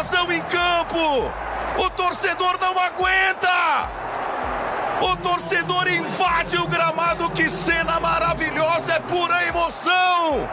invasão 0.00 0.32
em 0.32 0.40
campo! 0.42 1.30
O 1.78 1.90
torcedor 1.90 2.58
não 2.58 2.78
aguenta! 2.78 3.90
O 5.02 5.16
torcedor 5.16 5.88
invade 5.88 6.56
o 6.56 6.66
gramado, 6.66 7.30
que 7.30 7.50
cena 7.50 8.00
maravilhosa, 8.00 8.94
é 8.94 9.00
pura 9.00 9.46
emoção! 9.46 10.48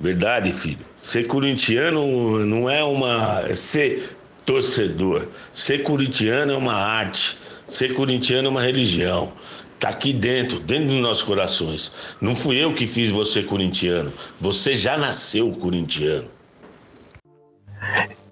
Verdade, 0.00 0.52
filho. 0.52 0.78
Ser 0.96 1.26
corintiano 1.26 2.46
não 2.46 2.70
é 2.70 2.82
uma. 2.82 3.54
Ser 3.54 4.16
torcedor. 4.46 5.26
Ser 5.52 5.82
corintiano 5.82 6.52
é 6.52 6.56
uma 6.56 6.74
arte. 6.74 7.36
Ser 7.66 7.92
corintiano 7.94 8.48
é 8.48 8.50
uma 8.50 8.62
religião. 8.62 9.32
Tá 9.78 9.90
aqui 9.90 10.12
dentro, 10.12 10.58
dentro 10.60 10.86
dos 10.86 10.96
nossos 10.96 11.22
corações. 11.22 11.92
Não 12.20 12.34
fui 12.34 12.56
eu 12.56 12.74
que 12.74 12.86
fiz 12.86 13.10
você 13.10 13.42
corintiano. 13.42 14.12
Você 14.36 14.74
já 14.74 14.98
nasceu 14.98 15.52
corintiano. 15.52 16.28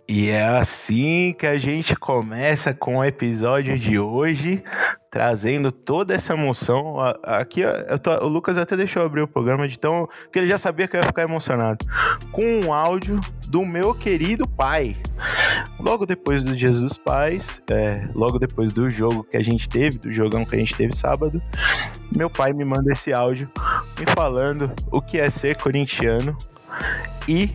E 0.09 0.29
é 0.29 0.45
assim 0.45 1.35
que 1.37 1.47
a 1.47 1.59
gente 1.59 1.97
começa 1.97 2.73
com 2.73 2.99
o 2.99 3.05
episódio 3.05 3.77
de 3.77 3.99
hoje, 3.99 4.63
trazendo 5.17 5.73
toda 5.73 6.15
essa 6.15 6.35
emoção. 6.35 6.97
Aqui 7.23 7.63
tô, 8.03 8.11
o 8.23 8.29
Lucas 8.29 8.59
até 8.59 8.77
deixou 8.77 9.03
abrir 9.03 9.23
o 9.23 9.27
programa 9.27 9.67
de 9.67 9.79
tão 9.79 10.07
que 10.31 10.39
ele 10.39 10.47
já 10.47 10.59
sabia 10.59 10.87
que 10.87 10.95
eu 10.95 11.01
ia 11.01 11.07
ficar 11.07 11.23
emocionado. 11.23 11.87
Com 12.31 12.61
um 12.61 12.71
áudio 12.71 13.19
do 13.49 13.65
meu 13.65 13.95
querido 13.95 14.47
pai. 14.47 14.95
Logo 15.81 16.05
depois 16.05 16.45
do 16.45 16.55
Dias 16.55 16.83
dos 16.83 16.99
Pais, 16.99 17.63
é, 17.71 18.07
logo 18.15 18.39
depois 18.39 18.75
do 18.75 18.91
jogo 18.91 19.25
que 19.25 19.39
a 19.39 19.43
gente 19.43 19.67
teve, 19.67 19.97
do 19.97 20.13
jogão 20.13 20.45
que 20.45 20.55
a 20.55 20.59
gente 20.59 20.77
teve 20.77 20.95
sábado, 20.95 21.41
meu 22.15 22.29
pai 22.29 22.53
me 22.53 22.67
manda 22.67 22.93
esse 22.93 23.11
áudio 23.11 23.51
me 23.99 24.05
falando 24.15 24.71
o 24.93 25.01
que 25.01 25.19
é 25.19 25.31
ser 25.31 25.57
corintiano 25.57 26.37
e 27.27 27.53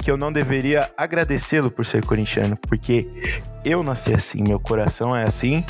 que 0.00 0.10
eu 0.10 0.16
não 0.16 0.32
deveria 0.32 0.90
agradecê-lo 0.96 1.70
por 1.70 1.86
ser 1.86 2.04
corintiano, 2.04 2.56
porque 2.56 3.08
eu 3.64 3.82
nasci 3.82 4.14
assim, 4.14 4.42
meu 4.42 4.60
coração 4.60 5.16
é 5.16 5.24
assim, 5.24 5.64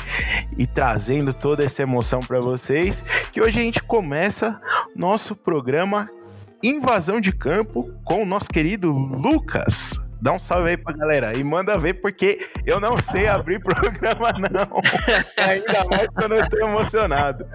e 0.57 0.67
trazendo 0.67 1.33
toda 1.33 1.63
essa 1.63 1.81
emoção 1.81 2.19
para 2.19 2.39
vocês, 2.39 3.03
que 3.31 3.41
hoje 3.41 3.59
a 3.59 3.63
gente 3.63 3.81
começa 3.81 4.59
nosso 4.95 5.35
programa 5.35 6.09
Invasão 6.63 7.21
de 7.21 7.31
Campo 7.31 7.91
com 8.03 8.23
o 8.23 8.25
nosso 8.25 8.49
querido 8.49 8.91
Lucas. 8.91 10.04
Dá 10.21 10.33
um 10.33 10.39
salve 10.39 10.69
aí 10.69 10.77
pra 10.77 10.93
galera 10.93 11.37
e 11.37 11.43
manda 11.43 11.77
ver, 11.77 11.95
porque 11.95 12.47
eu 12.65 12.79
não 12.79 12.97
sei 12.97 13.27
abrir 13.27 13.59
programa, 13.63 14.33
não. 14.39 14.81
Ainda 15.37 15.85
mais 15.85 16.07
quando 16.09 16.35
eu 16.35 16.49
tô 16.49 16.57
emocionado. 16.57 17.45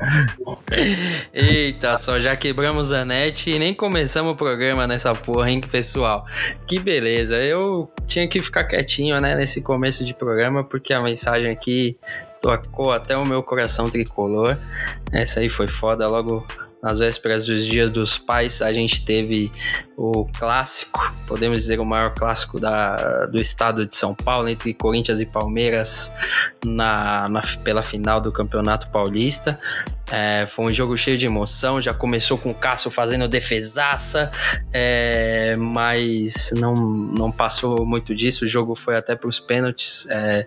Eita, 1.33 1.99
só 1.99 2.21
já 2.21 2.37
quebramos 2.37 2.93
a 2.93 3.05
net 3.05 3.51
e 3.51 3.59
nem 3.59 3.75
começamos 3.75 4.33
o 4.33 4.37
programa 4.37 4.87
nessa 4.87 5.13
porra, 5.13 5.51
hein, 5.51 5.61
pessoal? 5.61 6.25
Que 6.67 6.79
beleza. 6.79 7.37
Eu 7.37 7.91
tinha 8.07 8.29
que 8.29 8.41
ficar 8.41 8.65
quietinho, 8.65 9.21
né, 9.21 9.35
nesse 9.35 9.63
começo 9.63 10.05
de 10.05 10.15
programa, 10.15 10.63
porque 10.63 10.93
a 10.93 11.01
mensagem 11.01 11.51
aqui 11.51 11.99
tocou 12.41 12.93
até 12.93 13.17
o 13.17 13.27
meu 13.27 13.43
coração 13.43 13.89
tricolor. 13.91 14.57
Essa 15.13 15.41
aí 15.41 15.49
foi 15.49 15.69
foda, 15.69 16.07
logo 16.09 16.47
nas 16.83 16.99
vésperas 16.99 17.47
dos 17.47 17.67
Dias 17.67 17.91
dos 17.91 18.17
Pais, 18.17 18.63
a 18.63 18.73
gente 18.73 19.05
teve 19.05 19.53
o 20.03 20.25
clássico, 20.39 21.13
podemos 21.27 21.59
dizer 21.59 21.79
o 21.79 21.85
maior 21.85 22.15
clássico 22.15 22.59
da, 22.59 23.27
do 23.27 23.39
estado 23.39 23.85
de 23.85 23.95
São 23.95 24.15
Paulo, 24.15 24.49
entre 24.49 24.73
Corinthians 24.73 25.21
e 25.21 25.27
Palmeiras, 25.27 26.11
na, 26.65 27.29
na 27.29 27.43
pela 27.63 27.83
final 27.83 28.19
do 28.19 28.33
Campeonato 28.33 28.89
Paulista. 28.89 29.61
É, 30.11 30.47
foi 30.47 30.73
um 30.73 30.75
jogo 30.75 30.97
cheio 30.97 31.19
de 31.19 31.27
emoção, 31.27 31.83
já 31.83 31.93
começou 31.93 32.39
com 32.39 32.51
o 32.51 32.55
Cássio 32.55 32.91
fazendo 32.91 33.29
defesaça, 33.29 34.31
é, 34.73 35.55
mas 35.57 36.51
não, 36.57 36.75
não 36.75 37.31
passou 37.31 37.85
muito 37.85 38.15
disso. 38.15 38.47
O 38.47 38.49
jogo 38.49 38.75
foi 38.75 38.97
até 38.97 39.15
para 39.15 39.29
os 39.29 39.39
pênaltis. 39.39 40.09
É, 40.11 40.47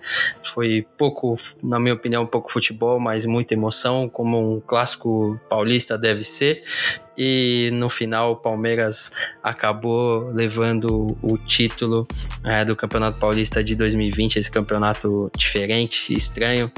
foi 0.54 0.86
pouco, 0.98 1.38
na 1.62 1.80
minha 1.80 1.94
opinião, 1.94 2.26
pouco 2.26 2.52
futebol, 2.52 3.00
mas 3.00 3.26
muita 3.26 3.54
emoção, 3.54 4.10
como 4.10 4.56
um 4.56 4.60
clássico 4.60 5.40
paulista 5.48 5.96
deve 5.96 6.24
ser 6.24 6.64
e 7.18 7.70
no 7.74 7.90
final 7.90 8.32
o 8.32 8.36
Palmeiras 8.36 9.12
acabou 9.42 10.32
levando 10.32 11.18
o 11.22 11.38
título 11.38 12.08
é, 12.44 12.66
do 12.66 12.76
Campeonato 12.76 13.20
Paulista 13.20 13.64
de 13.64 13.76
2020, 13.76 14.38
esse 14.38 14.52
campeonato 14.52 15.32
diferente, 15.38 16.14
estranho. 16.14 16.72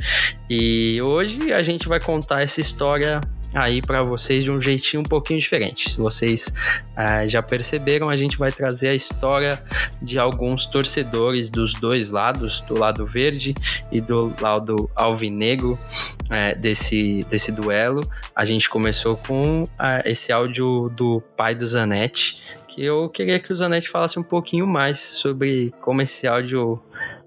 E 0.49 1.01
hoje 1.01 1.53
a 1.53 1.61
gente 1.61 1.87
vai 1.87 1.99
contar 1.99 2.41
essa 2.41 2.59
história 2.61 3.21
aí 3.55 3.81
para 3.81 4.03
vocês 4.03 4.43
de 4.43 4.51
um 4.51 4.59
jeitinho 4.59 5.01
um 5.01 5.05
pouquinho 5.05 5.39
diferente. 5.39 5.91
Se 5.91 5.97
vocês 5.97 6.53
uh, 6.91 7.27
já 7.27 7.41
perceberam, 7.41 8.09
a 8.09 8.17
gente 8.17 8.37
vai 8.37 8.51
trazer 8.51 8.89
a 8.89 8.93
história 8.93 9.61
de 10.01 10.19
alguns 10.19 10.65
torcedores 10.65 11.49
dos 11.49 11.73
dois 11.73 12.09
lados, 12.09 12.61
do 12.61 12.77
lado 12.77 13.05
verde 13.05 13.55
e 13.91 14.01
do 14.01 14.33
lado 14.41 14.89
alvinegro 14.93 15.79
uh, 16.25 16.59
desse, 16.59 17.25
desse 17.29 17.51
duelo. 17.51 18.07
A 18.35 18.43
gente 18.43 18.69
começou 18.69 19.15
com 19.15 19.63
uh, 19.63 19.67
esse 20.03 20.31
áudio 20.31 20.91
do 20.95 21.21
pai 21.37 21.55
do 21.55 21.65
Zanetti, 21.65 22.41
que 22.67 22.83
eu 22.83 23.07
queria 23.07 23.39
que 23.39 23.53
o 23.53 23.55
Zanetti 23.55 23.87
falasse 23.87 24.19
um 24.19 24.23
pouquinho 24.23 24.67
mais 24.67 24.99
sobre 24.99 25.73
como 25.79 26.01
esse 26.01 26.27
áudio 26.27 26.81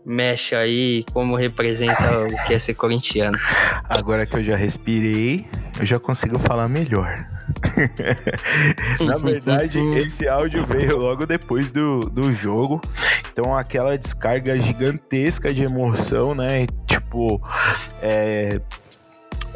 mexe 0.05 0.55
aí, 0.55 1.05
como 1.13 1.37
representa 1.37 2.27
o 2.27 2.47
que 2.47 2.55
é 2.55 2.59
ser 2.59 2.75
corintiano. 2.75 3.39
Agora 3.89 4.27
que 4.27 4.37
eu 4.37 4.45
já 4.45 4.57
respirei, 4.57 5.47
eu 5.79 5.87
já 5.87 5.99
consigo 5.99 6.39
falar 6.39 6.69
melhor. 6.69 7.27
Na 9.05 9.17
verdade, 9.17 9.79
esse 9.97 10.29
áudio 10.29 10.67
veio 10.67 10.97
logo 10.97 11.27
depois 11.27 11.71
do, 11.71 12.01
do 12.01 12.33
jogo. 12.33 12.81
Então, 13.33 13.57
aquela 13.57 13.97
descarga 13.97 14.59
gigantesca 14.59 15.53
de 15.53 15.63
emoção, 15.63 16.35
né? 16.35 16.67
Tipo, 16.87 17.41
é, 18.03 18.61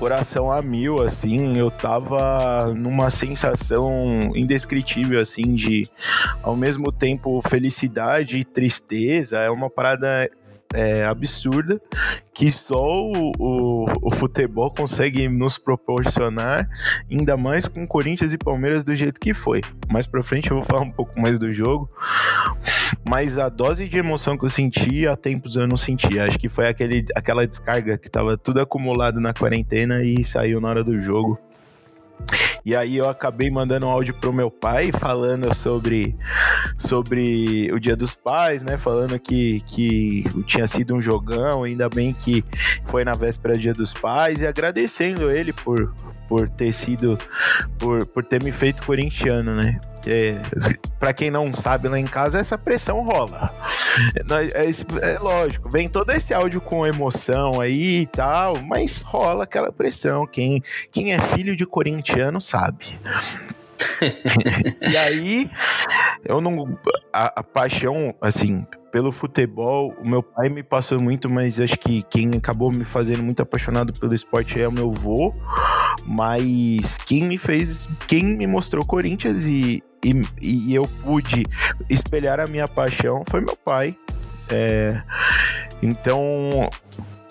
coração 0.03 0.51
a 0.51 0.61
mil, 0.61 1.01
assim, 1.01 1.57
eu 1.57 1.71
tava 1.71 2.75
numa 2.75 3.09
sensação 3.09 4.33
indescritível, 4.35 5.21
assim, 5.21 5.55
de 5.55 5.87
ao 6.43 6.57
mesmo 6.57 6.91
tempo 6.91 7.41
felicidade 7.49 8.37
e 8.37 8.45
tristeza. 8.45 9.39
É 9.39 9.49
uma 9.49 9.71
parada 9.71 10.29
é, 10.75 11.05
absurda 11.05 11.81
que 12.35 12.51
só 12.51 12.83
o, 12.83 13.31
o, 13.39 13.87
o, 14.03 14.11
futebol 14.11 14.75
consegue 14.77 15.29
nos 15.29 15.57
proporcionar, 15.57 16.69
ainda 17.09 17.37
mais 17.37 17.69
com 17.69 17.87
Corinthians 17.87 18.33
e 18.33 18.39
Palmeiras 18.39 18.83
do 18.83 18.97
jeito 18.97 19.21
que 19.21 19.33
foi. 19.33 19.61
Mais 19.89 20.05
pra 20.05 20.21
frente 20.25 20.51
eu 20.51 20.57
vou 20.57 20.67
falar 20.67 20.81
um 20.81 20.91
pouco 20.91 21.13
mais 21.21 21.39
do 21.39 21.53
jogo, 21.53 21.89
mas 23.05 23.39
a 23.39 23.49
dose 23.49 23.89
de 23.89 23.99
emoção 23.99 24.39
que 24.39 24.45
eu 24.45 24.51
senti 24.51 25.07
há 25.07 25.17
tempos 25.17 25.57
eu 25.57 25.67
não 25.67 25.77
sentia. 25.77 26.25
Acho 26.25 26.39
que 26.39 26.49
foi 26.49 26.69
aquele, 26.69 27.05
aquela 27.15 27.47
descarga 27.47 27.99
que 27.99 28.11
tava 28.11 28.37
tudo 28.37 28.61
acumulado 28.61 29.21
na 29.21 29.33
quarentena 29.33 30.03
e 30.03 30.23
saiu 30.23 30.61
na 30.61 30.69
hora 30.69 30.85
do 30.85 31.01
jogo. 31.01 31.39
E 32.65 32.77
aí 32.77 32.97
eu 32.97 33.09
acabei 33.09 33.51
mandando 33.51 33.87
um 33.87 33.91
áudio 33.91 34.15
pro 34.15 34.33
meu 34.33 34.51
pai 34.51 34.93
falando 34.93 35.53
sobre, 35.55 36.17
sobre 36.79 37.71
o 37.73 37.81
Dia 37.81 37.97
dos 37.97 38.15
Pais, 38.15 38.63
né? 38.63 38.77
Falando 38.77 39.19
que, 39.19 39.61
que 39.67 40.25
tinha 40.47 40.67
sido 40.67 40.95
um 40.95 41.01
jogão, 41.01 41.65
ainda 41.65 41.89
bem 41.89 42.13
que 42.13 42.45
foi 42.87 43.05
na 43.05 43.15
véspera 43.15 43.55
do 43.55 43.61
Dia 43.61 43.75
dos 43.75 43.93
Pais, 43.93 44.41
e 44.41 44.47
agradecendo 44.47 45.31
ele 45.31 45.53
por, 45.53 45.93
por 46.29 46.49
ter 46.49 46.73
sido, 46.73 47.19
por, 47.79 48.07
por 48.07 48.25
ter 48.25 48.43
me 48.43 48.53
feito 48.53 48.87
corintiano, 48.87 49.55
né? 49.55 49.81
É, 50.07 50.41
para 50.99 51.13
quem 51.13 51.31
não 51.31 51.53
sabe 51.53 51.89
lá 51.89 51.99
em 51.99 52.05
casa, 52.05 52.39
essa 52.39 52.59
pressão 52.59 53.03
rola. 53.03 53.55
É, 54.17 54.65
é, 54.65 55.15
é, 55.15 55.19
lógico, 55.19 55.62
vem 55.73 55.89
todo 55.89 56.11
esse 56.11 56.35
áudio 56.35 56.61
com 56.61 56.87
emoção 56.87 57.59
aí 57.59 58.03
e 58.03 58.07
tal, 58.07 58.53
mas 58.63 59.01
rola 59.01 59.45
aquela 59.45 59.73
pressão. 59.73 60.27
Quem, 60.27 60.63
quem 60.93 61.15
é 61.15 61.19
filho 61.19 61.57
de 61.57 61.65
corintiano 61.65 62.43
sabe. 62.43 62.99
e 64.83 64.97
aí, 64.99 65.51
eu 66.25 66.43
não. 66.43 66.79
A, 67.11 67.41
a 67.41 67.43
paixão, 67.43 68.15
assim, 68.21 68.67
pelo 68.93 69.11
futebol, 69.11 69.97
o 69.99 70.07
meu 70.07 70.23
pai 70.23 70.51
me 70.51 70.63
passou 70.63 71.01
muito, 71.01 71.29
mas 71.31 71.59
acho 71.59 71.79
que 71.79 72.03
quem 72.03 72.31
acabou 72.37 72.71
me 72.71 72.85
fazendo 72.85 73.23
muito 73.23 73.41
apaixonado 73.41 73.93
pelo 73.99 74.15
esporte 74.15 74.61
é 74.61 74.69
o 74.69 74.73
meu 74.73 74.91
avô. 74.91 75.35
Mas 76.05 76.99
quem 77.07 77.25
me 77.25 77.39
fez, 77.39 77.89
quem 78.07 78.25
me 78.25 78.47
mostrou 78.47 78.85
Corinthians 78.85 79.45
e, 79.45 79.83
e, 80.05 80.23
e 80.41 80.75
eu 80.75 80.87
pude 81.03 81.45
espelhar 81.89 82.41
a 82.41 82.47
minha 82.47 82.69
paixão 82.69 83.25
foi 83.29 83.41
meu 83.41 83.57
pai. 83.57 83.97
É, 84.51 85.03
então, 85.83 86.71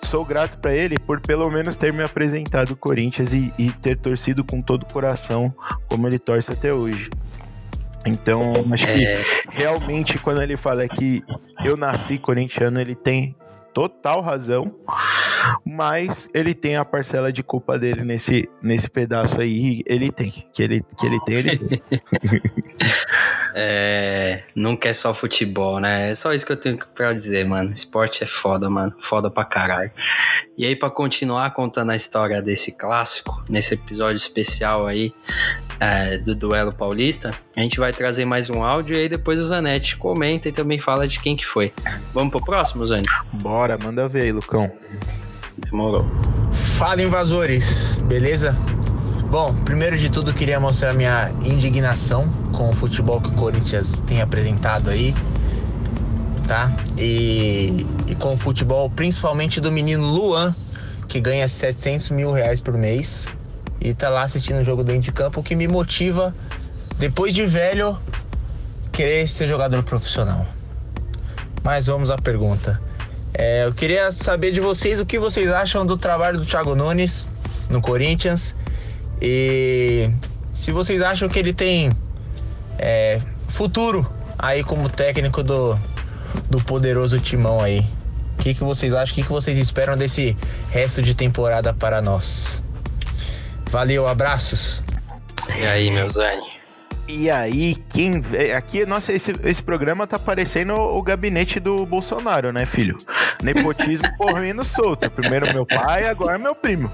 sou 0.02 0.24
grato 0.24 0.58
para 0.58 0.74
ele 0.74 0.98
por 0.98 1.20
pelo 1.20 1.50
menos 1.50 1.76
ter 1.76 1.92
me 1.92 2.02
apresentado 2.02 2.70
o 2.72 2.76
Corinthians 2.76 3.32
e, 3.32 3.52
e, 3.58 3.70
ter 3.70 3.96
torcido 3.96 4.44
com 4.44 4.60
todo 4.60 4.82
o 4.82 4.92
coração 4.92 5.54
como 5.88 6.06
ele 6.06 6.18
torce 6.18 6.50
até 6.52 6.72
hoje. 6.72 7.10
Então, 8.04 8.52
acho 8.72 8.86
que 8.86 9.06
é... 9.06 9.24
realmente 9.50 10.18
quando 10.18 10.42
ele 10.42 10.56
fala 10.56 10.86
que 10.88 11.22
eu 11.64 11.76
nasci 11.76 12.18
corintiano, 12.18 12.80
ele 12.80 12.94
tem 12.96 13.36
total 13.72 14.20
razão. 14.20 14.74
mas 15.64 16.28
ele 16.32 16.54
tem 16.54 16.76
a 16.76 16.84
parcela 16.84 17.32
de 17.32 17.42
culpa 17.42 17.78
dele 17.78 18.04
nesse, 18.04 18.48
nesse 18.62 18.88
pedaço 18.88 19.40
aí. 19.40 19.82
Ele 19.86 20.10
tem. 20.10 20.46
Que 20.52 20.62
ele, 20.62 20.84
que 20.96 21.06
ele 21.06 21.20
tem, 21.24 21.34
ele 21.36 21.58
tem. 21.58 21.82
é, 23.54 24.42
nunca 24.54 24.88
é 24.88 24.92
só 24.92 25.12
futebol, 25.12 25.78
né? 25.80 26.10
É 26.10 26.14
só 26.14 26.32
isso 26.32 26.46
que 26.46 26.52
eu 26.52 26.56
tenho 26.56 26.78
pra 26.94 27.12
dizer, 27.12 27.44
mano. 27.44 27.72
Esporte 27.72 28.24
é 28.24 28.26
foda, 28.26 28.68
mano. 28.70 28.94
Foda 29.00 29.30
pra 29.30 29.44
caralho. 29.44 29.90
E 30.56 30.64
aí, 30.64 30.76
pra 30.76 30.90
continuar 30.90 31.50
contando 31.52 31.90
a 31.90 31.96
história 31.96 32.40
desse 32.40 32.72
clássico, 32.72 33.42
nesse 33.48 33.74
episódio 33.74 34.16
especial 34.16 34.86
aí 34.86 35.12
é, 35.80 36.18
do 36.18 36.34
Duelo 36.34 36.72
Paulista, 36.72 37.30
a 37.56 37.60
gente 37.60 37.78
vai 37.78 37.92
trazer 37.92 38.24
mais 38.24 38.48
um 38.50 38.62
áudio 38.62 38.96
e 38.96 39.00
aí 39.00 39.08
depois 39.08 39.40
o 39.40 39.44
Zanetti 39.44 39.96
comenta 39.96 40.48
e 40.48 40.52
também 40.52 40.78
fala 40.78 41.06
de 41.06 41.20
quem 41.20 41.36
que 41.36 41.46
foi. 41.46 41.72
Vamos 42.12 42.30
pro 42.30 42.44
próximo, 42.44 42.86
Zane? 42.86 43.06
Bora, 43.32 43.78
manda 43.82 44.08
ver 44.08 44.22
aí, 44.22 44.32
Lucão. 44.32 44.70
Demorou. 45.58 46.06
Fala, 46.52 47.02
invasores, 47.02 47.98
beleza? 48.04 48.56
Bom, 49.32 49.54
primeiro 49.64 49.96
de 49.96 50.10
tudo 50.10 50.34
queria 50.34 50.60
mostrar 50.60 50.92
minha 50.92 51.30
indignação 51.42 52.28
com 52.52 52.68
o 52.68 52.74
futebol 52.74 53.18
que 53.18 53.30
o 53.30 53.32
Corinthians 53.32 54.02
tem 54.02 54.20
apresentado 54.20 54.90
aí, 54.90 55.14
tá? 56.46 56.70
E, 56.98 57.86
e 58.06 58.14
com 58.14 58.34
o 58.34 58.36
futebol 58.36 58.90
principalmente 58.90 59.58
do 59.58 59.72
menino 59.72 60.04
Luan, 60.04 60.54
que 61.08 61.18
ganha 61.18 61.48
700 61.48 62.10
mil 62.10 62.30
reais 62.30 62.60
por 62.60 62.76
mês 62.76 63.26
e 63.80 63.94
tá 63.94 64.10
lá 64.10 64.24
assistindo 64.24 64.58
o 64.58 64.62
jogo 64.62 64.84
dentro 64.84 65.00
de 65.00 65.12
campo, 65.12 65.40
o 65.40 65.42
que 65.42 65.56
me 65.56 65.66
motiva, 65.66 66.34
depois 66.98 67.32
de 67.32 67.46
velho, 67.46 67.98
querer 68.92 69.26
ser 69.26 69.46
jogador 69.46 69.82
profissional. 69.82 70.46
Mas 71.64 71.86
vamos 71.86 72.10
à 72.10 72.18
pergunta. 72.18 72.78
É, 73.32 73.64
eu 73.64 73.72
queria 73.72 74.12
saber 74.12 74.50
de 74.50 74.60
vocês 74.60 75.00
o 75.00 75.06
que 75.06 75.18
vocês 75.18 75.48
acham 75.48 75.86
do 75.86 75.96
trabalho 75.96 76.38
do 76.38 76.44
Thiago 76.44 76.74
Nunes 76.74 77.30
no 77.70 77.80
Corinthians 77.80 78.54
e 79.24 80.10
se 80.52 80.72
vocês 80.72 81.00
acham 81.00 81.28
que 81.28 81.38
ele 81.38 81.52
tem 81.52 81.96
é, 82.76 83.20
futuro 83.48 84.10
aí 84.36 84.64
como 84.64 84.88
técnico 84.88 85.44
do, 85.44 85.78
do 86.50 86.60
poderoso 86.64 87.20
timão 87.20 87.60
aí. 87.60 87.86
O 88.38 88.42
que, 88.42 88.54
que 88.54 88.64
vocês 88.64 88.92
acham? 88.92 89.12
O 89.12 89.14
que, 89.14 89.22
que 89.22 89.28
vocês 89.28 89.56
esperam 89.56 89.96
desse 89.96 90.36
resto 90.70 91.00
de 91.00 91.14
temporada 91.14 91.72
para 91.72 92.02
nós? 92.02 92.60
Valeu, 93.70 94.08
abraços. 94.08 94.82
E 95.56 95.64
aí, 95.64 95.90
meu 95.92 96.10
Zane? 96.10 96.42
E 97.06 97.30
aí, 97.30 97.76
quem. 97.88 98.22
Aqui, 98.56 98.84
nossa, 98.84 99.12
esse, 99.12 99.34
esse 99.44 99.62
programa 99.62 100.06
tá 100.06 100.18
parecendo 100.18 100.74
o 100.74 101.00
gabinete 101.02 101.60
do 101.60 101.86
Bolsonaro, 101.86 102.52
né, 102.52 102.66
filho? 102.66 102.98
Nepotismo 103.40 104.08
correndo 104.18 104.64
solto. 104.64 105.08
Primeiro 105.10 105.52
meu 105.52 105.64
pai, 105.64 106.08
agora 106.08 106.38
meu 106.38 106.54
primo. 106.54 106.90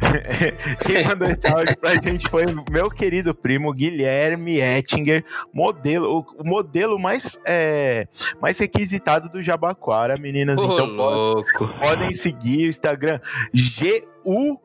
Quem 0.86 1.04
mandou 1.04 1.28
esse 1.28 1.46
áudio 1.46 1.76
pra 1.76 1.94
gente 1.94 2.28
foi 2.28 2.44
meu 2.70 2.90
querido 2.90 3.34
primo 3.34 3.72
Guilherme 3.72 4.58
Ettinger, 4.58 5.24
modelo, 5.52 6.26
o 6.38 6.44
modelo 6.44 6.98
mais, 6.98 7.38
é, 7.44 8.08
mais 8.40 8.58
requisitado 8.58 9.28
do 9.28 9.42
Jabaquara, 9.42 10.16
meninas. 10.18 10.58
Ô, 10.58 10.64
então 10.64 10.86
louco. 10.86 11.68
podem 11.78 12.14
seguir 12.14 12.66
o 12.66 12.70
Instagram 12.70 13.20
G-U 13.52 14.58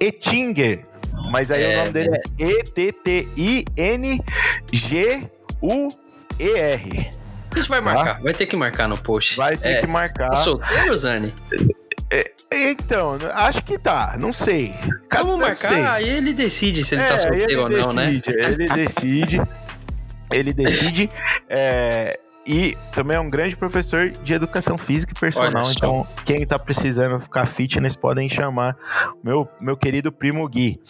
Ettinger. 0.00 0.86
Mas 1.30 1.50
aí 1.50 1.64
É, 1.64 1.74
o 1.74 1.78
nome 1.78 1.92
dele 1.92 2.10
é 2.14 2.22
E-T-T-I-N-G-U-E-R. 2.38 2.88
A 7.50 7.58
gente 7.58 7.68
vai 7.68 7.80
marcar, 7.80 8.20
vai 8.22 8.34
ter 8.34 8.46
que 8.46 8.54
marcar 8.56 8.86
no 8.88 8.96
post. 8.96 9.36
Vai 9.36 9.56
ter 9.56 9.68
é, 9.68 9.80
que 9.80 9.86
marcar. 9.86 10.28
Tá 10.28 10.36
solteiro, 10.36 10.96
Zane? 10.96 11.34
Então, 12.50 13.18
acho 13.34 13.62
que 13.62 13.78
tá, 13.78 14.16
não 14.18 14.32
sei. 14.32 14.74
Cada- 15.08 15.24
Vamos 15.24 15.40
marcar, 15.42 15.68
sei. 15.72 15.84
aí 15.84 16.08
ele 16.08 16.32
decide 16.32 16.82
se 16.82 16.94
ele 16.94 17.02
É, 17.02 17.06
tá 17.06 17.18
solteiro 17.18 17.62
ou 17.62 17.68
não, 17.68 17.92
né? 17.92 18.06
decide, 18.06 18.30
Ele 18.46 18.66
decide. 18.68 19.42
Ele 20.32 20.52
decide. 20.52 21.10
é, 21.48 22.18
e 22.46 22.74
também 22.92 23.16
é 23.16 23.20
um 23.20 23.28
grande 23.28 23.54
professor 23.54 24.08
de 24.08 24.32
educação 24.32 24.78
física 24.78 25.12
e 25.14 25.20
personal. 25.20 25.70
Então, 25.70 26.06
quem 26.24 26.46
tá 26.46 26.58
precisando 26.58 27.20
ficar 27.20 27.44
fitness 27.44 27.94
podem 27.94 28.26
chamar 28.28 28.74
meu, 29.22 29.46
meu 29.60 29.76
querido 29.76 30.10
primo 30.10 30.48
Gui. 30.48 30.80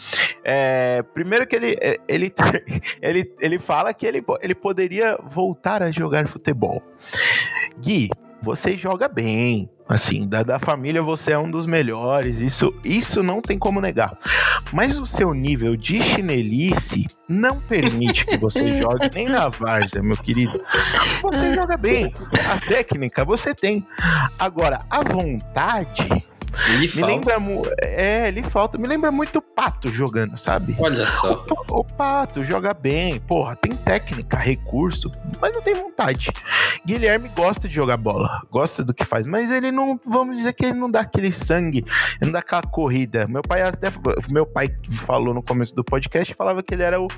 É, 0.44 1.02
primeiro 1.12 1.44
que 1.46 1.56
ele, 1.56 1.76
é, 1.82 1.96
ele, 2.06 2.32
ele, 3.02 3.34
ele 3.40 3.58
fala 3.58 3.92
que 3.92 4.06
ele, 4.06 4.24
ele 4.40 4.54
poderia 4.54 5.18
voltar 5.28 5.82
a 5.82 5.90
jogar 5.90 6.28
futebol. 6.28 6.80
Gui, 7.80 8.08
você 8.42 8.76
joga 8.76 9.08
bem. 9.08 9.70
Assim, 9.88 10.28
da, 10.28 10.42
da 10.42 10.58
família 10.58 11.02
você 11.02 11.32
é 11.32 11.38
um 11.38 11.50
dos 11.50 11.64
melhores, 11.64 12.40
isso, 12.40 12.74
isso 12.84 13.22
não 13.22 13.40
tem 13.40 13.58
como 13.58 13.80
negar. 13.80 14.18
Mas 14.70 14.98
o 15.00 15.06
seu 15.06 15.32
nível 15.32 15.76
de 15.76 16.02
chinelice 16.02 17.06
não 17.26 17.58
permite 17.58 18.26
que 18.26 18.36
você 18.36 18.72
jogue 18.76 19.10
nem 19.14 19.30
na 19.30 19.48
várzea, 19.48 20.02
meu 20.02 20.16
querido. 20.16 20.62
Você 21.22 21.54
joga 21.54 21.78
bem, 21.78 22.14
a 22.50 22.60
técnica 22.60 23.24
você 23.24 23.54
tem. 23.54 23.86
Agora, 24.38 24.80
a 24.90 25.02
vontade 25.02 26.22
Ele 26.68 26.80
me 26.80 26.88
falta. 26.88 27.06
lembra, 27.06 27.76
é, 27.82 28.28
ele 28.28 28.42
falta, 28.42 28.78
me 28.78 28.86
lembra 28.86 29.10
muito 29.10 29.38
o 29.38 29.42
Pato 29.42 29.90
jogando, 29.90 30.36
sabe? 30.36 30.76
Olha 30.78 31.06
só. 31.06 31.44
O, 31.70 31.80
o 31.80 31.84
Pato 31.84 32.44
joga 32.44 32.74
bem, 32.74 33.20
porra, 33.20 33.56
tem 33.56 33.74
técnica, 33.74 34.36
recurso, 34.36 35.12
mas 35.40 35.52
não 35.52 35.62
tem 35.62 35.74
vontade. 35.74 36.30
Guilherme 36.86 37.30
gosta 37.36 37.68
de 37.68 37.74
jogar 37.74 37.96
bola, 37.96 38.42
gosta 38.50 38.84
do 38.84 38.94
que 38.94 39.04
faz, 39.04 39.26
mas 39.26 39.50
ele 39.50 39.70
não, 39.70 39.98
vamos 40.06 40.36
dizer 40.36 40.52
que 40.52 40.66
ele 40.66 40.78
não 40.78 40.90
dá 40.90 41.00
aquele 41.00 41.32
sangue, 41.32 41.84
não 42.22 42.30
dá 42.30 42.40
aquela 42.40 42.62
corrida. 42.62 43.26
Meu 43.26 43.42
pai 43.42 43.62
até, 43.62 43.88
meu 44.28 44.46
pai 44.46 44.68
falou 45.06 45.34
no 45.34 45.42
começo 45.42 45.74
do 45.74 45.84
podcast, 45.84 46.34
falava 46.34 46.62
que 46.62 46.74
ele 46.74 46.82
era 46.82 47.00
o 47.00 47.08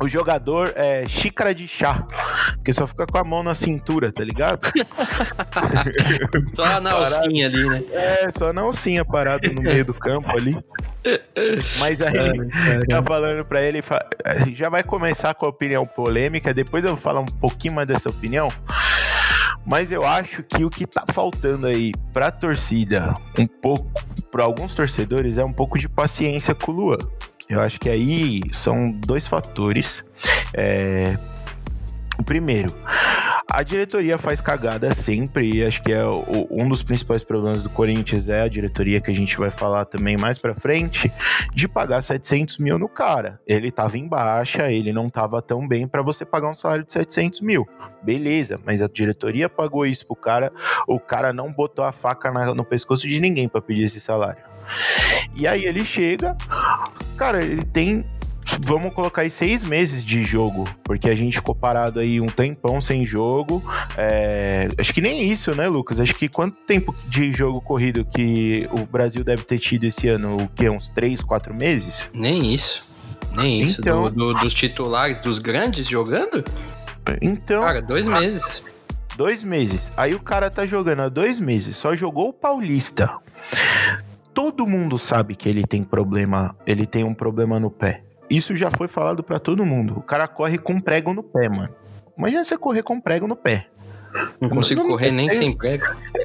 o 0.00 0.08
jogador 0.08 0.72
é 0.74 1.06
xícara 1.06 1.54
de 1.54 1.68
chá, 1.68 2.06
porque 2.54 2.72
só 2.72 2.86
fica 2.86 3.06
com 3.06 3.18
a 3.18 3.24
mão 3.24 3.42
na 3.42 3.54
cintura, 3.54 4.12
tá 4.12 4.24
ligado? 4.24 4.60
Só 6.54 6.80
na 6.80 6.92
alcinha 6.92 7.46
ali, 7.46 7.68
né? 7.68 7.82
É, 7.92 8.30
só 8.30 8.52
na 8.52 8.62
alcinha 8.62 9.04
parado 9.04 9.52
no 9.52 9.62
meio 9.62 9.84
do 9.84 9.94
campo 9.94 10.30
ali. 10.30 10.56
Mas 11.78 12.00
aí, 12.00 12.14
tá 12.88 13.02
falando 13.02 13.44
pra 13.44 13.62
ele, 13.62 13.80
já 14.54 14.68
vai 14.68 14.82
começar 14.82 15.34
com 15.34 15.46
a 15.46 15.48
opinião 15.48 15.86
polêmica, 15.86 16.52
depois 16.54 16.84
eu 16.84 16.90
vou 16.90 16.98
falar 16.98 17.20
um 17.20 17.26
pouquinho 17.26 17.74
mais 17.74 17.88
dessa 17.88 18.08
opinião. 18.08 18.48
Mas 19.64 19.92
eu 19.92 20.04
acho 20.04 20.42
que 20.42 20.64
o 20.64 20.70
que 20.70 20.86
tá 20.86 21.04
faltando 21.12 21.66
aí 21.66 21.92
pra 22.12 22.30
torcida, 22.30 23.14
um 23.38 23.46
pouco, 23.46 23.88
pra 24.30 24.44
alguns 24.44 24.74
torcedores, 24.74 25.38
é 25.38 25.44
um 25.44 25.52
pouco 25.52 25.78
de 25.78 25.88
paciência 25.88 26.54
com 26.54 26.72
o 26.72 26.74
Luan. 26.74 26.98
Eu 27.52 27.60
acho 27.60 27.78
que 27.78 27.90
aí 27.90 28.40
são 28.50 28.90
dois 28.90 29.26
fatores. 29.26 30.02
É, 30.54 31.18
O 32.18 32.22
primeiro, 32.22 32.72
a 33.50 33.62
diretoria 33.62 34.16
faz 34.18 34.40
cagada 34.40 34.92
sempre, 34.94 35.50
e 35.56 35.64
acho 35.64 35.82
que 35.82 35.90
é 35.92 36.04
o- 36.04 36.46
um 36.50 36.68
dos 36.68 36.82
principais 36.82 37.24
problemas 37.24 37.62
do 37.62 37.70
Corinthians 37.70 38.28
é 38.28 38.42
a 38.42 38.48
diretoria 38.48 39.00
que 39.00 39.10
a 39.10 39.14
gente 39.14 39.36
vai 39.36 39.50
falar 39.50 39.84
também 39.86 40.16
mais 40.16 40.38
pra 40.38 40.54
frente, 40.54 41.10
de 41.52 41.66
pagar 41.66 42.02
700 42.02 42.58
mil 42.58 42.78
no 42.78 42.88
cara. 42.88 43.40
Ele 43.46 43.70
tava 43.72 43.98
em 43.98 44.06
baixa, 44.06 44.70
ele 44.70 44.92
não 44.92 45.08
tava 45.08 45.40
tão 45.42 45.66
bem 45.66 45.88
pra 45.88 46.02
você 46.02 46.24
pagar 46.24 46.50
um 46.50 46.54
salário 46.54 46.84
de 46.84 46.92
700 46.92 47.40
mil. 47.40 47.66
Beleza, 48.02 48.60
mas 48.64 48.80
a 48.82 48.88
diretoria 48.88 49.48
pagou 49.48 49.84
isso 49.86 50.06
pro 50.06 50.14
cara, 50.16 50.52
o 50.86 51.00
cara 51.00 51.32
não 51.32 51.52
botou 51.52 51.84
a 51.84 51.92
faca 51.92 52.30
na- 52.30 52.54
no 52.54 52.64
pescoço 52.64 53.08
de 53.08 53.20
ninguém 53.20 53.48
pra 53.48 53.60
pedir 53.60 53.84
esse 53.84 54.00
salário. 54.00 54.42
E 55.34 55.46
aí 55.46 55.64
ele 55.64 55.84
chega, 55.84 56.36
cara, 57.16 57.44
ele 57.44 57.64
tem 57.64 58.04
vamos 58.60 58.92
colocar 58.94 59.22
aí 59.22 59.30
seis 59.30 59.64
meses 59.64 60.04
de 60.04 60.22
jogo, 60.24 60.64
porque 60.84 61.08
a 61.08 61.14
gente 61.14 61.36
ficou 61.36 61.54
parado 61.54 62.00
aí 62.00 62.20
um 62.20 62.26
tempão 62.26 62.80
sem 62.80 63.04
jogo. 63.04 63.62
É, 63.96 64.68
acho 64.78 64.92
que 64.92 65.00
nem 65.00 65.30
isso, 65.30 65.54
né, 65.56 65.68
Lucas? 65.68 66.00
Acho 66.00 66.14
que 66.14 66.28
quanto 66.28 66.56
tempo 66.66 66.94
de 67.08 67.32
jogo 67.32 67.60
corrido 67.60 68.04
que 68.04 68.68
o 68.78 68.86
Brasil 68.86 69.24
deve 69.24 69.42
ter 69.44 69.58
tido 69.58 69.84
esse 69.84 70.08
ano? 70.08 70.36
O 70.36 70.48
quê? 70.48 70.68
Uns 70.68 70.88
três, 70.88 71.22
quatro 71.22 71.54
meses? 71.54 72.10
Nem 72.14 72.52
isso. 72.54 72.86
Nem 73.34 73.60
isso. 73.60 73.80
Então- 73.80 74.04
Do- 74.10 74.34
do- 74.34 74.40
dos 74.40 74.52
titulares, 74.54 75.18
dos 75.18 75.38
grandes 75.38 75.86
jogando? 75.88 76.44
Então, 77.20 77.62
Cara, 77.62 77.80
dois 77.82 78.06
meses. 78.06 78.62
dois 79.16 79.42
meses. 79.42 79.90
Aí 79.96 80.14
o 80.14 80.20
cara 80.20 80.50
tá 80.50 80.64
jogando 80.66 81.00
há 81.00 81.08
dois 81.08 81.40
meses, 81.40 81.76
só 81.76 81.96
jogou 81.96 82.28
o 82.28 82.32
Paulista. 82.32 83.10
Todo 84.34 84.66
mundo 84.66 84.96
sabe 84.98 85.34
que 85.34 85.48
ele 85.48 85.62
tem 85.64 85.82
problema, 85.82 86.54
ele 86.66 86.86
tem 86.86 87.04
um 87.04 87.12
problema 87.12 87.58
no 87.60 87.70
pé. 87.70 88.02
Isso 88.36 88.56
já 88.56 88.70
foi 88.70 88.88
falado 88.88 89.22
pra 89.22 89.38
todo 89.38 89.64
mundo. 89.66 89.94
O 89.98 90.02
cara 90.02 90.26
corre 90.26 90.58
com 90.58 90.80
prego 90.80 91.12
no 91.12 91.22
pé, 91.22 91.48
mano. 91.48 91.74
Imagina 92.16 92.44
você 92.44 92.56
correr 92.56 92.82
com 92.82 93.00
prego 93.00 93.26
no 93.26 93.36
pé. 93.36 93.66
Não 94.40 94.48
consigo 94.50 94.82
não- 94.82 94.90
correr 94.90 95.10
nem 95.10 95.26
eu- 95.28 95.32
sem 95.34 95.56
prego. 95.56 95.84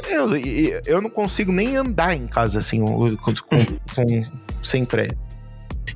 Eu, 0.10 0.36
eu- 0.36 0.82
eu 0.86 1.02
não 1.02 1.10
consigo 1.10 1.52
nem 1.52 1.76
andar 1.78 2.16
em 2.16 2.28
casa 2.28 2.60
assim, 2.60 2.84
com, 2.84 3.16
com- 3.18 3.34
com- 3.96 4.24
sem 4.64 4.84
prego. 4.86 5.16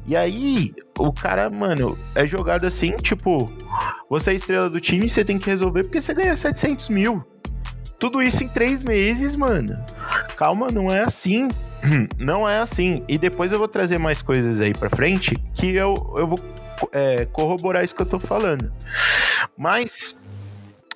E 0.08 0.16
aí, 0.16 0.74
o 0.98 1.12
cara, 1.12 1.50
mano, 1.50 1.98
é 2.16 2.26
jogado 2.26 2.66
assim, 2.66 2.96
tipo, 2.98 3.52
você 4.10 4.32
é 4.32 4.34
estrela 4.36 4.70
do 4.70 4.80
time, 4.80 5.08
você 5.10 5.24
tem 5.26 5.38
que 5.38 5.50
resolver 5.50 5.84
porque 5.84 6.02
você 6.02 6.14
ganha 6.14 6.36
700 6.36 6.88
mil. 6.90 7.24
Tudo 8.02 8.20
isso 8.20 8.44
em 8.44 8.48
três 8.48 8.82
meses, 8.82 9.36
mano. 9.36 9.78
calma, 10.36 10.70
não 10.72 10.92
é 10.92 11.04
assim. 11.04 11.48
Não 12.18 12.48
é 12.48 12.60
assim. 12.60 13.04
E 13.08 13.18
depois 13.18 13.52
eu 13.52 13.58
vou 13.58 13.68
trazer 13.68 13.98
mais 13.98 14.22
coisas 14.22 14.62
aí 14.62 14.72
pra 14.72 14.88
frente 14.88 15.36
que 15.56 15.76
eu, 15.76 15.96
eu 16.16 16.28
vou 16.28 16.40
é, 16.92 17.26
corroborar 17.26 17.84
isso 17.84 17.96
que 17.96 18.04
eu 18.04 18.06
tô 18.06 18.20
falando. 18.20 18.72
Mas 19.58 20.22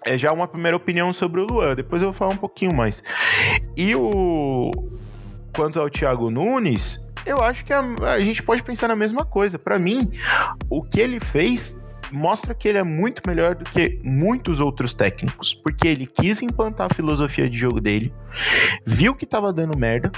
é 0.06 0.16
já 0.16 0.32
uma 0.32 0.48
primeira 0.48 0.78
opinião 0.78 1.12
sobre 1.12 1.42
o 1.42 1.46
Luan. 1.46 1.76
Depois 1.76 2.04
eu 2.04 2.10
vou 2.10 2.14
falar 2.14 2.34
um 2.34 2.38
pouquinho 2.38 2.74
mais. 2.76 3.04
E 3.76 3.96
o. 3.96 4.72
Quanto 5.56 5.80
ao 5.80 5.90
Thiago 5.90 6.30
Nunes, 6.30 7.12
eu 7.26 7.42
acho 7.42 7.66
que 7.66 7.74
a, 7.74 7.80
a 7.80 8.22
gente 8.22 8.44
pode 8.44 8.62
pensar 8.62 8.88
na 8.88 8.96
mesma 8.96 9.26
coisa. 9.26 9.58
Para 9.58 9.80
mim, 9.80 10.12
o 10.70 10.84
que 10.84 11.00
ele 11.00 11.20
fez 11.20 11.76
mostra 12.12 12.54
que 12.54 12.68
ele 12.68 12.78
é 12.78 12.84
muito 12.84 13.22
melhor 13.26 13.56
do 13.56 13.64
que 13.70 14.00
muitos 14.04 14.60
outros 14.60 14.94
técnicos, 14.94 15.54
porque 15.54 15.88
ele 15.88 16.06
quis 16.06 16.42
implantar 16.42 16.88
a 16.92 16.94
filosofia 16.94 17.50
de 17.50 17.58
jogo 17.58 17.82
dele, 17.82 18.14
viu 18.86 19.16
que 19.16 19.26
tava 19.26 19.52
dando 19.52 19.78
merda, 19.78 20.12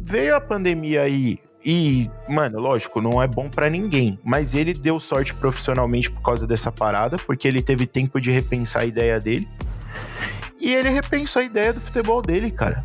veio 0.00 0.34
a 0.34 0.40
pandemia 0.40 1.02
aí 1.02 1.38
e, 1.64 2.08
mano, 2.28 2.60
lógico, 2.60 3.00
não 3.00 3.20
é 3.20 3.26
bom 3.26 3.48
para 3.48 3.68
ninguém, 3.68 4.18
mas 4.24 4.54
ele 4.54 4.72
deu 4.72 4.98
sorte 5.00 5.34
profissionalmente 5.34 6.10
por 6.10 6.22
causa 6.22 6.46
dessa 6.46 6.70
parada, 6.70 7.16
porque 7.16 7.48
ele 7.48 7.62
teve 7.62 7.86
tempo 7.86 8.20
de 8.20 8.30
repensar 8.30 8.82
a 8.82 8.86
ideia 8.86 9.20
dele. 9.20 9.48
E 10.60 10.74
ele 10.74 10.88
repensou 10.88 11.42
a 11.42 11.44
ideia 11.44 11.72
do 11.72 11.80
futebol 11.80 12.22
dele, 12.22 12.50
cara 12.50 12.82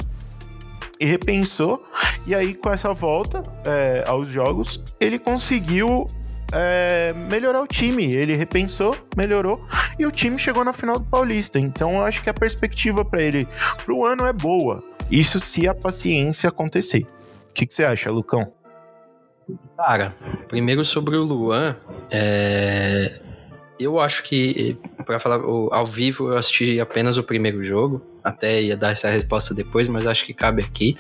e 1.04 1.06
repensou. 1.06 1.84
E 2.26 2.34
aí, 2.34 2.54
com 2.54 2.70
essa 2.70 2.94
volta 2.94 3.44
é, 3.66 4.04
aos 4.08 4.30
jogos, 4.30 4.82
ele 5.00 5.20
conseguiu 5.20 6.08
é, 6.54 7.14
melhorar 7.32 7.62
o 7.62 7.68
time. 7.68 8.14
Ele 8.14 8.36
repensou, 8.36 8.96
melhorou 9.18 9.66
e 9.98 10.06
o 10.06 10.12
time 10.12 10.38
chegou 10.38 10.64
na 10.64 10.72
final 10.72 11.00
do 11.00 11.06
Paulista. 11.06 11.60
Então 11.60 11.98
eu 11.98 12.04
acho 12.04 12.24
que 12.24 12.30
a 12.30 12.34
perspectiva 12.34 13.04
para 13.04 13.22
ele 13.22 13.48
pro 13.84 14.06
ano 14.06 14.26
é 14.26 14.32
boa. 14.32 14.84
Isso 15.12 15.40
se 15.40 15.68
a 15.68 15.74
paciência 15.74 16.50
acontecer. 16.50 17.06
O 17.50 17.54
que, 17.54 17.66
que 17.66 17.74
você 17.74 17.84
acha, 17.84 18.10
Lucão? 18.10 18.52
Cara, 19.78 20.16
primeiro 20.48 20.86
sobre 20.86 21.18
o 21.18 21.24
Luan, 21.24 21.76
é... 22.10 23.20
eu 23.80 24.00
acho 24.00 24.24
que, 24.24 24.78
para 25.06 25.20
falar 25.20 25.42
ao 25.44 25.86
vivo, 25.86 26.30
eu 26.30 26.38
assisti 26.38 26.80
apenas 26.80 27.18
o 27.18 27.24
primeiro 27.24 27.64
jogo. 27.64 28.02
Até 28.24 28.62
ia 28.62 28.78
dar 28.78 28.92
essa 28.92 29.10
resposta 29.10 29.54
depois, 29.54 29.90
mas 29.90 30.08
acho 30.08 30.26
que 30.26 30.34
cabe 30.34 30.64
aqui. 30.64 30.98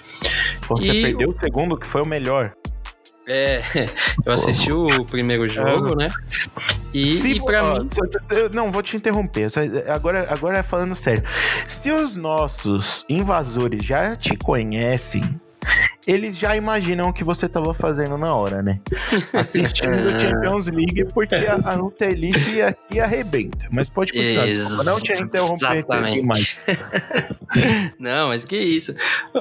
Você 0.67 0.91
e... 0.91 1.01
perdeu 1.01 1.29
o 1.29 1.39
segundo, 1.39 1.77
que 1.77 1.87
foi 1.87 2.01
o 2.01 2.05
melhor. 2.05 2.53
É, 3.27 3.61
eu 4.25 4.33
assisti 4.33 4.71
o 4.71 5.05
primeiro 5.05 5.47
jogo, 5.47 5.95
né? 5.95 6.09
E, 6.93 7.05
Se, 7.05 7.31
e 7.31 7.43
pra 7.43 7.63
ó, 7.63 7.79
mim. 7.79 7.87
Eu, 8.29 8.49
não, 8.49 8.71
vou 8.71 8.83
te 8.83 8.97
interromper. 8.97 9.47
Agora, 9.87 10.27
agora 10.29 10.63
falando 10.63 10.95
sério. 10.95 11.23
Se 11.65 11.91
os 11.91 12.15
nossos 12.15 13.05
invasores 13.09 13.83
já 13.85 14.15
te 14.15 14.35
conhecem, 14.35 15.21
eles 16.05 16.37
já 16.37 16.55
imaginam 16.55 17.09
o 17.09 17.13
que 17.13 17.23
você 17.23 17.45
estava 17.45 17.73
fazendo 17.73 18.17
na 18.17 18.35
hora, 18.35 18.61
né? 18.61 18.79
Assistindo 19.33 19.95
o 19.95 20.19
Champions 20.19 20.67
League, 20.67 21.05
porque 21.13 21.35
a, 21.35 21.55
a 21.63 21.77
Nutelice 21.77 22.61
aqui 22.61 22.99
arrebenta. 22.99 23.67
Mas 23.71 23.89
pode 23.89 24.11
continuar, 24.11 24.45
desculpa. 24.47 24.83
Não 24.83 24.99
te 24.99 25.23
interromper 25.23 26.23
mais. 26.23 26.57
não, 27.97 28.27
mas 28.27 28.43
que 28.43 28.57
isso. 28.57 28.93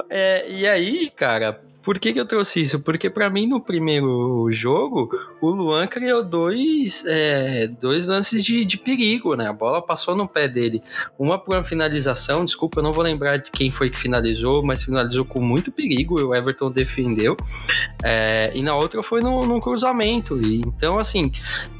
É, 0.09 0.49
e 0.49 0.67
aí, 0.67 1.11
cara, 1.15 1.59
por 1.83 1.99
que, 1.99 2.13
que 2.13 2.19
eu 2.19 2.25
trouxe 2.25 2.61
isso? 2.61 2.79
Porque 2.79 3.09
para 3.09 3.29
mim 3.29 3.45
no 3.45 3.61
primeiro 3.61 4.47
jogo 4.51 5.09
o 5.41 5.49
Luan 5.49 5.85
criou 5.85 6.23
dois, 6.23 7.03
é, 7.05 7.67
dois 7.67 8.05
lances 8.05 8.43
de, 8.43 8.63
de 8.63 8.77
perigo, 8.77 9.35
né? 9.35 9.47
A 9.47 9.53
bola 9.53 9.81
passou 9.81 10.15
no 10.15 10.27
pé 10.27 10.47
dele. 10.47 10.81
Uma 11.19 11.37
por 11.37 11.55
uma 11.55 11.63
finalização, 11.63 12.45
desculpa, 12.45 12.79
eu 12.79 12.83
não 12.83 12.93
vou 12.93 13.03
lembrar 13.03 13.37
de 13.37 13.51
quem 13.51 13.69
foi 13.69 13.89
que 13.89 13.97
finalizou, 13.97 14.63
mas 14.63 14.83
finalizou 14.83 15.25
com 15.25 15.41
muito 15.41 15.71
perigo. 15.71 16.21
O 16.21 16.33
Everton 16.33 16.71
defendeu. 16.71 17.35
É, 18.03 18.51
e 18.55 18.63
na 18.63 18.75
outra 18.75 19.03
foi 19.03 19.21
num, 19.21 19.45
num 19.45 19.59
cruzamento. 19.59 20.39
E, 20.41 20.61
então, 20.61 20.97
assim, 20.97 21.31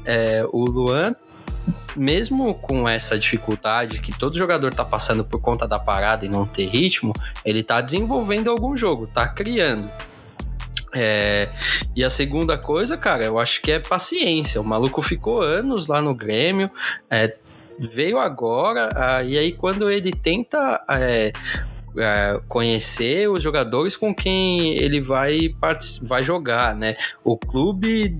é, 0.04 0.46
o 0.52 0.64
Luan 0.64 1.14
mesmo 1.96 2.54
com 2.54 2.88
essa 2.88 3.18
dificuldade 3.18 4.00
que 4.00 4.16
todo 4.16 4.36
jogador 4.36 4.72
está 4.72 4.84
passando 4.84 5.24
por 5.24 5.40
conta 5.40 5.66
da 5.66 5.78
parada 5.78 6.24
e 6.24 6.28
não 6.28 6.46
ter 6.46 6.66
ritmo, 6.66 7.12
ele 7.44 7.60
está 7.60 7.80
desenvolvendo 7.80 8.50
algum 8.50 8.76
jogo, 8.76 9.04
está 9.04 9.28
criando. 9.28 9.90
É, 10.92 11.48
e 11.94 12.04
a 12.04 12.10
segunda 12.10 12.56
coisa, 12.56 12.96
cara, 12.96 13.24
eu 13.24 13.38
acho 13.38 13.60
que 13.60 13.72
é 13.72 13.80
paciência. 13.80 14.60
O 14.60 14.64
maluco 14.64 15.02
ficou 15.02 15.40
anos 15.40 15.88
lá 15.88 16.00
no 16.00 16.14
Grêmio, 16.14 16.70
é, 17.10 17.36
veio 17.78 18.18
agora, 18.18 19.22
e 19.24 19.36
aí 19.36 19.52
quando 19.52 19.90
ele 19.90 20.12
tenta 20.12 20.84
é, 20.88 21.32
é, 21.96 22.40
conhecer 22.48 23.28
os 23.30 23.42
jogadores 23.42 23.96
com 23.96 24.14
quem 24.14 24.76
ele 24.76 25.00
vai, 25.00 25.54
vai 26.02 26.22
jogar, 26.22 26.74
né? 26.74 26.96
O 27.22 27.36
clube 27.36 28.16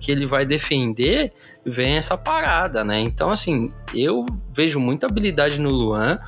que 0.00 0.10
ele 0.10 0.26
vai 0.26 0.44
defender 0.46 1.32
vem 1.64 1.96
essa 1.96 2.16
parada, 2.16 2.82
né? 2.82 3.00
Então, 3.00 3.30
assim, 3.30 3.72
eu 3.94 4.26
vejo 4.52 4.80
muita 4.80 5.06
habilidade 5.06 5.60
no 5.60 5.70
Luan, 5.70 6.18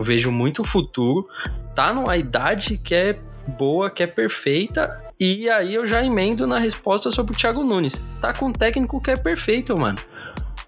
vejo 0.00 0.32
muito 0.32 0.64
futuro, 0.64 1.28
tá 1.74 1.92
numa 1.92 2.16
idade 2.16 2.78
que 2.78 2.94
é 2.94 3.18
boa, 3.46 3.90
que 3.90 4.02
é 4.02 4.06
perfeita, 4.06 5.00
e 5.18 5.48
aí 5.48 5.74
eu 5.74 5.86
já 5.86 6.02
emendo 6.02 6.46
na 6.46 6.58
resposta 6.58 7.10
sobre 7.10 7.34
o 7.34 7.36
Thiago 7.36 7.62
Nunes. 7.62 8.02
Tá 8.20 8.32
com 8.32 8.46
um 8.46 8.52
técnico 8.52 9.00
que 9.00 9.10
é 9.10 9.16
perfeito, 9.16 9.78
mano. 9.78 9.98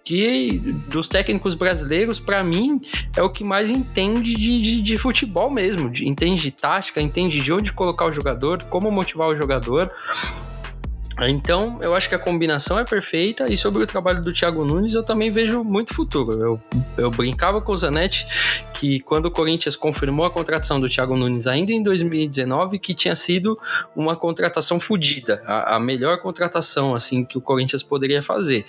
Que 0.06 0.60
dos 0.88 1.08
técnicos 1.08 1.56
brasileiros, 1.56 2.20
para 2.20 2.44
mim, 2.44 2.80
é 3.16 3.22
o 3.22 3.28
que 3.28 3.42
mais 3.42 3.68
entende 3.68 4.36
de, 4.36 4.62
de, 4.62 4.80
de 4.80 4.98
futebol 4.98 5.50
mesmo. 5.50 5.90
De, 5.90 6.08
entende 6.08 6.40
de 6.40 6.52
tática, 6.52 7.00
entende 7.00 7.40
de 7.40 7.52
onde 7.52 7.72
colocar 7.72 8.06
o 8.06 8.12
jogador, 8.12 8.62
como 8.66 8.88
motivar 8.88 9.26
o 9.26 9.36
jogador. 9.36 9.90
Então, 11.22 11.78
eu 11.82 11.94
acho 11.94 12.08
que 12.08 12.14
a 12.14 12.18
combinação 12.18 12.78
é 12.78 12.84
perfeita 12.84 13.48
e 13.48 13.56
sobre 13.56 13.82
o 13.82 13.86
trabalho 13.86 14.22
do 14.22 14.32
Thiago 14.32 14.64
Nunes 14.64 14.94
eu 14.94 15.02
também 15.02 15.30
vejo 15.30 15.64
muito 15.64 15.94
futuro. 15.94 16.32
Eu, 16.38 16.60
eu 16.98 17.10
brincava 17.10 17.60
com 17.60 17.72
o 17.72 17.76
Zanetti 17.76 18.26
que 18.75 19.00
quando 19.00 19.26
o 19.26 19.30
Corinthians 19.30 19.75
confirmou 19.75 20.26
a 20.26 20.30
contratação 20.30 20.78
do 20.78 20.90
Thiago 20.90 21.16
Nunes 21.16 21.46
ainda 21.46 21.72
em 21.72 21.82
2019, 21.82 22.78
que 22.78 22.92
tinha 22.92 23.16
sido 23.16 23.58
uma 23.96 24.14
contratação 24.14 24.78
fodida, 24.78 25.42
a, 25.46 25.76
a 25.76 25.80
melhor 25.80 26.20
contratação 26.20 26.94
assim 26.94 27.25
que 27.25 27.38
o 27.38 27.40
Corinthians 27.40 27.82
poderia 27.82 28.22
fazer 28.22 28.66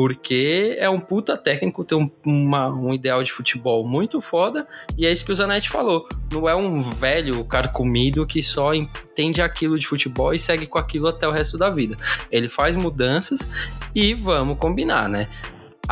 porque 0.00 0.76
é 0.78 0.88
um 0.88 0.98
puta 0.98 1.36
técnico, 1.36 1.84
tem 1.84 1.98
um, 1.98 2.10
uma, 2.24 2.68
um 2.68 2.94
ideal 2.94 3.22
de 3.22 3.30
futebol 3.30 3.86
muito 3.86 4.18
foda, 4.22 4.66
e 4.96 5.06
é 5.06 5.12
isso 5.12 5.22
que 5.22 5.30
o 5.30 5.34
Zanetti 5.36 5.68
falou. 5.68 6.08
Não 6.32 6.48
é 6.48 6.56
um 6.56 6.80
velho 6.80 7.44
carcomido 7.44 8.26
que 8.26 8.42
só 8.42 8.72
entende 8.72 9.42
aquilo 9.42 9.78
de 9.78 9.86
futebol 9.86 10.32
e 10.32 10.38
segue 10.38 10.66
com 10.66 10.78
aquilo 10.78 11.06
até 11.06 11.28
o 11.28 11.30
resto 11.30 11.58
da 11.58 11.68
vida. 11.68 11.98
Ele 12.30 12.48
faz 12.48 12.76
mudanças 12.76 13.46
e 13.94 14.14
vamos 14.14 14.56
combinar, 14.56 15.06
né? 15.06 15.28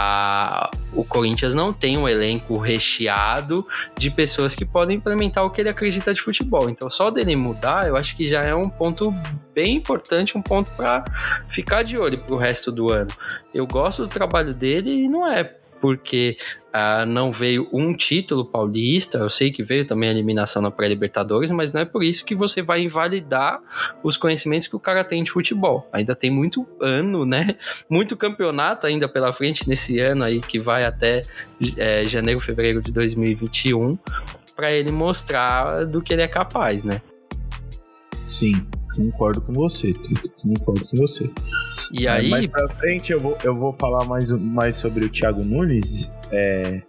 A, 0.01 0.71
o 0.93 1.03
Corinthians 1.03 1.55
não 1.55 1.73
tem 1.73 1.99
um 1.99 2.09
elenco 2.09 2.57
recheado 2.57 3.67
de 3.97 4.09
pessoas 4.13 4.55
que 4.55 4.65
podem 4.65 4.97
implementar 4.97 5.45
o 5.45 5.51
que 5.51 5.61
ele 5.61 5.69
acredita 5.69 6.15
de 6.15 6.21
futebol. 6.21 6.71
Então, 6.71 6.89
só 6.89 7.11
dele 7.11 7.35
mudar, 7.35 7.89
eu 7.89 7.97
acho 7.97 8.17
que 8.17 8.25
já 8.25 8.43
é 8.43 8.55
um 8.55 8.71
ponto 8.71 9.13
bem 9.53 9.75
importante, 9.75 10.39
um 10.39 10.43
ponto 10.43 10.71
para 10.77 11.05
ficar 11.49 11.83
de 11.83 11.99
olho 11.99 12.17
para 12.17 12.33
o 12.33 12.39
resto 12.39 12.71
do 12.71 12.93
ano. 12.93 13.11
Eu 13.53 13.67
gosto 13.67 14.03
do 14.03 14.09
trabalho 14.09 14.55
dele 14.55 15.03
e 15.03 15.09
não 15.09 15.27
é 15.27 15.58
porque 15.81 16.37
ah, 16.73 17.05
não 17.07 17.33
veio 17.33 17.69
um 17.73 17.95
título 17.95 18.45
paulista. 18.45 19.19
Eu 19.19 19.31
sei 19.31 19.51
que 19.51 19.63
veio 19.63 19.87
também 19.87 20.09
a 20.09 20.13
eliminação 20.13 20.63
na 20.63 20.71
pré-Libertadores, 20.71 21.51
mas 21.51 21.73
não 21.73 21.81
é 21.81 21.85
por 21.85 22.03
isso 22.03 22.25
que 22.25 22.35
você 22.35 22.63
vai 22.63 22.83
invalidar 22.83 23.61
os 24.03 24.17
conhecimentos 24.17 24.69
que 24.69 24.77
o 24.77 24.81
cara 24.81 25.03
tem 25.03 25.23
de 25.25 25.31
futebol. 25.31 25.89
Ainda 25.93 26.15
tem 26.15 26.31
muito 26.31 26.67
ano, 26.81 27.25
né? 27.25 27.57
Muito 27.89 28.17
campeonato 28.17 28.87
ainda 28.87 29.09
pela 29.09 29.33
frente 29.33 29.69
nesse 29.69 29.99
ano 29.99 30.25
aí 30.25 30.41
que 30.41 30.59
vai 30.59 30.85
até 30.85 31.23
é, 31.77 32.05
janeiro, 32.05 32.41
fevereiro 32.41 32.83
de 32.83 32.93
2021 32.93 33.99
para 34.55 34.73
ele 34.73 34.91
mostrar 34.91 35.85
do 35.87 36.03
que 36.03 36.13
ele 36.13 36.23
é 36.23 36.29
capaz, 36.29 36.85
né? 36.85 37.01
Sim, 38.29 38.53
concordo 38.99 39.41
com 39.41 39.53
você, 39.53 39.95
concordo 40.43 40.85
com 40.89 40.97
você. 40.97 41.31
E 41.93 42.09
aí, 42.09 42.29
mais 42.29 42.47
pra 42.47 42.69
frente 42.69 43.13
eu 43.13 43.21
vou, 43.21 43.39
eu 43.45 43.55
vou 43.55 43.73
falar 43.73 44.05
mais, 44.05 44.31
mais 44.33 44.75
sobre 44.75 45.05
o 45.05 45.09
Thiago 45.09 45.45
Nunes, 45.45 46.11
é, 46.33 46.83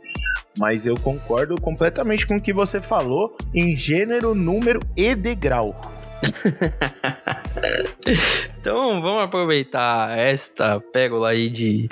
mas 0.57 0.87
eu 0.87 0.95
concordo 0.95 1.59
completamente 1.61 2.25
com 2.25 2.37
o 2.37 2.41
que 2.41 2.51
você 2.51 2.79
falou 2.79 3.37
em 3.53 3.75
gênero, 3.75 4.33
número 4.33 4.79
e 4.97 5.13
degrau. 5.13 5.79
Então 8.59 9.01
vamos 9.01 9.23
aproveitar 9.23 10.17
esta 10.17 10.81
pérola 10.81 11.29
aí 11.29 11.49
de 11.49 11.87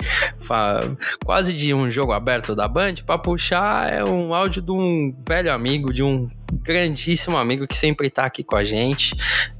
quase 1.24 1.54
de 1.54 1.72
um 1.72 1.90
jogo 1.90 2.12
aberto 2.12 2.54
da 2.54 2.68
Band 2.68 2.96
para 3.06 3.18
puxar 3.18 3.92
é 3.92 4.04
um 4.04 4.34
áudio 4.34 4.60
de 4.60 4.70
um 4.70 5.14
velho 5.26 5.52
amigo, 5.52 5.92
de 5.92 6.02
um 6.02 6.28
grandíssimo 6.52 7.36
amigo 7.36 7.66
que 7.66 7.76
sempre 7.76 8.10
tá 8.10 8.24
aqui 8.24 8.44
com 8.44 8.56
a 8.56 8.64
gente. 8.64 9.16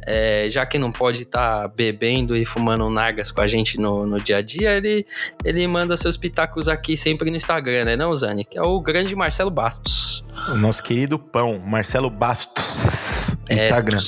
É, 0.06 0.48
já 0.50 0.64
que 0.66 0.78
não 0.78 0.90
pode 0.90 1.22
estar 1.22 1.62
tá 1.62 1.68
bebendo 1.68 2.36
e 2.36 2.44
fumando 2.44 2.88
nargas 2.90 3.30
com 3.30 3.40
a 3.40 3.46
gente 3.46 3.80
no, 3.80 4.06
no 4.06 4.18
dia 4.18 4.38
a 4.38 4.42
dia, 4.42 4.76
ele, 4.76 5.06
ele 5.44 5.66
manda 5.66 5.96
seus 5.96 6.16
pitacos 6.16 6.68
aqui 6.68 6.96
sempre 6.96 7.30
no 7.30 7.36
Instagram, 7.36 7.84
né, 7.84 7.96
não, 7.96 8.14
Zani? 8.14 8.44
Que 8.44 8.58
é 8.58 8.62
o 8.62 8.80
grande 8.80 9.14
Marcelo 9.14 9.50
Bastos. 9.50 10.26
O 10.50 10.56
nosso 10.56 10.82
querido 10.82 11.18
pão, 11.18 11.58
Marcelo 11.58 12.10
Bastos. 12.10 13.17
É, 13.48 13.54
Instagram. 13.54 13.98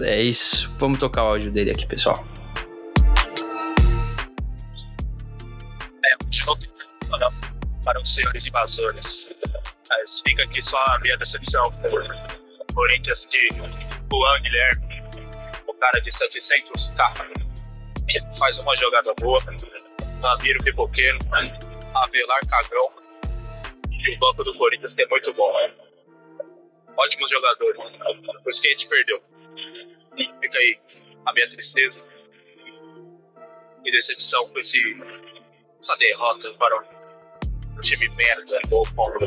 É, 0.00 0.10
é 0.10 0.22
isso. 0.22 0.70
Vamos 0.78 0.98
tocar 0.98 1.24
o 1.24 1.28
áudio 1.28 1.52
dele 1.52 1.70
aqui, 1.70 1.86
pessoal. 1.86 2.24
É, 6.04 6.24
um 6.24 6.32
show 6.32 6.56
para 7.84 8.02
os 8.02 8.14
senhores 8.14 8.46
invasores. 8.46 9.30
Mas 9.88 10.22
fica 10.26 10.42
aqui 10.42 10.60
só 10.60 10.78
a 10.88 10.98
minha 11.00 11.16
decepção 11.16 11.72
por 11.72 12.04
Corinthians 12.74 13.26
de 13.30 13.48
Juan 13.48 14.40
Guilherme, 14.42 15.02
o 15.66 15.74
cara 15.74 16.00
de 16.00 16.10
700k. 16.10 17.12
Faz 18.38 18.58
uma 18.58 18.76
jogada 18.76 19.14
boa. 19.20 19.42
Ramiro 20.22 20.62
Pipoqueiro, 20.62 21.18
Avelar 21.94 22.46
Cagão. 22.46 22.88
E 23.90 24.14
o 24.14 24.18
banco 24.18 24.44
do 24.44 24.54
Corinthians 24.56 24.94
que 24.94 25.02
é 25.02 25.06
muito 25.08 25.32
bom. 25.32 25.52
Ótimos 26.98 27.30
jogadores. 27.30 27.80
Por 28.42 28.50
isso 28.50 28.60
que 28.60 28.68
a 28.68 28.70
gente 28.70 28.88
perdeu. 28.88 29.22
Fica 30.40 30.58
aí 30.58 30.78
a 31.24 31.32
minha 31.32 31.48
tristeza 31.48 32.04
e 33.84 33.90
decepção 33.90 34.48
com 34.48 34.58
esse, 34.58 34.78
essa 35.80 35.96
derrota 35.96 36.52
para 36.54 36.76
o 36.76 37.80
time 37.80 38.08
merda 38.10 38.58
do 38.68 38.82
Paulo. 38.94 39.20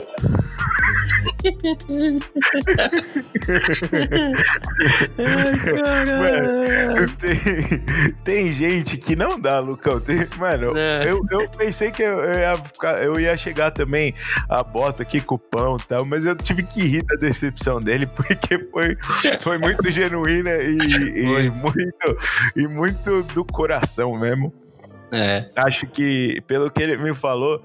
Mano, 6.07 7.07
tem, 7.19 8.13
tem, 8.23 8.53
gente 8.53 8.97
que 8.97 9.15
não 9.15 9.39
dá, 9.39 9.59
Lucão. 9.59 9.99
Tem, 9.99 10.27
mano, 10.37 10.77
é. 10.77 11.09
eu, 11.09 11.21
eu 11.29 11.49
pensei 11.49 11.91
que 11.91 12.03
eu, 12.03 12.21
eu, 12.21 12.39
ia 12.39 12.55
ficar, 12.55 13.03
eu 13.03 13.19
ia 13.19 13.35
chegar 13.37 13.71
também 13.71 14.13
a 14.49 14.63
bota 14.63 15.03
aqui 15.03 15.21
com 15.21 15.35
o 15.35 15.39
pão 15.39 15.77
e 15.77 15.83
tal, 15.83 16.05
mas 16.05 16.25
eu 16.25 16.35
tive 16.35 16.63
que 16.63 16.81
rir 16.81 17.03
da 17.03 17.15
decepção 17.15 17.81
dele, 17.81 18.05
porque 18.15 18.59
foi, 18.71 18.97
foi 19.41 19.57
muito 19.57 19.89
genuína 19.89 20.51
e, 20.57 20.77
e 21.17 21.49
muito, 21.49 22.17
e 22.55 22.67
muito 22.67 23.23
do 23.23 23.43
coração 23.45 24.17
mesmo. 24.17 24.53
É. 25.11 25.49
Acho 25.55 25.87
que, 25.87 26.41
pelo 26.47 26.71
que 26.71 26.81
ele 26.81 26.95
me 26.97 27.13
falou, 27.13 27.61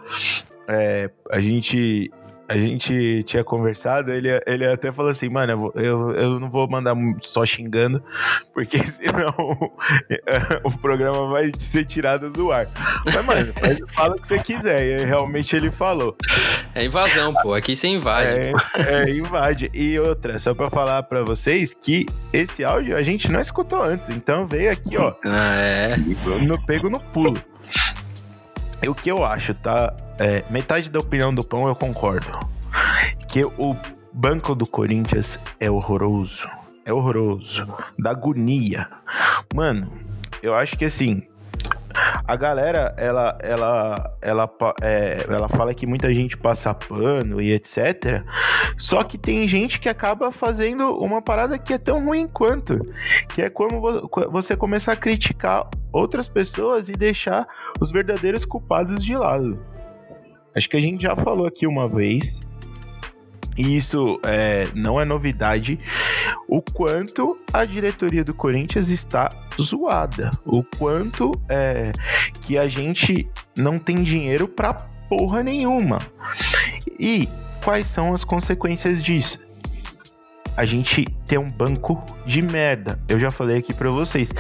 é, 0.68 1.10
a 1.30 1.40
gente 1.40 2.10
a 2.48 2.56
gente 2.56 3.24
tinha 3.24 3.42
conversado, 3.42 4.12
ele, 4.12 4.28
ele 4.46 4.66
até 4.66 4.92
falou 4.92 5.10
assim, 5.10 5.28
mano, 5.28 5.72
eu, 5.74 6.12
eu 6.12 6.40
não 6.40 6.48
vou 6.48 6.68
mandar 6.68 6.94
só 7.20 7.44
xingando, 7.44 8.02
porque 8.54 8.78
senão 8.86 9.34
o 10.64 10.78
programa 10.78 11.28
vai 11.28 11.50
ser 11.58 11.84
tirado 11.84 12.30
do 12.30 12.52
ar. 12.52 12.68
Mas, 13.04 13.24
mano, 13.24 13.52
fala 13.88 14.14
o 14.14 14.20
que 14.20 14.28
você 14.28 14.38
quiser. 14.38 14.84
E 14.84 15.04
realmente 15.04 15.56
ele 15.56 15.70
falou. 15.70 16.16
É 16.74 16.84
invasão, 16.84 17.34
pô. 17.42 17.54
Aqui 17.54 17.74
você 17.74 17.88
invade. 17.88 18.28
É, 18.28 18.52
é, 18.78 19.10
invade. 19.10 19.70
E 19.74 19.98
outra, 19.98 20.38
só 20.38 20.54
pra 20.54 20.70
falar 20.70 21.02
pra 21.04 21.22
vocês 21.22 21.74
que 21.74 22.06
esse 22.32 22.64
áudio 22.64 22.96
a 22.96 23.02
gente 23.02 23.30
não 23.30 23.40
escutou 23.40 23.82
antes. 23.82 24.10
Então 24.10 24.46
veio 24.46 24.70
aqui, 24.70 24.96
ó. 24.96 25.14
Ah, 25.24 25.54
é. 25.56 25.96
No 26.46 26.62
pego 26.64 26.88
no 26.88 27.00
pulo. 27.00 27.36
O 28.88 28.94
que 28.94 29.10
eu 29.10 29.24
acho, 29.24 29.54
tá? 29.54 29.94
É, 30.18 30.44
metade 30.50 30.90
da 30.90 30.98
opinião 30.98 31.34
do 31.34 31.44
pão 31.44 31.66
eu 31.66 31.74
concordo. 31.74 32.28
Que 33.28 33.44
o 33.44 33.76
banco 34.12 34.54
do 34.54 34.66
Corinthians 34.66 35.38
é 35.58 35.70
horroroso. 35.70 36.48
É 36.84 36.92
horroroso. 36.92 37.66
Da 37.98 38.10
agonia. 38.10 38.88
Mano, 39.54 39.92
eu 40.42 40.54
acho 40.54 40.76
que 40.76 40.84
assim, 40.84 41.22
a 42.26 42.36
galera, 42.36 42.94
ela, 42.96 43.38
ela, 43.40 44.18
ela, 44.20 44.50
é, 44.82 45.18
ela 45.28 45.48
fala 45.48 45.74
que 45.74 45.86
muita 45.86 46.12
gente 46.12 46.36
passa 46.36 46.74
pano 46.74 47.40
e 47.40 47.52
etc. 47.52 48.22
Só 48.76 49.02
que 49.02 49.16
tem 49.16 49.46
gente 49.46 49.80
que 49.80 49.88
acaba 49.88 50.32
fazendo 50.32 50.96
uma 50.98 51.22
parada 51.22 51.58
que 51.58 51.72
é 51.72 51.78
tão 51.78 52.04
ruim 52.04 52.26
quanto. 52.26 52.78
Que 53.34 53.42
é 53.42 53.50
como 53.50 53.80
você 54.30 54.56
começar 54.56 54.92
a 54.92 54.96
criticar 54.96 55.68
outras 55.92 56.28
pessoas 56.28 56.88
e 56.88 56.92
deixar 56.92 57.46
os 57.80 57.90
verdadeiros 57.90 58.44
culpados 58.44 59.04
de 59.04 59.16
lado. 59.16 59.64
Acho 60.54 60.68
que 60.68 60.76
a 60.76 60.80
gente 60.80 61.02
já 61.02 61.14
falou 61.14 61.46
aqui 61.46 61.66
uma 61.66 61.88
vez 61.88 62.40
e 63.56 63.76
isso 63.76 64.20
é, 64.22 64.64
não 64.74 65.00
é 65.00 65.04
novidade, 65.04 65.78
o 66.48 66.60
quanto 66.60 67.38
a 67.52 67.64
diretoria 67.64 68.24
do 68.24 68.34
Corinthians 68.34 68.88
está 68.90 69.30
zoada, 69.60 70.30
o 70.44 70.62
quanto 70.62 71.32
é, 71.48 71.92
que 72.42 72.58
a 72.58 72.68
gente 72.68 73.28
não 73.56 73.78
tem 73.78 74.02
dinheiro 74.02 74.46
para 74.46 74.74
porra 75.08 75.42
nenhuma. 75.42 75.98
E 76.98 77.28
quais 77.64 77.86
são 77.86 78.12
as 78.12 78.24
consequências 78.24 79.02
disso? 79.02 79.46
a 80.56 80.64
gente 80.64 81.04
tem 81.26 81.38
um 81.38 81.50
banco 81.50 82.02
de 82.24 82.40
merda. 82.40 82.98
Eu 83.08 83.20
já 83.20 83.30
falei 83.30 83.58
aqui 83.58 83.74
para 83.74 83.90
vocês 83.90 84.32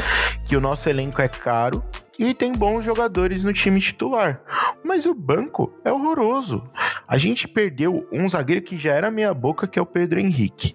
que 0.46 0.56
o 0.56 0.60
nosso 0.60 0.88
elenco 0.88 1.20
é 1.20 1.28
caro 1.28 1.84
e 2.18 2.32
tem 2.34 2.52
bons 2.52 2.84
jogadores 2.84 3.44
no 3.44 3.52
time 3.52 3.80
titular. 3.80 4.40
Mas 4.84 5.06
o 5.06 5.14
banco 5.14 5.72
é 5.84 5.92
horroroso. 5.92 6.62
A 7.06 7.16
gente 7.16 7.46
perdeu 7.46 8.06
um 8.10 8.28
zagueiro 8.28 8.62
que 8.62 8.76
já 8.76 8.94
era 8.94 9.10
meia 9.10 9.34
boca, 9.34 9.66
que 9.66 9.78
é 9.78 9.82
o 9.82 9.86
Pedro 9.86 10.20
Henrique. 10.20 10.74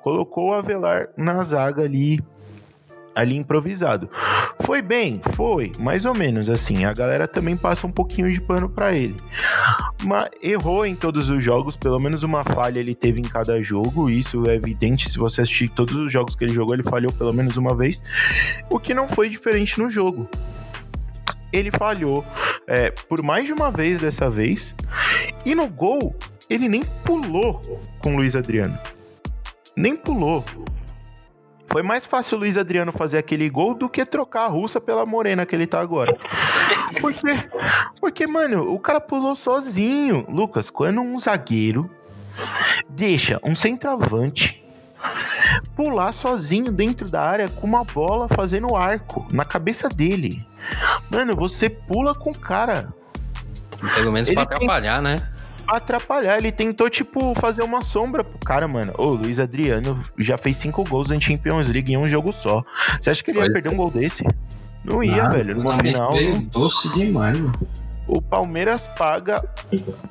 Colocou 0.00 0.50
o 0.50 0.54
Avelar 0.54 1.08
na 1.16 1.42
zaga 1.42 1.82
ali 1.82 2.22
ali 3.16 3.34
improvisado. 3.34 4.10
Foi 4.60 4.82
bem, 4.82 5.22
foi, 5.32 5.72
mais 5.78 6.04
ou 6.04 6.14
menos 6.14 6.50
assim. 6.50 6.84
A 6.84 6.92
galera 6.92 7.26
também 7.26 7.56
passa 7.56 7.86
um 7.86 7.90
pouquinho 7.90 8.30
de 8.30 8.38
pano 8.42 8.68
para 8.68 8.94
ele. 8.94 9.16
Mas 10.04 10.28
errou 10.42 10.84
em 10.84 10.94
todos 10.94 11.30
os 11.30 11.42
jogos, 11.42 11.76
pelo 11.76 11.98
menos 11.98 12.22
uma 12.22 12.44
falha 12.44 12.78
ele 12.78 12.94
teve 12.94 13.18
em 13.18 13.24
cada 13.24 13.62
jogo. 13.62 14.10
Isso 14.10 14.46
é 14.48 14.54
evidente 14.54 15.10
se 15.10 15.16
você 15.16 15.40
assistir 15.40 15.70
todos 15.70 15.94
os 15.94 16.12
jogos 16.12 16.36
que 16.36 16.44
ele 16.44 16.52
jogou, 16.52 16.74
ele 16.74 16.82
falhou 16.82 17.10
pelo 17.10 17.32
menos 17.32 17.56
uma 17.56 17.74
vez. 17.74 18.02
O 18.70 18.78
que 18.78 18.92
não 18.92 19.08
foi 19.08 19.30
diferente 19.30 19.80
no 19.80 19.88
jogo 19.88 20.28
ele 21.56 21.70
falhou 21.70 22.24
é, 22.66 22.90
por 22.90 23.22
mais 23.22 23.46
de 23.46 23.52
uma 23.52 23.70
vez 23.70 24.00
dessa 24.00 24.28
vez. 24.28 24.74
E 25.44 25.54
no 25.54 25.68
gol, 25.68 26.14
ele 26.48 26.68
nem 26.68 26.84
pulou 27.04 27.80
com 28.00 28.14
o 28.14 28.16
Luiz 28.16 28.36
Adriano. 28.36 28.78
Nem 29.76 29.96
pulou. 29.96 30.44
Foi 31.66 31.82
mais 31.82 32.06
fácil 32.06 32.36
o 32.36 32.40
Luiz 32.40 32.56
Adriano 32.56 32.92
fazer 32.92 33.18
aquele 33.18 33.50
gol 33.50 33.74
do 33.74 33.88
que 33.88 34.04
trocar 34.06 34.44
a 34.44 34.48
russa 34.48 34.80
pela 34.80 35.04
morena 35.04 35.44
que 35.44 35.54
ele 35.54 35.66
tá 35.66 35.80
agora. 35.80 36.16
Porque, 37.00 37.26
porque, 38.00 38.26
mano, 38.26 38.72
o 38.72 38.78
cara 38.78 39.00
pulou 39.00 39.34
sozinho. 39.34 40.24
Lucas, 40.28 40.70
quando 40.70 41.00
um 41.00 41.18
zagueiro 41.18 41.90
deixa 42.88 43.40
um 43.42 43.54
centroavante 43.54 44.65
pular 45.74 46.12
sozinho 46.12 46.72
dentro 46.72 47.10
da 47.10 47.22
área 47.22 47.48
com 47.48 47.66
uma 47.66 47.84
bola 47.84 48.28
fazendo 48.28 48.74
arco 48.74 49.26
na 49.30 49.44
cabeça 49.44 49.88
dele. 49.88 50.46
Mano, 51.10 51.36
você 51.36 51.68
pula 51.68 52.14
com 52.14 52.30
o 52.30 52.38
cara. 52.38 52.88
Pelo 53.94 54.10
menos 54.10 54.28
ele 54.28 54.36
pra 54.36 54.44
atrapalhar, 54.44 55.02
tem... 55.02 55.02
né? 55.02 55.28
atrapalhar. 55.66 56.38
Ele 56.38 56.52
tentou, 56.52 56.88
tipo, 56.88 57.34
fazer 57.34 57.62
uma 57.62 57.82
sombra 57.82 58.22
pro 58.22 58.38
cara, 58.38 58.68
mano. 58.68 58.94
Ô, 58.96 59.10
Luiz 59.10 59.40
Adriano 59.40 60.00
já 60.16 60.38
fez 60.38 60.56
cinco 60.56 60.84
gols 60.84 61.10
em 61.10 61.20
Champions 61.20 61.68
League 61.68 61.92
em 61.92 61.96
um 61.96 62.08
jogo 62.08 62.32
só. 62.32 62.64
Você 63.00 63.10
acha 63.10 63.22
que 63.22 63.30
ele 63.30 63.40
ia 63.40 63.50
perder 63.50 63.70
um 63.70 63.76
gol 63.76 63.90
desse? 63.90 64.24
Não 64.84 65.02
ia, 65.02 65.24
Nada, 65.24 65.36
velho. 65.36 65.62
No 65.62 65.72
final. 65.72 66.12
Doce 66.50 66.88
demais, 66.90 67.38
mano. 67.38 67.58
O 68.06 68.22
Palmeiras 68.22 68.88
paga 68.96 69.44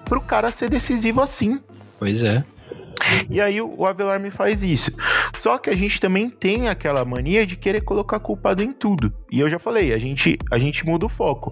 pro 0.03 0.19
cara 0.19 0.51
ser 0.51 0.69
decisivo 0.69 1.21
assim. 1.21 1.61
Pois 1.97 2.23
é. 2.23 2.43
E 3.29 3.39
aí 3.41 3.61
o 3.61 3.85
Avelar 3.85 4.19
me 4.19 4.31
faz 4.31 4.63
isso. 4.63 4.91
Só 5.39 5.57
que 5.57 5.69
a 5.69 5.75
gente 5.75 5.99
também 5.99 6.29
tem 6.29 6.69
aquela 6.69 7.03
mania 7.05 7.45
de 7.45 7.55
querer 7.55 7.81
colocar 7.81 8.19
culpado 8.19 8.63
em 8.63 8.71
tudo. 8.71 9.13
E 9.31 9.39
eu 9.39 9.49
já 9.49 9.59
falei, 9.59 9.93
a 9.93 9.97
gente, 9.97 10.37
a 10.51 10.57
gente 10.57 10.85
muda 10.85 11.05
o 11.05 11.09
foco. 11.09 11.51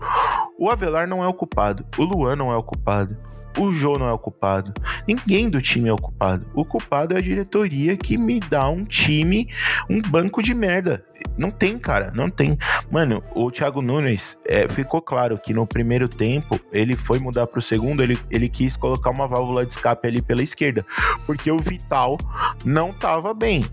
O 0.58 0.70
Avelar 0.70 1.08
não 1.08 1.24
é 1.24 1.28
o 1.28 1.34
culpado, 1.34 1.86
o 1.98 2.04
Luan 2.04 2.36
não 2.36 2.52
é 2.52 2.58
o 2.58 2.64
culpado, 2.64 3.18
o 3.58 3.72
Jô 3.72 3.98
não 3.98 4.08
é 4.08 4.13
o 4.13 4.20
culpado. 4.20 4.74
Ninguém 5.08 5.50
do 5.50 5.62
time 5.62 5.89
é 5.89 5.94
o 5.94 5.98
culpado. 5.98 6.46
O 6.54 6.66
culpado 6.66 7.16
é 7.16 7.18
a 7.18 7.22
diretoria 7.22 7.96
que 7.96 8.18
me 8.18 8.39
dá 8.39 8.70
um 8.70 8.84
time, 8.84 9.48
um 9.89 10.02
banco 10.02 10.42
de 10.42 10.54
merda. 10.54 11.06
Não 11.38 11.50
tem, 11.50 11.78
cara, 11.78 12.12
não 12.13 12.30
tem. 12.30 12.58
Mano, 12.92 13.24
o 13.34 13.50
Thiago 13.50 13.82
Nunes 13.82 14.38
é, 14.46 14.68
ficou 14.68 15.02
claro 15.02 15.38
que 15.38 15.54
no 15.54 15.66
primeiro 15.66 16.08
tempo 16.08 16.60
ele 16.72 16.96
foi 16.96 17.20
mudar 17.20 17.48
pro 17.48 17.62
segundo, 17.62 18.04
ele, 18.04 18.18
ele 18.30 18.50
quis 18.50 18.76
colocar 18.76 19.10
uma 19.10 19.28
válvula 19.28 19.66
de 19.66 19.74
escape 19.74 20.08
ali 20.08 20.22
pela 20.22 20.44
esquerda, 20.44 20.86
porque 21.26 21.52
o 21.52 21.58
Vital 21.58 22.18
não 22.66 22.94
tava 22.94 23.34
bem. 23.34 23.63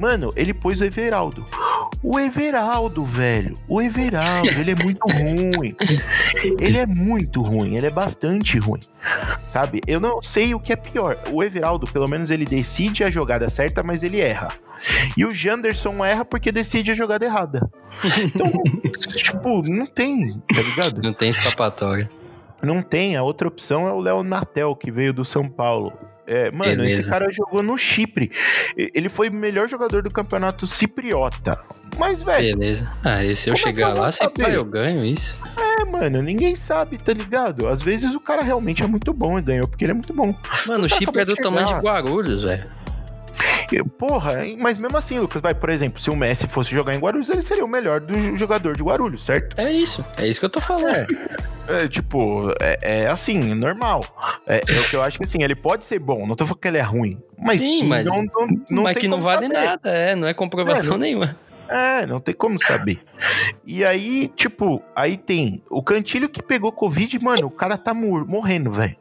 Mano, 0.00 0.32
ele 0.34 0.54
pôs 0.54 0.80
o 0.80 0.84
Everaldo. 0.84 1.46
O 2.02 2.18
Everaldo, 2.18 3.04
velho. 3.04 3.54
O 3.68 3.82
Everaldo, 3.82 4.48
ele 4.48 4.70
é 4.70 4.74
muito 4.82 5.06
ruim. 5.06 5.76
Ele 6.58 6.78
é 6.78 6.86
muito 6.86 7.42
ruim, 7.42 7.76
ele 7.76 7.86
é 7.86 7.90
bastante 7.90 8.58
ruim. 8.58 8.80
Sabe? 9.46 9.82
Eu 9.86 10.00
não 10.00 10.22
sei 10.22 10.54
o 10.54 10.58
que 10.58 10.72
é 10.72 10.76
pior. 10.76 11.20
O 11.30 11.44
Everaldo, 11.44 11.86
pelo 11.86 12.08
menos, 12.08 12.30
ele 12.30 12.46
decide 12.46 13.04
a 13.04 13.10
jogada 13.10 13.50
certa, 13.50 13.82
mas 13.82 14.02
ele 14.02 14.20
erra. 14.20 14.48
E 15.18 15.26
o 15.26 15.34
Janderson 15.34 16.02
erra 16.02 16.24
porque 16.24 16.50
decide 16.50 16.92
a 16.92 16.94
jogada 16.94 17.26
errada. 17.26 17.70
Então, 18.24 18.50
tipo, 19.14 19.60
não 19.68 19.84
tem, 19.84 20.40
tá 20.54 20.62
ligado? 20.62 21.02
Não 21.02 21.12
tem 21.12 21.28
escapatória. 21.28 22.08
Não 22.62 22.80
tem. 22.80 23.16
A 23.16 23.22
outra 23.22 23.48
opção 23.48 23.86
é 23.86 23.92
o 23.92 24.00
Léo 24.00 24.22
Natel, 24.22 24.74
que 24.74 24.90
veio 24.90 25.12
do 25.12 25.26
São 25.26 25.46
Paulo. 25.46 25.92
É, 26.32 26.48
mano, 26.52 26.76
Beleza. 26.76 27.00
esse 27.00 27.10
cara 27.10 27.26
jogou 27.32 27.60
no 27.60 27.76
Chipre. 27.76 28.30
Ele 28.76 29.08
foi 29.08 29.28
o 29.28 29.32
melhor 29.32 29.68
jogador 29.68 30.00
do 30.00 30.10
campeonato 30.12 30.64
cipriota. 30.64 31.58
Mas, 31.98 32.22
velho, 32.22 32.56
Beleza. 32.56 32.88
Ah, 33.02 33.24
e 33.24 33.34
se 33.34 33.50
eu 33.50 33.54
é 33.54 33.56
chegar 33.56 33.88
eu 33.88 33.94
vou 33.96 34.04
lá, 34.04 34.12
sempre 34.12 34.54
eu 34.54 34.64
ganho 34.64 35.04
isso. 35.04 35.36
é, 35.80 35.84
mano, 35.84 36.22
ninguém 36.22 36.54
sabe, 36.54 36.98
tá 36.98 37.12
ligado? 37.12 37.66
Às 37.66 37.82
vezes 37.82 38.14
o 38.14 38.20
cara 38.20 38.42
realmente 38.42 38.80
é 38.82 38.86
muito 38.86 39.12
bom 39.12 39.40
e 39.40 39.42
ganhou 39.42 39.66
porque 39.66 39.84
ele 39.84 39.90
é 39.90 39.94
muito 39.94 40.14
bom. 40.14 40.32
Mano, 40.68 40.84
o 40.86 40.88
Tá, 40.88 40.96
Chipre 40.96 41.20
é 41.20 41.24
do 41.24 41.34
de 41.34 41.42
tamanho 41.42 41.66
de 41.66 41.72
chegar. 41.74 41.82
Guarulhos, 41.82 42.44
velho. 42.44 42.64
Porra, 43.98 44.34
mas 44.58 44.78
mesmo 44.78 44.96
assim, 44.96 45.18
Lucas, 45.18 45.40
vai, 45.40 45.54
por 45.54 45.70
exemplo, 45.70 46.00
se 46.00 46.10
o 46.10 46.16
Messi 46.16 46.46
fosse 46.46 46.70
jogar 46.70 46.94
em 46.94 46.98
Guarulhos, 46.98 47.30
ele 47.30 47.42
seria 47.42 47.64
o 47.64 47.68
melhor 47.68 48.00
do 48.00 48.14
jo- 48.18 48.36
jogador 48.36 48.76
de 48.76 48.82
Guarulhos, 48.82 49.24
certo? 49.24 49.58
É 49.60 49.72
isso. 49.72 50.04
É 50.18 50.26
isso 50.26 50.40
que 50.40 50.46
eu 50.46 50.50
tô 50.50 50.60
falando. 50.60 50.88
É. 50.88 51.06
É, 51.68 51.88
tipo, 51.88 52.52
é, 52.60 52.78
é 53.02 53.06
assim, 53.08 53.38
normal. 53.54 54.02
É, 54.46 54.56
é 54.66 54.80
o 54.80 54.84
que 54.88 54.96
eu 54.96 55.02
acho 55.02 55.18
que 55.18 55.24
assim, 55.24 55.42
ele 55.42 55.54
pode 55.54 55.84
ser 55.84 55.98
bom, 56.00 56.26
não 56.26 56.34
tô 56.34 56.44
falando 56.44 56.60
que 56.60 56.68
ele 56.68 56.78
é 56.78 56.82
ruim. 56.82 57.16
Mas 57.38 57.60
Sim, 57.60 57.80
que 57.82 57.86
mas- 57.86 58.04
não, 58.04 58.24
não, 58.24 58.48
não 58.68 58.82
Mas 58.82 58.98
que 58.98 59.06
não 59.08 59.22
vale 59.22 59.46
saber. 59.46 59.54
nada, 59.66 59.90
é. 59.90 60.14
Não 60.16 60.26
é 60.26 60.34
comprovação 60.34 60.86
É, 60.86 60.90
não- 60.90 60.98
nenhuma. 60.98 61.36
É, 61.70 62.04
não 62.06 62.18
tem 62.20 62.34
como 62.34 62.58
saber. 62.58 63.00
E 63.64 63.84
aí, 63.84 64.28
tipo, 64.34 64.82
aí 64.94 65.16
tem 65.16 65.62
o 65.70 65.82
Cantilho 65.82 66.28
que 66.28 66.42
pegou 66.42 66.72
Covid, 66.72 67.18
mano, 67.22 67.46
o 67.46 67.50
cara 67.50 67.78
tá 67.78 67.94
mor- 67.94 68.26
morrendo, 68.26 68.72
velho. 68.72 68.96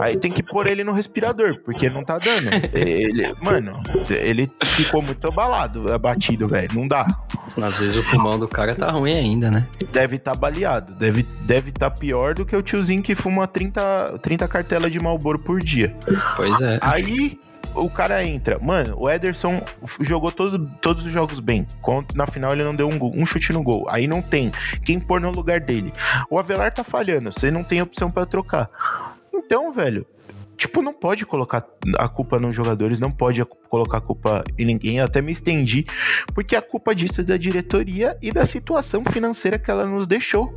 Aí 0.00 0.16
tem 0.16 0.30
que 0.30 0.42
pôr 0.42 0.66
ele 0.66 0.82
no 0.84 0.92
respirador, 0.92 1.60
porque 1.60 1.88
não 1.90 2.02
tá 2.04 2.18
dando. 2.18 2.48
Ele, 2.72 3.32
mano, 3.42 3.80
ele 4.10 4.50
ficou 4.64 5.00
muito 5.02 5.26
abalado, 5.28 5.92
abatido, 5.92 6.46
velho. 6.48 6.68
Não 6.74 6.86
dá. 6.88 7.06
Às 7.60 7.76
vezes 7.78 7.96
o 7.96 8.04
pulmão 8.04 8.38
do 8.38 8.46
cara 8.48 8.74
tá 8.74 8.90
ruim 8.90 9.14
ainda, 9.14 9.50
né? 9.50 9.66
Deve 9.92 10.18
tá 10.18 10.34
baleado. 10.34 10.94
Deve 10.94 11.22
deve 11.42 11.72
tá 11.72 11.90
pior 11.90 12.34
do 12.34 12.44
que 12.46 12.54
o 12.54 12.62
tiozinho 12.62 13.02
que 13.02 13.14
fuma 13.14 13.46
30, 13.48 14.18
30 14.22 14.46
cartelas 14.48 14.92
de 14.92 15.00
Malboro 15.00 15.38
por 15.38 15.60
dia. 15.60 15.94
Pois 16.36 16.60
é. 16.60 16.78
Aí 16.80 17.38
o 17.84 17.90
cara 17.90 18.24
entra. 18.24 18.58
Mano, 18.58 18.96
o 18.98 19.08
Ederson 19.08 19.62
jogou 20.00 20.30
todo, 20.30 20.68
todos 20.80 21.04
os 21.04 21.12
jogos 21.12 21.40
bem. 21.40 21.66
Na 22.14 22.26
final 22.26 22.52
ele 22.52 22.64
não 22.64 22.74
deu 22.74 22.88
um, 22.88 23.22
um 23.22 23.26
chute 23.26 23.52
no 23.52 23.62
gol. 23.62 23.86
Aí 23.88 24.06
não 24.06 24.20
tem 24.20 24.50
quem 24.84 24.98
pôr 24.98 25.20
no 25.20 25.30
lugar 25.30 25.60
dele. 25.60 25.92
O 26.30 26.38
Avelar 26.38 26.72
tá 26.72 26.84
falhando. 26.84 27.32
Você 27.32 27.50
não 27.50 27.64
tem 27.64 27.80
opção 27.82 28.10
pra 28.10 28.26
trocar. 28.26 28.70
Então, 29.32 29.72
velho. 29.72 30.06
Tipo, 30.58 30.82
não 30.82 30.92
pode 30.92 31.24
colocar 31.24 31.64
a 31.96 32.08
culpa 32.08 32.40
nos 32.40 32.52
jogadores, 32.52 32.98
não 32.98 33.12
pode 33.12 33.44
colocar 33.70 33.98
a 33.98 34.00
culpa 34.00 34.42
em 34.58 34.64
ninguém. 34.64 34.98
Eu 34.98 35.04
até 35.04 35.22
me 35.22 35.30
estendi, 35.30 35.86
porque 36.34 36.56
a 36.56 36.60
culpa 36.60 36.92
disso 36.96 37.20
é 37.20 37.24
da 37.24 37.36
diretoria 37.36 38.18
e 38.20 38.32
da 38.32 38.44
situação 38.44 39.04
financeira 39.04 39.56
que 39.56 39.70
ela 39.70 39.86
nos 39.86 40.04
deixou. 40.08 40.52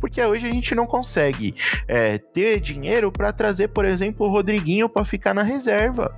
Porque 0.00 0.20
hoje 0.20 0.48
a 0.48 0.50
gente 0.50 0.74
não 0.74 0.88
consegue 0.88 1.54
é, 1.86 2.18
ter 2.18 2.58
dinheiro 2.58 3.12
pra 3.12 3.32
trazer, 3.32 3.68
por 3.68 3.84
exemplo, 3.84 4.26
o 4.26 4.30
Rodriguinho 4.30 4.88
pra 4.88 5.04
ficar 5.04 5.32
na 5.32 5.44
reserva. 5.44 6.12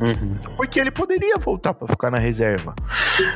Uhum. 0.00 0.36
Porque 0.56 0.78
ele 0.78 0.90
poderia 0.90 1.36
voltar 1.38 1.74
pra 1.74 1.88
ficar 1.88 2.10
na 2.10 2.18
reserva. 2.18 2.74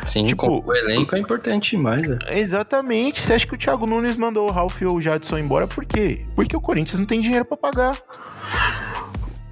Sim, 0.04 0.26
Tipo, 0.26 0.62
o 0.64 0.74
elenco 0.74 1.14
é 1.16 1.18
importante 1.18 1.70
demais, 1.72 2.06
velho. 2.06 2.18
Exatamente. 2.30 3.20
Você 3.20 3.34
acha 3.34 3.46
que 3.46 3.54
o 3.54 3.58
Thiago 3.58 3.86
Nunes 3.86 4.16
mandou 4.16 4.48
o 4.48 4.52
Ralf 4.52 4.80
ou 4.82 4.96
o 4.96 5.00
Jadson 5.00 5.38
embora 5.38 5.66
por 5.66 5.84
quê? 5.84 6.24
Porque 6.36 6.56
o 6.56 6.60
Corinthians 6.60 6.98
não 6.98 7.06
tem 7.06 7.20
dinheiro 7.20 7.44
pra 7.44 7.56
pagar. 7.56 7.96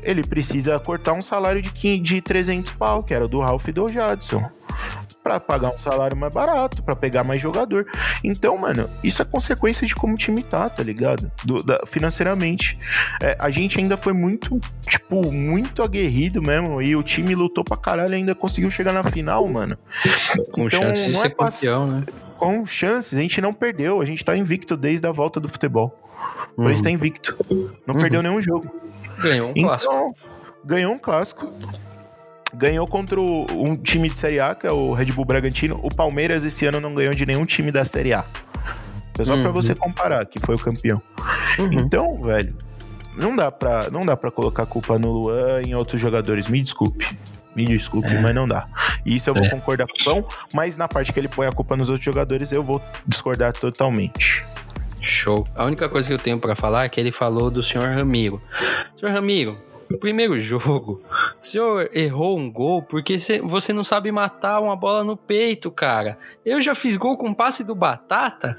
Ele 0.02 0.22
precisa 0.22 0.78
cortar 0.78 1.12
um 1.12 1.20
salário 1.20 1.60
de, 1.60 1.70
15, 1.70 1.98
de 2.00 2.20
300 2.22 2.72
pau, 2.72 3.02
que 3.02 3.12
era 3.12 3.28
do 3.28 3.40
Ralf 3.40 3.68
e 3.68 3.72
do 3.72 3.88
Jadson. 3.88 4.48
Pra 5.22 5.38
pagar 5.38 5.70
um 5.74 5.78
salário 5.78 6.16
mais 6.16 6.32
barato, 6.32 6.82
pra 6.82 6.96
pegar 6.96 7.22
mais 7.22 7.42
jogador. 7.42 7.86
Então, 8.24 8.56
mano, 8.56 8.88
isso 9.04 9.20
é 9.20 9.24
consequência 9.24 9.86
de 9.86 9.94
como 9.94 10.14
o 10.14 10.16
time 10.16 10.42
tá, 10.42 10.68
tá 10.70 10.82
ligado? 10.82 11.30
Do- 11.44 11.62
da- 11.62 11.82
financeiramente. 11.86 12.78
É, 13.22 13.36
a 13.38 13.50
gente 13.50 13.78
ainda 13.78 13.98
foi 13.98 14.14
muito, 14.14 14.58
tipo, 14.86 15.30
muito 15.30 15.82
aguerrido 15.82 16.40
mesmo. 16.40 16.80
E 16.80 16.96
o 16.96 17.02
time 17.02 17.34
lutou 17.34 17.62
pra 17.62 17.76
caralho 17.76 18.14
e 18.14 18.16
ainda 18.16 18.34
conseguiu 18.34 18.70
chegar 18.70 18.92
na 18.94 19.04
final, 19.04 19.46
mano. 19.46 19.76
Com 20.52 20.66
Então, 20.66 20.80
chance 20.80 21.04
de 21.06 21.12
não 21.12 21.18
é 21.20 21.28
ser 21.28 21.36
fácil 21.36 21.70
campeão, 21.70 21.86
né? 21.86 22.06
com 22.38 22.64
chances. 22.64 23.18
A 23.18 23.20
gente 23.20 23.40
não 23.42 23.52
perdeu, 23.52 24.00
a 24.00 24.04
gente 24.06 24.24
tá 24.24 24.34
invicto 24.34 24.74
desde 24.74 25.06
a 25.06 25.12
volta 25.12 25.38
do 25.38 25.50
futebol. 25.50 25.94
O 26.52 26.62
Corinthians 26.62 26.82
tá 26.82 26.90
invicto. 26.90 27.36
Não 27.86 27.94
Uhum. 27.94 28.00
perdeu 28.00 28.22
nenhum 28.22 28.40
jogo. 28.40 28.74
Ganhou 29.18 29.50
um 29.50 29.54
clássico. 29.62 29.92
Então, 29.92 30.14
ganhou 30.64 30.92
um 30.94 30.98
clássico. 30.98 31.52
Ganhou 32.54 32.86
contra 32.86 33.20
o- 33.20 33.46
um 33.52 33.76
time 33.76 34.08
de 34.10 34.18
Série 34.18 34.40
A, 34.40 34.54
que 34.54 34.66
é 34.66 34.72
o 34.72 34.92
Red 34.92 35.06
Bull 35.06 35.24
Bragantino. 35.24 35.78
O 35.82 35.94
Palmeiras 35.94 36.44
esse 36.44 36.66
ano 36.66 36.80
não 36.80 36.94
ganhou 36.94 37.14
de 37.14 37.24
nenhum 37.24 37.44
time 37.46 37.70
da 37.70 37.84
Série 37.84 38.12
A. 38.12 38.24
É 39.18 39.24
só 39.24 39.34
pra 39.36 39.48
Uhum. 39.48 39.52
você 39.52 39.74
comparar, 39.74 40.24
que 40.26 40.38
foi 40.38 40.54
o 40.54 40.58
campeão. 40.58 41.00
Uhum. 41.58 41.72
Então, 41.72 42.22
velho, 42.22 42.56
não 43.20 43.36
dá 43.36 43.50
pra, 43.50 43.90
não 43.90 44.04
dá 44.04 44.16
pra 44.16 44.30
colocar 44.30 44.62
a 44.62 44.66
culpa 44.66 44.98
no 44.98 45.10
Luan 45.12 45.60
e 45.62 45.70
em 45.70 45.74
outros 45.74 46.00
jogadores. 46.00 46.48
Me 46.48 46.60
desculpe. 46.62 47.06
Me 47.54 47.66
desculpe, 47.66 48.08
É. 48.12 48.20
mas 48.20 48.34
não 48.34 48.48
dá. 48.48 48.66
E 49.04 49.16
isso 49.16 49.28
eu 49.28 49.34
vou 49.34 49.44
É. 49.44 49.50
concordar 49.50 49.86
com 49.86 50.00
o 50.00 50.04
Pão, 50.04 50.28
mas 50.54 50.76
na 50.76 50.88
parte 50.88 51.12
que 51.12 51.18
ele 51.20 51.28
põe 51.28 51.46
a 51.46 51.52
culpa 51.52 51.76
nos 51.76 51.88
outros 51.90 52.04
jogadores, 52.04 52.50
eu 52.52 52.62
vou 52.62 52.80
discordar 53.06 53.52
totalmente. 53.52 54.44
Show. 55.02 55.46
A 55.56 55.64
única 55.64 55.88
coisa 55.88 56.08
que 56.08 56.14
eu 56.14 56.18
tenho 56.18 56.38
pra 56.38 56.54
falar 56.54 56.84
é 56.84 56.88
que 56.88 57.00
ele 57.00 57.10
falou 57.12 57.50
do 57.50 57.62
senhor 57.62 57.88
Ramiro. 57.88 58.40
Senhor 58.98 59.12
Ramiro, 59.12 59.58
no 59.90 59.98
primeiro 59.98 60.40
jogo, 60.40 61.02
o 61.40 61.44
senhor 61.44 61.90
errou 61.92 62.38
um 62.38 62.50
gol 62.50 62.80
porque 62.82 63.18
cê- 63.18 63.40
você 63.40 63.72
não 63.72 63.82
sabe 63.82 64.12
matar 64.12 64.60
uma 64.60 64.76
bola 64.76 65.02
no 65.02 65.16
peito, 65.16 65.70
cara. 65.70 66.16
Eu 66.44 66.62
já 66.62 66.74
fiz 66.74 66.96
gol 66.96 67.16
com 67.16 67.34
passe 67.34 67.64
do 67.64 67.74
Batata. 67.74 68.56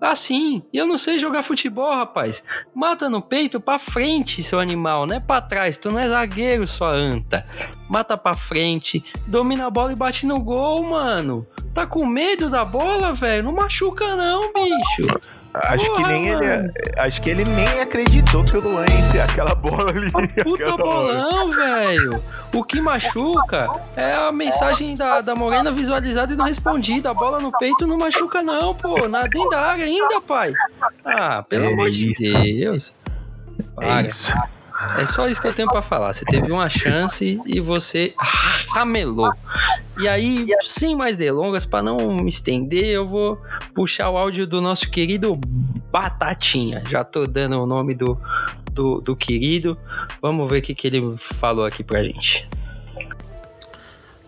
Assim, 0.00 0.62
e 0.70 0.76
eu 0.76 0.86
não 0.86 0.98
sei 0.98 1.18
jogar 1.18 1.42
futebol, 1.42 1.90
rapaz. 1.94 2.44
Mata 2.74 3.08
no 3.08 3.22
peito 3.22 3.58
pra 3.58 3.78
frente, 3.78 4.42
seu 4.42 4.60
animal, 4.60 5.06
não 5.06 5.16
é 5.16 5.20
pra 5.20 5.40
trás. 5.40 5.78
Tu 5.78 5.90
não 5.90 5.98
é 5.98 6.06
zagueiro, 6.06 6.66
sua 6.66 6.90
anta. 6.90 7.46
Mata 7.88 8.14
pra 8.18 8.34
frente, 8.34 9.02
domina 9.26 9.66
a 9.66 9.70
bola 9.70 9.92
e 9.92 9.96
bate 9.96 10.26
no 10.26 10.38
gol, 10.42 10.82
mano. 10.82 11.46
Tá 11.72 11.86
com 11.86 12.04
medo 12.04 12.50
da 12.50 12.66
bola, 12.66 13.14
velho? 13.14 13.44
Não 13.44 13.52
machuca 13.52 14.14
não, 14.14 14.40
bicho. 14.52 15.18
Acho 15.54 15.84
que 15.84 15.90
Porra, 16.02 16.08
nem 16.08 16.28
ele, 16.28 16.46
mano. 16.48 16.72
acho 16.98 17.22
que 17.22 17.30
ele 17.30 17.44
nem 17.44 17.80
acreditou 17.80 18.44
que 18.44 18.56
o 18.56 18.60
Luan 18.60 18.86
ia 19.14 19.22
aquela 19.22 19.54
bola 19.56 19.90
ali. 19.90 20.10
Puta 20.42 20.76
bolão, 20.76 21.50
velho. 21.52 22.22
O 22.52 22.64
que 22.64 22.80
machuca 22.80 23.70
é 23.96 24.14
a 24.14 24.32
mensagem 24.32 24.96
da, 24.96 25.20
da 25.20 25.34
Morena 25.36 25.70
visualizada 25.70 26.32
e 26.32 26.36
não 26.36 26.44
respondida. 26.44 27.10
A 27.10 27.14
bola 27.14 27.38
no 27.38 27.52
peito 27.56 27.86
não 27.86 27.96
machuca, 27.96 28.42
não, 28.42 28.74
pô. 28.74 29.06
Na 29.06 29.22
dentro 29.22 29.48
da 29.50 29.60
área 29.60 29.84
ainda, 29.84 30.20
pai. 30.20 30.52
Ah, 31.04 31.44
pelo 31.48 31.66
É 31.66 31.72
amor 31.72 31.90
de. 31.90 32.12
Deus. 32.14 32.92
É 33.80 33.86
Para. 33.86 34.06
isso. 34.08 34.34
É 34.98 35.06
só 35.06 35.28
isso 35.28 35.40
que 35.40 35.46
eu 35.46 35.54
tenho 35.54 35.68
pra 35.68 35.82
falar. 35.82 36.12
Você 36.12 36.24
teve 36.24 36.50
uma 36.50 36.68
chance 36.68 37.40
e 37.46 37.60
você 37.60 38.12
ramelou. 38.74 39.32
E 39.98 40.08
aí, 40.08 40.46
sem 40.64 40.96
mais 40.96 41.16
delongas, 41.16 41.64
pra 41.64 41.80
não 41.80 41.96
me 41.96 42.28
estender, 42.28 42.86
eu 42.86 43.06
vou 43.06 43.40
puxar 43.72 44.10
o 44.10 44.16
áudio 44.16 44.46
do 44.46 44.60
nosso 44.60 44.90
querido 44.90 45.38
Batatinha. 45.92 46.82
Já 46.88 47.04
tô 47.04 47.26
dando 47.26 47.62
o 47.62 47.66
nome 47.66 47.94
do, 47.94 48.18
do, 48.72 49.00
do 49.00 49.14
querido. 49.14 49.78
Vamos 50.20 50.50
ver 50.50 50.58
o 50.58 50.62
que, 50.62 50.74
que 50.74 50.88
ele 50.88 51.16
falou 51.18 51.64
aqui 51.64 51.84
pra 51.84 52.02
gente. 52.02 52.48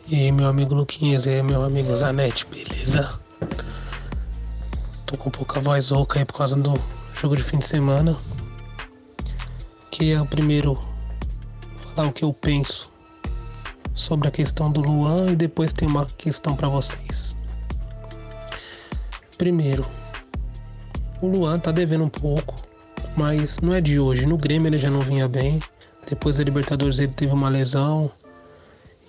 E 0.07 0.15
aí, 0.15 0.31
meu 0.31 0.49
amigo 0.49 0.73
Luquinhas, 0.73 1.27
e 1.27 1.31
aí, 1.31 1.43
meu 1.43 1.65
amigo 1.65 1.95
Zanetti, 1.97 2.47
beleza? 2.47 3.19
Tô 5.05 5.17
com 5.17 5.31
pouca 5.31 5.59
voz 5.59 5.91
rouca 5.91 6.21
aí 6.21 6.25
por 6.25 6.35
causa 6.35 6.55
do 6.55 6.81
jogo 7.21 7.37
de 7.37 7.43
fim 7.43 7.59
de 7.59 7.67
semana. 7.67 8.17
Queria 9.91 10.25
primeiro 10.25 10.79
falar 11.79 12.09
o 12.09 12.13
que 12.13 12.25
eu 12.25 12.33
penso 12.33 12.93
sobre 13.95 14.29
a 14.29 14.31
questão 14.31 14.71
do 14.71 14.81
Luan 14.81 15.33
e 15.33 15.37
depois 15.37 15.73
tem 15.73 15.89
uma 15.89 16.05
questão 16.05 16.55
pra 16.55 16.69
vocês. 16.69 17.35
Primeiro, 19.39 19.87
o 21.23 21.27
Luan 21.27 21.59
tá 21.59 21.73
devendo 21.73 22.05
um 22.05 22.09
pouco, 22.09 22.55
mas 23.17 23.59
não 23.61 23.75
é 23.75 23.81
de 23.81 23.99
hoje. 23.99 24.27
No 24.27 24.37
Grêmio 24.37 24.69
ele 24.69 24.79
já 24.79 24.91
não 24.91 25.01
vinha 25.01 25.27
bem. 25.27 25.61
Depois 26.09 26.37
da 26.37 26.45
Libertadores 26.45 26.99
ele 26.99 27.13
teve 27.13 27.33
uma 27.33 27.49
lesão 27.49 28.11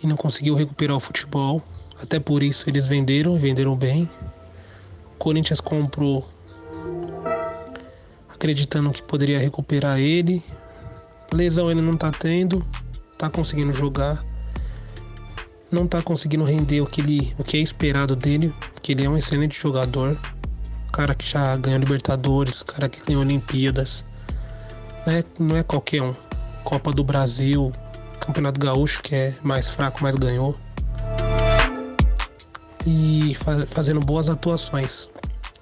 e 0.01 0.07
não 0.07 0.15
conseguiu 0.15 0.55
recuperar 0.55 0.95
o 0.95 1.01
futebol. 1.01 1.61
Até 2.01 2.19
por 2.19 2.41
isso 2.41 2.69
eles 2.69 2.85
venderam 2.85 3.35
e 3.35 3.39
venderam 3.39 3.75
bem. 3.75 4.09
O 5.13 5.17
Corinthians 5.17 5.59
comprou 5.59 6.27
acreditando 8.37 8.91
que 8.91 9.01
poderia 9.01 9.39
recuperar 9.39 9.99
ele. 9.99 10.43
Lesão 11.33 11.69
ele 11.69 11.81
não 11.81 11.97
tá 11.97 12.11
tendo, 12.11 12.65
tá 13.17 13.29
conseguindo 13.29 13.71
jogar. 13.71 14.23
não 15.69 15.85
tá 15.85 16.01
conseguindo 16.01 16.43
render 16.43 16.81
o 16.81 16.85
que, 16.85 17.01
ele, 17.01 17.35
o 17.37 17.43
que 17.43 17.57
é 17.57 17.59
esperado 17.59 18.15
dele, 18.15 18.53
que 18.81 18.93
ele 18.93 19.03
é 19.03 19.09
um 19.09 19.17
excelente 19.17 19.59
jogador, 19.59 20.17
cara 20.93 21.13
que 21.13 21.27
já 21.27 21.55
ganhou 21.57 21.79
Libertadores, 21.79 22.63
cara 22.63 22.87
que 22.87 23.01
ganhou 23.05 23.21
Olimpíadas. 23.21 24.05
Não 25.05 25.13
é, 25.13 25.23
não 25.39 25.57
é 25.57 25.63
qualquer 25.63 26.01
um. 26.01 26.15
Copa 26.63 26.91
do 26.91 27.03
Brasil, 27.03 27.71
Campeonato 28.19 28.59
Gaúcho, 28.59 29.01
que 29.01 29.15
é 29.15 29.35
mais 29.41 29.69
fraco, 29.69 29.99
mas 30.01 30.15
ganhou. 30.15 30.57
E 32.85 33.35
fa 33.35 33.65
fazendo 33.67 33.99
boas 33.99 34.29
atuações. 34.29 35.09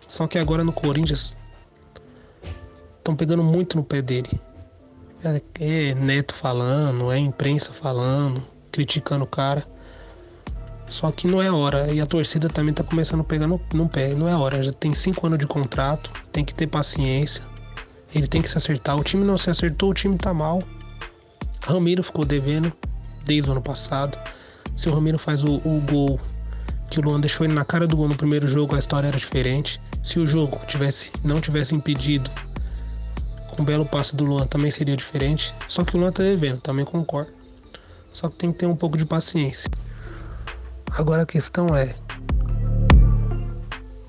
Só 0.07 0.27
que 0.27 0.37
agora 0.37 0.63
no 0.63 0.71
Corinthians 0.71 1.35
estão 2.97 3.15
pegando 3.15 3.43
muito 3.43 3.77
no 3.77 3.83
pé 3.83 4.01
dele. 4.01 4.39
É, 5.23 5.41
é 5.59 5.95
Neto 5.95 6.33
falando, 6.33 7.11
é 7.11 7.17
imprensa 7.17 7.71
falando, 7.73 8.45
criticando 8.71 9.23
o 9.23 9.27
cara. 9.27 9.65
Só 10.87 11.11
que 11.11 11.27
não 11.27 11.41
é 11.41 11.51
hora. 11.51 11.91
E 11.91 11.99
a 11.99 12.05
torcida 12.05 12.47
também 12.47 12.73
tá 12.73 12.83
começando 12.83 13.21
a 13.21 13.23
pegar 13.23 13.47
no, 13.47 13.59
no 13.73 13.89
pé. 13.89 14.13
Não 14.13 14.27
é 14.27 14.35
hora. 14.35 14.61
Já 14.61 14.71
tem 14.71 14.93
cinco 14.93 15.25
anos 15.25 15.39
de 15.39 15.47
contrato. 15.47 16.11
Tem 16.31 16.45
que 16.45 16.53
ter 16.53 16.67
paciência. 16.67 17.43
Ele 18.13 18.27
tem 18.27 18.41
que 18.41 18.47
se 18.47 18.57
acertar. 18.57 18.97
O 18.97 19.03
time 19.03 19.25
não 19.25 19.37
se 19.37 19.49
acertou, 19.49 19.89
o 19.89 19.93
time 19.93 20.17
tá 20.17 20.33
mal. 20.33 20.61
Ramiro 21.63 22.03
ficou 22.03 22.23
devendo 22.23 22.71
desde 23.25 23.49
o 23.49 23.51
ano 23.51 23.61
passado. 23.61 24.17
Se 24.75 24.87
o 24.87 24.93
Ramiro 24.93 25.17
faz 25.17 25.43
o, 25.43 25.55
o 25.55 25.81
gol 25.89 26.19
que 26.89 26.99
o 26.99 27.03
Luan 27.03 27.19
deixou 27.19 27.45
ele 27.45 27.53
na 27.53 27.65
cara 27.65 27.87
do 27.87 27.97
gol 27.97 28.07
no 28.07 28.15
primeiro 28.15 28.47
jogo, 28.47 28.75
a 28.75 28.79
história 28.79 29.07
era 29.07 29.17
diferente. 29.17 29.81
Se 30.03 30.19
o 30.19 30.27
jogo 30.27 30.61
tivesse, 30.67 31.11
não 31.23 31.41
tivesse 31.41 31.73
impedido, 31.73 32.29
com 33.55 33.63
o 33.63 33.65
belo 33.65 33.85
passe 33.85 34.15
do 34.15 34.25
Luan 34.25 34.45
também 34.45 34.69
seria 34.69 34.95
diferente. 34.95 35.55
Só 35.67 35.83
que 35.83 35.95
o 35.95 35.99
Luan 35.99 36.11
tá 36.11 36.21
devendo, 36.21 36.59
também 36.59 36.85
concordo. 36.85 37.31
Só 38.13 38.29
que 38.29 38.35
tem 38.35 38.51
que 38.51 38.59
ter 38.59 38.65
um 38.65 38.75
pouco 38.75 38.97
de 38.97 39.05
paciência. 39.05 39.69
Agora 40.97 41.23
a 41.23 41.25
questão 41.25 41.75
é: 41.75 41.95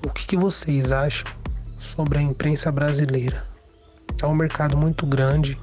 o 0.05 0.09
que, 0.09 0.25
que 0.25 0.37
vocês 0.37 0.91
acham 0.91 1.25
sobre 1.77 2.17
a 2.17 2.21
imprensa 2.21 2.71
brasileira? 2.71 3.45
É 4.21 4.25
um 4.25 4.35
mercado 4.35 4.77
muito 4.77 5.05
grande 5.05 5.57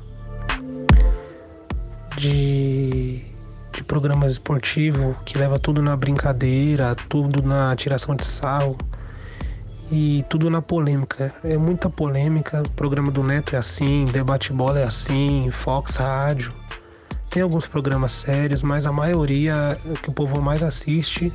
de, 2.17 3.25
de 3.73 3.85
programas 3.85 4.33
esportivos 4.33 5.17
que 5.25 5.37
leva 5.37 5.59
tudo 5.59 5.83
na 5.83 5.97
brincadeira, 5.97 6.95
tudo 6.95 7.43
na 7.43 7.75
tiração 7.75 8.15
de 8.15 8.25
sarro 8.25 8.79
e 9.91 10.25
tudo 10.29 10.51
na 10.51 10.63
polêmica. 10.63 11.35
É 11.43 11.57
muita 11.57 11.89
polêmica. 11.91 12.63
O 12.63 12.71
programa 12.71 13.11
do 13.11 13.23
Neto 13.23 13.55
é 13.55 13.59
assim, 13.59 14.07
Debate 14.07 14.53
Bola 14.53 14.81
é 14.81 14.85
assim, 14.85 15.51
Fox 15.51 15.97
Rádio. 15.97 16.53
Tem 17.31 17.43
alguns 17.43 17.67
programas 17.67 18.13
sérios, 18.13 18.63
mas 18.63 18.87
a 18.87 18.93
maioria 18.93 19.79
é 19.85 19.93
que 19.95 20.09
o 20.09 20.13
povo 20.13 20.41
mais 20.41 20.63
assiste 20.63 21.33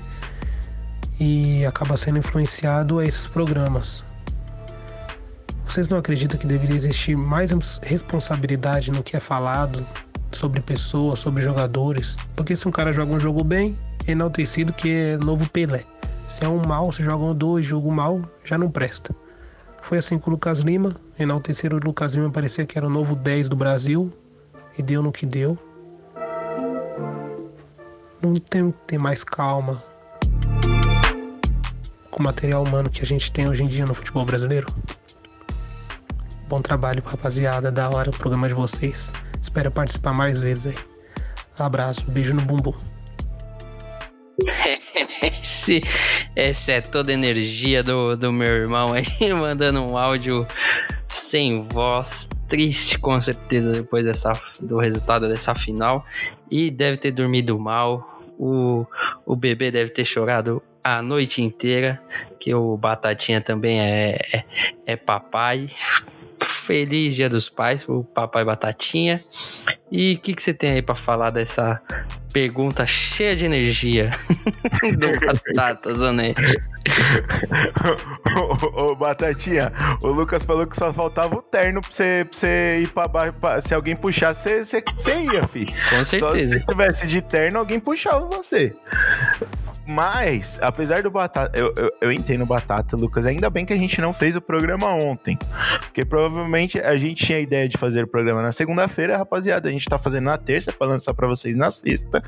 e 1.20 1.66
acaba 1.66 1.98
sendo 1.98 2.20
influenciado 2.20 3.00
a 3.00 3.06
esses 3.06 3.28
programas. 3.28 4.06
Vocês 5.66 5.88
não 5.88 5.98
acreditam 5.98 6.40
que 6.40 6.48
deveria 6.48 6.76
existir 6.76 7.16
mais 7.16 7.52
responsabilidade 7.84 8.92
no 8.92 9.04
que 9.04 9.16
é 9.16 9.20
falado 9.20 9.86
sobre 10.32 10.62
pessoas, 10.62 11.20
sobre 11.20 11.44
jogadores? 11.44 12.18
Porque 12.36 12.56
se 12.56 12.68
um 12.68 12.72
cara 12.72 12.94
joga 12.94 13.14
um 13.14 13.20
jogo 13.20 13.44
bem, 13.44 13.78
é 14.08 14.14
enaltecido 14.14 14.74
que 14.74 14.90
é 14.90 15.18
novo 15.18 15.50
Pelé. 15.50 15.86
Se 16.30 16.46
é 16.46 16.48
um 16.48 16.66
mal, 16.66 16.92
se 16.94 17.04
jogam 17.04 17.36
dois, 17.36 17.66
jogo 17.66 17.92
mal, 17.92 18.22
já 18.46 18.58
não 18.58 18.72
presta. 18.72 19.14
Foi 19.82 19.98
assim 19.98 20.18
com 20.18 20.30
o 20.30 20.34
Lucas 20.34 20.60
Lima, 20.60 20.96
enalteceram 21.18 21.78
o 21.78 21.82
Lucas 21.84 22.16
Lima, 22.16 22.30
parecia 22.30 22.66
que 22.66 22.78
era 22.78 22.88
o 22.88 22.90
novo 22.90 23.16
10 23.16 23.50
do 23.50 23.56
Brasil, 23.58 24.14
e 24.78 24.82
deu 24.82 25.04
no 25.04 25.12
que 25.12 25.26
deu 25.26 25.58
não 28.22 28.36
tem 28.36 28.72
que 28.72 28.78
ter 28.86 28.98
mais 28.98 29.24
calma 29.24 29.84
com 32.12 32.20
o 32.20 32.24
material 32.24 32.64
humano 32.64 32.90
que 32.90 33.02
a 33.02 33.06
gente 33.06 33.32
tem 33.32 33.48
hoje 33.48 33.64
em 33.64 33.68
dia 33.68 33.86
no 33.86 33.94
futebol 33.94 34.26
brasileiro. 34.26 34.68
Bom 36.48 36.62
trabalho, 36.62 37.02
rapaziada. 37.06 37.72
Da 37.72 37.90
hora 37.90 38.10
o 38.10 38.18
programa 38.18 38.48
de 38.48 38.54
vocês. 38.54 39.12
Espero 39.42 39.72
participar 39.72 40.14
mais 40.14 40.38
vezes 40.38 40.68
aí. 40.68 40.76
Abraço, 41.58 42.10
beijo 42.10 42.34
no 42.34 42.42
bumbum. 42.42 42.74
Esse, 45.22 45.82
essa 46.36 46.74
é 46.74 46.82
toda 46.82 47.12
a 47.12 47.14
energia 47.14 47.84
do, 47.84 48.16
do 48.16 48.32
meu 48.32 48.48
irmão 48.48 48.94
aí, 48.94 49.06
mandando 49.34 49.82
um 49.82 49.98
áudio 49.98 50.46
sem 51.08 51.64
voz, 51.64 52.30
triste 52.48 53.00
com 53.00 53.20
certeza 53.20 53.72
depois 53.72 54.06
dessa, 54.06 54.34
do 54.60 54.78
resultado 54.78 55.28
dessa 55.28 55.56
final. 55.56 56.06
E 56.50 56.70
deve 56.70 56.98
ter 56.98 57.12
dormido 57.12 57.60
mal. 57.60 58.22
O, 58.38 58.86
o 59.26 59.36
bebê 59.36 59.70
deve 59.70 59.92
ter 59.92 60.06
chorado 60.06 60.62
a 60.84 61.02
noite 61.02 61.42
inteira. 61.42 62.02
Que 62.40 62.54
o 62.54 62.78
Batatinha 62.78 63.42
também 63.42 63.82
é, 63.82 64.20
é, 64.34 64.44
é 64.86 64.96
papai. 64.96 65.68
Feliz 66.46 67.16
Dia 67.16 67.30
dos 67.30 67.50
Pais 67.50 67.84
pro 67.84 68.04
Papai 68.04 68.46
Batatinha. 68.46 69.24
E 69.92 70.14
o 70.14 70.20
que, 70.20 70.34
que 70.34 70.42
você 70.42 70.54
tem 70.54 70.72
aí 70.72 70.82
para 70.82 70.96
falar 70.96 71.32
dessa 71.32 71.82
pergunta 72.32 72.86
cheia 72.86 73.36
de 73.36 73.46
energia 73.46 74.12
do 74.98 75.26
Batata 75.26 75.96
Zanetti? 75.96 76.42
ô, 78.76 78.92
ô, 78.92 78.96
Batatinha, 78.96 79.72
o 80.02 80.08
Lucas 80.08 80.46
falou 80.46 80.68
que 80.68 80.78
só 80.78 80.94
faltava 80.94 81.36
o 81.36 81.42
terno 81.42 81.82
pra 81.82 81.92
você, 81.92 82.28
pra 82.30 82.40
você 82.40 82.80
ir 82.84 82.88
pra 82.90 83.08
baixo. 83.08 83.68
Se 83.68 83.74
alguém 83.74 83.96
puxar, 83.96 84.34
você, 84.34 84.64
você, 84.64 84.84
você 84.96 85.20
ia, 85.22 85.48
fi. 85.48 85.66
Com 85.66 86.04
certeza. 86.04 86.54
Só 86.54 86.60
se 86.60 86.66
tivesse 86.66 87.08
de 87.08 87.22
terno, 87.22 87.60
alguém 87.60 87.80
puxava 87.80 88.28
você. 88.28 88.76
Mas, 89.90 90.60
apesar 90.62 91.02
do 91.02 91.10
Batata, 91.10 91.58
eu, 91.58 91.74
eu, 91.76 91.92
eu, 92.00 92.12
entendo 92.12 92.46
Batata, 92.46 92.96
Lucas. 92.96 93.26
Ainda 93.26 93.50
bem 93.50 93.66
que 93.66 93.74
a 93.74 93.78
gente 93.78 94.00
não 94.00 94.14
fez 94.14 94.36
o 94.36 94.42
programa 94.42 94.94
ontem. 94.94 95.36
Porque 95.80 96.06
provavelmente 96.06 96.80
a 96.80 96.96
gente 96.96 97.26
tinha 97.26 97.40
a 97.40 97.42
ideia 97.42 97.68
de 97.68 97.76
fazer 97.76 98.04
o 98.04 98.08
programa 98.08 98.44
na 98.44 98.52
segunda-feira, 98.52 99.18
rapaziada. 99.18 99.68
A 99.68 99.72
gente 99.72 99.90
tá 99.90 99.98
fazendo 99.98 100.26
na 100.26 100.38
terça 100.38 100.72
para 100.72 100.86
lançar 100.86 101.16
para 101.16 101.28
vocês 101.28 101.56
na 101.56 101.72
sexta. 101.72 102.24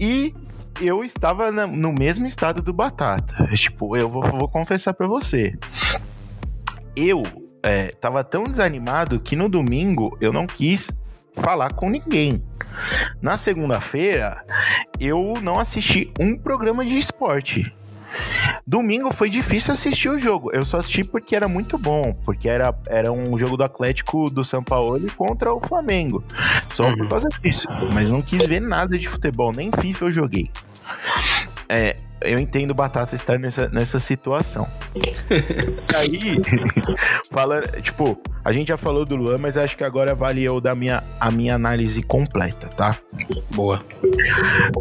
E 0.00 0.34
eu 0.80 1.04
estava 1.04 1.50
no 1.50 1.92
mesmo 1.92 2.26
estado 2.26 2.62
do 2.62 2.72
Batata. 2.72 3.46
Tipo, 3.54 3.94
eu 3.94 4.08
vou, 4.08 4.22
vou 4.22 4.48
confessar 4.48 4.94
para 4.94 5.06
você. 5.06 5.52
Eu 6.96 7.22
é, 7.62 7.88
tava 7.88 8.24
tão 8.24 8.44
desanimado 8.44 9.20
que 9.20 9.36
no 9.36 9.46
domingo 9.46 10.16
eu 10.22 10.32
não 10.32 10.46
quis 10.46 10.90
falar 11.34 11.72
com 11.74 11.90
ninguém. 11.90 12.42
Na 13.20 13.36
segunda-feira, 13.36 14.44
eu 14.98 15.34
não 15.42 15.58
assisti 15.58 16.12
um 16.18 16.36
programa 16.36 16.84
de 16.84 16.98
esporte. 16.98 17.72
Domingo 18.66 19.12
foi 19.12 19.30
difícil 19.30 19.72
assistir 19.72 20.08
o 20.08 20.18
jogo. 20.18 20.50
Eu 20.52 20.64
só 20.64 20.78
assisti 20.78 21.02
porque 21.02 21.34
era 21.34 21.48
muito 21.48 21.78
bom, 21.78 22.14
porque 22.24 22.48
era, 22.48 22.74
era 22.86 23.10
um 23.10 23.36
jogo 23.38 23.56
do 23.56 23.64
Atlético 23.64 24.30
do 24.30 24.44
São 24.44 24.62
Paulo 24.62 25.00
contra 25.16 25.52
o 25.52 25.60
Flamengo. 25.60 26.22
Só 26.74 26.88
uhum. 26.88 26.96
por 26.96 27.08
causa 27.08 27.28
disso. 27.40 27.68
Mas 27.92 28.10
não 28.10 28.20
quis 28.20 28.46
ver 28.46 28.60
nada 28.60 28.98
de 28.98 29.08
futebol, 29.08 29.52
nem 29.52 29.70
FIFA 29.72 30.04
eu 30.06 30.10
joguei. 30.10 30.50
É, 31.72 31.96
eu 32.20 32.38
entendo 32.38 32.74
Batata 32.74 33.14
estar 33.14 33.38
nessa, 33.38 33.66
nessa 33.70 33.98
situação. 33.98 34.68
aí, 35.96 36.38
fala, 37.30 37.62
tipo, 37.80 38.20
a 38.44 38.52
gente 38.52 38.68
já 38.68 38.76
falou 38.76 39.06
do 39.06 39.16
Luan, 39.16 39.38
mas 39.38 39.56
acho 39.56 39.74
que 39.74 39.82
agora 39.82 40.14
vale 40.14 40.44
eu 40.44 40.60
dar 40.60 40.74
minha, 40.74 41.02
a 41.18 41.30
minha 41.30 41.54
análise 41.54 42.02
completa, 42.02 42.68
tá? 42.68 42.94
Boa. 43.54 43.80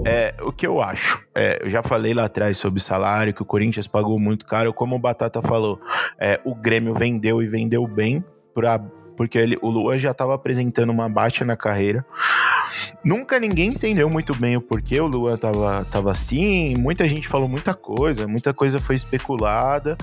É, 0.05 0.35
o 0.41 0.51
que 0.51 0.67
eu 0.67 0.81
acho? 0.81 1.23
É, 1.33 1.59
eu 1.63 1.69
já 1.69 1.81
falei 1.81 2.13
lá 2.13 2.25
atrás 2.25 2.57
sobre 2.57 2.81
salário, 2.81 3.33
que 3.33 3.41
o 3.41 3.45
Corinthians 3.45 3.87
pagou 3.87 4.19
muito 4.19 4.45
caro. 4.45 4.73
Como 4.73 4.97
o 4.97 4.99
Batata 4.99 5.41
falou, 5.41 5.79
é, 6.19 6.41
o 6.43 6.53
Grêmio 6.53 6.93
vendeu 6.93 7.41
e 7.41 7.47
vendeu 7.47 7.87
bem 7.87 8.21
pra 8.53 8.77
porque 9.21 9.37
ele, 9.37 9.55
o 9.61 9.69
Luan 9.69 9.99
já 9.99 10.09
estava 10.09 10.33
apresentando 10.33 10.89
uma 10.89 11.07
baixa 11.07 11.45
na 11.45 11.55
carreira. 11.55 12.03
Nunca 13.03 13.39
ninguém 13.39 13.69
entendeu 13.69 14.07
muito 14.09 14.35
bem 14.37 14.55
o 14.55 14.61
porquê 14.61 14.99
o 14.99 15.07
Luan 15.07 15.35
tava, 15.35 15.85
tava 15.89 16.11
assim. 16.11 16.75
Muita 16.77 17.07
gente 17.09 17.27
falou 17.27 17.47
muita 17.47 17.73
coisa, 17.73 18.27
muita 18.27 18.53
coisa 18.53 18.79
foi 18.79 18.95
especulada. 18.95 19.97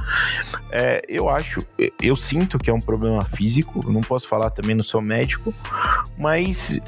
É, 0.71 1.03
eu 1.09 1.29
acho, 1.29 1.65
eu 2.03 2.17
sinto 2.17 2.59
que 2.59 2.69
é 2.69 2.73
um 2.73 2.81
problema 2.81 3.25
físico. 3.25 3.89
Não 3.89 4.01
posso 4.01 4.27
falar 4.27 4.51
também, 4.51 4.75
não 4.75 4.83
sou 4.83 5.01
médico, 5.01 5.55
mas 6.17 6.81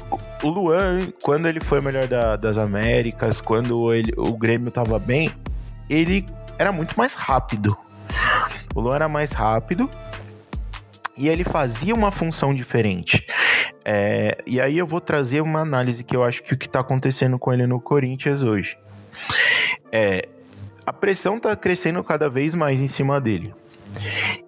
o 0.43 0.49
Luan, 0.49 0.99
quando 1.23 1.47
ele 1.47 1.61
foi 1.61 1.79
melhor 1.79 2.05
da, 2.07 2.35
das 2.35 2.57
Américas, 2.57 3.39
quando 3.39 3.93
ele, 3.93 4.13
o 4.17 4.37
Grêmio 4.37 4.69
tava 4.69 4.99
bem, 4.99 5.31
ele 5.89 6.25
era 6.59 6.73
muito 6.73 6.95
mais 6.97 7.13
rápido. 7.13 7.77
O 8.75 8.81
Luan 8.81 8.95
era 8.95 9.07
mais 9.07 9.31
rápido 9.31 9.89
e 11.21 11.29
ele 11.29 11.43
fazia 11.43 11.93
uma 11.93 12.09
função 12.09 12.51
diferente. 12.51 13.23
É, 13.85 14.39
e 14.43 14.59
aí 14.59 14.75
eu 14.75 14.87
vou 14.87 14.99
trazer 14.99 15.39
uma 15.39 15.59
análise 15.59 16.03
que 16.03 16.15
eu 16.15 16.23
acho 16.23 16.41
que 16.41 16.55
o 16.55 16.57
que 16.57 16.65
está 16.65 16.79
acontecendo 16.79 17.37
com 17.37 17.53
ele 17.53 17.67
no 17.67 17.79
Corinthians 17.79 18.41
hoje. 18.41 18.75
É, 19.91 20.27
a 20.83 20.91
pressão 20.91 21.37
está 21.37 21.55
crescendo 21.55 22.03
cada 22.03 22.27
vez 22.27 22.55
mais 22.55 22.79
em 22.81 22.87
cima 22.87 23.21
dele. 23.21 23.53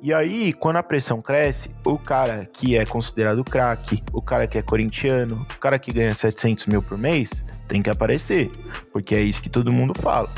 E 0.02 0.12
aí, 0.12 0.52
quando 0.52 0.78
a 0.78 0.84
pressão 0.84 1.22
cresce, 1.22 1.70
o 1.86 2.00
cara 2.00 2.50
que 2.52 2.76
é 2.76 2.84
considerado 2.88 3.44
craque, 3.44 4.02
o 4.12 4.22
cara 4.22 4.48
que 4.48 4.58
é 4.58 4.64
corintiano, 4.64 5.46
o 5.56 5.60
cara 5.60 5.78
que 5.78 5.94
ganha 5.94 6.16
700 6.16 6.66
mil 6.66 6.82
por 6.82 6.98
mês, 6.98 7.46
tem 7.68 7.84
que 7.84 7.90
aparecer, 7.90 8.50
porque 8.92 9.14
é 9.14 9.22
isso 9.22 9.44
que 9.44 9.50
todo 9.50 9.72
mundo 9.72 9.94
fala. 9.94 10.30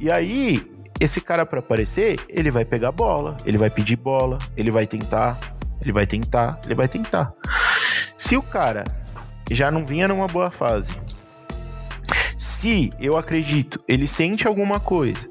E 0.00 0.10
aí, 0.10 0.60
esse 1.00 1.18
cara 1.18 1.46
para 1.46 1.60
aparecer, 1.60 2.16
ele 2.28 2.50
vai 2.50 2.64
pegar 2.64 2.92
bola, 2.92 3.38
ele 3.46 3.56
vai 3.56 3.70
pedir 3.70 3.96
bola, 3.96 4.38
ele 4.54 4.70
vai 4.70 4.86
tentar, 4.86 5.40
ele 5.80 5.92
vai 5.92 6.06
tentar, 6.06 6.60
ele 6.62 6.74
vai 6.74 6.86
tentar. 6.86 7.32
Se 8.18 8.36
o 8.36 8.42
cara 8.42 8.84
já 9.50 9.70
não 9.70 9.86
vinha 9.86 10.06
numa 10.06 10.26
boa 10.26 10.50
fase, 10.50 10.94
se 12.36 12.92
eu 13.00 13.16
acredito, 13.16 13.80
ele 13.88 14.06
sente 14.06 14.46
alguma 14.46 14.78
coisa, 14.78 15.26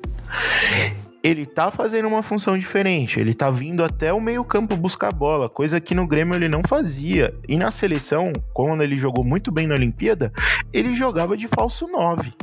ele 1.21 1.45
tá 1.45 1.69
fazendo 1.69 2.07
uma 2.07 2.23
função 2.23 2.57
diferente, 2.57 3.19
ele 3.19 3.35
tá 3.35 3.51
vindo 3.51 3.83
até 3.83 4.11
o 4.11 4.19
meio-campo 4.19 4.75
buscar 4.75 5.11
bola, 5.11 5.47
coisa 5.47 5.79
que 5.79 5.93
no 5.93 6.07
Grêmio 6.07 6.35
ele 6.35 6.49
não 6.49 6.61
fazia. 6.67 7.33
E 7.47 7.57
na 7.57 7.69
seleção, 7.69 8.33
quando 8.53 8.81
ele 8.81 8.97
jogou 8.97 9.23
muito 9.23 9.51
bem 9.51 9.67
na 9.67 9.75
Olimpíada, 9.75 10.31
ele 10.73 10.95
jogava 10.95 11.37
de 11.37 11.47
falso 11.47 11.87
9. 11.87 12.33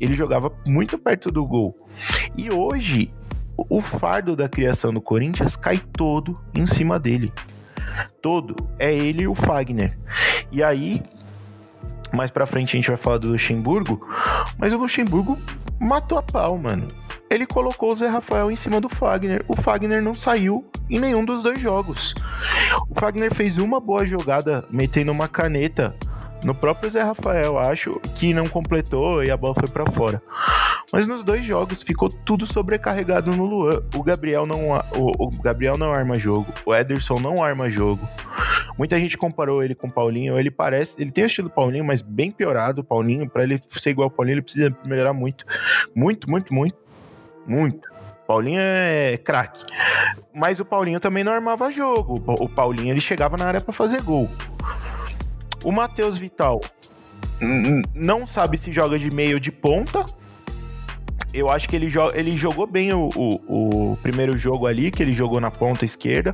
Ele 0.00 0.14
jogava 0.14 0.52
muito 0.66 0.98
perto 0.98 1.30
do 1.30 1.44
gol. 1.46 1.76
E 2.36 2.52
hoje, 2.52 3.12
o 3.56 3.80
fardo 3.80 4.34
da 4.34 4.48
criação 4.48 4.92
do 4.92 5.00
Corinthians 5.00 5.56
cai 5.56 5.78
todo 5.78 6.38
em 6.54 6.66
cima 6.66 6.98
dele. 6.98 7.32
Todo. 8.20 8.56
É 8.78 8.92
ele 8.92 9.22
e 9.22 9.28
o 9.28 9.34
Fagner. 9.34 9.98
E 10.50 10.62
aí, 10.62 11.02
mais 12.12 12.30
pra 12.30 12.46
frente 12.46 12.76
a 12.76 12.78
gente 12.78 12.88
vai 12.88 12.96
falar 12.96 13.18
do 13.18 13.28
Luxemburgo, 13.28 14.06
mas 14.58 14.72
o 14.72 14.78
Luxemburgo 14.78 15.38
matou 15.80 16.18
a 16.18 16.22
pau, 16.22 16.56
mano. 16.56 16.88
Ele 17.30 17.46
colocou 17.46 17.92
o 17.92 17.96
Zé 17.96 18.06
Rafael 18.06 18.50
em 18.50 18.56
cima 18.56 18.80
do 18.80 18.88
Fagner. 18.88 19.44
O 19.48 19.56
Fagner 19.56 20.02
não 20.02 20.14
saiu 20.14 20.64
em 20.88 21.00
nenhum 21.00 21.24
dos 21.24 21.42
dois 21.42 21.60
jogos. 21.60 22.14
O 22.88 22.94
Fagner 22.98 23.34
fez 23.34 23.58
uma 23.58 23.80
boa 23.80 24.06
jogada 24.06 24.64
metendo 24.70 25.10
uma 25.10 25.26
caneta 25.26 25.96
no 26.44 26.54
próprio 26.54 26.90
Zé 26.90 27.02
Rafael, 27.02 27.58
acho, 27.58 27.98
que 28.14 28.34
não 28.34 28.46
completou 28.46 29.24
e 29.24 29.30
a 29.30 29.36
bola 29.36 29.54
foi 29.54 29.68
para 29.68 29.90
fora. 29.90 30.22
Mas 30.92 31.06
nos 31.06 31.24
dois 31.24 31.44
jogos 31.44 31.82
ficou 31.82 32.08
tudo 32.08 32.46
sobrecarregado 32.46 33.34
no 33.34 33.44
Luan. 33.44 33.82
O 33.94 34.02
Gabriel 34.02 34.46
não, 34.46 34.70
o, 34.94 35.26
o 35.26 35.30
Gabriel 35.42 35.76
não 35.76 35.92
arma 35.92 36.18
jogo, 36.18 36.52
o 36.64 36.74
Ederson 36.74 37.18
não 37.18 37.42
arma 37.42 37.68
jogo. 37.70 38.06
Muita 38.76 38.98
gente 38.98 39.16
comparou 39.16 39.62
ele 39.62 39.74
com 39.74 39.86
o 39.86 39.90
Paulinho. 39.90 40.38
Ele 40.38 40.50
parece, 40.50 41.00
ele 41.00 41.10
tem 41.10 41.24
o 41.24 41.26
estilo 41.26 41.48
Paulinho, 41.48 41.84
mas 41.84 42.02
bem 42.02 42.30
piorado. 42.30 42.82
O 42.82 42.84
Paulinho, 42.84 43.28
para 43.28 43.44
ele 43.44 43.60
ser 43.68 43.90
igual 43.90 44.06
ao 44.06 44.10
Paulinho, 44.10 44.34
ele 44.34 44.42
precisa 44.42 44.76
melhorar 44.84 45.12
muito, 45.12 45.44
muito, 45.94 46.28
muito, 46.28 46.52
muito, 46.52 46.76
muito. 47.46 47.94
Paulinho 48.26 48.58
é 48.60 49.16
craque. 49.18 49.64
Mas 50.34 50.58
o 50.58 50.64
Paulinho 50.64 50.98
também 50.98 51.22
não 51.22 51.32
armava 51.32 51.70
jogo. 51.70 52.22
O 52.40 52.48
Paulinho 52.48 52.92
ele 52.92 53.00
chegava 53.00 53.36
na 53.36 53.46
área 53.46 53.60
para 53.60 53.72
fazer 53.72 54.02
gol. 54.02 54.28
O 55.64 55.72
Matheus 55.72 56.18
Vital 56.18 56.60
não 57.94 58.26
sabe 58.26 58.58
se 58.58 58.70
joga 58.70 58.98
de 58.98 59.10
meio 59.10 59.34
ou 59.34 59.40
de 59.40 59.50
ponta. 59.50 60.04
Eu 61.32 61.50
acho 61.50 61.68
que 61.68 61.74
ele, 61.74 61.88
jo 61.88 62.12
ele 62.14 62.36
jogou 62.36 62.64
bem 62.64 62.92
o, 62.92 63.08
o, 63.16 63.92
o, 63.92 63.96
primeiro 63.96 64.38
jogo 64.38 64.68
ali, 64.68 64.90
que 64.92 65.02
ele 65.02 65.12
jogou 65.12 65.40
na 65.40 65.50
ponta 65.50 65.84
esquerda. 65.84 66.32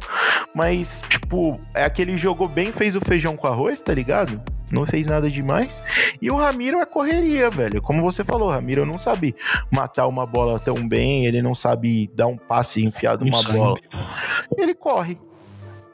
Mas, 0.55 1.03
tipo, 1.09 1.59
é 1.75 1.85
aquele 1.85 2.19
jogou 2.19 2.47
bem, 2.47 2.71
fez 2.71 2.95
o 2.95 3.01
feijão 3.01 3.35
com 3.35 3.47
arroz, 3.47 3.81
tá 3.81 3.95
ligado? 3.95 4.43
Não 4.71 4.85
fez 4.85 5.07
nada 5.07 5.31
demais. 5.31 5.83
E 6.21 6.31
o 6.31 6.37
Ramiro 6.37 6.81
é 6.81 6.85
correria, 6.85 7.49
velho. 7.49 7.81
Como 7.81 8.03
você 8.03 8.23
falou, 8.23 8.49
o 8.49 8.53
Ramiro 8.53 8.85
não 8.85 8.99
sabe 8.99 9.35
matar 9.71 10.07
uma 10.07 10.27
bola 10.27 10.59
tão 10.59 10.87
bem, 10.87 11.25
ele 11.25 11.41
não 11.41 11.55
sabe 11.55 12.11
dar 12.15 12.27
um 12.27 12.37
passe 12.37 12.85
enfiado 12.85 13.25
numa 13.25 13.43
bola. 13.43 13.79
Ele 14.59 14.75
corre 14.75 15.19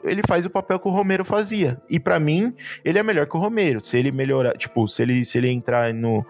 ele 0.07 0.21
faz 0.27 0.45
o 0.45 0.49
papel 0.49 0.79
que 0.79 0.87
o 0.87 0.91
Romero 0.91 1.23
fazia. 1.23 1.79
E 1.89 1.99
para 1.99 2.19
mim, 2.19 2.53
ele 2.83 2.97
é 2.97 3.03
melhor 3.03 3.25
que 3.27 3.35
o 3.35 3.39
Romero. 3.39 3.83
Se 3.83 3.97
ele 3.97 4.11
melhorar, 4.11 4.57
tipo, 4.57 4.87
se 4.87 5.01
ele, 5.01 5.23
se 5.25 5.37
ele 5.37 5.49
entrar 5.49 5.93
no. 5.93 6.25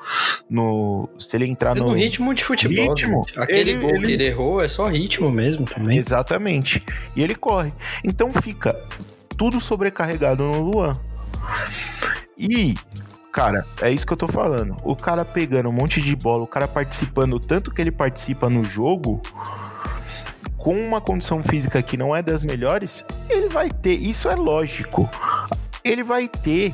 no 0.49 1.09
se 1.19 1.35
ele 1.37 1.45
entrar 1.45 1.75
no. 1.75 1.87
No 1.87 1.93
ritmo 1.93 2.33
de 2.33 2.43
futebol. 2.43 2.89
Ritmo, 2.89 3.25
né? 3.35 3.43
Aquele 3.43 3.71
ele, 3.71 3.79
gol 3.79 3.89
ele... 3.95 4.05
que 4.05 4.11
ele 4.13 4.25
errou 4.25 4.61
é 4.61 4.67
só 4.67 4.87
ritmo 4.87 5.31
mesmo 5.31 5.65
também. 5.65 5.97
Exatamente. 5.97 6.83
E 7.15 7.23
ele 7.23 7.35
corre. 7.35 7.71
Então 8.03 8.33
fica 8.33 8.73
tudo 9.37 9.59
sobrecarregado 9.59 10.43
no 10.43 10.61
Luan. 10.61 10.99
E 12.37 12.75
cara, 13.31 13.65
é 13.81 13.91
isso 13.91 14.05
que 14.05 14.13
eu 14.13 14.17
tô 14.17 14.27
falando. 14.27 14.75
O 14.83 14.95
cara 14.95 15.23
pegando 15.23 15.69
um 15.69 15.71
monte 15.71 16.01
de 16.01 16.15
bola, 16.15 16.43
o 16.43 16.47
cara 16.47 16.67
participando 16.67 17.39
tanto 17.39 17.71
que 17.71 17.79
ele 17.79 17.91
participa 17.91 18.49
no 18.49 18.63
jogo, 18.63 19.21
com 20.67 20.75
uma 20.77 20.99
condição 20.99 21.41
física 21.41 21.81
que 21.81 21.95
não 21.95 22.13
é 22.13 22.21
das 22.21 22.43
melhores, 22.43 23.05
ele 23.29 23.47
vai 23.47 23.71
ter, 23.71 23.93
isso 24.01 24.27
é 24.27 24.35
lógico. 24.35 25.09
Ele 25.81 26.03
vai 26.03 26.27
ter 26.27 26.73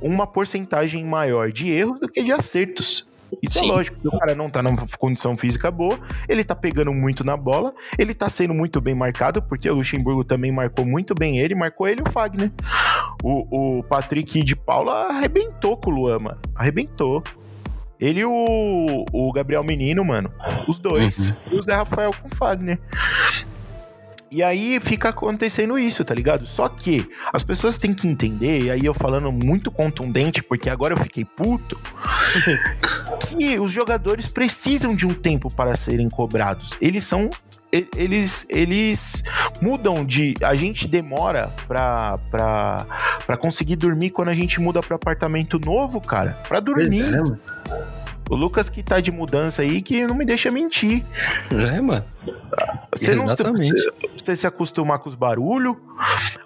uma 0.00 0.24
porcentagem 0.24 1.04
maior 1.04 1.50
de 1.50 1.68
erros 1.68 1.98
do 1.98 2.08
que 2.08 2.22
de 2.22 2.30
acertos. 2.30 3.08
Isso 3.42 3.58
é 3.58 3.62
Sim. 3.62 3.70
é 3.70 3.72
lógico, 3.72 3.98
o 4.04 4.18
cara 4.20 4.36
não 4.36 4.48
tá 4.48 4.62
numa 4.62 4.86
condição 5.00 5.36
física 5.36 5.68
boa, 5.68 5.98
ele 6.28 6.44
tá 6.44 6.54
pegando 6.54 6.94
muito 6.94 7.24
na 7.24 7.36
bola, 7.36 7.74
ele 7.98 8.14
tá 8.14 8.28
sendo 8.28 8.54
muito 8.54 8.80
bem 8.80 8.94
marcado, 8.94 9.42
porque 9.42 9.68
o 9.68 9.74
Luxemburgo 9.74 10.22
também 10.22 10.52
marcou 10.52 10.86
muito 10.86 11.12
bem 11.12 11.40
ele, 11.40 11.56
marcou 11.56 11.88
ele 11.88 12.02
e 12.06 12.08
o 12.08 12.12
Fagner. 12.12 12.52
O, 13.20 13.78
o 13.78 13.82
Patrick 13.82 14.44
de 14.44 14.54
Paula 14.54 15.08
arrebentou 15.08 15.76
com 15.76 15.90
o 15.90 15.92
Luan, 15.92 16.20
mano. 16.20 16.38
Arrebentou. 16.54 17.20
Ele 18.00 18.20
e 18.20 18.24
o, 18.24 19.04
o 19.12 19.32
Gabriel 19.32 19.62
Menino, 19.62 20.04
mano. 20.04 20.32
Os 20.68 20.78
dois. 20.78 21.30
Uhum. 21.30 21.36
E 21.52 21.54
o 21.56 21.62
Zé 21.62 21.74
Rafael 21.74 22.10
com 22.20 22.28
o 22.28 22.34
Fagner. 22.34 22.78
E 24.34 24.42
aí 24.42 24.80
fica 24.80 25.10
acontecendo 25.10 25.78
isso, 25.78 26.04
tá 26.04 26.12
ligado? 26.12 26.44
Só 26.44 26.68
que 26.68 27.08
as 27.32 27.44
pessoas 27.44 27.78
têm 27.78 27.94
que 27.94 28.08
entender, 28.08 28.64
e 28.64 28.70
aí 28.72 28.84
eu 28.84 28.92
falando 28.92 29.30
muito 29.30 29.70
contundente, 29.70 30.42
porque 30.42 30.68
agora 30.68 30.92
eu 30.92 30.98
fiquei 30.98 31.24
puto, 31.24 31.78
que 33.30 33.60
os 33.60 33.70
jogadores 33.70 34.26
precisam 34.26 34.92
de 34.92 35.06
um 35.06 35.14
tempo 35.14 35.48
para 35.48 35.76
serem 35.76 36.10
cobrados. 36.10 36.72
Eles 36.80 37.04
são 37.04 37.30
eles, 37.96 38.44
eles 38.50 39.22
mudam 39.62 40.04
de. 40.04 40.34
A 40.42 40.56
gente 40.56 40.88
demora 40.88 41.52
pra, 41.68 42.18
pra, 42.28 42.86
pra 43.24 43.36
conseguir 43.36 43.76
dormir 43.76 44.10
quando 44.10 44.30
a 44.30 44.34
gente 44.34 44.60
muda 44.60 44.80
pra 44.80 44.96
apartamento 44.96 45.60
novo, 45.60 46.00
cara. 46.00 46.40
Pra 46.48 46.58
dormir. 46.58 47.04
É, 47.04 48.03
o 48.28 48.34
Lucas 48.34 48.70
que 48.70 48.82
tá 48.82 49.00
de 49.00 49.10
mudança 49.10 49.62
aí 49.62 49.82
que 49.82 50.06
não 50.06 50.14
me 50.14 50.24
deixa 50.24 50.50
mentir. 50.50 51.04
É, 51.50 51.80
mano. 51.80 52.04
Você 52.92 53.10
Exatamente. 53.10 53.70
não 53.70 53.92
você, 53.92 54.08
você 54.24 54.36
se 54.36 54.46
acostumar 54.46 54.98
com 54.98 55.08
os 55.08 55.14
barulhos. 55.14 55.76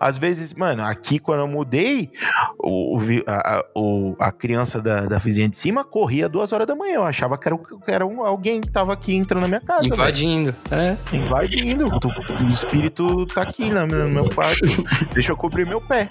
Às 0.01 0.19
vezes, 0.19 0.53
mano, 0.55 0.83
aqui 0.83 1.19
quando 1.19 1.41
eu 1.41 1.49
mudei, 1.49 2.11
o, 2.59 2.99
a, 3.27 3.64
o, 3.75 4.17
a 4.19 4.33
criança 4.33 4.81
da, 4.81 5.03
da 5.03 5.19
vizinha 5.19 5.49
de 5.49 5.57
cima 5.57 5.85
corria 5.85 6.29
duas 6.29 6.53
horas 6.53 6.67
da 6.67 6.75
manhã. 6.75 6.95
Eu 6.95 7.05
achava 7.05 7.38
que 7.38 7.49
era, 7.49 7.59
que 7.59 7.91
era 7.91 8.07
um, 8.07 8.25
alguém 8.25 8.61
que 8.61 8.71
tava 8.71 8.93
aqui 8.93 9.14
entrando 9.14 9.43
na 9.43 9.49
minha 9.49 9.61
casa. 9.61 9.87
Invadindo. 9.87 10.55
Véio. 10.69 10.83
É. 11.12 11.17
Invadindo. 11.17 11.88
O, 11.88 12.53
espírito 12.53 13.27
tá 13.27 13.43
aqui 13.43 13.71
no 13.71 13.87
meu, 13.87 14.05
no 14.05 14.09
meu 14.09 14.29
quarto. 14.31 14.64
Deixa 15.12 15.33
eu 15.33 15.37
cobrir 15.37 15.67
meu 15.67 15.81
pé. 15.81 16.09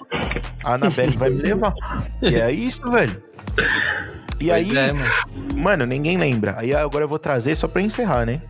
A 0.64 0.74
Anabelle 0.74 1.16
vai 1.16 1.30
me 1.30 1.42
levar. 1.42 1.74
E 2.22 2.34
é 2.36 2.50
isso, 2.50 2.82
velho. 2.90 3.22
E 4.40 4.50
aí, 4.50 4.76
é, 4.76 4.92
mano. 4.92 5.10
mano. 5.56 5.86
ninguém 5.86 6.16
lembra. 6.16 6.56
Aí 6.58 6.74
agora 6.74 7.04
eu 7.04 7.08
vou 7.08 7.18
trazer 7.18 7.56
só 7.56 7.66
pra 7.66 7.82
encerrar, 7.82 8.26
né? 8.26 8.40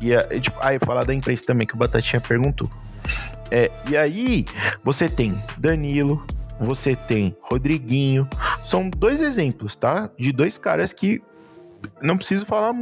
E 0.00 0.40
tipo, 0.40 0.58
aí 0.62 0.78
falar 0.78 1.04
da 1.04 1.14
imprensa 1.14 1.44
também, 1.46 1.66
que 1.66 1.74
o 1.74 1.78
Batatinha 1.78 2.20
perguntou. 2.20 2.70
É, 3.50 3.70
e 3.88 3.96
aí, 3.96 4.44
você 4.82 5.08
tem 5.08 5.38
Danilo, 5.58 6.24
você 6.58 6.96
tem 6.96 7.36
Rodriguinho. 7.42 8.28
São 8.64 8.88
dois 8.88 9.20
exemplos, 9.20 9.76
tá? 9.76 10.10
De 10.18 10.32
dois 10.32 10.58
caras 10.58 10.92
que 10.92 11.22
não 12.02 12.16
preciso 12.16 12.46
falar, 12.46 12.72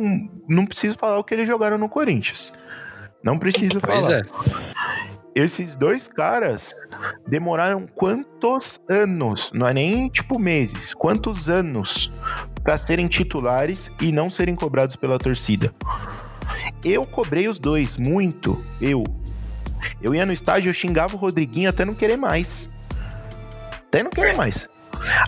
não 0.49 0.67
preciso 0.67 0.97
falar 0.97 1.19
o 1.19 1.25
que 1.25 1.35
eles 1.35 1.47
jogaram 1.47 1.79
no 1.79 1.89
Corinthians. 1.89 2.53
Não 3.23 3.39
preciso 3.39 3.81
pois 3.81 4.05
falar. 4.05 4.21
É 4.21 4.23
esses 5.35 5.75
dois 5.75 6.09
caras 6.09 6.75
demoraram 7.27 7.87
quantos 7.95 8.81
anos, 8.89 9.51
não 9.55 9.67
é 9.67 9.75
nem 9.75 10.09
tipo 10.09 10.39
meses, 10.39 10.93
quantos 10.93 11.49
anos 11.49 12.13
para 12.63 12.77
serem 12.77 13.09
titulares 13.09 13.91
e 14.01 14.13
não 14.13 14.29
serem 14.31 14.55
cobrados 14.55 14.97
pela 14.97 15.19
torcida. 15.19 15.75
Eu 16.85 17.07
cobrei 17.07 17.49
os 17.49 17.59
dois 17.59 17.97
muito, 17.97 18.63
eu. 18.81 19.05
Eu 20.01 20.15
ia 20.15 20.25
no 20.25 20.33
estádio, 20.33 20.69
eu 20.71 20.75
xingava 20.75 21.15
o 21.15 21.19
Rodriguinho 21.19 21.69
até 21.69 21.85
não 21.85 21.95
querer 21.95 22.17
mais. 22.17 22.71
Até 23.89 24.03
não 24.03 24.11
querer 24.11 24.37
mais. 24.37 24.69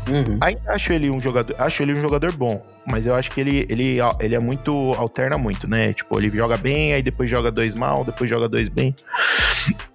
Uhum. 0.09 0.39
Ainda 0.41 0.73
acho 0.73 0.93
ele 0.93 1.11
um 1.11 1.21
jogador, 1.21 1.57
acho 1.59 1.83
ele 1.83 1.95
um 1.95 2.01
jogador 2.01 2.33
bom, 2.33 2.65
mas 2.87 3.07
eu 3.07 3.15
acho 3.15 3.31
que 3.31 3.41
ele, 3.41 3.67
ele, 3.69 3.99
ele 4.21 4.35
é 4.35 4.39
muito 4.39 4.73
alterna 4.97 5.39
muito, 5.39 5.69
né? 5.69 5.93
Tipo, 5.93 6.19
ele 6.19 6.31
joga 6.31 6.57
bem, 6.57 6.95
aí 6.95 7.03
depois 7.03 7.31
joga 7.31 7.51
dois 7.51 7.75
mal, 7.75 8.05
depois 8.05 8.29
joga 8.29 8.49
dois 8.49 8.69
bem. 8.69 8.95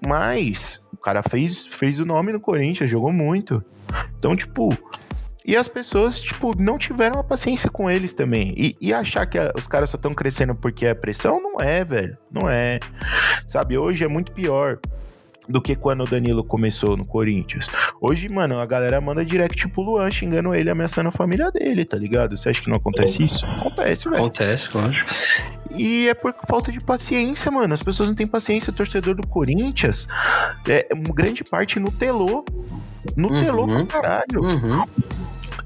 Mas 0.05 0.87
o 0.93 0.97
cara 0.97 1.21
fez, 1.21 1.65
fez 1.65 1.99
o 1.99 2.05
nome 2.05 2.33
no 2.33 2.39
Corinthians, 2.39 2.89
jogou 2.89 3.11
muito. 3.11 3.63
Então, 4.17 4.35
tipo, 4.35 4.69
e 5.45 5.55
as 5.55 5.67
pessoas, 5.67 6.19
tipo, 6.19 6.59
não 6.61 6.77
tiveram 6.77 7.19
a 7.19 7.23
paciência 7.23 7.69
com 7.69 7.89
eles 7.89 8.13
também. 8.13 8.53
E, 8.55 8.77
e 8.79 8.93
achar 8.93 9.25
que 9.25 9.37
a, 9.37 9.51
os 9.57 9.67
caras 9.67 9.89
só 9.89 9.95
estão 9.95 10.13
crescendo 10.13 10.53
porque 10.53 10.85
é 10.85 10.93
pressão, 10.93 11.41
não 11.41 11.59
é, 11.59 11.83
velho. 11.83 12.17
Não 12.31 12.49
é. 12.49 12.79
Sabe, 13.47 13.77
hoje 13.77 14.03
é 14.03 14.07
muito 14.07 14.31
pior. 14.31 14.79
Do 15.49 15.59
que 15.61 15.75
quando 15.75 16.01
o 16.01 16.05
Danilo 16.07 16.43
começou 16.43 16.95
no 16.95 17.03
Corinthians. 17.03 17.69
Hoje, 17.99 18.29
mano, 18.29 18.59
a 18.59 18.65
galera 18.65 19.01
manda 19.01 19.25
direct 19.25 19.67
pro 19.69 19.81
Luan 19.81 20.09
xingando 20.11 20.53
ele, 20.53 20.69
ameaçando 20.69 21.09
a 21.09 21.11
família 21.11 21.51
dele, 21.51 21.83
tá 21.83 21.97
ligado? 21.97 22.37
Você 22.37 22.49
acha 22.49 22.61
que 22.61 22.69
não 22.69 22.77
acontece 22.77 23.23
isso? 23.23 23.43
Acontece, 23.45 24.07
velho. 24.09 24.21
Acontece, 24.21 24.69
lógico. 24.77 25.09
E 25.75 26.07
é 26.07 26.13
por 26.13 26.33
falta 26.47 26.71
de 26.71 26.79
paciência, 26.79 27.51
mano. 27.51 27.73
As 27.73 27.81
pessoas 27.81 28.09
não 28.09 28.15
têm 28.15 28.27
paciência. 28.27 28.71
O 28.71 28.73
torcedor 28.75 29.15
do 29.15 29.25
Corinthians, 29.27 30.07
é, 30.67 30.87
uma 30.93 31.13
grande 31.13 31.43
parte 31.43 31.79
nutelou. 31.79 32.45
Nutelou 33.15 33.67
Uhum. 33.67 33.85
pra 33.85 34.01
caralho. 34.01 34.41
Uhum. 34.43 34.85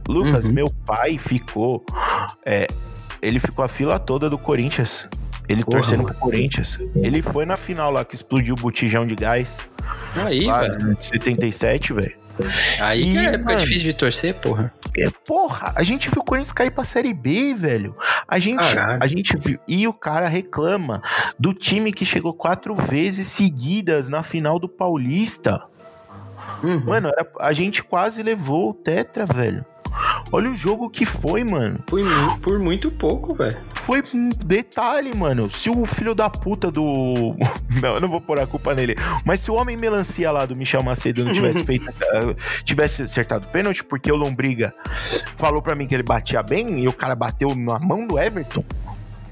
Lucas, 0.07 0.45
Uhum. 0.45 0.51
meu 0.51 0.69
pai 0.86 1.17
ficou. 1.17 1.84
é, 2.45 2.67
ele 3.21 3.39
ficou 3.39 3.63
a 3.63 3.67
fila 3.67 3.97
toda 3.99 4.29
do 4.29 4.38
Corinthians. 4.38 5.09
Ele 5.50 5.64
Porra, 5.64 5.78
torcendo 5.80 6.04
mano. 6.04 6.10
pro 6.16 6.20
Corinthians. 6.20 6.80
Ele 6.96 7.22
foi 7.22 7.46
na 7.46 7.58
final 7.58 7.91
lá 7.91 8.06
que 8.06 8.16
explodiu 8.16 8.56
o 8.56 8.58
botijão 8.58 9.06
de 9.06 9.16
gás. 9.16 9.70
Aí, 10.16 10.39
velho. 10.50 10.91
em 10.94 11.00
77, 11.02 11.94
velho. 11.94 12.16
Aí 12.82 13.04
que 13.04 13.10
Ih, 13.10 13.18
é 13.18 13.24
época 13.26 13.44
mano. 13.54 13.60
difícil 13.60 13.84
de 13.84 13.94
torcer, 13.94 14.34
porra. 14.36 14.74
É, 14.98 15.08
porra, 15.28 15.72
a 15.76 15.84
gente 15.84 16.10
viu 16.10 16.22
o 16.22 16.26
Corinthians 16.26 16.52
cair 16.54 16.72
pra 16.72 16.84
Série 16.84 17.14
B, 17.14 17.54
velho. 17.54 17.96
A 18.28 18.39
gente, 18.39 18.64
a 19.00 19.06
gente 19.06 19.38
viu. 19.38 19.60
E 19.68 19.88
o 19.88 19.94
cara 19.94 20.28
reclama 20.28 21.02
do 21.38 21.54
time 21.54 21.91
que 21.94 22.06
chegou 22.06 22.34
quatro 22.34 22.74
vezes 22.74 23.28
seguidas 23.28 24.08
na 24.08 24.24
final 24.24 24.58
do 24.58 24.68
Paulista. 24.70 25.62
Uhum. 26.64 26.80
Mano, 26.86 27.10
era- 27.10 27.28
a 27.39 27.54
gente 27.54 27.84
quase 27.84 28.24
levou 28.24 28.70
o 28.72 28.74
Tetra, 28.74 29.26
velho. 29.26 29.64
Olha 30.32 30.50
o 30.52 30.56
jogo 30.56 30.89
que 30.89 31.06
foi, 31.06 31.44
mano. 31.44 31.80
Mu- 32.04 32.39
por 32.39 32.58
muito 32.60 32.89
pouco, 32.91 33.34
velho. 33.36 33.58
Foi 33.76 34.02
um 34.14 34.30
detalhe, 34.30 35.14
mano. 35.16 35.52
Se 35.52 35.70
o 35.70 35.86
filho 35.86 36.16
da 36.16 36.30
puta 36.30 36.72
do. 36.72 37.36
Não, 37.82 37.96
eu 37.96 38.02
não 38.02 38.08
vou 38.10 38.22
pôr 38.22 38.39
a 38.39 38.46
culpa 38.48 38.74
nele. 38.74 38.96
Mas 39.26 39.41
se 39.41 39.50
o 39.52 39.56
homem 39.56 39.76
melancia 39.76 40.32
lá 40.32 40.46
do 40.46 40.56
Michel 40.56 40.84
Macedo 40.84 41.26
não 41.26 41.34
tivesse 41.34 41.64
feito. 41.66 41.89
eh, 41.89 42.36
tivesse 42.64 43.02
acertado 43.04 43.48
o 43.48 43.50
pênalti, 43.52 43.84
porque 43.84 44.12
o 44.12 44.16
Lombriga 44.16 44.74
falou 45.38 45.62
pra 45.62 45.76
mim 45.76 45.86
que 45.88 45.94
ele 45.96 46.04
batia 46.04 46.41
bem 46.44 46.80
e 46.84 46.88
o 46.88 46.94
cara 46.94 47.16
bateu 47.16 47.54
na 47.56 47.80
mão 47.80 48.06
do 48.08 48.18
Everton. 48.20 48.64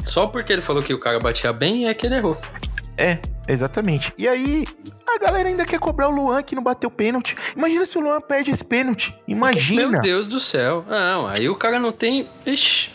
Só 0.05 0.26
porque 0.28 0.51
ele 0.51 0.62
falou 0.64 0.82
que 0.82 0.93
o 0.93 0.99
cara 0.99 1.20
batia 1.20 1.53
bem 1.53 1.88
é 1.88 1.93
que 1.93 2.05
ele 2.07 2.16
errou. 2.16 2.36
É, 3.01 3.17
exatamente. 3.47 4.13
E 4.15 4.27
aí, 4.27 4.63
a 5.07 5.17
galera 5.17 5.49
ainda 5.49 5.65
quer 5.65 5.79
cobrar 5.79 6.07
o 6.07 6.11
Luan 6.11 6.43
que 6.43 6.53
não 6.53 6.61
bateu 6.61 6.91
pênalti. 6.91 7.35
Imagina 7.55 7.83
se 7.83 7.97
o 7.97 8.01
Luan 8.01 8.21
perde 8.21 8.51
esse 8.51 8.63
pênalti. 8.63 9.15
Imagina. 9.27 9.87
Meu 9.87 10.01
Deus 10.01 10.27
do 10.27 10.39
céu. 10.39 10.85
Não, 10.87 11.25
aí 11.25 11.49
o 11.49 11.55
cara 11.55 11.79
não 11.79 11.91
tem. 11.91 12.27
Ixi. 12.45 12.91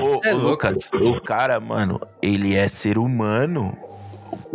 Ô, 0.00 0.20
É 0.24 0.34
ô. 0.34 0.38
Lucas, 0.38 0.90
o 0.94 1.20
cara, 1.20 1.60
mano, 1.60 2.00
ele 2.22 2.54
é 2.54 2.66
ser 2.66 2.96
humano. 2.96 3.76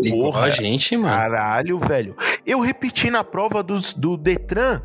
Porra. 0.10 0.46
a 0.46 0.50
gente, 0.50 0.98
mano. 0.98 1.16
Caralho, 1.16 1.78
velho. 1.78 2.18
Eu 2.44 2.60
repeti 2.60 3.12
na 3.12 3.24
prova 3.24 3.62
dos, 3.62 3.94
do 3.94 4.18
Detran. 4.18 4.82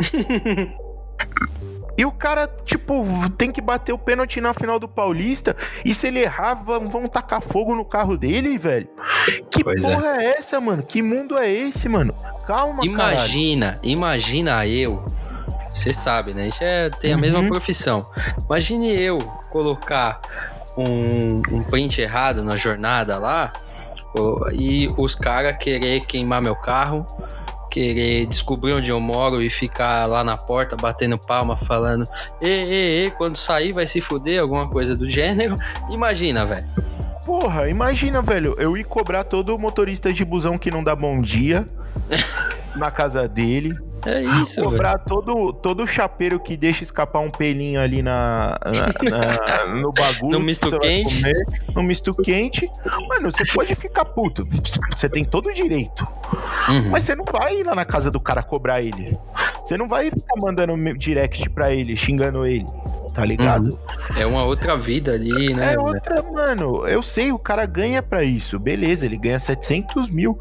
e 1.98 2.04
o 2.06 2.12
cara, 2.12 2.48
tipo, 2.64 3.04
tem 3.36 3.50
que 3.52 3.60
bater 3.60 3.92
o 3.92 3.98
pênalti 3.98 4.40
na 4.40 4.54
final 4.54 4.78
do 4.78 4.88
Paulista. 4.88 5.54
E 5.84 5.92
se 5.92 6.06
ele 6.06 6.20
errar, 6.20 6.54
vão, 6.54 6.88
vão 6.88 7.06
tacar 7.08 7.42
fogo 7.42 7.74
no 7.74 7.84
carro 7.84 8.16
dele, 8.16 8.56
velho. 8.56 8.88
Que 9.50 9.64
Pois 9.64 9.84
é. 9.84 9.94
porra 9.94 10.22
é. 10.22 10.38
essa, 10.38 10.60
mano? 10.60 10.82
Que 10.82 11.02
mundo 11.02 11.36
é 11.36 11.50
esse, 11.52 11.88
mano? 11.88 12.14
Calma, 12.46 12.82
caralho. 12.94 13.16
Imagina, 13.18 13.78
imagina 13.82 14.66
eu. 14.66 15.04
Você 15.74 15.92
sabe, 15.92 16.32
né? 16.34 16.42
A 16.42 16.44
gente 16.46 16.64
é- 16.64 16.90
tem 16.90 17.12
a 17.12 17.14
Uhum. 17.16 17.20
mesma 17.20 17.46
profissão. 17.48 18.06
Imagine 18.46 18.94
eu 19.00 19.18
colocar 19.50 20.20
um, 20.76 21.42
um 21.52 21.62
print 21.64 22.00
errado 22.00 22.42
na 22.44 22.56
jornada 22.56 23.18
lá 23.18 23.52
e 24.52 24.88
os 24.96 25.14
caras 25.14 25.56
querer 25.58 26.00
queimar 26.00 26.40
meu 26.40 26.56
carro, 26.56 27.06
querer 27.78 28.26
descobrir 28.26 28.72
onde 28.72 28.90
eu 28.90 29.00
moro 29.00 29.40
e 29.40 29.48
ficar 29.48 30.06
lá 30.06 30.24
na 30.24 30.36
porta 30.36 30.76
batendo 30.76 31.16
palma 31.16 31.56
falando: 31.56 32.04
Ê, 32.40 32.48
ê, 32.48 33.06
ê, 33.06 33.10
quando 33.10 33.36
sair 33.36 33.72
vai 33.72 33.86
se 33.86 34.00
fuder, 34.00 34.40
alguma 34.40 34.68
coisa 34.68 34.96
do 34.96 35.08
gênero. 35.08 35.56
Imagina, 35.90 36.44
velho. 36.44 36.66
Porra, 37.24 37.68
imagina, 37.68 38.22
velho, 38.22 38.56
eu 38.58 38.76
ir 38.76 38.84
cobrar 38.84 39.22
todo 39.22 39.56
motorista 39.58 40.12
de 40.12 40.24
busão 40.24 40.58
que 40.58 40.70
não 40.70 40.82
dá 40.82 40.96
bom 40.96 41.20
dia 41.20 41.68
na 42.74 42.90
casa 42.90 43.28
dele. 43.28 43.76
É 44.08 44.22
isso, 44.42 44.56
velho. 44.56 44.70
cobrar 44.70 44.98
todo, 44.98 45.52
todo 45.52 45.86
chapeiro 45.86 46.40
que 46.40 46.56
deixa 46.56 46.82
escapar 46.82 47.20
um 47.20 47.30
pelinho 47.30 47.80
ali 47.80 48.02
na, 48.02 48.58
na- 48.64 49.10
na- 49.10 49.66
no 49.80 49.92
bagulho. 49.92 50.38
No 50.38 50.40
misto 50.40 50.70
que 50.70 50.78
quente. 50.78 51.16
comer, 51.16 51.46
no 51.74 51.82
misto 51.82 52.14
quente. 52.14 52.70
Mano, 53.08 53.30
você 53.32 53.44
pode 53.52 53.74
ficar 53.74 54.04
puto. 54.04 54.46
Você 54.94 55.08
tem 55.08 55.24
todo 55.24 55.48
o 55.48 55.54
direito. 55.54 56.04
Uhum. 56.68 56.88
Mas 56.90 57.04
você 57.04 57.14
não 57.14 57.24
vai 57.24 57.56
ir 57.60 57.64
lá 57.66 57.74
na 57.74 57.84
casa 57.84 58.10
do 58.10 58.20
cara 58.20 58.42
cobrar 58.42 58.80
ele. 58.82 59.16
Você 59.68 59.76
não 59.76 59.86
vai 59.86 60.10
ficar 60.10 60.34
mandando 60.40 60.74
direct 60.96 61.50
pra 61.50 61.70
ele, 61.70 61.94
xingando 61.94 62.46
ele. 62.46 62.64
Tá 63.12 63.22
ligado? 63.22 63.78
É 64.16 64.24
uma 64.24 64.42
outra 64.42 64.74
vida 64.78 65.12
ali, 65.12 65.52
né? 65.52 65.74
É 65.74 65.78
outra, 65.78 66.22
mano. 66.22 66.88
Eu 66.88 67.02
sei, 67.02 67.32
o 67.32 67.38
cara 67.38 67.66
ganha 67.66 68.02
pra 68.02 68.24
isso. 68.24 68.58
Beleza, 68.58 69.04
ele 69.04 69.18
ganha 69.18 69.38
700 69.38 70.08
mil. 70.08 70.40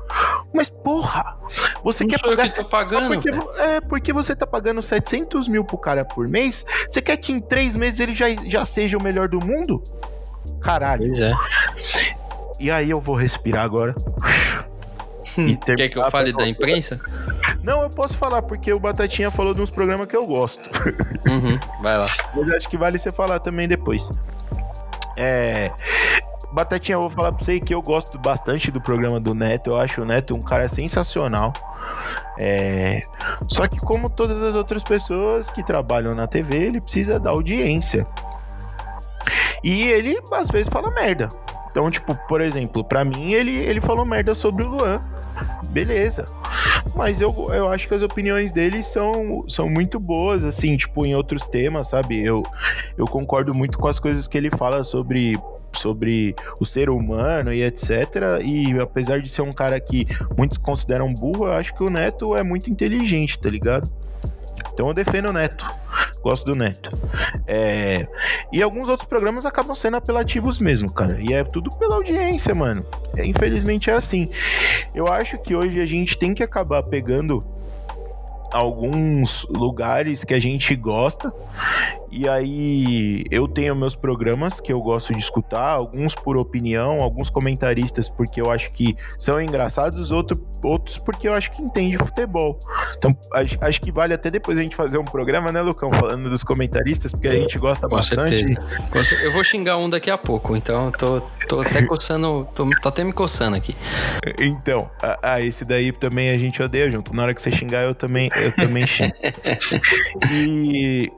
Mas, 0.54 0.70
porra, 0.70 1.38
você 1.84 2.06
Não 2.06 2.12
quer 2.12 2.22
pagar. 2.22 2.50
que 2.50 2.64
pagando, 2.64 3.08
Porque, 3.08 3.30
é, 3.60 3.82
porque 3.82 4.14
você 4.14 4.34
tá 4.34 4.48
pagando 4.48 4.82
700 4.82 5.50
mil 5.50 5.66
pro 5.66 5.78
cara 5.78 6.06
por 6.06 6.26
mês. 6.26 6.66
Você 6.88 7.02
quer 7.02 7.18
que 7.18 7.34
em 7.34 7.42
três 7.42 7.76
meses 7.76 8.00
ele 8.00 8.14
já, 8.14 8.28
já 8.46 8.64
seja 8.64 8.98
o 8.98 9.04
melhor 9.04 9.28
do 9.28 9.46
mundo? 9.46 9.84
Caralho. 10.62 11.06
Pois 11.06 11.20
é. 11.20 11.34
E 12.62 12.72
aí 12.72 12.90
eu 12.90 13.02
vou 13.02 13.16
respirar 13.16 13.66
agora. 13.66 13.94
E 15.38 15.56
Quer 15.58 15.90
que 15.90 16.00
eu 16.00 16.10
fale 16.10 16.34
da 16.34 16.48
imprensa? 16.48 17.00
Não, 17.68 17.82
eu 17.82 17.90
posso 17.90 18.18
falar, 18.18 18.42
porque 18.42 18.72
o 18.72 18.80
Batatinha 18.80 19.30
falou 19.30 19.54
de 19.54 19.62
uns 19.62 19.70
programas 19.70 20.08
que 20.08 20.16
eu 20.16 20.26
gosto. 20.26 20.62
Uhum, 21.28 21.60
vai 21.82 21.98
lá. 21.98 22.08
Mas 22.34 22.48
eu 22.48 22.56
acho 22.56 22.70
que 22.70 22.78
vale 22.78 22.98
você 22.98 23.12
falar 23.12 23.40
também 23.40 23.68
depois. 23.68 24.10
É. 25.18 25.70
Batatinha, 26.54 26.96
eu 26.96 27.02
vou 27.02 27.10
falar 27.10 27.34
pra 27.34 27.44
você 27.44 27.60
que 27.60 27.74
eu 27.74 27.82
gosto 27.82 28.18
bastante 28.18 28.72
do 28.72 28.80
programa 28.80 29.20
do 29.20 29.34
Neto. 29.34 29.72
Eu 29.72 29.78
acho 29.78 30.04
o 30.04 30.06
Neto 30.06 30.34
um 30.34 30.42
cara 30.42 30.70
sensacional. 30.70 31.52
É... 32.40 33.04
Só 33.50 33.68
que, 33.68 33.78
como 33.78 34.10
todas 34.10 34.42
as 34.42 34.56
outras 34.56 34.82
pessoas 34.84 35.52
que 35.52 35.62
trabalham 35.62 36.14
na 36.14 36.28
TV, 36.28 36.56
ele 36.56 36.80
precisa 36.80 37.20
da 37.20 37.32
audiência. 37.32 38.08
E 39.62 39.84
ele, 39.90 40.18
às 40.32 40.48
vezes, 40.48 40.70
fala 40.70 40.90
merda. 40.94 41.28
Então, 41.70 41.90
tipo, 41.90 42.16
por 42.28 42.42
exemplo, 42.42 42.84
pra 42.84 43.04
mim, 43.04 43.34
ele, 43.34 43.52
ele 43.52 43.80
falou 43.80 44.06
merda 44.06 44.34
sobre 44.34 44.64
o 44.64 44.70
Luan. 44.70 45.00
Beleza. 45.70 46.26
Mas 46.96 47.22
eu, 47.22 47.34
eu 47.54 47.70
acho 47.70 47.88
que 47.88 47.94
as 47.94 48.02
opiniões 48.02 48.52
dele 48.52 48.82
são, 48.82 49.46
são 49.48 49.70
muito 49.70 50.00
boas, 50.00 50.44
assim, 50.44 50.76
tipo, 50.78 51.06
em 51.06 51.16
outros 51.16 51.46
temas, 51.48 51.90
sabe? 51.90 52.24
Eu, 52.24 52.44
eu 52.98 53.06
concordo 53.06 53.54
muito 53.54 53.78
com 53.78 53.88
as 53.88 54.00
coisas 54.00 54.28
que 54.28 54.38
ele 54.38 54.50
fala 54.50 54.84
sobre 54.84 55.40
sobre 55.74 56.36
o 56.60 56.66
ser 56.66 56.90
humano 56.90 57.54
e 57.54 57.62
etc. 57.62 57.92
E 58.44 58.80
apesar 58.80 59.22
de 59.22 59.30
ser 59.30 59.44
um 59.44 59.54
cara 59.54 59.80
que 59.80 60.08
muitos 60.36 60.58
consideram 60.58 61.14
burro, 61.14 61.46
eu 61.46 61.54
acho 61.54 61.76
que 61.76 61.84
o 61.84 61.90
Neto 61.90 62.36
é 62.36 62.42
muito 62.42 62.72
inteligente, 62.72 63.38
tá 63.38 63.50
ligado? 63.50 63.92
Então 64.74 64.88
eu 64.88 64.94
defendo 64.94 65.30
o 65.30 65.34
Neto. 65.34 65.66
Gosto 66.22 66.46
do 66.46 66.56
Neto. 66.56 66.92
É, 67.46 68.08
E 68.52 68.62
alguns 68.62 68.90
outros 68.90 69.08
programas 69.08 69.46
acabam 69.46 69.76
sendo 69.76 69.98
apelativos 69.98 70.60
mesmo, 70.60 70.92
cara. 70.92 71.18
E 71.20 71.34
é 71.34 71.44
tudo 71.44 71.70
pela 71.78 71.96
audiência, 71.96 72.54
mano. 72.54 72.86
É, 73.16 73.26
Infelizmente 73.26 73.90
é 73.90 73.94
assim. 73.94 74.30
Eu 74.94 75.08
acho 75.08 75.38
que 75.38 75.56
hoje 75.56 75.80
a 75.80 75.86
gente 75.86 76.18
tem 76.18 76.34
que 76.34 76.44
acabar 76.44 76.84
pegando 76.84 77.44
alguns 78.52 79.46
lugares 79.50 80.24
que 80.24 80.34
a 80.34 80.40
gente 80.40 80.76
gosta. 80.76 81.34
E 82.12 82.28
aí 82.28 83.26
eu 83.30 83.48
tenho 83.48 83.76
meus 83.76 83.96
programas 83.96 84.60
que 84.60 84.72
eu 84.72 84.82
gosto 84.82 85.14
de 85.14 85.20
escutar, 85.20 85.70
alguns 85.70 86.16
por 86.16 86.38
opinião, 86.38 87.02
alguns 87.02 87.30
comentaristas 87.30 88.10
porque 88.10 88.42
eu 88.42 88.50
acho 88.50 88.72
que 88.74 88.96
são 89.18 89.42
engraçados, 89.42 90.12
outro, 90.12 90.42
outros 90.64 90.98
porque 90.98 91.28
eu 91.28 91.34
acho 91.34 91.52
que 91.52 91.62
entende 91.62 91.98
futebol. 91.98 92.60
Então 92.98 93.16
acho, 93.34 93.58
acho 93.62 93.82
que 93.82 93.92
vale 93.92 94.14
até 94.14 94.30
depois 94.30 94.58
a 94.58 94.62
gente 94.62 94.76
fazer 94.76 94.98
um 94.98 95.06
programa, 95.06 95.52
né, 95.52 95.62
Lucão, 95.62 95.92
falando 95.92 96.30
dos 96.30 96.44
comentaristas, 96.44 97.12
porque 97.12 97.28
a 97.28 97.36
gente 97.36 97.58
gosta 97.58 97.88
Com 97.88 97.96
bastante. 97.96 98.38
certeza. 98.38 99.26
Eu 99.26 99.32
vou 99.34 99.44
xingar 99.44 99.78
um 99.78 99.90
daqui 99.90 100.10
a 100.10 100.18
pouco, 100.18 100.56
então 100.56 100.88
eu 100.88 100.92
tô, 100.92 101.22
tô 101.48 101.62
até 101.62 101.84
coçando. 101.84 102.48
Tô, 102.54 102.70
tô 102.82 102.90
até 102.90 103.04
me 103.04 103.14
coçando 103.14 103.56
aqui. 103.56 103.76
Então, 104.40 104.90
ah, 105.02 105.20
ah, 105.22 105.42
esse 105.42 105.66
daí 105.66 105.92
também 105.92 106.30
a 106.30 106.38
gente 106.38 106.62
odeia 106.62 106.90
junto. 106.90 107.14
Na 107.14 107.24
hora 107.24 107.34
que 107.34 107.42
você 107.42 107.52
xingar, 107.52 107.84
eu 107.84 107.96
também, 107.96 108.30
eu 108.36 108.52
também 108.54 108.86
xingo. 108.86 109.14
e. 110.32 111.12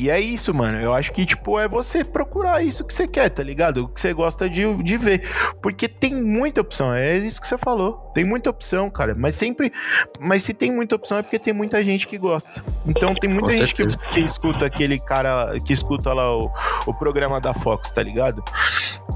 E 0.00 0.08
é 0.08 0.18
isso, 0.18 0.54
mano. 0.54 0.80
Eu 0.80 0.94
acho 0.94 1.12
que, 1.12 1.26
tipo, 1.26 1.60
é 1.60 1.68
você 1.68 2.02
procurar 2.02 2.64
isso 2.64 2.82
que 2.86 2.94
você 2.94 3.06
quer, 3.06 3.28
tá 3.28 3.42
ligado? 3.42 3.84
O 3.84 3.88
que 3.88 4.00
você 4.00 4.14
gosta 4.14 4.48
de, 4.48 4.82
de 4.82 4.96
ver. 4.96 5.28
Porque 5.60 5.86
tem 5.86 6.14
muita 6.14 6.62
opção. 6.62 6.94
É 6.94 7.18
isso 7.18 7.38
que 7.38 7.46
você 7.46 7.58
falou. 7.58 8.10
Tem 8.14 8.24
muita 8.24 8.48
opção, 8.48 8.88
cara. 8.88 9.14
Mas 9.14 9.34
sempre. 9.34 9.70
Mas 10.18 10.42
se 10.42 10.54
tem 10.54 10.72
muita 10.72 10.96
opção 10.96 11.18
é 11.18 11.22
porque 11.22 11.38
tem 11.38 11.52
muita 11.52 11.84
gente 11.84 12.08
que 12.08 12.16
gosta. 12.16 12.64
Então 12.86 13.14
tem 13.14 13.28
muita 13.28 13.50
Com 13.50 13.58
gente 13.58 13.74
que, 13.74 13.86
que 13.86 14.20
escuta 14.20 14.64
aquele 14.64 14.98
cara. 14.98 15.52
Que 15.62 15.74
escuta 15.74 16.14
lá 16.14 16.34
o, 16.34 16.50
o 16.86 16.94
programa 16.94 17.38
da 17.38 17.52
Fox, 17.52 17.90
tá 17.90 18.02
ligado? 18.02 18.42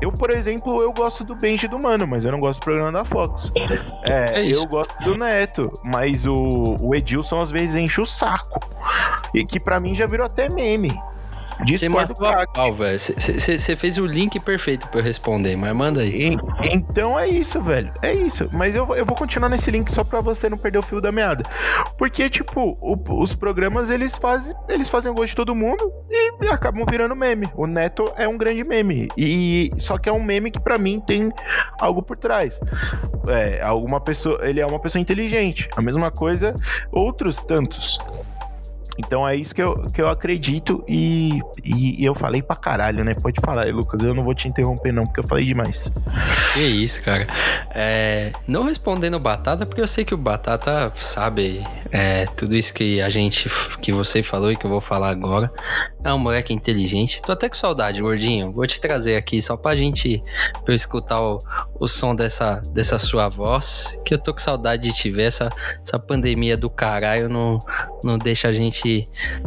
Eu, 0.03 0.13
por 0.13 0.31
exemplo, 0.31 0.83
eu 0.83 0.93
gosto 0.93 1.25
do 1.25 1.35
Benji 1.35 1.67
do 1.67 1.79
Mano, 1.79 2.07
mas 2.07 2.27
eu 2.27 2.33
não 2.33 2.41
gosto 2.41 2.61
do 2.61 2.65
programa 2.65 2.93
da 2.93 3.07
Fox. 3.07 3.51
É, 4.05 4.43
É 4.43 4.55
eu 4.55 4.67
gosto 4.67 4.95
do 5.03 5.19
Neto, 5.19 5.73
mas 5.83 6.27
o, 6.27 6.77
o 6.81 6.95
Edilson 6.95 7.41
às 7.41 7.51
vezes 7.51 7.75
enche 7.75 8.01
o 8.03 8.07
saco. 8.07 8.61
E 9.33 9.45
que 9.45 9.59
pra 9.59 9.81
mim 9.81 9.95
já 9.95 10.07
virou 10.07 10.27
até 10.27 10.49
meme. 10.51 10.74
Você 11.59 11.65
Discordo 11.67 12.15
matou 12.21 12.27
a 12.27 12.47
pau, 12.49 12.75
velho. 12.75 12.99
Você 12.99 13.77
fez 13.77 13.97
o 13.97 14.05
link 14.05 14.41
perfeito 14.41 14.89
pra 14.89 14.99
eu 14.99 15.05
responder, 15.05 15.55
mas 15.55 15.73
manda 15.73 16.01
aí. 16.01 16.25
En- 16.25 16.39
Então 16.65 17.17
é 17.17 17.29
isso, 17.29 17.63
velho. 17.63 17.93
É 18.03 18.13
isso. 18.13 18.49
Mas 18.53 18.75
eu, 18.75 18.85
vou- 18.85 18.97
eu 18.97 19.07
vou 19.07 19.15
continuar 19.15 19.49
nesse 19.49 19.71
link 19.71 19.89
só 19.93 20.03
pra 20.03 20.21
você 20.21 20.49
não 20.51 20.59
perder 20.59 20.79
o 20.79 20.83
fio 20.83 21.01
da 21.01 21.13
meada. 21.13 21.45
Porque, 21.97 22.29
tipo, 22.29 22.77
o- 22.81 22.99
os 23.23 23.37
programas, 23.37 23.89
eles 23.89 24.17
fazem, 24.19 24.53
eles 24.69 24.89
fazem 24.89 25.13
o 25.13 25.15
gosto 25.15 25.29
de 25.29 25.37
todo 25.37 25.55
mundo 25.55 25.93
e 26.43 26.49
acabam 26.49 26.85
virando 26.91 27.15
meme. 27.15 27.49
O 27.55 27.69
Neto 27.69 28.13
é 28.17 28.27
um 28.27 28.37
grande 28.37 28.65
meme. 28.65 29.09
E 29.17 29.71
só 29.79 29.97
que 29.97 30.09
é 30.09 30.13
um 30.13 30.23
meme 30.23 30.51
que 30.51 30.59
pra 30.59 30.77
mim 30.77 30.99
tem 30.99 31.31
algo 31.79 32.03
por 32.03 32.17
trás. 32.17 32.59
É, 33.29 33.63
alguma 33.63 34.01
pessoa, 34.01 34.41
ele 34.43 34.59
é 34.59 34.67
uma 34.67 34.81
pessoa 34.81 35.01
inteligente. 35.01 35.69
A 35.77 35.81
mesma 35.81 36.11
coisa 36.11 36.53
outros 36.91 37.37
tantos. 37.37 37.97
Então 38.99 39.27
é 39.27 39.35
isso 39.37 39.55
que 39.55 39.63
eu, 39.63 39.75
que 39.93 40.01
eu 40.01 40.09
acredito 40.09 40.85
e, 40.87 41.41
e, 41.65 42.05
eu 42.05 42.15
falei 42.15 42.43
pra 42.43 42.57
caralho, 42.57 43.05
né? 43.05 43.15
Pode 43.15 43.41
falar 43.41 43.65
aí, 43.65 43.73
Lucas. 43.73 44.03
Eu 44.03 44.15
não 44.15 44.23
vou 44.23 44.35
te 44.35 44.49
interromper, 44.49 44.93
não, 44.93 45.05
porque 45.05 45.21
eu 45.21 45.27
falei 45.27 45.45
demais. 45.45 45.91
Que 46.55 46.61
isso, 46.61 47.03
cara. 47.03 47.27
É, 47.71 48.33
não 48.47 48.65
respondendo 48.65 49.15
o 49.15 49.21
Batata, 49.21 49.67
porque 49.67 49.81
eu 49.81 49.89
sei 49.89 50.05
que 50.05 50.15
o 50.15 50.19
Batata 50.19 50.93
sabe 50.97 51.65
é, 51.91 52.27
tudo 52.37 52.55
isso 52.55 52.73
que 52.73 53.01
a 53.01 53.09
gente, 53.09 53.51
que 53.81 53.93
você 53.93 54.23
falou 54.23 54.53
e 54.53 54.57
que 54.57 54.65
eu 54.65 54.71
vou 54.71 54.81
falar 54.81 55.11
agora. 55.11 55.51
É 56.05 56.13
um 56.13 56.19
moleque 56.19 56.53
inteligente. 56.53 57.23
Tô 57.23 57.33
até 57.33 57.49
com 57.49 57.55
saudade, 57.55 58.01
gordinho. 58.01 58.53
Vou 58.53 58.67
te 58.67 58.81
trazer 58.81 59.17
aqui 59.17 59.43
só 59.43 59.57
pra 59.57 59.75
gente, 59.75 60.23
pra 60.65 60.73
eu 60.73 60.77
escutar 60.77 61.21
o, 61.21 61.39
o 61.81 61.89
som 61.89 62.15
dessa, 62.15 62.63
dessa 62.73 62.99
sua 62.99 63.29
voz. 63.29 63.99
Que 64.05 64.15
eu 64.15 64.19
tô 64.19 64.33
com 64.33 64.39
saudade 64.39 64.83
de 64.83 64.95
te 64.95 65.11
ver. 65.11 65.25
Essa, 65.25 65.51
essa 65.83 65.99
pandemia 65.99 66.57
do 66.57 66.69
caralho 66.69 67.29
não, 67.29 67.59
não 68.05 68.19
deixa 68.19 68.49
a 68.49 68.53
gente 68.53 68.84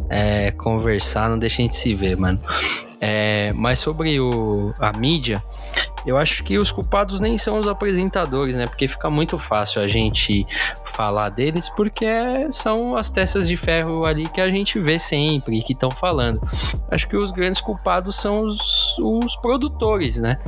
é, 0.10 0.52
conversar, 0.52 1.30
não 1.30 1.38
deixa 1.38 1.62
a 1.62 1.66
gente 1.66 1.76
se 1.76 1.94
ver, 1.94 2.18
mano. 2.18 2.40
É, 3.00 3.52
mas 3.54 3.78
sobre 3.80 4.20
o, 4.20 4.74
a 4.80 4.92
mídia, 4.92 5.44
eu 6.06 6.18
acho 6.18 6.44
que 6.44 6.58
os 6.58 6.72
culpados 6.72 7.20
nem 7.20 7.38
são 7.38 7.60
os 7.60 7.68
apresentadores, 7.68 8.56
né? 8.56 8.66
Porque 8.66 8.88
fica 8.88 9.10
muito 9.10 9.38
fácil 9.38 9.82
a 9.82 9.88
gente 9.88 10.48
falar 10.96 11.30
deles, 11.30 11.70
porque 11.70 12.08
são 12.52 12.96
as 12.96 13.12
testas 13.12 13.48
de 13.48 13.56
ferro 13.56 14.04
ali 14.04 14.28
que 14.28 14.42
a 14.42 14.48
gente 14.48 14.80
vê 14.80 14.98
sempre 14.98 15.60
e 15.60 15.62
que 15.62 15.74
estão 15.74 15.92
falando. 15.92 16.42
Acho 16.90 17.08
que 17.08 17.16
os 17.16 17.32
grandes 17.32 17.62
culpados 17.62 18.16
são 18.16 18.40
os, 18.40 18.98
os 18.98 19.36
produtores, 19.38 20.18
né? 20.18 20.40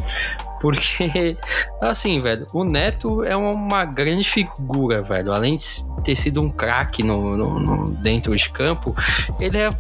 Porque, 0.60 1.38
assim, 1.80 2.20
velho, 2.20 2.48
o 2.52 2.64
Neto 2.64 3.24
é 3.24 3.36
uma 3.36 3.86
grande 3.86 4.24
figura, 4.28 5.02
velho. 5.04 5.32
Além 5.32 5.56
de 5.56 5.66
ter 6.04 6.16
sido 6.16 6.42
um 6.42 6.50
craque 6.50 7.04
no, 7.04 7.38
no- 7.38 7.60
no- 7.60 7.92
dentro 7.92 8.36
de 8.36 8.50
campo, 8.50 8.96
ele 9.40 9.58
é. 9.58 9.72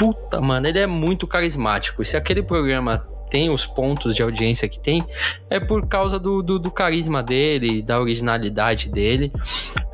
Puta, 0.00 0.40
mano, 0.40 0.66
ele 0.66 0.78
é 0.78 0.86
muito 0.86 1.26
carismático. 1.26 2.02
Se 2.02 2.16
aquele 2.16 2.42
programa 2.42 3.06
tem 3.28 3.50
os 3.50 3.66
pontos 3.66 4.14
de 4.14 4.22
audiência 4.22 4.66
que 4.66 4.80
tem, 4.80 5.04
é 5.50 5.60
por 5.60 5.86
causa 5.86 6.18
do, 6.18 6.42
do, 6.42 6.58
do 6.58 6.70
carisma 6.70 7.22
dele, 7.22 7.82
da 7.82 8.00
originalidade 8.00 8.88
dele. 8.88 9.30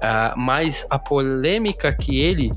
Ah, 0.00 0.32
mas 0.36 0.86
a 0.90 0.96
polêmica 0.96 1.92
que 1.92 2.20
ele 2.20 2.52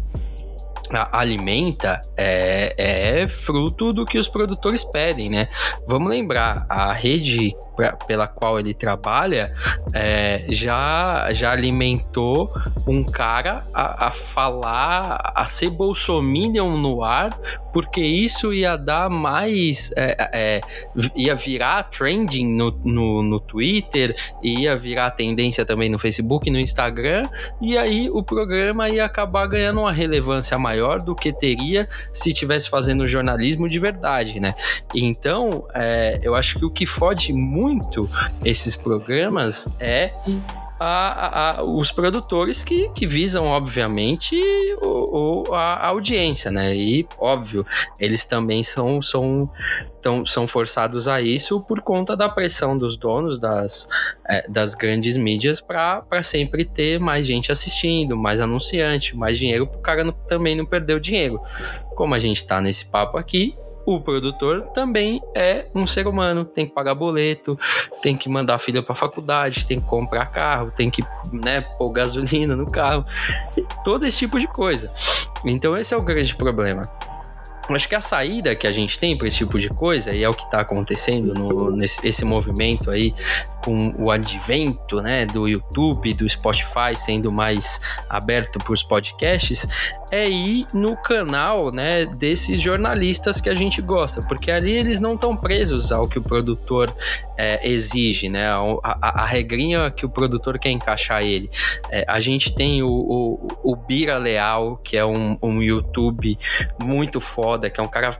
alimenta 1.11 2.01
é, 2.17 3.21
é 3.21 3.27
fruto 3.27 3.93
do 3.93 4.05
que 4.05 4.17
os 4.17 4.27
produtores 4.27 4.83
pedem, 4.83 5.29
né? 5.29 5.47
Vamos 5.87 6.09
lembrar, 6.09 6.65
a 6.69 6.91
rede 6.93 7.55
pra- 7.75 7.95
pela 8.07 8.27
qual 8.27 8.59
ele 8.59 8.73
trabalha 8.73 9.45
é, 9.93 10.45
já, 10.49 11.31
já 11.31 11.51
alimentou 11.51 12.49
um 12.87 13.03
cara 13.03 13.63
a, 13.73 14.07
a 14.07 14.11
falar, 14.11 15.31
a 15.35 15.45
ser 15.45 15.69
bolsominion 15.69 16.77
no 16.77 17.03
ar, 17.03 17.37
porque 17.73 18.01
isso 18.01 18.53
ia 18.53 18.75
dar 18.75 19.09
mais. 19.09 19.91
é, 19.95 20.29
é, 20.33 20.61
vi- 20.95 21.11
ia 21.15 21.35
virar 21.35 21.83
trending 21.83 22.47
no, 22.47 22.71
no, 22.83 23.21
no 23.23 23.39
Twitter, 23.39 24.15
ia 24.43 24.75
virar 24.75 25.11
tendência 25.11 25.65
também 25.65 25.89
no 25.89 25.99
Facebook, 25.99 26.49
no 26.49 26.59
Instagram, 26.59 27.25
e 27.61 27.77
aí 27.77 28.07
o 28.11 28.23
programa 28.23 28.89
ia 28.89 29.05
acabar 29.05 29.47
ganhando 29.47 29.81
uma 29.81 29.91
relevância 29.91 30.57
maior 30.57 31.01
do 31.01 31.15
que 31.15 31.31
teria 31.31 31.87
se 32.13 32.33
tivesse 32.33 32.69
fazendo 32.69 33.05
jornalismo 33.07 33.67
de 33.67 33.79
verdade, 33.79 34.39
né? 34.39 34.53
Então, 34.93 35.65
é, 35.73 36.19
eu 36.21 36.35
acho 36.35 36.59
que 36.59 36.65
o 36.65 36.69
que 36.71 36.85
fode 36.85 37.33
muito 37.33 38.09
esses 38.43 38.75
programas 38.75 39.75
é 39.79 40.09
a- 40.79 41.59
a- 41.59 41.63
os 41.63 41.91
produtores 41.91 42.63
que, 42.63 42.89
que 42.89 43.05
visam, 43.05 43.45
obviamente, 43.45 44.35
o, 44.81 45.49
o- 45.49 45.53
a 45.53 45.87
audiência, 45.87 46.49
né? 46.51 46.75
E, 46.75 47.07
óbvio, 47.17 47.65
eles 47.99 48.23
também 48.25 48.63
são, 48.63 49.01
são, 49.01 49.49
tão, 50.01 50.25
são 50.25 50.47
forçados 50.47 51.07
a 51.07 51.21
isso 51.21 51.59
por 51.65 51.81
conta 51.81 52.15
da 52.15 52.29
pressão 52.29 52.77
dos 52.77 52.95
donos 52.97 53.39
das, 53.39 53.87
é, 54.27 54.49
das 54.49 54.73
grandes 54.73 55.17
mídias 55.17 55.59
para 55.59 56.03
sempre 56.23 56.63
ter 56.63 56.99
mais 56.99 57.25
gente 57.25 57.51
assistindo, 57.51 58.15
mais 58.15 58.39
anunciante, 58.39 59.17
mais 59.17 59.37
dinheiro 59.37 59.67
para 59.67 59.79
o 59.79 59.81
cara 59.81 60.03
não- 60.03 60.13
também 60.13 60.55
não 60.55 60.65
perder 60.65 60.95
o 60.95 60.99
dinheiro. 61.01 61.39
Como 61.95 62.15
a 62.15 62.19
gente 62.19 62.37
está 62.37 62.61
nesse 62.61 62.89
papo 62.89 63.17
aqui, 63.17 63.53
o 63.95 63.99
produtor 63.99 64.61
também 64.73 65.21
é 65.35 65.65
um 65.73 65.87
ser 65.87 66.05
humano, 66.07 66.45
tem 66.45 66.67
que 66.67 66.73
pagar 66.73 66.93
boleto, 66.93 67.57
tem 68.01 68.15
que 68.15 68.29
mandar 68.29 68.55
a 68.55 68.59
filha 68.59 68.83
para 68.83 68.93
faculdade, 68.93 69.65
tem 69.65 69.79
que 69.79 69.87
comprar 69.87 70.27
carro, 70.27 70.71
tem 70.71 70.91
que 70.91 71.03
né, 71.31 71.61
pôr 71.77 71.91
gasolina 71.91 72.55
no 72.55 72.69
carro, 72.69 73.03
todo 73.83 74.05
esse 74.05 74.19
tipo 74.19 74.39
de 74.39 74.47
coisa. 74.47 74.91
Então 75.43 75.75
esse 75.75 75.93
é 75.93 75.97
o 75.97 76.01
grande 76.01 76.35
problema. 76.35 76.83
Acho 77.75 77.87
que 77.87 77.95
a 77.95 78.01
saída 78.01 78.55
que 78.55 78.65
a 78.67 78.71
gente 78.71 78.99
tem 78.99 79.17
para 79.17 79.27
esse 79.27 79.37
tipo 79.37 79.59
de 79.59 79.69
coisa, 79.69 80.11
e 80.13 80.23
é 80.23 80.29
o 80.29 80.33
que 80.33 80.43
está 80.43 80.61
acontecendo 80.61 81.33
no, 81.33 81.71
nesse 81.71 82.05
esse 82.07 82.25
movimento 82.25 82.89
aí, 82.89 83.13
com 83.63 83.93
o 83.97 84.09
advento 84.11 85.01
né, 85.01 85.25
do 85.25 85.47
YouTube, 85.47 86.13
do 86.13 86.27
Spotify 86.27 86.95
sendo 86.95 87.31
mais 87.31 87.79
aberto 88.09 88.57
para 88.59 88.73
os 88.73 88.81
podcasts, 88.81 89.67
é 90.11 90.27
ir 90.29 90.65
no 90.73 90.95
canal 90.95 91.71
né, 91.71 92.05
desses 92.05 92.59
jornalistas 92.61 93.39
que 93.41 93.49
a 93.49 93.55
gente 93.55 93.81
gosta, 93.81 94.21
porque 94.23 94.49
ali 94.49 94.71
eles 94.71 94.99
não 94.99 95.13
estão 95.15 95.35
presos 95.35 95.91
ao 95.91 96.07
que 96.07 96.17
o 96.17 96.21
produtor 96.23 96.93
é, 97.37 97.69
exige, 97.69 98.29
né, 98.29 98.47
a, 98.47 98.61
a- 98.83 99.23
a 99.23 99.25
regrinha 99.25 99.91
que 99.91 100.05
o 100.05 100.09
produtor 100.09 100.57
quer 100.57 100.71
encaixar 100.71 101.21
ele. 101.21 101.49
É, 101.91 102.05
a 102.07 102.19
gente 102.19 102.55
tem 102.55 102.81
o, 102.81 102.89
o, 102.89 103.47
o 103.71 103.75
Bira 103.75 104.17
Leal, 104.17 104.77
que 104.77 104.95
é 104.97 105.05
um, 105.05 105.37
um 105.43 105.61
YouTube 105.61 106.37
muito 106.79 107.19
foda, 107.21 107.58
que 107.67 107.79
é 107.79 107.83
um 107.83 107.87
cara 107.87 108.19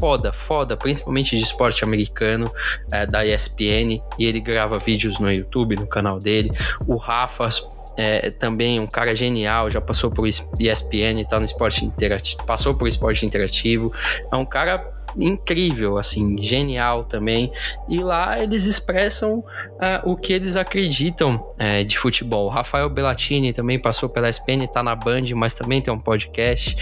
foda, 0.00 0.32
foda, 0.32 0.76
principalmente 0.76 1.36
de 1.36 1.42
esporte 1.42 1.84
americano, 1.84 2.50
é, 2.92 3.06
da 3.06 3.24
ESPN, 3.24 4.02
e 4.18 4.26
ele 4.26 4.40
grava 4.40 4.78
vídeos 4.78 5.18
no 5.20 5.30
YouTube, 5.30 5.76
no 5.76 5.86
canal 5.86 6.18
dele. 6.18 6.50
O 6.86 6.96
Rafa 6.96 7.48
é 7.96 8.30
também 8.30 8.78
um 8.78 8.86
cara 8.86 9.14
genial, 9.14 9.70
já 9.70 9.80
passou 9.80 10.10
por 10.10 10.26
ESPN, 10.26 11.24
tá 11.28 11.38
no 11.38 11.44
esporte 11.44 11.84
interativo, 11.84 12.44
passou 12.44 12.74
por 12.74 12.86
esporte 12.88 13.24
interativo. 13.26 13.92
É 14.32 14.36
um 14.36 14.44
cara 14.44 14.97
incrível, 15.18 15.98
assim, 15.98 16.40
genial 16.40 17.04
também. 17.04 17.52
E 17.88 18.00
lá 18.00 18.42
eles 18.42 18.64
expressam 18.64 19.44
ah, 19.80 20.02
o 20.04 20.16
que 20.16 20.32
eles 20.32 20.56
acreditam 20.56 21.44
eh, 21.58 21.84
de 21.84 21.98
futebol. 21.98 22.48
Rafael 22.48 22.88
Bellatini 22.88 23.52
também 23.52 23.78
passou 23.78 24.08
pela 24.08 24.28
ESPN, 24.28 24.66
tá 24.72 24.82
na 24.82 24.94
Band, 24.94 25.24
mas 25.34 25.54
também 25.54 25.80
tem 25.80 25.92
um 25.92 25.98
podcast. 25.98 26.76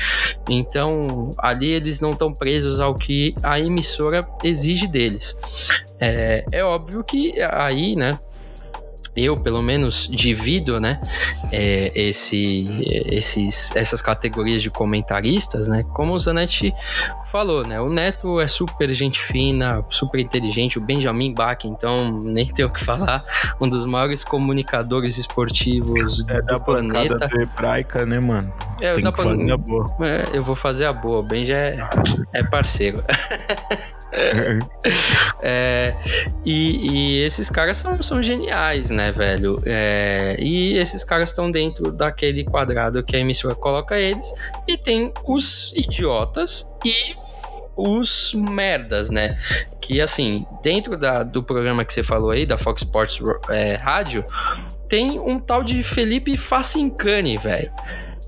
Então, 0.49 1.30
ali 1.39 1.72
eles 1.72 2.01
não 2.01 2.12
estão 2.12 2.32
presos 2.32 2.80
ao 2.80 2.95
que 2.95 3.34
a 3.43 3.59
emissora 3.59 4.20
exige 4.45 4.87
deles. 4.87 5.37
É, 6.01 6.45
é 6.53 6.64
óbvio 6.64 7.03
que 7.03 7.41
aí, 7.41 7.97
né? 7.97 8.18
Eu, 9.17 9.37
pelo 9.37 9.62
menos, 9.62 10.09
divido, 10.12 10.79
né, 10.81 11.01
é, 11.51 11.91
esse, 11.95 12.67
esses, 13.11 13.75
essas 13.75 14.03
categorias 14.03 14.61
de 14.62 14.71
comentaristas, 14.71 15.69
né, 15.69 15.83
como 15.95 16.12
o 16.12 16.19
Zanetti 16.21 16.73
falou, 17.31 17.67
né, 17.67 17.81
o 17.81 17.87
Neto 17.87 18.39
é 18.41 18.47
super 18.47 18.89
gente 18.93 19.19
fina, 19.21 19.85
super 19.91 20.21
inteligente, 20.21 20.79
o 20.79 20.81
Benjamin 20.83 21.33
Bach, 21.33 21.64
então, 21.64 22.21
nem 22.23 22.47
tem 22.47 22.64
o 22.64 22.71
que 22.71 22.85
falar, 22.85 23.23
um 23.61 23.69
dos 23.69 23.87
maiores 23.87 24.23
comunicadores 24.23 25.17
esportivos 25.19 26.25
É 26.29 26.43
da 26.43 26.55
do 26.57 26.64
planeta. 26.64 27.14
bancada 27.14 27.43
hebraica, 27.43 28.05
né, 28.07 28.21
mano? 28.21 28.53
É, 28.81 28.93
Tem 28.93 29.05
que 29.05 29.12
pra- 29.12 29.25
fazer 29.25 29.51
a 29.53 29.57
boa. 29.57 29.87
é, 30.03 30.25
eu 30.37 30.45
vou 30.45 30.55
fazer 30.57 30.85
a 30.85 30.93
boa, 30.93 31.19
o 31.19 31.23
Ben 31.23 31.45
já 31.47 31.57
é, 31.57 31.89
é 32.35 32.43
parceiro. 32.45 33.03
É, 35.43 35.95
e, 36.45 36.91
e 36.91 37.23
esses 37.23 37.51
caras 37.51 37.77
são, 37.77 38.03
são 38.03 38.23
geniais, 38.23 38.91
né, 38.91 39.13
velho? 39.13 39.61
É, 39.65 40.37
e 40.39 40.77
esses 40.79 41.05
caras 41.05 41.31
estão 41.31 41.51
dentro 41.51 41.93
daquele 41.93 42.45
quadrado 42.45 43.03
que 43.03 43.15
a 43.17 43.19
emissora 43.19 43.55
coloca 43.55 43.99
eles. 43.99 44.33
E 44.67 44.77
tem 44.77 45.13
os 45.25 45.73
idiotas 45.77 46.67
e 46.85 47.15
os 47.77 48.33
merdas, 48.35 49.11
né? 49.11 49.37
Que 49.81 50.01
assim, 50.01 50.47
dentro 50.63 50.97
da, 50.97 51.23
do 51.23 51.43
programa 51.43 51.85
que 51.85 51.93
você 51.93 52.03
falou 52.03 52.31
aí, 52.31 52.47
da 52.47 52.57
Fox 52.57 52.83
Sports 52.83 53.21
é, 53.51 53.75
Rádio, 53.75 54.25
tem 54.89 55.19
um 55.19 55.39
tal 55.39 55.63
de 55.63 55.83
Felipe 55.83 56.37
Facincani, 56.37 57.37
velho 57.37 57.71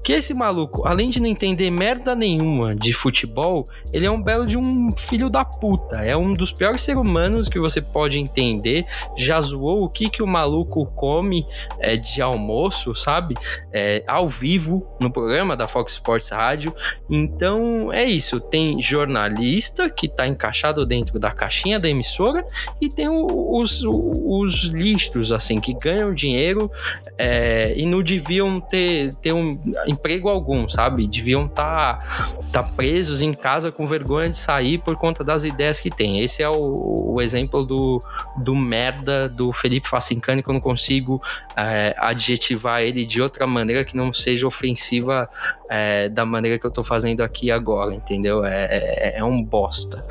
que 0.03 0.13
esse 0.13 0.33
maluco, 0.33 0.87
além 0.87 1.11
de 1.11 1.21
não 1.21 1.29
entender 1.29 1.71
merda 1.71 2.15
nenhuma 2.15 2.75
de 2.75 2.93
futebol, 2.93 3.65
ele 3.93 4.07
é 4.07 4.11
um 4.11 4.23
belo 4.23 4.47
de 4.47 4.57
um 4.57 4.91
filho 4.97 5.29
da 5.29 5.45
puta. 5.45 5.97
É 5.97 6.17
um 6.17 6.33
dos 6.35 6.53
piores 6.53 6.83
seres 6.83 7.01
humanos 7.01 7.49
que 7.49 7.59
você 7.59 7.81
pode 7.81 8.19
entender. 8.19 8.87
Já 9.17 9.41
zoou 9.41 9.85
o 9.85 9.89
que, 9.89 10.09
que 10.09 10.23
o 10.23 10.27
maluco 10.27 10.87
come 10.95 11.47
é, 11.79 11.97
de 11.97 12.23
almoço, 12.23 12.95
sabe? 12.95 13.35
É, 13.73 14.03
ao 14.07 14.29
vivo 14.29 14.87
no 15.01 15.11
programa 15.11 15.57
da 15.57 15.69
Fox 15.69 15.93
Sports 15.93 16.31
Rádio. 16.31 16.75
Então 17.11 17.93
é 17.93 18.05
isso. 18.05 18.41
Tem 18.41 18.81
jornalista 18.81 19.91
que 19.91 20.09
tá 20.09 20.27
encaixado 20.27 20.87
dentro 20.87 21.19
da 21.19 21.31
caixinha 21.31 21.79
da 21.79 21.89
emissora 21.89 22.47
e 22.81 22.89
tem 22.89 23.09
os, 23.09 23.83
os 23.85 24.65
lixos, 24.65 25.33
assim, 25.33 25.61
que 25.61 25.75
ganham 25.75 26.15
dinheiro 26.15 26.71
é, 27.17 27.75
e 27.77 27.85
não 27.85 28.03
deviam 28.03 28.61
ter, 28.61 29.13
ter 29.15 29.33
um 29.33 29.59
emprego 29.89 30.29
algum, 30.29 30.69
sabe? 30.69 31.09
Deviam 31.09 31.47
estar 31.47 31.99
tá, 31.99 32.29
tá 32.53 32.63
presos 32.63 33.23
em 33.23 33.33
casa 33.33 33.73
com 33.73 33.87
vergonha 33.87 34.29
de 34.31 34.37
sair 34.37 34.79
por 34.79 34.97
conta 34.97 35.25
das 35.25 35.45
ideias 35.45 35.81
que 35.81 35.91
tem. 35.91 36.21
Esse 36.21 36.43
é 36.43 36.49
o, 36.49 37.15
o 37.15 37.23
exemplo 37.23 37.65
do, 37.65 38.03
do 38.37 38.55
merda 38.55 39.29
do 39.29 39.53
Felipe 39.53 39.89
Facincani, 39.89 40.43
que 40.43 40.51
eu 40.51 40.55
não 40.55 40.61
consigo 40.61 41.23
é, 41.57 41.95
adjetivar 41.99 42.83
ele 42.83 43.05
de 43.05 43.23
outra 43.23 43.47
maneira 43.47 43.85
que 43.85 43.97
não 43.97 44.13
seja 44.13 44.47
ofensiva 44.47 45.29
é, 45.69 46.09
da 46.09 46.25
maneira 46.25 46.59
que 46.59 46.67
eu 46.67 46.71
tô 46.71 46.83
fazendo 46.83 47.23
aqui 47.23 47.51
agora, 47.51 47.95
entendeu? 47.95 48.45
É, 48.45 48.67
é, 48.71 49.19
é 49.19 49.25
um 49.25 49.43
bosta. 49.43 50.05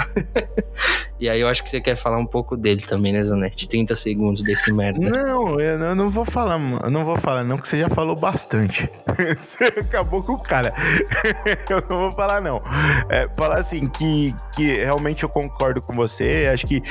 e 1.19 1.27
aí 1.27 1.41
eu 1.41 1.47
acho 1.47 1.63
que 1.63 1.69
você 1.69 1.81
quer 1.81 1.95
falar 1.95 2.17
um 2.17 2.25
pouco 2.25 2.55
dele 2.55 2.81
também, 2.81 3.11
né, 3.11 3.23
Zanetti? 3.23 3.67
30 3.67 3.95
segundos 3.95 4.43
desse 4.43 4.71
merda. 4.71 4.99
Não, 5.09 5.59
eu 5.59 5.95
não 5.95 6.09
vou 6.09 6.25
falar, 6.25 6.59
eu 6.83 6.89
não 6.91 7.03
vou 7.03 7.17
falar, 7.17 7.43
não, 7.43 7.57
que 7.57 7.67
você 7.67 7.79
já 7.79 7.89
falou 7.89 8.15
bastante. 8.15 8.89
você 9.41 9.65
acabou 9.65 10.21
com 10.21 10.33
o 10.33 10.39
cara. 10.39 10.73
eu 11.69 11.83
não 11.89 11.99
vou 11.99 12.11
falar, 12.11 12.39
não. 12.39 12.61
É, 13.09 13.27
falar 13.35 13.59
assim, 13.59 13.87
que, 13.87 14.35
que 14.53 14.77
realmente 14.77 15.23
eu 15.23 15.29
concordo 15.29 15.81
com 15.81 15.95
você. 15.95 16.49
Acho 16.53 16.67
que. 16.67 16.83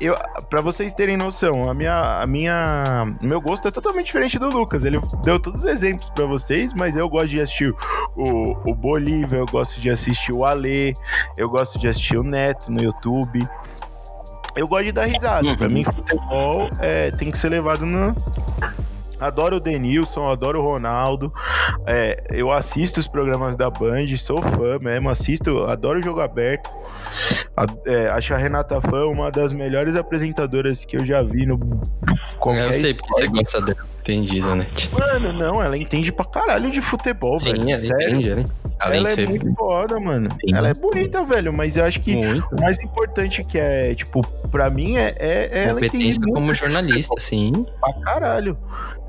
Eu, 0.00 0.16
para 0.50 0.60
vocês 0.60 0.92
terem 0.92 1.16
noção, 1.16 1.68
a 1.68 1.74
minha, 1.74 2.22
a 2.22 2.26
minha, 2.26 3.06
meu 3.22 3.40
gosto 3.40 3.68
é 3.68 3.70
totalmente 3.70 4.06
diferente 4.06 4.38
do 4.38 4.48
Lucas. 4.50 4.84
Ele 4.84 5.00
deu 5.22 5.40
todos 5.40 5.64
os 5.64 5.66
exemplos 5.66 6.10
para 6.10 6.26
vocês, 6.26 6.72
mas 6.72 6.96
eu 6.96 7.08
gosto 7.08 7.28
de 7.28 7.40
assistir 7.40 7.74
o, 8.14 8.70
o 8.70 8.74
Bolívia, 8.74 9.38
eu 9.38 9.46
gosto 9.46 9.80
de 9.80 9.90
assistir 9.90 10.32
o 10.32 10.44
Ale, 10.44 10.94
eu 11.36 11.48
gosto 11.48 11.78
de 11.78 11.88
assistir 11.88 12.16
o 12.16 12.22
Neto 12.22 12.70
no 12.70 12.82
YouTube. 12.82 13.46
Eu 14.54 14.66
gosto 14.66 14.84
de 14.84 14.92
dar 14.92 15.04
risada. 15.04 15.56
Para 15.56 15.68
mim, 15.68 15.84
futebol 15.84 16.68
é, 16.78 17.10
tem 17.10 17.30
que 17.30 17.38
ser 17.38 17.50
levado 17.50 17.84
no, 17.84 18.14
Adoro 19.26 19.56
o 19.56 19.60
Denilson, 19.60 20.28
adoro 20.28 20.60
o 20.60 20.62
Ronaldo. 20.62 21.32
É, 21.86 22.22
eu 22.30 22.50
assisto 22.50 23.00
os 23.00 23.06
programas 23.06 23.56
da 23.56 23.68
Band, 23.68 24.06
sou 24.16 24.42
fã 24.42 24.78
mesmo, 24.80 25.10
assisto, 25.10 25.64
adoro 25.64 25.98
o 25.98 26.02
jogo 26.02 26.20
aberto. 26.20 26.70
É, 27.86 28.08
acho 28.08 28.34
a 28.34 28.36
Renata 28.36 28.80
Fã 28.80 29.06
uma 29.06 29.30
das 29.30 29.52
melhores 29.52 29.96
apresentadoras 29.96 30.84
que 30.84 30.96
eu 30.96 31.04
já 31.04 31.22
vi 31.22 31.46
no. 31.46 31.58
Eu 32.44 32.72
sei 32.72 32.94
porque 32.94 33.12
você 33.14 33.28
gosta 33.28 33.60
dela. 33.60 33.96
Entendi, 34.00 34.40
Zanetti. 34.40 34.88
Mano, 34.92 35.32
não, 35.32 35.60
ela 35.60 35.76
entende 35.76 36.12
pra 36.12 36.24
caralho 36.24 36.70
de 36.70 36.80
futebol, 36.80 37.40
Sim, 37.40 37.52
velho. 37.52 37.64
Sim, 37.64 37.72
ela 37.72 37.80
Sério. 37.80 38.08
entende, 38.08 38.34
né? 38.36 38.44
Além 38.78 38.98
ela 39.00 39.10
é 39.10 39.26
muito 39.26 39.54
foda, 39.56 39.98
mano. 39.98 40.30
Sim. 40.40 40.54
Ela 40.54 40.68
é 40.68 40.74
bonita, 40.74 41.24
velho, 41.24 41.52
mas 41.52 41.76
eu 41.76 41.84
acho 41.84 42.00
que 42.00 42.14
muito. 42.14 42.46
o 42.54 42.60
mais 42.60 42.78
importante 42.78 43.42
que 43.42 43.58
é, 43.58 43.94
tipo, 43.96 44.22
pra 44.52 44.70
mim 44.70 44.96
é, 44.96 45.12
é, 45.18 45.50
é 45.50 45.64
ela 45.64 45.84
entende 45.84 46.20
como 46.20 46.54
jornalista, 46.54 47.14
sim. 47.18 47.66
Pra 47.80 47.92
caralho. 47.94 48.56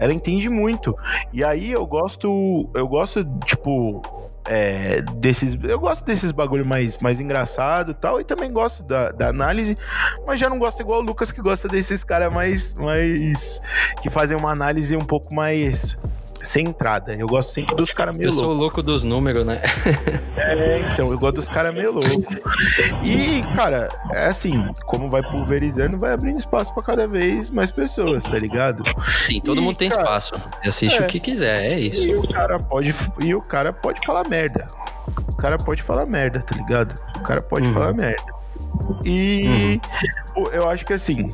Ela 0.08 0.14
entende 0.14 0.48
muito. 0.48 0.98
E 1.34 1.44
aí 1.44 1.70
eu 1.70 1.86
gosto, 1.86 2.70
eu 2.74 2.88
gosto, 2.88 3.26
tipo, 3.44 4.02
é, 4.46 5.02
desses. 5.02 5.58
Eu 5.62 5.78
gosto 5.78 6.06
desses 6.06 6.32
bagulho 6.32 6.66
mais, 6.66 6.98
mais 7.00 7.20
engraçado 7.20 7.92
e 7.92 7.94
tal. 7.94 8.22
E 8.22 8.24
também 8.24 8.50
gosto 8.50 8.84
da, 8.84 9.12
da 9.12 9.28
análise. 9.28 9.78
Mas 10.26 10.40
já 10.40 10.50
não 10.50 10.58
gosto 10.58 10.80
igual 10.80 11.02
o 11.02 11.04
Lucas, 11.04 11.30
que 11.30 11.42
gosta 11.42 11.68
desses 11.68 12.06
caras 12.06 12.34
mais, 12.34 12.74
mais. 12.76 13.62
que 14.02 14.10
fazem 14.10 14.38
uma 14.38 14.52
análise 14.52 14.96
um 14.96 15.04
pouco 15.04 15.34
mais 15.34 15.98
sem 16.48 16.68
entrada. 16.68 17.14
Eu 17.14 17.28
gosto 17.28 17.52
sempre 17.52 17.76
dos 17.76 17.92
caras 17.92 18.16
meio 18.16 18.30
loucos. 18.30 18.44
Eu 18.44 18.50
sou 18.50 18.58
louco 18.58 18.82
dos 18.82 19.04
números, 19.04 19.46
né? 19.46 19.62
é, 20.38 20.82
então, 20.94 21.12
eu 21.12 21.20
gosto 21.20 21.36
dos 21.36 21.48
caras 21.48 21.74
meio 21.74 21.92
loucos. 21.92 22.38
E, 23.04 23.44
cara, 23.56 23.90
é 24.14 24.28
assim, 24.28 24.74
como 24.86 25.10
vai 25.10 25.22
pulverizando, 25.22 25.98
vai 25.98 26.14
abrindo 26.14 26.38
espaço 26.38 26.74
para 26.74 26.84
cada 26.84 27.08
vez 27.08 27.50
mais 27.50 27.72
pessoas, 27.72 28.24
tá 28.24 28.40
ligado? 28.40 28.84
Sim, 29.26 29.42
todo 29.42 29.60
e, 29.60 29.64
mundo 29.64 29.76
tem 29.76 29.90
cara, 29.90 30.04
espaço. 30.04 30.36
Assiste 30.66 31.02
é, 31.02 31.06
o 31.06 31.08
que 31.08 31.20
quiser, 31.20 31.66
é 31.66 31.80
isso. 31.80 32.04
E 32.04 32.16
o 32.16 32.28
cara 32.28 32.60
pode, 32.60 32.96
e 33.24 33.36
o 33.36 33.42
cara 33.42 33.74
pode 33.74 34.06
falar 34.06 34.28
merda. 34.28 34.68
O 35.28 35.36
cara 35.36 35.58
pode 35.58 35.84
falar 35.84 36.06
merda, 36.06 36.40
tá 36.40 36.56
ligado? 36.56 37.00
O 37.16 37.22
cara 37.22 37.42
pode 37.42 37.68
uhum. 37.68 37.74
falar 37.74 37.94
merda. 37.94 38.38
E 39.04 39.80
uhum. 40.36 40.48
eu 40.48 40.70
acho 40.70 40.86
que 40.86 40.94
assim, 40.94 41.30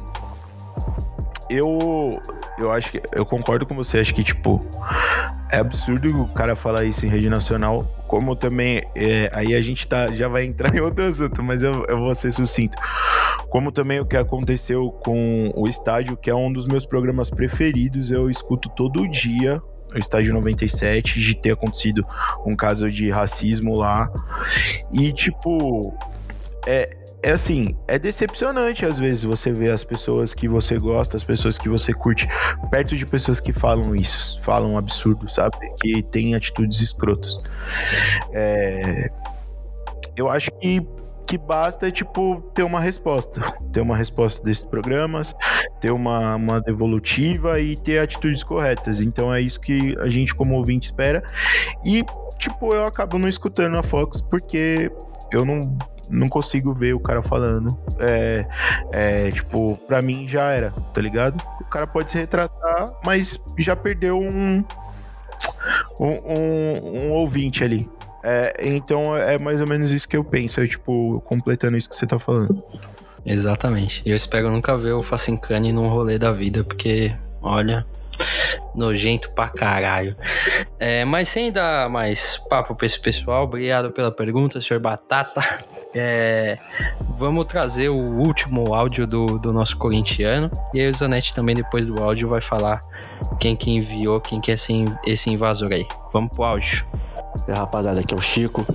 eu 1.53 2.21
eu 2.57 2.71
acho 2.71 2.91
que 2.91 3.01
eu 3.13 3.25
concordo 3.25 3.65
com 3.65 3.75
você, 3.75 3.99
acho 3.99 4.13
que 4.13 4.23
tipo 4.23 4.65
é 5.51 5.57
absurdo 5.57 6.09
o 6.21 6.27
cara 6.29 6.55
falar 6.55 6.83
isso 6.83 7.05
em 7.05 7.09
rede 7.09 7.29
nacional, 7.29 7.85
como 8.07 8.35
também 8.35 8.83
é, 8.95 9.29
aí 9.33 9.53
a 9.53 9.61
gente 9.61 9.87
tá 9.87 10.11
já 10.11 10.27
vai 10.27 10.45
entrar 10.45 10.73
em 10.75 10.79
outro 10.79 11.05
assunto, 11.05 11.43
mas 11.43 11.63
eu, 11.63 11.85
eu 11.85 11.99
vou 11.99 12.15
ser 12.15 12.31
sucinto. 12.31 12.77
Como 13.49 13.71
também 13.71 13.99
o 13.99 14.05
que 14.05 14.17
aconteceu 14.17 14.91
com 15.03 15.51
o 15.55 15.67
estádio, 15.67 16.17
que 16.17 16.29
é 16.29 16.35
um 16.35 16.51
dos 16.51 16.65
meus 16.65 16.85
programas 16.85 17.29
preferidos, 17.29 18.09
eu 18.11 18.29
escuto 18.29 18.69
todo 18.69 19.07
dia 19.07 19.61
o 19.93 19.99
estádio 19.99 20.33
97 20.33 21.19
de 21.19 21.35
ter 21.35 21.51
acontecido 21.51 22.05
um 22.45 22.55
caso 22.55 22.89
de 22.89 23.11
racismo 23.11 23.77
lá. 23.77 24.11
E 24.91 25.13
tipo, 25.13 25.95
é, 26.67 27.02
é 27.23 27.31
assim, 27.31 27.75
é 27.87 27.97
decepcionante 27.97 28.85
às 28.85 28.99
vezes 28.99 29.23
você 29.23 29.53
ver 29.53 29.71
as 29.71 29.83
pessoas 29.83 30.33
que 30.33 30.47
você 30.47 30.77
gosta, 30.77 31.15
as 31.15 31.23
pessoas 31.23 31.57
que 31.57 31.69
você 31.69 31.93
curte, 31.93 32.27
perto 32.69 32.97
de 32.97 33.05
pessoas 33.05 33.39
que 33.39 33.53
falam 33.53 33.95
isso, 33.95 34.41
falam 34.41 34.77
absurdo, 34.77 35.29
sabe? 35.29 35.55
Que 35.81 36.03
têm 36.03 36.35
atitudes 36.35 36.81
escrotas. 36.81 37.41
É... 38.33 39.09
Eu 40.15 40.29
acho 40.29 40.51
que 40.59 40.85
que 41.25 41.37
basta, 41.37 41.89
tipo, 41.89 42.41
ter 42.53 42.63
uma 42.63 42.79
resposta. 42.79 43.41
Ter 43.71 43.79
uma 43.79 43.95
resposta 43.95 44.43
desses 44.43 44.63
programas, 44.63 45.33
ter 45.79 45.89
uma, 45.89 46.35
uma 46.35 46.61
devolutiva 46.61 47.59
e 47.59 47.75
ter 47.77 47.99
atitudes 47.99 48.43
corretas. 48.43 49.01
Então 49.01 49.33
é 49.33 49.39
isso 49.39 49.59
que 49.59 49.97
a 49.99 50.09
gente, 50.09 50.35
como 50.35 50.55
ouvinte, 50.55 50.87
espera. 50.87 51.23
E, 51.83 52.03
tipo, 52.37 52.73
eu 52.73 52.85
acabo 52.85 53.17
não 53.17 53.27
escutando 53.27 53.77
a 53.77 53.81
Fox 53.81 54.21
porque 54.21 54.91
eu 55.31 55.45
não 55.45 55.61
não 56.09 56.29
consigo 56.29 56.73
ver 56.73 56.93
o 56.93 56.99
cara 56.99 57.21
falando. 57.21 57.77
É, 57.99 58.45
é, 58.91 59.31
tipo, 59.31 59.77
pra 59.87 60.01
mim 60.01 60.27
já 60.27 60.51
era, 60.51 60.71
tá 60.71 61.01
ligado? 61.01 61.41
O 61.61 61.65
cara 61.65 61.87
pode 61.87 62.11
se 62.11 62.17
retratar, 62.17 62.93
mas 63.05 63.39
já 63.57 63.75
perdeu 63.75 64.19
um, 64.19 64.63
um, 65.99 66.07
um, 66.07 67.07
um 67.07 67.11
ouvinte 67.11 67.63
ali. 67.63 67.89
É, 68.23 68.55
então 68.61 69.15
é 69.17 69.37
mais 69.37 69.59
ou 69.59 69.67
menos 69.67 69.91
isso 69.91 70.07
que 70.07 70.15
eu 70.15 70.23
penso, 70.23 70.61
é 70.61 70.67
tipo, 70.67 71.21
completando 71.25 71.77
isso 71.77 71.89
que 71.89 71.95
você 71.95 72.07
tá 72.07 72.17
falando. 72.17 72.63
Exatamente. 73.25 74.01
Eu 74.05 74.15
espero 74.15 74.49
nunca 74.49 74.77
ver 74.77 74.93
o 74.93 75.03
Facincani 75.03 75.71
num 75.71 75.87
rolê 75.87 76.17
da 76.17 76.31
vida, 76.31 76.63
porque, 76.63 77.13
olha, 77.41 77.85
Nojento 78.75 79.31
pra 79.31 79.49
caralho. 79.49 80.15
É, 80.79 81.05
mas 81.05 81.29
sem 81.29 81.51
dar 81.51 81.89
mais 81.89 82.37
papo 82.49 82.75
pra 82.75 82.85
esse 82.85 82.99
pessoal, 82.99 83.43
obrigado 83.43 83.91
pela 83.91 84.11
pergunta, 84.11 84.59
senhor 84.59 84.79
Batata. 84.79 85.41
É, 85.95 86.57
vamos 87.19 87.45
trazer 87.45 87.89
o 87.89 87.95
último 87.95 88.73
áudio 88.73 89.05
do, 89.05 89.37
do 89.37 89.53
nosso 89.53 89.77
corintiano. 89.77 90.49
E 90.73 90.81
aí 90.81 90.89
o 90.89 90.93
Zanetti 90.93 91.33
também, 91.33 91.55
depois 91.55 91.85
do 91.85 92.03
áudio, 92.03 92.29
vai 92.29 92.41
falar 92.41 92.79
quem 93.39 93.55
que 93.55 93.69
enviou, 93.69 94.19
quem 94.19 94.41
que 94.41 94.49
é 94.49 94.55
esse, 94.55 94.73
esse 95.05 95.29
invasor 95.29 95.71
aí. 95.71 95.85
Vamos 96.11 96.31
pro 96.31 96.43
áudio. 96.43 96.85
É, 97.47 97.53
rapaziada, 97.53 97.99
aqui 97.99 98.13
é 98.13 98.17
o 98.17 98.21
Chico. 98.21 98.65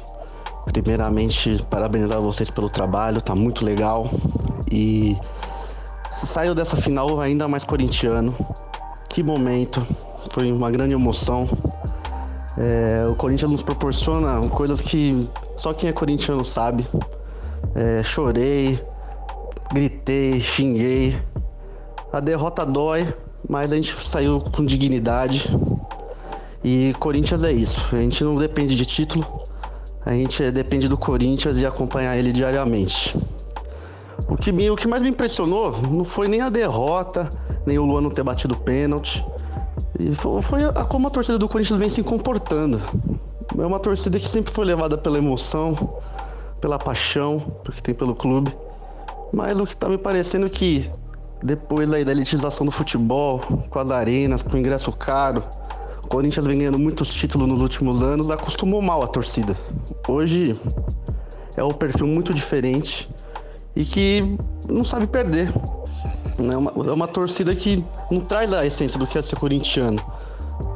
Primeiramente, 0.72 1.60
parabenizar 1.70 2.20
vocês 2.20 2.50
pelo 2.50 2.68
trabalho, 2.68 3.20
tá 3.20 3.34
muito 3.34 3.64
legal. 3.64 4.08
E 4.70 5.16
saiu 6.12 6.54
dessa 6.54 6.76
final 6.76 7.20
ainda 7.20 7.48
mais 7.48 7.64
corintiano. 7.64 8.34
Que 9.08 9.22
momento, 9.22 9.84
foi 10.30 10.52
uma 10.52 10.70
grande 10.70 10.94
emoção. 10.94 11.48
É, 12.56 13.06
o 13.10 13.14
Corinthians 13.14 13.50
nos 13.50 13.62
proporciona 13.62 14.48
coisas 14.48 14.80
que 14.80 15.28
só 15.56 15.72
quem 15.72 15.88
é 15.88 15.92
corintiano 15.92 16.44
sabe. 16.44 16.86
É, 17.74 18.02
chorei, 18.02 18.80
gritei, 19.72 20.40
xinguei. 20.40 21.16
A 22.12 22.20
derrota 22.20 22.64
dói, 22.64 23.06
mas 23.48 23.72
a 23.72 23.76
gente 23.76 23.92
saiu 23.92 24.40
com 24.40 24.64
dignidade. 24.64 25.48
E 26.64 26.92
Corinthians 26.98 27.44
é 27.44 27.52
isso. 27.52 27.94
A 27.94 28.00
gente 28.00 28.22
não 28.24 28.36
depende 28.36 28.74
de 28.76 28.84
título. 28.84 29.24
A 30.04 30.12
gente 30.12 30.50
depende 30.50 30.88
do 30.88 30.96
Corinthians 30.96 31.58
e 31.58 31.66
acompanhar 31.66 32.16
ele 32.16 32.32
diariamente. 32.32 33.16
O 34.28 34.36
que, 34.36 34.50
me, 34.52 34.70
o 34.70 34.76
que 34.76 34.88
mais 34.88 35.02
me 35.02 35.10
impressionou 35.10 35.80
não 35.82 36.04
foi 36.04 36.28
nem 36.28 36.40
a 36.40 36.48
derrota, 36.48 37.30
nem 37.68 37.78
o 37.78 37.84
Luan 37.84 38.00
não 38.00 38.10
ter 38.10 38.24
batido 38.24 38.56
pênalti. 38.56 39.24
E 40.00 40.12
foi, 40.14 40.42
foi 40.42 40.64
a, 40.64 40.84
como 40.84 41.06
a 41.06 41.10
torcida 41.10 41.38
do 41.38 41.48
Corinthians 41.48 41.78
vem 41.78 41.88
se 41.88 42.02
comportando. 42.02 42.80
É 43.56 43.66
uma 43.66 43.78
torcida 43.78 44.18
que 44.18 44.26
sempre 44.26 44.52
foi 44.52 44.64
levada 44.64 44.96
pela 44.96 45.18
emoção, 45.18 45.98
pela 46.60 46.78
paixão 46.78 47.40
que 47.70 47.82
tem 47.82 47.94
pelo 47.94 48.14
clube. 48.14 48.56
Mas 49.32 49.60
o 49.60 49.66
que 49.66 49.76
tá 49.76 49.88
me 49.88 49.98
parecendo 49.98 50.46
é 50.46 50.48
que 50.48 50.90
depois 51.42 51.92
aí 51.92 52.04
da 52.04 52.12
elitização 52.12 52.64
do 52.66 52.72
futebol, 52.72 53.40
com 53.68 53.78
as 53.78 53.90
arenas, 53.90 54.42
com 54.42 54.56
o 54.56 54.58
ingresso 54.58 54.90
caro, 54.92 55.44
o 56.02 56.08
Corinthians 56.08 56.46
vem 56.46 56.58
ganhando 56.58 56.78
muitos 56.78 57.12
títulos 57.12 57.46
nos 57.46 57.60
últimos 57.60 58.02
anos, 58.02 58.30
acostumou 58.30 58.80
mal 58.80 59.02
a 59.02 59.06
torcida. 59.06 59.56
Hoje 60.08 60.58
é 61.56 61.62
um 61.62 61.74
perfil 61.74 62.06
muito 62.06 62.32
diferente 62.32 63.08
e 63.76 63.84
que 63.84 64.36
não 64.68 64.82
sabe 64.82 65.06
perder. 65.06 65.52
É 66.38 66.56
uma, 66.56 66.70
uma 66.70 67.08
torcida 67.08 67.54
que 67.54 67.84
não 68.10 68.20
traz 68.20 68.52
a 68.52 68.64
essência 68.64 68.98
do 68.98 69.06
que 69.06 69.18
é 69.18 69.22
ser 69.22 69.36
corintiano. 69.36 70.00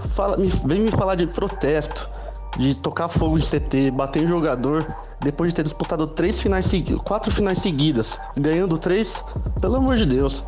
Fala, 0.01 0.37
me, 0.37 0.49
vem 0.67 0.81
me 0.81 0.91
falar 0.91 1.15
de 1.15 1.27
protesto, 1.27 2.09
de 2.57 2.75
tocar 2.75 3.09
fogo 3.09 3.39
em 3.39 3.41
CT, 3.41 3.93
bater 3.93 4.25
em 4.25 4.27
jogador, 4.27 4.87
depois 5.21 5.51
de 5.51 5.55
ter 5.55 5.63
disputado 5.63 6.07
três 6.07 6.41
finais 6.43 6.67
seguidas, 6.67 7.03
quatro 7.03 7.33
finais 7.33 7.59
seguidas, 7.59 8.19
ganhando 8.37 8.77
três, 8.77 9.25
pelo 9.61 9.77
amor 9.77 9.97
de 9.97 10.07
Deus. 10.07 10.43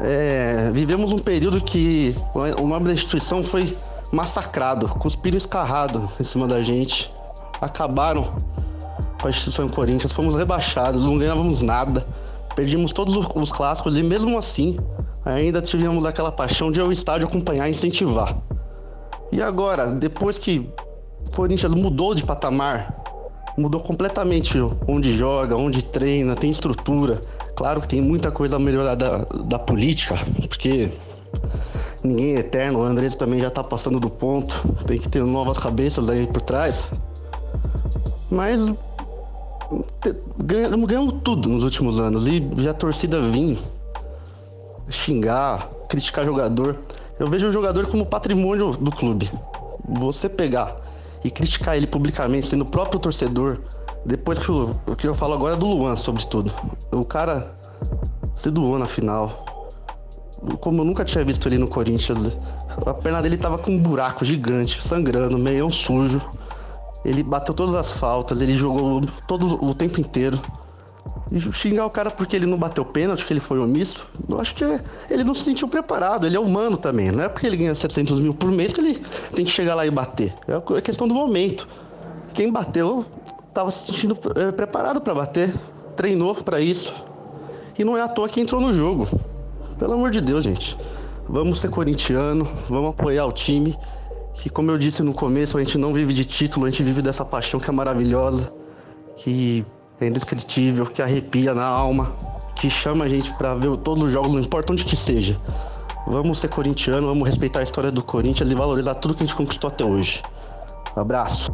É, 0.00 0.70
vivemos 0.72 1.12
um 1.12 1.18
período 1.18 1.60
que 1.60 2.14
o 2.34 2.66
nome 2.66 2.86
da 2.86 2.92
instituição 2.92 3.42
foi 3.42 3.76
massacrado, 4.10 4.88
cuspiram 4.88 5.36
escarrado 5.36 6.08
em 6.18 6.24
cima 6.24 6.46
da 6.46 6.62
gente, 6.62 7.12
acabaram 7.60 8.32
com 9.20 9.26
a 9.26 9.30
instituição 9.30 9.68
Corinthians, 9.68 10.12
fomos 10.12 10.36
rebaixados, 10.36 11.04
não 11.04 11.18
ganhávamos 11.18 11.60
nada, 11.60 12.06
perdimos 12.58 12.90
todos 12.90 13.14
os 13.36 13.52
clássicos 13.52 13.96
e 13.96 14.02
mesmo 14.02 14.36
assim 14.36 14.76
ainda 15.24 15.62
tivemos 15.62 16.04
aquela 16.04 16.32
paixão 16.32 16.72
de 16.72 16.80
ir 16.80 16.82
ao 16.82 16.90
estádio 16.90 17.28
acompanhar 17.28 17.68
e 17.68 17.70
incentivar. 17.70 18.36
E 19.30 19.40
agora, 19.40 19.92
depois 19.92 20.38
que 20.38 20.68
o 21.24 21.30
Corinthians 21.36 21.72
mudou 21.72 22.16
de 22.16 22.24
patamar, 22.24 23.00
mudou 23.56 23.80
completamente 23.80 24.58
onde 24.88 25.16
joga, 25.16 25.54
onde 25.54 25.84
treina, 25.84 26.34
tem 26.34 26.50
estrutura. 26.50 27.20
Claro 27.54 27.80
que 27.80 27.86
tem 27.86 28.00
muita 28.00 28.32
coisa 28.32 28.56
a 28.56 28.58
melhorar 28.58 28.96
da, 28.96 29.18
da 29.18 29.58
política, 29.60 30.16
porque 30.42 30.90
ninguém 32.02 32.34
é 32.34 32.38
eterno. 32.40 32.80
O 32.80 32.82
Andrés 32.82 33.14
também 33.14 33.38
já 33.38 33.50
tá 33.50 33.62
passando 33.62 34.00
do 34.00 34.10
ponto, 34.10 34.66
tem 34.84 34.98
que 34.98 35.08
ter 35.08 35.22
novas 35.22 35.58
cabeças 35.58 36.10
aí 36.10 36.26
por 36.26 36.42
trás. 36.42 36.90
Mas 38.28 38.74
ganhamos, 40.38 40.88
ganhamos 40.88 41.14
tudo 41.22 41.48
nos 41.48 41.64
últimos 41.64 42.00
anos 42.00 42.26
e 42.26 42.68
a 42.68 42.74
torcida 42.74 43.20
vinha 43.20 43.58
xingar, 44.90 45.68
criticar 45.88 46.24
jogador. 46.24 46.78
Eu 47.18 47.28
vejo 47.28 47.48
o 47.48 47.52
jogador 47.52 47.86
como 47.90 48.06
patrimônio 48.06 48.72
do 48.72 48.90
clube. 48.90 49.30
Você 49.88 50.28
pegar 50.28 50.76
e 51.24 51.30
criticar 51.30 51.76
ele 51.76 51.86
publicamente, 51.86 52.46
sendo 52.46 52.62
o 52.62 52.70
próprio 52.70 52.98
torcedor, 52.98 53.58
depois 54.04 54.38
que 54.38 54.50
o 54.50 54.96
que 54.96 55.06
eu 55.06 55.14
falo 55.14 55.34
agora 55.34 55.56
é 55.56 55.58
do 55.58 55.66
Luan, 55.66 55.96
sobre 55.96 56.24
tudo. 56.26 56.52
O 56.92 57.04
cara 57.04 57.54
se 58.34 58.50
doou 58.50 58.78
na 58.78 58.86
final. 58.86 59.44
Como 60.60 60.80
eu 60.80 60.84
nunca 60.84 61.04
tinha 61.04 61.24
visto 61.24 61.48
ele 61.48 61.58
no 61.58 61.66
Corinthians, 61.66 62.38
a 62.86 62.94
perna 62.94 63.20
dele 63.20 63.36
tava 63.36 63.58
com 63.58 63.72
um 63.72 63.78
buraco 63.78 64.24
gigante, 64.24 64.80
sangrando, 64.80 65.36
meio 65.36 65.68
sujo. 65.70 66.22
Ele 67.04 67.22
bateu 67.22 67.54
todas 67.54 67.74
as 67.74 67.98
faltas, 67.98 68.40
ele 68.40 68.54
jogou 68.54 69.00
todo 69.26 69.64
o 69.64 69.74
tempo 69.74 70.00
inteiro. 70.00 70.40
E 71.30 71.38
xingar 71.40 71.84
o 71.84 71.90
cara 71.90 72.10
porque 72.10 72.34
ele 72.34 72.46
não 72.46 72.56
bateu 72.56 72.84
pênalti, 72.84 73.26
que 73.26 73.32
ele 73.32 73.40
foi 73.40 73.58
omisso, 73.58 74.08
eu 74.28 74.40
acho 74.40 74.54
que 74.54 74.64
é, 74.64 74.80
ele 75.10 75.24
não 75.24 75.34
se 75.34 75.42
sentiu 75.42 75.68
preparado, 75.68 76.26
ele 76.26 76.36
é 76.36 76.40
humano 76.40 76.76
também. 76.76 77.10
Não 77.10 77.22
é 77.22 77.28
porque 77.28 77.46
ele 77.46 77.56
ganha 77.56 77.74
700 77.74 78.20
mil 78.20 78.32
por 78.32 78.50
mês 78.50 78.72
que 78.72 78.80
ele 78.80 78.94
tem 79.34 79.44
que 79.44 79.50
chegar 79.50 79.74
lá 79.74 79.86
e 79.86 79.90
bater. 79.90 80.34
É 80.76 80.80
questão 80.80 81.06
do 81.06 81.14
momento. 81.14 81.68
Quem 82.32 82.50
bateu 82.50 83.04
estava 83.48 83.70
se 83.70 83.86
sentindo 83.86 84.18
é, 84.36 84.52
preparado 84.52 85.00
para 85.00 85.14
bater, 85.14 85.52
treinou 85.96 86.34
para 86.34 86.60
isso. 86.60 86.94
E 87.78 87.84
não 87.84 87.96
é 87.96 88.00
à 88.00 88.08
toa 88.08 88.28
que 88.28 88.40
entrou 88.40 88.60
no 88.60 88.72
jogo. 88.72 89.08
Pelo 89.78 89.94
amor 89.94 90.10
de 90.10 90.20
Deus, 90.20 90.44
gente. 90.44 90.76
Vamos 91.28 91.60
ser 91.60 91.68
corintiano, 91.68 92.48
vamos 92.68 92.90
apoiar 92.90 93.26
o 93.26 93.32
time. 93.32 93.76
Que, 94.38 94.48
como 94.48 94.70
eu 94.70 94.78
disse 94.78 95.02
no 95.02 95.12
começo, 95.12 95.56
a 95.56 95.60
gente 95.60 95.76
não 95.76 95.92
vive 95.92 96.12
de 96.12 96.24
título, 96.24 96.66
a 96.66 96.70
gente 96.70 96.82
vive 96.82 97.02
dessa 97.02 97.24
paixão 97.24 97.58
que 97.58 97.68
é 97.68 97.72
maravilhosa. 97.72 98.52
Que 99.16 99.66
é 100.00 100.06
indescritível, 100.06 100.86
que 100.86 101.02
arrepia 101.02 101.52
na 101.52 101.64
alma, 101.64 102.12
que 102.54 102.70
chama 102.70 103.04
a 103.04 103.08
gente 103.08 103.32
para 103.34 103.54
ver 103.54 103.76
todos 103.78 104.04
os 104.04 104.12
jogos, 104.12 104.32
não 104.32 104.40
importa 104.40 104.72
onde 104.72 104.84
que 104.84 104.94
seja. 104.94 105.40
Vamos 106.06 106.38
ser 106.38 106.48
corintiano, 106.48 107.06
vamos 107.06 107.26
respeitar 107.26 107.60
a 107.60 107.62
história 107.62 107.90
do 107.90 108.02
Corinthians 108.02 108.50
e 108.50 108.54
valorizar 108.54 108.94
tudo 108.94 109.14
que 109.14 109.22
a 109.22 109.26
gente 109.26 109.36
conquistou 109.36 109.68
até 109.68 109.84
hoje. 109.84 110.22
Abraço. 110.94 111.48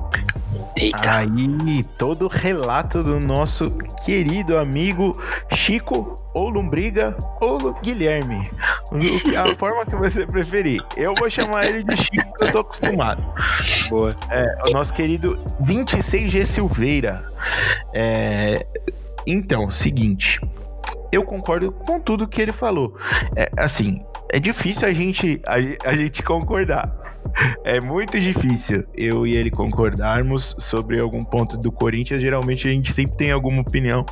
Eita. 0.76 1.18
Aí, 1.18 1.84
todo 1.98 2.26
o 2.26 2.28
relato 2.28 3.02
do 3.02 3.20
nosso 3.20 3.70
querido 4.05 4.59
amigo 4.59 5.12
Chico 5.52 6.16
ou 6.34 6.48
Lombriga 6.48 7.16
ou 7.40 7.72
Guilherme. 7.74 8.50
A 9.36 9.55
forma 9.59 9.86
que 9.86 9.96
você 9.96 10.26
preferir. 10.26 10.82
Eu 10.96 11.14
vou 11.14 11.30
chamar 11.30 11.66
ele 11.66 11.82
de 11.84 11.96
Chico, 11.96 12.32
que 12.36 12.44
eu 12.44 12.52
tô 12.52 12.59
acostumado. 12.61 13.24
Boa. 13.88 14.14
É, 14.30 14.68
o 14.68 14.72
nosso 14.72 14.92
querido 14.92 15.38
26G 15.62 16.44
Silveira. 16.44 17.22
É, 17.92 18.66
então, 19.26 19.70
seguinte. 19.70 20.40
Eu 21.11 21.22
concordo 21.24 21.70
com 21.70 22.00
tudo 22.00 22.26
que 22.26 22.42
ele 22.42 22.52
falou. 22.52 22.96
É, 23.36 23.50
assim, 23.57 24.05
é 24.30 24.38
difícil 24.38 24.88
a 24.88 24.92
gente, 24.92 25.40
a, 25.46 25.88
a 25.88 25.94
gente 25.94 26.22
concordar. 26.22 27.04
É 27.64 27.80
muito 27.80 28.20
difícil 28.20 28.84
eu 28.94 29.26
e 29.26 29.34
ele 29.34 29.50
concordarmos 29.50 30.54
sobre 30.58 31.00
algum 31.00 31.20
ponto 31.20 31.56
do 31.56 31.72
Corinthians. 31.72 32.20
Geralmente 32.20 32.68
a 32.68 32.70
gente 32.70 32.92
sempre 32.92 33.16
tem 33.16 33.30
alguma 33.30 33.62
opinião. 33.62 34.04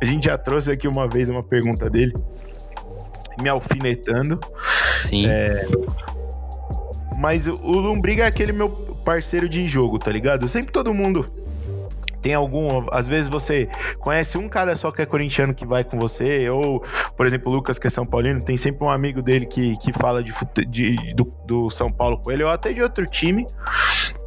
A 0.00 0.04
gente 0.04 0.26
já 0.26 0.38
trouxe 0.38 0.70
aqui 0.70 0.86
uma 0.86 1.08
vez 1.08 1.28
uma 1.28 1.42
pergunta 1.42 1.90
dele, 1.90 2.12
me 3.40 3.48
alfinetando. 3.48 4.40
Sim. 5.00 5.26
É... 5.26 5.66
Mas 7.18 7.46
o 7.46 7.54
Lombriga 7.54 8.24
é 8.24 8.26
aquele 8.26 8.52
meu 8.52 8.70
parceiro 9.04 9.48
de 9.48 9.66
jogo, 9.68 9.98
tá 9.98 10.10
ligado? 10.10 10.48
Sempre 10.48 10.72
todo 10.72 10.94
mundo 10.94 11.41
tem 12.22 12.34
algum. 12.34 12.86
Às 12.90 13.08
vezes 13.08 13.28
você 13.28 13.68
conhece 13.98 14.38
um 14.38 14.48
cara 14.48 14.74
só 14.76 14.90
que 14.90 15.02
é 15.02 15.06
corintiano 15.06 15.52
que 15.52 15.66
vai 15.66 15.82
com 15.82 15.98
você, 15.98 16.48
ou, 16.48 16.82
por 17.16 17.26
exemplo, 17.26 17.50
o 17.50 17.54
Lucas, 17.54 17.78
que 17.78 17.88
é 17.88 17.90
São 17.90 18.06
Paulino, 18.06 18.40
tem 18.40 18.56
sempre 18.56 18.84
um 18.84 18.90
amigo 18.90 19.20
dele 19.20 19.44
que, 19.44 19.76
que 19.78 19.92
fala 19.92 20.22
de, 20.22 20.32
de 20.68 21.14
do, 21.14 21.24
do 21.44 21.70
São 21.70 21.92
Paulo 21.92 22.18
com 22.18 22.30
ele, 22.30 22.44
ou 22.44 22.50
até 22.50 22.72
de 22.72 22.80
outro 22.80 23.04
time. 23.04 23.44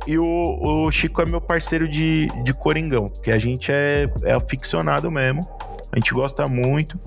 E 0.08 0.18
o, 0.18 0.26
o 0.26 0.92
Chico 0.92 1.22
é 1.22 1.26
meu 1.26 1.42
parceiro 1.42 1.88
de, 1.88 2.28
de 2.44 2.54
Coringão, 2.54 3.10
que 3.24 3.32
a 3.32 3.40
gente 3.40 3.72
é, 3.72 4.06
é 4.24 4.34
aficionado 4.34 5.10
mesmo. 5.10 5.42
A 5.96 5.98
gente 5.98 6.14
gosta 6.14 6.46
muito 6.46 7.00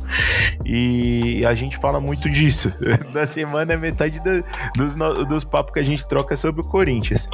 e 0.64 1.44
a 1.44 1.52
gente 1.52 1.76
fala 1.76 2.00
muito 2.00 2.28
disso. 2.30 2.72
Na 3.12 3.26
semana 3.26 3.74
é 3.74 3.76
metade 3.76 4.18
do, 4.20 4.42
dos, 4.74 5.26
dos 5.26 5.44
papos 5.44 5.74
que 5.74 5.80
a 5.80 5.84
gente 5.84 6.08
troca 6.08 6.34
sobre 6.36 6.62
o 6.62 6.64
Corinthians. 6.64 7.28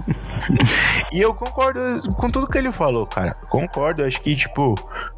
e 1.10 1.22
eu 1.22 1.32
concordo 1.32 1.80
com 2.16 2.28
tudo 2.28 2.46
que 2.46 2.58
ele 2.58 2.70
falou, 2.70 3.06
cara. 3.06 3.32
Concordo. 3.48 4.04
Acho 4.04 4.20
que, 4.20 4.36
tipo, 4.36 4.74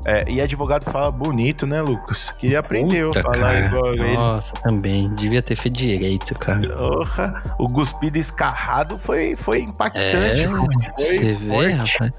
é, 0.06 0.30
e 0.30 0.40
advogado 0.40 0.88
fala 0.88 1.10
bonito, 1.10 1.66
né, 1.66 1.82
Lucas? 1.82 2.30
Queria 2.38 2.60
aprender 2.60 3.04
Puta, 3.06 3.18
a 3.18 3.22
falar 3.22 3.38
cara. 3.38 3.66
igual 3.66 3.92
ele. 3.92 4.14
Nossa, 4.14 4.54
também. 4.54 5.12
Devia 5.16 5.42
ter 5.42 5.56
feito 5.56 5.76
direito, 5.76 6.32
cara. 6.36 6.60
Porra, 6.68 7.42
o 7.58 7.66
cuspido 7.66 8.18
escarrado 8.18 8.98
foi, 9.00 9.34
foi 9.34 9.65
impactante. 9.70 10.42
É, 10.42 10.48
você 10.96 11.34
vê, 11.34 11.68
rapaz. 11.72 12.12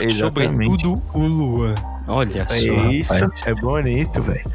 Exatamente. 0.00 0.64
Sobretudo 0.64 1.02
o 1.14 1.20
Luan. 1.20 1.74
Olha 2.06 2.42
é 2.42 2.48
só. 2.48 2.90
Isso, 2.90 3.14
rapaz. 3.14 3.46
é 3.46 3.54
bonito, 3.54 4.22
velho. 4.22 4.50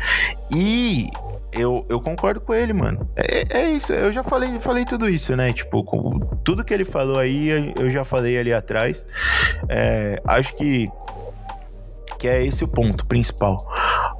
E 0.51 1.09
eu, 1.51 1.85
eu 1.89 1.99
concordo 1.99 2.39
com 2.41 2.53
ele, 2.53 2.73
mano. 2.73 3.09
É, 3.15 3.59
é 3.59 3.69
isso, 3.71 3.91
eu 3.91 4.11
já 4.11 4.23
falei, 4.23 4.59
falei 4.59 4.85
tudo 4.85 5.09
isso, 5.09 5.35
né? 5.35 5.51
Tipo, 5.51 5.83
com, 5.83 6.19
tudo 6.43 6.63
que 6.63 6.73
ele 6.73 6.85
falou 6.85 7.17
aí, 7.17 7.73
eu 7.75 7.89
já 7.89 8.05
falei 8.05 8.37
ali 8.37 8.53
atrás. 8.53 9.05
É, 9.67 10.21
acho 10.25 10.55
que, 10.55 10.89
que 12.19 12.27
é 12.27 12.45
esse 12.45 12.63
o 12.63 12.67
ponto 12.67 13.05
principal. 13.05 13.67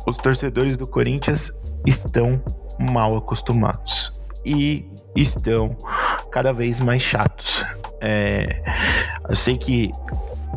Os 0.07 0.17
torcedores 0.17 0.75
do 0.75 0.87
Corinthians 0.87 1.51
estão 1.85 2.41
mal 2.79 3.15
acostumados. 3.15 4.19
E 4.45 4.87
estão 5.15 5.75
cada 6.31 6.51
vez 6.51 6.79
mais 6.79 7.01
chatos. 7.01 7.63
É, 8.01 8.61
eu 9.27 9.35
sei 9.35 9.57
que 9.57 9.91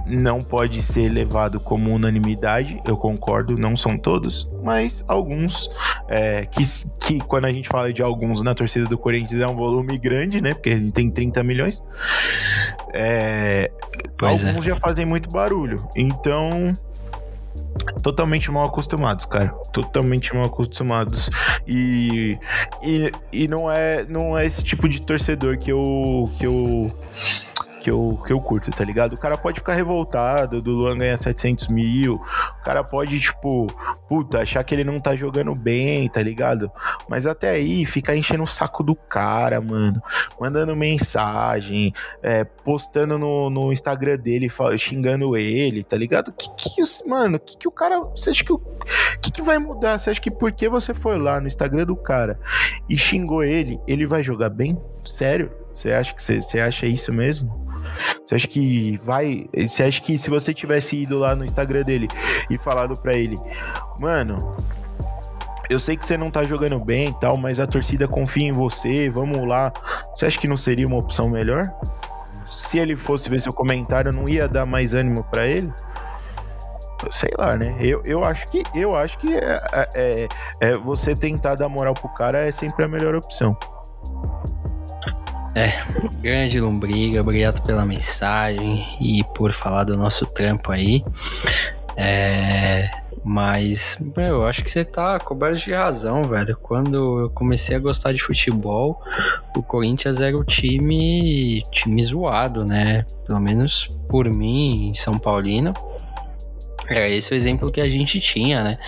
não 0.06 0.40
pode 0.40 0.82
ser 0.82 1.08
levado 1.08 1.60
como 1.60 1.92
unanimidade, 1.92 2.80
eu 2.84 2.96
concordo, 2.96 3.56
não 3.56 3.76
são 3.76 3.96
todos, 3.96 4.48
mas 4.62 5.04
alguns, 5.06 5.70
é, 6.08 6.46
que, 6.46 6.62
que 6.98 7.20
quando 7.20 7.44
a 7.44 7.52
gente 7.52 7.68
fala 7.68 7.92
de 7.92 8.02
alguns 8.02 8.42
na 8.42 8.54
torcida 8.54 8.86
do 8.86 8.98
Corinthians 8.98 9.40
é 9.40 9.46
um 9.46 9.54
volume 9.54 9.98
grande, 9.98 10.40
né? 10.40 10.54
Porque 10.54 10.78
tem 10.92 11.10
30 11.10 11.42
milhões. 11.42 11.82
É, 12.92 13.70
é. 14.22 14.26
Alguns 14.26 14.64
já 14.64 14.76
fazem 14.76 15.06
muito 15.06 15.30
barulho. 15.30 15.86
Então, 15.96 16.72
totalmente 18.02 18.50
mal 18.50 18.66
acostumados, 18.66 19.26
cara. 19.26 19.48
Totalmente 19.72 20.34
mal 20.34 20.44
acostumados. 20.44 21.30
E, 21.66 22.38
e, 22.82 23.12
e 23.32 23.48
não, 23.48 23.70
é, 23.70 24.04
não 24.08 24.36
é 24.36 24.46
esse 24.46 24.62
tipo 24.62 24.88
de 24.88 25.00
torcedor 25.00 25.58
que 25.58 25.70
eu. 25.70 26.24
Que 26.38 26.46
eu 26.46 26.92
que 27.82 27.90
eu, 27.90 28.16
que 28.24 28.32
eu 28.32 28.40
curto, 28.40 28.70
tá 28.70 28.84
ligado? 28.84 29.14
O 29.14 29.20
cara 29.20 29.36
pode 29.36 29.58
ficar 29.58 29.74
revoltado 29.74 30.60
do 30.60 30.70
Luan 30.70 30.96
ganhar 30.96 31.16
700 31.16 31.66
mil, 31.66 32.14
o 32.14 32.64
cara 32.64 32.84
pode, 32.84 33.18
tipo, 33.18 33.66
puta, 34.08 34.38
achar 34.38 34.62
que 34.62 34.72
ele 34.72 34.84
não 34.84 35.00
tá 35.00 35.16
jogando 35.16 35.52
bem, 35.52 36.08
tá 36.08 36.22
ligado? 36.22 36.70
Mas 37.08 37.26
até 37.26 37.50
aí, 37.50 37.84
ficar 37.84 38.16
enchendo 38.16 38.44
o 38.44 38.46
saco 38.46 38.84
do 38.84 38.94
cara, 38.94 39.60
mano, 39.60 40.00
mandando 40.40 40.76
mensagem, 40.76 41.92
é, 42.22 42.44
postando 42.44 43.18
no, 43.18 43.50
no 43.50 43.72
Instagram 43.72 44.16
dele, 44.16 44.48
xingando 44.78 45.36
ele, 45.36 45.82
tá 45.82 45.96
ligado? 45.96 46.32
Que, 46.32 46.48
que, 46.54 47.08
mano, 47.08 47.40
que, 47.40 47.56
que 47.58 47.66
o 47.66 47.72
cara, 47.72 47.98
você 47.98 48.30
acha 48.30 48.44
que 48.44 48.52
o 48.52 48.60
que, 49.20 49.32
que 49.32 49.42
vai 49.42 49.58
mudar? 49.58 49.98
Você 49.98 50.10
acha 50.10 50.20
que 50.20 50.30
porque 50.30 50.68
você 50.68 50.94
foi 50.94 51.18
lá 51.18 51.40
no 51.40 51.48
Instagram 51.48 51.84
do 51.84 51.96
cara 51.96 52.38
e 52.88 52.96
xingou 52.96 53.42
ele, 53.42 53.80
ele 53.88 54.06
vai 54.06 54.22
jogar 54.22 54.50
bem? 54.50 54.80
Sério? 55.04 55.50
Você 55.72 55.90
acha 55.90 56.14
que 56.14 56.22
você, 56.22 56.60
acha 56.60 56.86
isso 56.86 57.12
mesmo? 57.12 57.62
Você 58.24 58.34
acha 58.34 58.48
que 58.48 59.00
vai. 59.04 59.46
Você 59.56 59.82
acha 59.82 60.00
que 60.00 60.18
se 60.18 60.30
você 60.30 60.54
tivesse 60.54 60.96
ido 60.96 61.18
lá 61.18 61.34
no 61.34 61.44
Instagram 61.44 61.82
dele 61.82 62.08
e 62.48 62.56
falado 62.58 62.98
pra 63.00 63.14
ele, 63.14 63.36
mano, 64.00 64.36
eu 65.68 65.78
sei 65.78 65.96
que 65.96 66.04
você 66.04 66.16
não 66.16 66.30
tá 66.30 66.44
jogando 66.44 66.78
bem 66.78 67.08
e 67.08 67.20
tal, 67.20 67.36
mas 67.36 67.58
a 67.58 67.66
torcida 67.66 68.06
confia 68.06 68.46
em 68.46 68.52
você, 68.52 69.08
vamos 69.08 69.46
lá. 69.46 69.72
Você 70.14 70.26
acha 70.26 70.38
que 70.38 70.48
não 70.48 70.56
seria 70.56 70.86
uma 70.86 70.98
opção 70.98 71.28
melhor? 71.28 71.64
Se 72.50 72.78
ele 72.78 72.94
fosse 72.94 73.28
ver 73.28 73.40
seu 73.40 73.52
comentário, 73.52 74.12
não 74.12 74.28
ia 74.28 74.46
dar 74.46 74.66
mais 74.66 74.94
ânimo 74.94 75.24
para 75.24 75.46
ele? 75.46 75.72
Sei 77.10 77.30
lá, 77.36 77.56
né? 77.56 77.74
Eu, 77.80 78.02
eu 78.04 78.22
acho 78.22 78.46
que 78.48 78.62
eu 78.74 78.94
acho 78.94 79.18
que 79.18 79.34
é, 79.34 79.60
é, 79.72 79.88
é, 79.94 80.28
é 80.60 80.74
você 80.74 81.14
tentar 81.14 81.56
dar 81.56 81.68
moral 81.68 81.94
pro 81.94 82.08
cara 82.10 82.46
é 82.46 82.52
sempre 82.52 82.84
a 82.84 82.88
melhor 82.88 83.14
opção. 83.14 83.56
É, 85.54 85.84
grande 86.20 86.60
Lombriga, 86.60 87.20
obrigado 87.20 87.62
pela 87.62 87.84
mensagem 87.84 88.86
e 89.00 89.22
por 89.34 89.52
falar 89.52 89.84
do 89.84 89.96
nosso 89.96 90.24
trampo 90.26 90.72
aí. 90.72 91.04
É, 91.96 92.88
mas, 93.24 93.98
eu 94.16 94.44
acho 94.46 94.64
que 94.64 94.70
você 94.70 94.84
tá 94.84 95.18
coberto 95.20 95.64
de 95.64 95.72
razão, 95.72 96.24
velho. 96.24 96.56
Quando 96.56 97.20
eu 97.20 97.30
comecei 97.30 97.76
a 97.76 97.80
gostar 97.80 98.12
de 98.12 98.22
futebol, 98.22 99.00
o 99.54 99.62
Corinthians 99.62 100.20
era 100.20 100.36
o 100.36 100.44
time, 100.44 101.62
time 101.70 102.02
zoado, 102.02 102.64
né? 102.64 103.04
Pelo 103.26 103.40
menos 103.40 103.88
por 104.08 104.28
mim, 104.28 104.88
em 104.88 104.94
São 104.94 105.18
Paulino. 105.18 105.72
Era 106.92 107.08
esse 107.08 107.32
o 107.32 107.34
exemplo 107.34 107.70
que 107.70 107.80
a 107.80 107.88
gente 107.88 108.20
tinha, 108.20 108.62
né? 108.62 108.78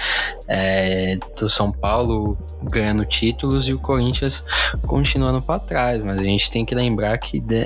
É, 0.48 1.16
do 1.38 1.48
São 1.48 1.72
Paulo 1.72 2.38
ganhando 2.62 3.05
títulos 3.05 3.68
e 3.68 3.72
o 3.72 3.78
Corinthians 3.78 4.44
continuando 4.86 5.40
para 5.42 5.59
trás. 5.59 6.02
Mas 6.02 6.18
a 6.18 6.24
gente 6.24 6.50
tem 6.50 6.64
que 6.64 6.74
lembrar 6.74 7.16
que 7.18 7.40
de, 7.40 7.64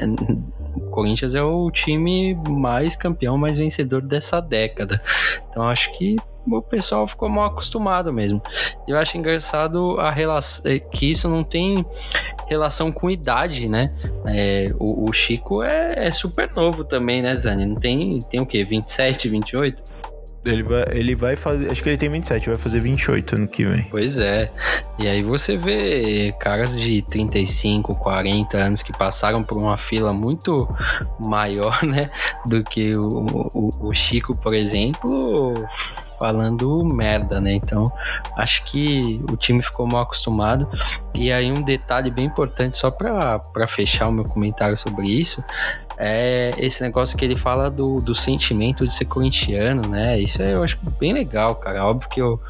o 0.75 0.91
Corinthians 0.91 1.35
é 1.35 1.43
o 1.43 1.71
time 1.71 2.35
mais 2.35 2.97
campeão, 2.97 3.37
mais 3.37 3.59
vencedor 3.59 4.03
dessa 4.03 4.41
década. 4.41 5.03
Então 5.49 5.65
acho 5.65 5.93
que 5.93 6.17
o 6.57 6.63
pessoal 6.63 7.07
ficou 7.07 7.29
mal 7.29 7.47
acostumado 7.47 8.13
mesmo. 8.13 8.43
Eu 8.87 8.97
acho 8.97 9.19
engraçado 9.19 9.99
a 9.99 10.11
relação 10.11 10.71
é, 10.71 10.79
que 10.79 11.11
isso 11.11 11.29
não 11.29 11.45
tem 11.45 11.85
relação 12.47 12.91
com 12.91 13.11
idade, 13.11 13.69
né? 13.69 13.85
É, 14.27 14.69
o, 14.79 15.09
o, 15.09 15.13
Chico 15.13 15.63
é, 15.63 16.07
é, 16.07 16.11
super 16.11 16.51
novo 16.55 16.85
também, 16.85 17.21
né, 17.21 17.35
Zani? 17.37 17.67
Não 17.67 17.77
tem, 17.77 18.21
tem 18.21 18.41
o 18.41 18.47
quê? 18.47 18.65
27, 18.65 19.29
28? 19.29 19.83
Ele 20.45 20.63
vai, 20.63 20.85
ele 20.93 21.15
vai 21.15 21.37
fazer. 21.37 21.71
Acho 21.71 21.83
que 21.83 21.89
ele 21.89 21.99
tem 21.99 22.09
27, 22.09 22.47
vai 22.47 22.57
fazer 22.57 22.81
28 22.81 23.35
ano 23.35 23.49
que 23.49 23.65
vem. 23.65 23.83
Pois 23.91 24.19
é. 24.19 24.51
E 24.99 25.07
aí 25.07 25.23
você 25.23 25.57
vê 25.57 26.35
caras 26.41 26.77
de 26.77 27.03
35, 27.03 27.99
40 27.99 28.57
anos 28.57 28.83
que 28.83 28.97
passaram 28.97 29.43
por 29.43 29.61
uma 29.61 29.77
fila 29.77 30.13
muito 30.13 30.69
maior, 31.19 31.83
né? 31.85 32.07
Do 32.47 32.63
que 32.63 32.97
o, 32.97 33.27
o, 33.53 33.89
o 33.89 33.93
Chico, 33.93 34.37
por 34.39 34.55
exemplo, 34.55 35.55
falando 36.19 36.85
merda, 36.85 37.41
né? 37.41 37.55
Então, 37.55 37.85
acho 38.37 38.65
que 38.65 39.23
o 39.31 39.37
time 39.37 39.63
ficou 39.63 39.87
mal 39.87 40.03
acostumado. 40.03 40.69
E 41.15 41.33
aí, 41.33 41.51
um 41.51 41.63
detalhe 41.63 42.11
bem 42.11 42.27
importante, 42.27 42.77
só 42.77 42.91
para 42.91 43.67
fechar 43.67 44.09
o 44.09 44.13
meu 44.13 44.25
comentário 44.25 44.77
sobre 44.77 45.07
isso, 45.09 45.43
é 45.97 46.51
esse 46.59 46.83
negócio 46.83 47.17
que 47.17 47.25
ele 47.25 47.37
fala 47.37 47.71
do, 47.71 47.99
do 47.99 48.15
sentimento 48.15 48.87
de 48.87 48.93
ser 48.93 49.07
corintiano, 49.07 49.89
né? 49.89 50.19
Isso 50.19 50.43
eu 50.43 50.63
acho 50.63 50.79
bem 50.99 51.13
legal, 51.13 51.55
cara. 51.57 51.85
Óbvio 51.85 52.09
que 52.09 52.21
eu 52.21 52.41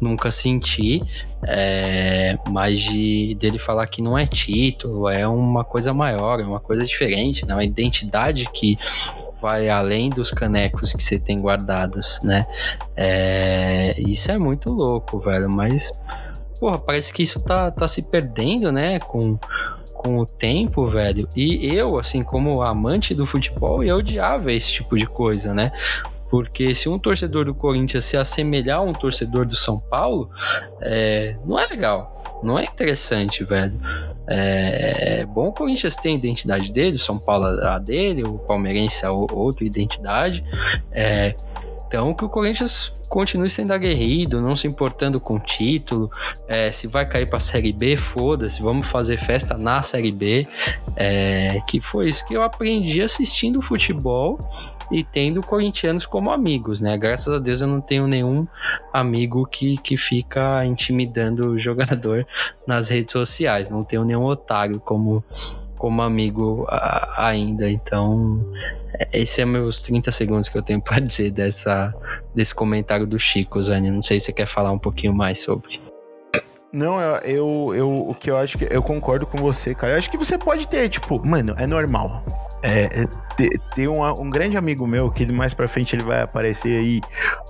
nunca 0.00 0.30
senti, 0.32 1.02
é, 1.44 2.36
mas 2.48 2.78
de 2.78 3.36
dele 3.36 3.58
falar 3.58 3.86
que 3.86 4.02
não 4.02 4.18
é 4.18 4.26
título, 4.26 5.08
é 5.08 5.26
uma 5.26 5.64
coisa 5.64 5.94
maior, 5.94 6.40
é 6.40 6.44
uma 6.44 6.58
coisa 6.58 6.84
diferente, 6.84 7.46
né? 7.46 7.54
uma 7.54 7.64
identidade 7.64 8.48
que 8.52 8.76
vai 9.42 9.68
além 9.68 10.08
dos 10.08 10.30
canecos 10.30 10.92
que 10.92 11.02
você 11.02 11.18
tem 11.18 11.40
guardados, 11.40 12.22
né? 12.22 12.46
É, 12.96 14.00
isso 14.00 14.30
é 14.30 14.38
muito 14.38 14.72
louco, 14.72 15.18
velho, 15.18 15.50
mas 15.52 15.92
porra, 16.60 16.78
parece 16.78 17.12
que 17.12 17.24
isso 17.24 17.40
tá, 17.40 17.72
tá 17.72 17.88
se 17.88 18.02
perdendo, 18.02 18.70
né? 18.70 19.00
Com, 19.00 19.36
com 19.92 20.18
o 20.18 20.24
tempo, 20.24 20.86
velho. 20.86 21.28
E 21.34 21.74
eu, 21.74 21.98
assim, 21.98 22.22
como 22.22 22.62
amante 22.62 23.14
do 23.14 23.26
futebol, 23.26 23.82
eu 23.82 23.96
odiava 23.96 24.52
esse 24.52 24.72
tipo 24.72 24.96
de 24.96 25.06
coisa, 25.06 25.52
né? 25.52 25.72
Porque 26.30 26.72
se 26.72 26.88
um 26.88 26.98
torcedor 26.98 27.44
do 27.44 27.54
Corinthians 27.54 28.04
se 28.04 28.16
assemelhar 28.16 28.78
a 28.78 28.82
um 28.82 28.92
torcedor 28.92 29.44
do 29.44 29.56
São 29.56 29.80
Paulo, 29.80 30.30
é, 30.80 31.36
não 31.44 31.58
é 31.58 31.66
legal. 31.66 32.21
Não 32.42 32.58
é 32.58 32.64
interessante, 32.64 33.44
velho. 33.44 33.78
É, 34.26 35.20
é 35.20 35.26
bom 35.26 35.48
o 35.48 35.52
Corinthians 35.52 35.96
tem 35.96 36.14
a 36.14 36.18
identidade 36.18 36.72
dele, 36.72 36.96
o 36.96 37.00
São 37.00 37.18
Paulo 37.18 37.46
a 37.46 37.78
dele, 37.78 38.24
o 38.24 38.38
Palmeirense 38.38 39.04
a 39.04 39.10
outra 39.12 39.64
identidade. 39.64 40.44
É, 40.90 41.34
então 41.86 42.14
que 42.14 42.24
o 42.24 42.28
Corinthians 42.28 42.94
continue 43.12 43.50
sendo 43.50 43.72
aguerrido, 43.72 44.40
não 44.40 44.56
se 44.56 44.66
importando 44.66 45.20
com 45.20 45.34
o 45.34 45.38
título. 45.38 46.10
É, 46.48 46.72
se 46.72 46.86
vai 46.86 47.06
cair 47.06 47.26
para 47.26 47.36
a 47.36 47.40
Série 47.40 47.70
B, 47.70 47.94
foda-se, 47.98 48.62
vamos 48.62 48.86
fazer 48.86 49.18
festa 49.18 49.58
na 49.58 49.82
Série 49.82 50.10
B. 50.10 50.46
É, 50.96 51.60
que 51.68 51.78
foi 51.78 52.08
isso 52.08 52.24
que 52.26 52.34
eu 52.34 52.42
aprendi 52.42 53.02
assistindo 53.02 53.60
futebol 53.60 54.38
e 54.92 55.02
tendo 55.02 55.42
corintianos 55.42 56.04
como 56.04 56.30
amigos, 56.30 56.80
né? 56.80 56.96
Graças 56.98 57.32
a 57.32 57.38
Deus 57.38 57.62
eu 57.62 57.68
não 57.68 57.80
tenho 57.80 58.06
nenhum 58.06 58.46
amigo 58.92 59.46
que, 59.46 59.76
que 59.78 59.96
fica 59.96 60.64
intimidando 60.64 61.50
o 61.50 61.58
jogador 61.58 62.26
nas 62.66 62.88
redes 62.88 63.12
sociais, 63.12 63.70
não 63.70 63.82
tenho 63.82 64.04
nenhum 64.04 64.24
otário 64.24 64.78
como 64.78 65.24
como 65.82 66.00
amigo 66.00 66.64
a, 66.68 67.26
ainda. 67.26 67.68
Então, 67.68 68.40
esse 69.12 69.40
é 69.40 69.44
meus 69.44 69.82
30 69.82 70.12
segundos 70.12 70.48
que 70.48 70.56
eu 70.56 70.62
tenho 70.62 70.78
para 70.84 71.00
dizer 71.00 71.32
dessa, 71.32 71.92
desse 72.32 72.54
comentário 72.54 73.04
do 73.04 73.18
Chico, 73.18 73.60
Zani. 73.60 73.90
Não 73.90 74.00
sei 74.00 74.20
se 74.20 74.26
você 74.26 74.32
quer 74.32 74.46
falar 74.46 74.70
um 74.70 74.78
pouquinho 74.78 75.12
mais 75.12 75.40
sobre. 75.40 75.80
Não, 76.72 77.00
eu, 77.22 77.74
eu, 77.74 78.08
o 78.10 78.14
que 78.14 78.30
eu 78.30 78.36
acho 78.36 78.56
que 78.56 78.68
eu 78.70 78.80
concordo 78.80 79.26
com 79.26 79.38
você, 79.38 79.74
cara. 79.74 79.94
Eu 79.94 79.98
acho 79.98 80.08
que 80.08 80.16
você 80.16 80.38
pode 80.38 80.68
ter, 80.68 80.88
tipo, 80.88 81.20
mano, 81.26 81.52
é 81.58 81.66
normal. 81.66 82.24
É, 82.62 83.06
tem 83.74 83.88
um, 83.88 84.02
um, 84.20 84.30
grande 84.30 84.56
amigo 84.56 84.86
meu 84.86 85.10
que 85.10 85.26
mais 85.26 85.52
pra 85.52 85.66
frente 85.66 85.96
ele 85.96 86.04
vai 86.04 86.22
aparecer 86.22 86.78
aí, 86.78 87.00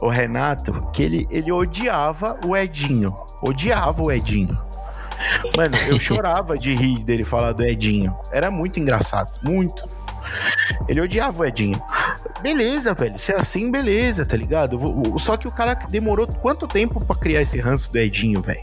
o 0.00 0.08
Renato, 0.08 0.72
que 0.92 1.02
ele, 1.02 1.26
ele 1.30 1.52
odiava 1.52 2.38
o 2.46 2.56
Edinho. 2.56 3.14
Odiava 3.42 4.02
o 4.02 4.10
Edinho. 4.10 4.58
Mano, 5.56 5.76
eu 5.86 5.98
chorava 6.00 6.56
de 6.56 6.74
rir 6.74 7.02
dele 7.02 7.24
falar 7.24 7.52
do 7.52 7.62
Edinho. 7.62 8.16
Era 8.30 8.50
muito 8.50 8.80
engraçado, 8.80 9.32
muito. 9.42 9.86
Ele 10.88 11.00
odiava 11.00 11.42
o 11.42 11.44
Edinho. 11.44 11.80
Beleza, 12.40 12.94
velho. 12.94 13.18
Se 13.18 13.32
é 13.32 13.36
assim, 13.38 13.70
beleza, 13.70 14.24
tá 14.24 14.36
ligado? 14.36 14.78
Só 15.18 15.36
que 15.36 15.46
o 15.46 15.52
cara 15.52 15.74
demorou 15.74 16.26
quanto 16.26 16.66
tempo 16.66 17.04
para 17.04 17.16
criar 17.16 17.42
esse 17.42 17.58
ranço 17.58 17.92
do 17.92 17.98
Edinho, 17.98 18.40
velho? 18.40 18.60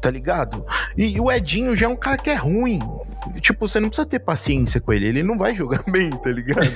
Tá 0.00 0.10
ligado? 0.10 0.64
E, 0.96 1.16
e, 1.16 1.20
o 1.20 1.30
Edinho 1.30 1.74
já 1.74 1.86
é 1.86 1.88
um 1.88 1.96
cara 1.96 2.18
que 2.18 2.30
é 2.30 2.34
ruim. 2.34 2.80
Tipo, 3.40 3.66
você 3.66 3.80
não 3.80 3.88
precisa 3.88 4.06
ter 4.06 4.18
paciência 4.18 4.80
com 4.80 4.92
ele. 4.92 5.06
Ele 5.06 5.22
não 5.22 5.36
vai 5.38 5.54
jogar 5.54 5.82
bem, 5.90 6.10
tá 6.10 6.30
ligado? 6.30 6.72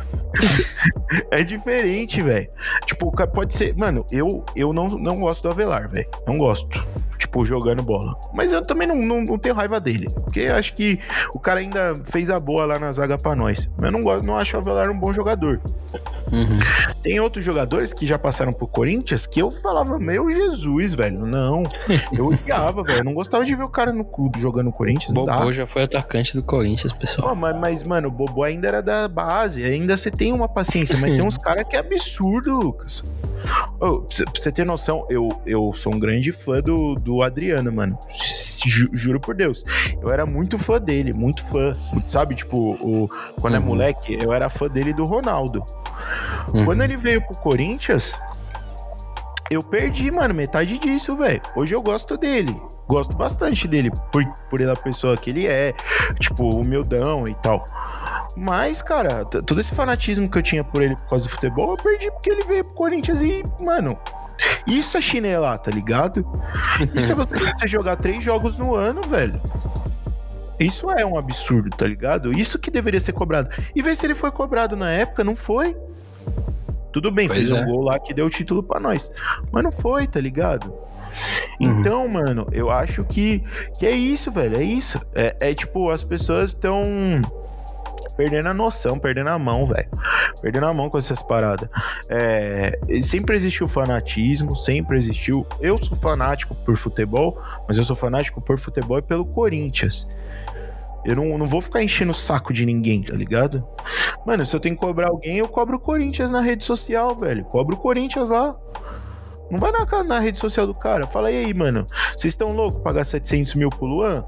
é 1.30 1.42
diferente, 1.42 2.22
velho. 2.22 2.48
Tipo, 2.86 3.10
pode 3.28 3.54
ser. 3.54 3.76
Mano, 3.76 4.04
eu, 4.10 4.44
eu 4.56 4.72
não, 4.72 4.88
não 4.88 5.20
gosto 5.20 5.42
do 5.42 5.50
Avelar, 5.50 5.88
velho. 5.88 6.08
Não 6.26 6.38
gosto. 6.38 6.84
Tipo, 7.18 7.44
jogando 7.44 7.82
bola. 7.82 8.14
Mas 8.32 8.52
eu 8.52 8.62
também 8.62 8.88
não, 8.88 8.96
não, 8.96 9.22
não, 9.22 9.38
tenho 9.38 9.54
raiva 9.54 9.78
dele. 9.78 10.08
Porque 10.24 10.46
acho 10.46 10.74
que 10.74 10.98
o 11.34 11.38
cara 11.38 11.60
ainda 11.60 11.94
fez 12.06 12.30
a 12.30 12.40
boa 12.40 12.64
lá 12.64 12.78
na 12.78 12.92
zaga 12.92 13.18
pra 13.18 13.36
nós. 13.36 13.70
Mas 13.76 13.84
eu 13.84 13.92
não, 13.92 14.00
gosto, 14.00 14.26
não 14.26 14.36
acho 14.36 14.56
o 14.56 14.60
Avelar 14.60 14.90
um 14.90 14.98
bom 14.98 15.12
jogador. 15.12 15.60
Uhum. 16.32 16.58
Tem 17.02 17.20
outros 17.20 17.44
jogadores 17.44 17.92
que 17.92 18.06
já 18.06 18.18
passaram 18.18 18.52
por 18.52 18.68
Corinthians 18.68 19.26
que 19.26 19.40
eu 19.40 19.50
falava, 19.50 19.98
meu 19.98 20.30
Jesus, 20.30 20.94
velho, 20.94 21.26
não. 21.26 21.64
Eu 22.12 22.28
odiava, 22.28 22.82
velho. 22.82 23.00
Eu 23.00 23.04
não 23.04 23.14
gostava 23.14 23.44
de 23.44 23.54
ver 23.54 23.64
o 23.64 23.68
cara 23.68 23.92
no 23.92 24.06
jogando 24.36 24.70
no 24.70 24.72
Corinthians. 24.72 25.12
Bobo 25.12 25.49
já 25.52 25.66
foi 25.66 25.82
atacante 25.82 26.34
do 26.34 26.42
Corinthians, 26.42 26.92
pessoal. 26.92 27.32
Oh, 27.32 27.34
mas, 27.34 27.56
mas, 27.56 27.82
mano, 27.82 28.08
o 28.08 28.10
Bobo 28.10 28.42
ainda 28.42 28.68
era 28.68 28.82
da 28.82 29.08
base. 29.08 29.64
Ainda 29.64 29.96
você 29.96 30.10
tem 30.10 30.32
uma 30.32 30.48
paciência, 30.48 30.98
mas 30.98 31.12
tem 31.12 31.22
uns 31.26 31.36
caras 31.36 31.66
que 31.66 31.76
é 31.76 31.80
absurdo, 31.80 32.58
Lucas. 32.58 33.04
Oh, 33.78 34.00
pra 34.00 34.24
você 34.34 34.52
ter 34.52 34.64
noção, 34.64 35.06
eu, 35.08 35.40
eu 35.46 35.72
sou 35.74 35.94
um 35.94 35.98
grande 35.98 36.32
fã 36.32 36.60
do, 36.60 36.94
do 36.94 37.22
Adriano, 37.22 37.72
mano. 37.72 37.98
Juro 38.92 39.18
por 39.18 39.34
Deus. 39.34 39.64
Eu 40.02 40.10
era 40.10 40.26
muito 40.26 40.58
fã 40.58 40.78
dele, 40.78 41.12
muito 41.12 41.42
fã. 41.44 41.72
Sabe, 42.08 42.34
tipo, 42.34 42.56
o, 42.56 43.10
quando 43.40 43.54
é 43.54 43.58
uhum. 43.58 43.64
é 43.64 43.68
moleque, 43.68 44.18
eu 44.20 44.32
era 44.32 44.48
fã 44.48 44.68
dele 44.68 44.92
do 44.92 45.04
Ronaldo. 45.04 45.64
Uhum. 46.52 46.64
Quando 46.64 46.82
ele 46.82 46.96
veio 46.96 47.22
pro 47.22 47.36
Corinthians, 47.36 48.18
eu 49.50 49.64
perdi, 49.64 50.12
mano, 50.12 50.32
metade 50.32 50.78
disso, 50.78 51.16
velho. 51.16 51.42
Hoje 51.56 51.74
eu 51.74 51.82
gosto 51.82 52.16
dele. 52.16 52.56
Gosto 52.86 53.16
bastante 53.16 53.66
dele 53.66 53.90
por, 54.12 54.24
por 54.48 54.60
ele 54.60 54.70
a 54.70 54.76
pessoa 54.76 55.16
que 55.16 55.30
ele 55.30 55.48
é, 55.48 55.74
tipo, 56.20 56.48
humildão 56.48 57.26
e 57.26 57.34
tal. 57.34 57.64
Mas, 58.36 58.80
cara, 58.80 59.24
todo 59.24 59.60
esse 59.60 59.74
fanatismo 59.74 60.30
que 60.30 60.38
eu 60.38 60.42
tinha 60.42 60.62
por 60.62 60.80
ele 60.80 60.94
por 60.94 61.08
causa 61.08 61.24
do 61.24 61.30
futebol, 61.30 61.72
eu 61.72 61.76
perdi 61.76 62.10
porque 62.12 62.30
ele 62.30 62.44
veio 62.44 62.64
pro 62.64 62.74
Corinthians 62.74 63.22
e, 63.22 63.42
mano, 63.58 63.98
isso 64.68 64.96
é 64.96 65.00
chinelar, 65.00 65.58
tá 65.58 65.70
ligado? 65.72 66.24
Isso 66.94 67.10
é 67.10 67.14
você 67.16 67.66
jogar 67.66 67.96
três 67.96 68.22
jogos 68.22 68.56
no 68.56 68.76
ano, 68.76 69.02
velho. 69.02 69.40
Isso 70.60 70.90
é 70.92 71.04
um 71.04 71.18
absurdo, 71.18 71.70
tá 71.70 71.86
ligado? 71.86 72.32
Isso 72.32 72.56
que 72.56 72.70
deveria 72.70 73.00
ser 73.00 73.14
cobrado. 73.14 73.50
E 73.74 73.82
ver 73.82 73.96
se 73.96 74.06
ele 74.06 74.14
foi 74.14 74.30
cobrado 74.30 74.76
na 74.76 74.90
época, 74.90 75.24
não 75.24 75.34
foi. 75.34 75.76
Tudo 76.92 77.10
bem, 77.10 77.26
pois 77.26 77.38
fez 77.38 77.50
é. 77.50 77.54
um 77.54 77.66
gol 77.66 77.82
lá 77.82 77.98
que 77.98 78.12
deu 78.12 78.26
o 78.26 78.30
título 78.30 78.62
para 78.62 78.80
nós. 78.80 79.10
Mas 79.52 79.62
não 79.62 79.72
foi, 79.72 80.06
tá 80.06 80.20
ligado? 80.20 80.72
Uhum. 81.60 81.80
Então, 81.80 82.08
mano, 82.08 82.46
eu 82.52 82.70
acho 82.70 83.04
que, 83.04 83.42
que 83.78 83.86
é 83.86 83.92
isso, 83.92 84.30
velho. 84.30 84.56
É 84.56 84.62
isso. 84.62 85.00
É, 85.14 85.36
é 85.40 85.54
tipo, 85.54 85.90
as 85.90 86.02
pessoas 86.02 86.50
estão 86.50 86.84
perdendo 88.16 88.48
a 88.48 88.54
noção, 88.54 88.98
perdendo 88.98 89.30
a 89.30 89.38
mão, 89.38 89.64
velho. 89.64 89.88
Perdendo 90.42 90.66
a 90.66 90.74
mão 90.74 90.90
com 90.90 90.98
essas 90.98 91.22
paradas. 91.22 91.68
É, 92.08 92.78
sempre 93.02 93.34
existiu 93.34 93.66
fanatismo, 93.66 94.54
sempre 94.54 94.98
existiu. 94.98 95.46
Eu 95.60 95.78
sou 95.78 95.96
fanático 95.96 96.54
por 96.54 96.76
futebol, 96.76 97.40
mas 97.66 97.78
eu 97.78 97.84
sou 97.84 97.96
fanático 97.96 98.40
por 98.40 98.58
futebol 98.58 98.98
e 98.98 99.02
pelo 99.02 99.24
Corinthians. 99.24 100.06
Eu 101.04 101.16
não, 101.16 101.38
não 101.38 101.46
vou 101.46 101.60
ficar 101.60 101.82
enchendo 101.82 102.10
o 102.10 102.14
saco 102.14 102.52
de 102.52 102.66
ninguém, 102.66 103.02
tá 103.02 103.14
ligado? 103.14 103.66
Mano, 104.26 104.44
se 104.44 104.54
eu 104.54 104.60
tenho 104.60 104.74
que 104.74 104.80
cobrar 104.80 105.08
alguém, 105.08 105.38
eu 105.38 105.48
cobro 105.48 105.76
o 105.76 105.80
Corinthians 105.80 106.30
na 106.30 106.40
rede 106.40 106.64
social, 106.64 107.16
velho. 107.16 107.44
Cobro 107.44 107.74
o 107.76 107.78
Corinthians 107.78 108.28
lá. 108.28 108.54
Não 109.50 109.58
vai 109.58 109.72
na, 109.72 110.04
na 110.04 110.20
rede 110.20 110.38
social 110.38 110.66
do 110.66 110.74
cara. 110.74 111.06
Fala 111.06 111.28
aí, 111.28 111.52
mano. 111.52 111.86
Vocês 112.16 112.32
estão 112.32 112.50
loucos 112.52 112.82
pagar 112.82 113.04
700 113.04 113.54
mil 113.54 113.70
pro 113.70 113.86
Luan? 113.86 114.24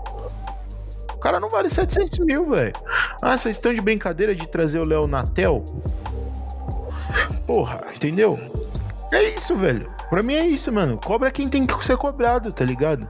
O 1.15 1.19
cara 1.19 1.39
não 1.39 1.49
vale 1.49 1.71
700 1.71 2.19
mil, 2.21 2.51
velho. 2.51 2.75
Ah, 3.21 3.37
vocês 3.37 3.55
estão 3.55 3.73
de 3.73 3.81
brincadeira 3.81 4.35
de 4.35 4.49
trazer 4.49 4.81
o 4.81 4.87
Léo 4.87 5.07
Natel? 5.07 5.65
Porra, 7.47 7.81
entendeu? 7.95 8.39
É 9.13 9.23
isso, 9.23 9.55
velho. 9.55 9.89
Pra 10.11 10.23
mim 10.23 10.35
é 10.35 10.47
isso, 10.47 10.73
mano. 10.73 10.99
Cobra 10.99 11.31
quem 11.31 11.49
tem 11.49 11.67
que 11.67 11.85
ser 11.85 11.97
cobrado, 11.97 12.53
tá 12.53 12.65
ligado? 12.65 13.07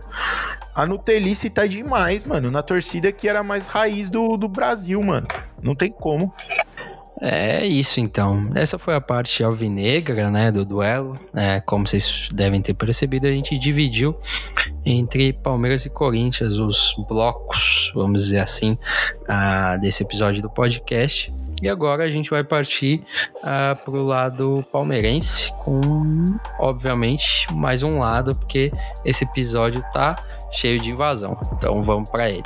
A 0.74 0.86
Nutelice 0.86 1.50
tá 1.50 1.66
demais, 1.66 2.24
mano. 2.24 2.50
Na 2.50 2.62
torcida 2.62 3.12
que 3.12 3.28
era 3.28 3.42
mais 3.42 3.66
raiz 3.66 4.08
do, 4.08 4.36
do 4.36 4.48
Brasil, 4.48 5.02
mano. 5.02 5.26
Não 5.62 5.74
tem 5.74 5.90
como. 5.90 6.32
É 7.24 7.64
isso 7.64 8.00
então. 8.00 8.50
Essa 8.52 8.78
foi 8.80 8.96
a 8.96 9.00
parte 9.00 9.44
alvinegra, 9.44 10.28
né, 10.28 10.50
do 10.50 10.64
duelo. 10.64 11.16
É, 11.32 11.60
como 11.60 11.86
vocês 11.86 12.28
devem 12.32 12.60
ter 12.60 12.74
percebido, 12.74 13.28
a 13.28 13.30
gente 13.30 13.56
dividiu 13.56 14.16
entre 14.84 15.32
Palmeiras 15.32 15.86
e 15.86 15.90
Corinthians 15.90 16.54
os 16.54 16.96
blocos, 17.06 17.92
vamos 17.94 18.24
dizer 18.24 18.40
assim, 18.40 18.76
uh, 19.22 19.80
desse 19.80 20.02
episódio 20.02 20.42
do 20.42 20.50
podcast. 20.50 21.32
E 21.62 21.68
agora 21.68 22.02
a 22.02 22.08
gente 22.08 22.28
vai 22.28 22.42
partir 22.42 23.04
uh, 23.36 23.76
pro 23.84 24.02
lado 24.02 24.64
palmeirense, 24.72 25.52
com, 25.62 26.36
obviamente, 26.58 27.46
mais 27.52 27.84
um 27.84 28.00
lado, 28.00 28.32
porque 28.36 28.72
esse 29.04 29.22
episódio 29.22 29.80
tá 29.92 30.18
cheio 30.52 30.78
de 30.78 30.90
invasão. 30.92 31.36
Então 31.56 31.82
vamos 31.82 32.08
para 32.10 32.30
ele. 32.30 32.44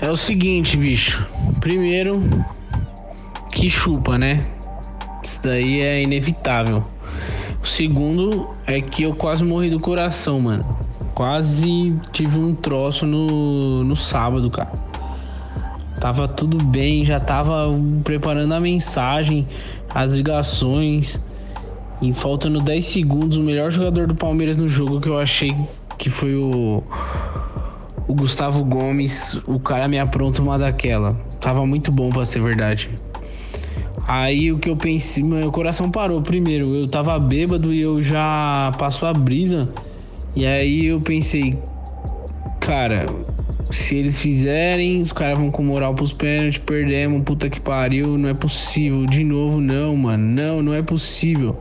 É 0.00 0.10
o 0.10 0.16
seguinte, 0.16 0.76
bicho. 0.76 1.26
Primeiro, 1.60 2.22
que 3.50 3.68
chupa, 3.68 4.16
né? 4.16 4.46
Isso 5.22 5.40
daí 5.42 5.80
é 5.80 6.02
inevitável. 6.02 6.84
O 7.62 7.66
segundo 7.66 8.50
é 8.66 8.80
que 8.80 9.02
eu 9.02 9.14
quase 9.14 9.44
morri 9.44 9.70
do 9.70 9.80
coração, 9.80 10.40
mano. 10.40 10.64
Quase 11.14 11.98
tive 12.12 12.38
um 12.38 12.54
troço 12.54 13.06
no, 13.06 13.82
no 13.82 13.96
sábado, 13.96 14.50
cara. 14.50 14.72
Tava 15.98 16.28
tudo 16.28 16.62
bem, 16.62 17.04
já 17.04 17.18
tava 17.18 17.68
preparando 18.04 18.52
a 18.52 18.60
mensagem, 18.60 19.48
as 19.92 20.12
ligações. 20.12 21.20
E 22.02 22.12
faltando 22.12 22.60
10 22.60 22.84
segundos, 22.84 23.38
o 23.38 23.42
melhor 23.42 23.70
jogador 23.70 24.06
do 24.06 24.14
Palmeiras 24.14 24.58
no 24.58 24.68
jogo 24.68 25.00
que 25.00 25.08
eu 25.08 25.18
achei 25.18 25.56
que 25.98 26.10
foi 26.10 26.34
o, 26.34 26.82
o 28.06 28.14
Gustavo 28.14 28.64
Gomes. 28.64 29.40
O 29.46 29.58
cara 29.58 29.88
me 29.88 29.98
apronta 29.98 30.42
uma 30.42 30.58
daquela. 30.58 31.12
Tava 31.40 31.64
muito 31.66 31.90
bom 31.90 32.10
para 32.10 32.24
ser 32.24 32.40
verdade. 32.40 32.90
Aí 34.06 34.52
o 34.52 34.58
que 34.58 34.70
eu 34.70 34.76
pensei, 34.76 35.24
meu 35.24 35.50
coração 35.50 35.90
parou. 35.90 36.22
Primeiro, 36.22 36.74
eu 36.74 36.86
tava 36.86 37.18
bêbado 37.18 37.72
e 37.72 37.80
eu 37.80 38.02
já 38.02 38.72
passou 38.78 39.08
a 39.08 39.12
brisa. 39.12 39.68
E 40.34 40.46
aí 40.46 40.86
eu 40.86 41.00
pensei, 41.00 41.58
cara, 42.60 43.08
se 43.70 43.96
eles 43.96 44.20
fizerem, 44.20 45.02
os 45.02 45.12
caras 45.12 45.38
vão 45.38 45.50
com 45.50 45.62
moral 45.62 45.94
pros 45.94 46.12
pênaltis, 46.12 46.58
perdemos, 46.58 47.22
puta 47.24 47.48
que 47.48 47.60
pariu, 47.60 48.16
não 48.16 48.28
é 48.28 48.34
possível. 48.34 49.06
De 49.06 49.24
novo, 49.24 49.60
não, 49.60 49.96
mano, 49.96 50.24
não, 50.24 50.62
não 50.62 50.74
é 50.74 50.82
possível. 50.82 51.58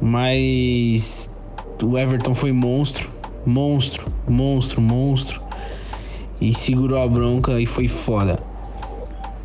Mas 0.00 1.30
o 1.82 1.96
Everton 1.98 2.34
foi 2.34 2.52
monstro, 2.52 3.10
monstro, 3.44 4.06
monstro, 4.28 4.80
monstro. 4.80 5.40
E 6.40 6.54
segurou 6.54 7.02
a 7.02 7.08
bronca 7.08 7.60
e 7.60 7.66
foi 7.66 7.88
foda. 7.88 8.38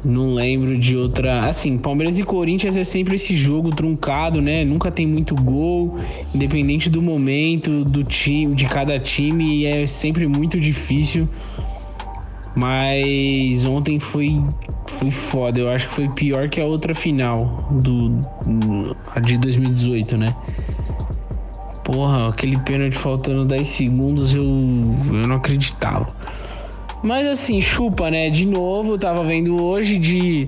Não 0.05 0.33
lembro 0.33 0.77
de 0.77 0.97
outra. 0.97 1.47
Assim, 1.47 1.77
Palmeiras 1.77 2.19
e 2.19 2.23
Corinthians 2.23 2.75
é 2.75 2.83
sempre 2.83 3.15
esse 3.15 3.33
jogo 3.33 3.71
truncado, 3.71 4.41
né? 4.41 4.63
Nunca 4.63 4.91
tem 4.91 5.07
muito 5.07 5.33
gol, 5.33 5.97
independente 6.35 6.89
do 6.89 7.01
momento 7.01 7.83
do 7.85 8.03
time, 8.03 8.53
de 8.53 8.65
cada 8.65 8.99
time, 8.99 9.59
e 9.59 9.65
é 9.65 9.87
sempre 9.87 10.27
muito 10.27 10.59
difícil. 10.59 11.27
Mas 12.55 13.65
ontem 13.65 13.97
foi 13.99 14.39
foi 14.87 15.09
foda. 15.09 15.59
Eu 15.59 15.69
acho 15.69 15.87
que 15.87 15.93
foi 15.93 16.09
pior 16.09 16.49
que 16.49 16.59
a 16.61 16.65
outra 16.65 16.93
final 16.93 17.69
do 17.81 18.19
a 19.15 19.19
de 19.19 19.37
2018, 19.37 20.17
né? 20.17 20.35
Porra, 21.83 22.29
aquele 22.29 22.57
pênalti 22.59 22.95
faltando 22.95 23.43
10 23.43 23.67
segundos, 23.67 24.33
eu, 24.33 24.43
eu 24.43 25.27
não 25.27 25.35
acreditava. 25.35 26.07
Mas 27.03 27.27
assim, 27.27 27.61
chupa, 27.61 28.09
né? 28.09 28.29
De 28.29 28.45
novo, 28.45 28.93
eu 28.93 28.97
tava 28.97 29.23
vendo 29.25 29.61
hoje 29.61 29.99
de, 29.99 30.47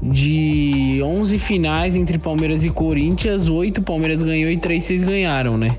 de 0.00 1.00
11 1.02 1.38
finais 1.38 1.96
entre 1.96 2.16
Palmeiras 2.16 2.64
e 2.64 2.70
Corinthians, 2.70 3.48
8 3.48 3.82
Palmeiras 3.82 4.22
ganhou 4.22 4.48
e 4.48 4.56
3 4.56 4.82
vocês 4.82 5.02
ganharam, 5.02 5.58
né? 5.58 5.76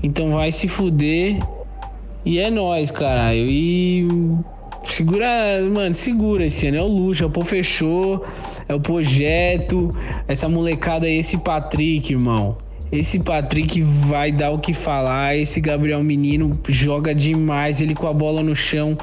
Então 0.00 0.30
vai 0.30 0.52
se 0.52 0.68
fuder. 0.68 1.38
E 2.24 2.38
é 2.38 2.48
nós, 2.50 2.92
caralho. 2.92 3.46
E 3.50 4.06
segura, 4.84 5.26
mano, 5.70 5.92
segura 5.92 6.46
esse 6.46 6.68
ano. 6.68 6.76
É 6.76 6.82
o 6.82 6.86
luxo, 6.86 7.24
é 7.24 7.26
o 7.26 7.30
pô 7.30 7.42
fechou, 7.44 8.24
é 8.68 8.74
o 8.74 8.80
projeto, 8.80 9.90
essa 10.28 10.48
molecada 10.48 11.06
aí, 11.06 11.18
esse 11.18 11.38
Patrick, 11.38 12.12
irmão. 12.12 12.56
Esse 12.94 13.18
Patrick 13.18 13.82
vai 13.82 14.30
dar 14.30 14.52
o 14.52 14.58
que 14.60 14.72
falar. 14.72 15.36
Esse 15.36 15.60
Gabriel 15.60 16.00
Menino 16.04 16.52
joga 16.68 17.12
demais. 17.12 17.80
Ele 17.80 17.92
com 17.92 18.06
a 18.06 18.12
bola 18.12 18.40
no 18.40 18.54
chão, 18.54 18.96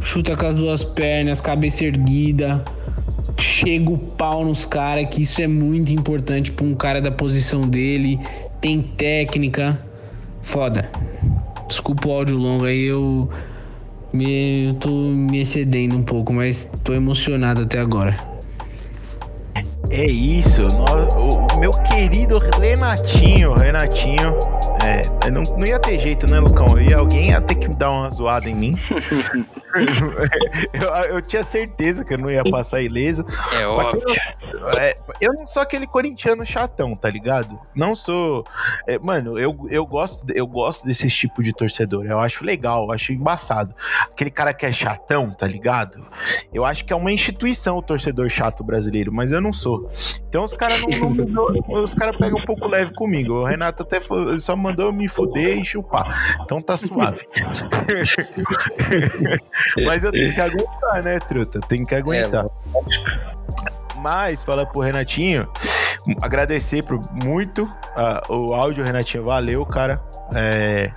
chuta 0.00 0.36
com 0.36 0.46
as 0.46 0.56
duas 0.56 0.82
pernas, 0.82 1.40
cabeça 1.40 1.84
erguida. 1.84 2.64
Chega 3.38 3.88
o 3.88 3.96
pau 3.96 4.44
nos 4.44 4.66
caras, 4.66 5.06
que 5.08 5.22
isso 5.22 5.40
é 5.40 5.46
muito 5.46 5.92
importante 5.92 6.50
para 6.50 6.66
um 6.66 6.74
cara 6.74 7.00
da 7.00 7.12
posição 7.12 7.68
dele. 7.68 8.18
Tem 8.60 8.82
técnica. 8.82 9.80
Foda. 10.42 10.90
Desculpa 11.68 12.08
o 12.08 12.12
áudio 12.12 12.36
longo 12.36 12.64
aí, 12.64 12.86
eu, 12.86 13.30
me, 14.12 14.66
eu 14.66 14.74
tô 14.74 14.90
me 14.90 15.38
excedendo 15.38 15.96
um 15.96 16.02
pouco, 16.02 16.32
mas 16.32 16.68
tô 16.82 16.92
emocionado 16.92 17.62
até 17.62 17.78
agora. 17.78 18.29
É 19.92 20.04
isso, 20.08 20.68
o 20.68 21.58
meu 21.58 21.72
querido 21.72 22.38
Renatinho, 22.38 23.54
Renatinho, 23.54 24.38
É, 24.82 25.30
não, 25.30 25.42
não 25.42 25.66
ia 25.66 25.78
ter 25.78 25.98
jeito, 25.98 26.30
né, 26.30 26.40
Lucão? 26.40 26.66
E 26.80 26.92
alguém 26.92 27.30
ia 27.30 27.40
ter 27.40 27.54
que 27.54 27.68
dar 27.68 27.90
uma 27.90 28.10
zoada 28.10 28.48
em 28.48 28.54
mim. 28.54 28.74
eu, 30.72 30.88
eu, 31.14 31.22
tinha 31.22 31.44
certeza 31.44 32.04
que 32.04 32.14
eu 32.14 32.18
não 32.18 32.30
ia 32.30 32.42
passar 32.44 32.80
ileso. 32.80 33.24
É 33.52 33.66
óbvio. 33.66 34.02
Eu, 34.52 34.68
é, 34.78 34.94
eu, 35.20 35.32
não 35.34 35.46
sou 35.46 35.62
aquele 35.62 35.86
corintiano 35.86 36.44
chatão, 36.44 36.96
tá 36.96 37.08
ligado? 37.08 37.58
Não 37.74 37.94
sou. 37.94 38.44
É, 38.86 38.98
mano, 38.98 39.38
eu, 39.38 39.66
eu, 39.70 39.86
gosto, 39.86 40.24
eu 40.34 40.46
gosto 40.46 40.86
desse 40.86 41.08
tipo 41.08 41.42
de 41.42 41.52
torcedor. 41.52 42.04
Eu 42.06 42.18
acho 42.18 42.44
legal, 42.44 42.84
eu 42.84 42.92
acho 42.92 43.12
embaçado. 43.12 43.74
Aquele 44.10 44.30
cara 44.30 44.54
que 44.54 44.64
é 44.64 44.72
chatão, 44.72 45.30
tá 45.30 45.46
ligado? 45.46 46.06
Eu 46.52 46.64
acho 46.64 46.84
que 46.84 46.92
é 46.92 46.96
uma 46.96 47.12
instituição 47.12 47.76
o 47.76 47.82
torcedor 47.82 48.28
chato 48.28 48.64
brasileiro, 48.64 49.12
mas 49.12 49.30
eu 49.30 49.40
não 49.40 49.52
sou. 49.52 49.90
Então 50.28 50.44
os 50.44 50.54
caras 50.54 50.80
não, 50.80 51.10
não, 51.10 51.26
não, 51.26 51.82
os 51.82 51.94
caras 51.94 52.16
pegam 52.16 52.38
um 52.38 52.42
pouco 52.42 52.66
leve 52.66 52.92
comigo. 52.94 53.34
O 53.34 53.44
Renato 53.44 53.82
até 53.82 54.00
só 54.40 54.56
mandou 54.56 54.69
eu 54.78 54.92
me 54.92 55.08
fuder 55.08 55.58
e 55.58 55.64
chupar. 55.64 56.36
Então 56.42 56.60
tá 56.60 56.76
suave. 56.76 57.26
Mas 59.84 60.04
eu 60.04 60.12
tenho 60.12 60.34
que 60.34 60.40
aguentar, 60.40 61.02
né, 61.02 61.18
truta? 61.20 61.60
Tem 61.60 61.84
que 61.84 61.94
aguentar. 61.94 62.46
É, 62.46 63.79
Mas, 64.00 64.42
fala 64.42 64.66
pro 64.66 64.80
Renatinho, 64.80 65.48
agradecer 66.20 66.84
por 66.84 67.00
muito 67.24 67.62
uh, 67.62 68.32
o 68.32 68.54
áudio, 68.54 68.84
Renatinho. 68.84 69.24
Valeu, 69.24 69.64
cara. 69.66 70.02
É, 70.34 70.90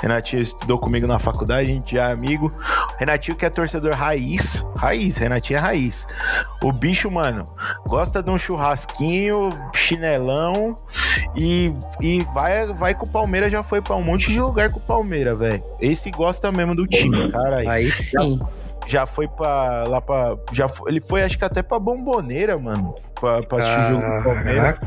Renatinho 0.00 0.42
estudou 0.42 0.78
comigo 0.78 1.06
na 1.06 1.18
faculdade, 1.18 1.70
a 1.70 1.74
gente 1.74 1.94
já 1.94 2.08
é 2.08 2.12
amigo. 2.12 2.52
Renatinho 2.98 3.36
que 3.36 3.44
é 3.44 3.50
torcedor 3.50 3.94
raiz. 3.94 4.64
Raiz, 4.76 5.16
Renatinho 5.16 5.58
é 5.58 5.60
raiz. 5.60 6.06
O 6.62 6.72
bicho, 6.72 7.10
mano, 7.10 7.44
gosta 7.86 8.22
de 8.22 8.30
um 8.30 8.38
churrasquinho, 8.38 9.50
chinelão 9.72 10.74
e, 11.36 11.72
e 12.00 12.22
vai, 12.34 12.66
vai 12.66 12.94
com 12.94 13.06
o 13.06 13.10
Palmeiras, 13.10 13.50
já 13.50 13.62
foi 13.62 13.80
pra 13.80 13.96
um 13.96 14.02
monte 14.02 14.30
de 14.30 14.40
lugar 14.40 14.70
com 14.70 14.78
o 14.78 14.82
Palmeiras, 14.82 15.38
velho. 15.38 15.62
Esse 15.80 16.10
gosta 16.10 16.50
mesmo 16.50 16.74
do 16.74 16.86
time, 16.86 17.30
cara. 17.30 17.70
Aí 17.70 17.90
sim. 17.90 18.40
Já 18.86 19.06
foi 19.06 19.28
pra, 19.28 19.84
lá 19.84 20.00
pra. 20.00 20.36
Já 20.52 20.68
foi, 20.68 20.90
ele 20.90 21.00
foi, 21.00 21.22
acho 21.22 21.38
que 21.38 21.44
até 21.44 21.62
pra 21.62 21.78
Bomboneira, 21.78 22.58
mano. 22.58 22.94
Pra, 23.20 23.42
pra 23.42 23.58
assistir 23.58 23.80
o 23.80 24.00
jogo 24.00 24.18
do 24.18 24.24
Palmeiras. 24.24 24.78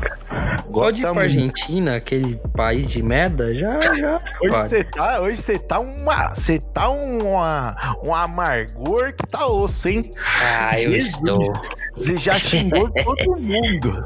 Só 0.72 0.90
de 0.90 1.02
ir 1.02 1.10
pra 1.10 1.22
Argentina, 1.22 1.96
aquele 1.96 2.36
país 2.54 2.86
de 2.86 3.02
merda, 3.02 3.54
já, 3.54 3.80
já. 3.94 4.20
Hoje 4.40 4.54
você 4.54 4.84
tá, 4.84 5.20
hoje 5.20 5.36
você 5.38 5.58
tá 5.58 5.80
uma, 5.80 6.34
você 6.34 6.58
tá 6.58 6.88
uma, 6.90 7.96
um 8.06 8.14
amargor 8.14 9.12
que 9.14 9.26
tá 9.26 9.46
osso, 9.46 9.88
hein? 9.88 10.10
Ah, 10.42 10.78
eu 10.78 10.92
Jesus, 10.92 11.16
estou. 11.16 11.62
Você 11.94 12.16
já 12.16 12.34
xingou 12.34 12.90
todo 12.90 13.40
mundo. 13.40 14.04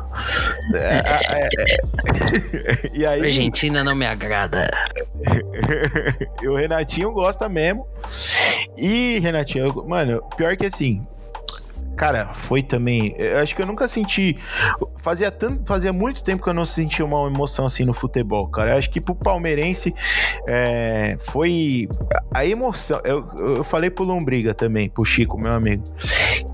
É, 0.75 1.03
é, 1.35 1.49
é. 1.59 2.91
e 2.95 3.05
aí, 3.05 3.23
Argentina 3.23 3.83
não 3.83 3.95
me 3.95 4.07
agrada. 4.07 4.71
e 6.41 6.49
o 6.49 6.55
Renatinho 6.55 7.13
gosta 7.13 7.49
mesmo. 7.49 7.87
E 8.77 9.19
Renatinho, 9.21 9.85
mano, 9.87 10.23
pior 10.37 10.57
que 10.57 10.67
assim, 10.67 11.07
Cara, 11.97 12.33
foi 12.33 12.63
também. 12.63 13.15
Eu 13.19 13.39
acho 13.39 13.55
que 13.55 13.63
eu 13.63 13.67
nunca 13.67 13.87
senti. 13.87 14.37
Fazia 14.99 15.31
tanto, 15.31 15.67
fazia 15.67 15.93
muito 15.93 16.25
tempo 16.25 16.43
que 16.43 16.49
eu 16.49 16.55
não 16.55 16.65
sentia 16.65 17.05
uma 17.05 17.27
emoção 17.27 17.67
assim 17.67 17.85
no 17.85 17.93
futebol, 17.93 18.49
cara. 18.49 18.73
Eu 18.73 18.79
acho 18.79 18.91
que 18.91 19.01
pro 19.01 19.15
palmeirense 19.15 19.95
é, 20.49 21.17
foi 21.21 21.89
a 22.35 22.45
emoção. 22.47 23.01
Eu, 23.05 23.29
eu 23.39 23.65
falei 23.65 23.91
pro 23.91 24.05
Lombriga 24.05 24.55
também, 24.55 24.89
pro 24.89 25.05
Chico, 25.05 25.39
meu 25.39 25.53
amigo, 25.53 25.85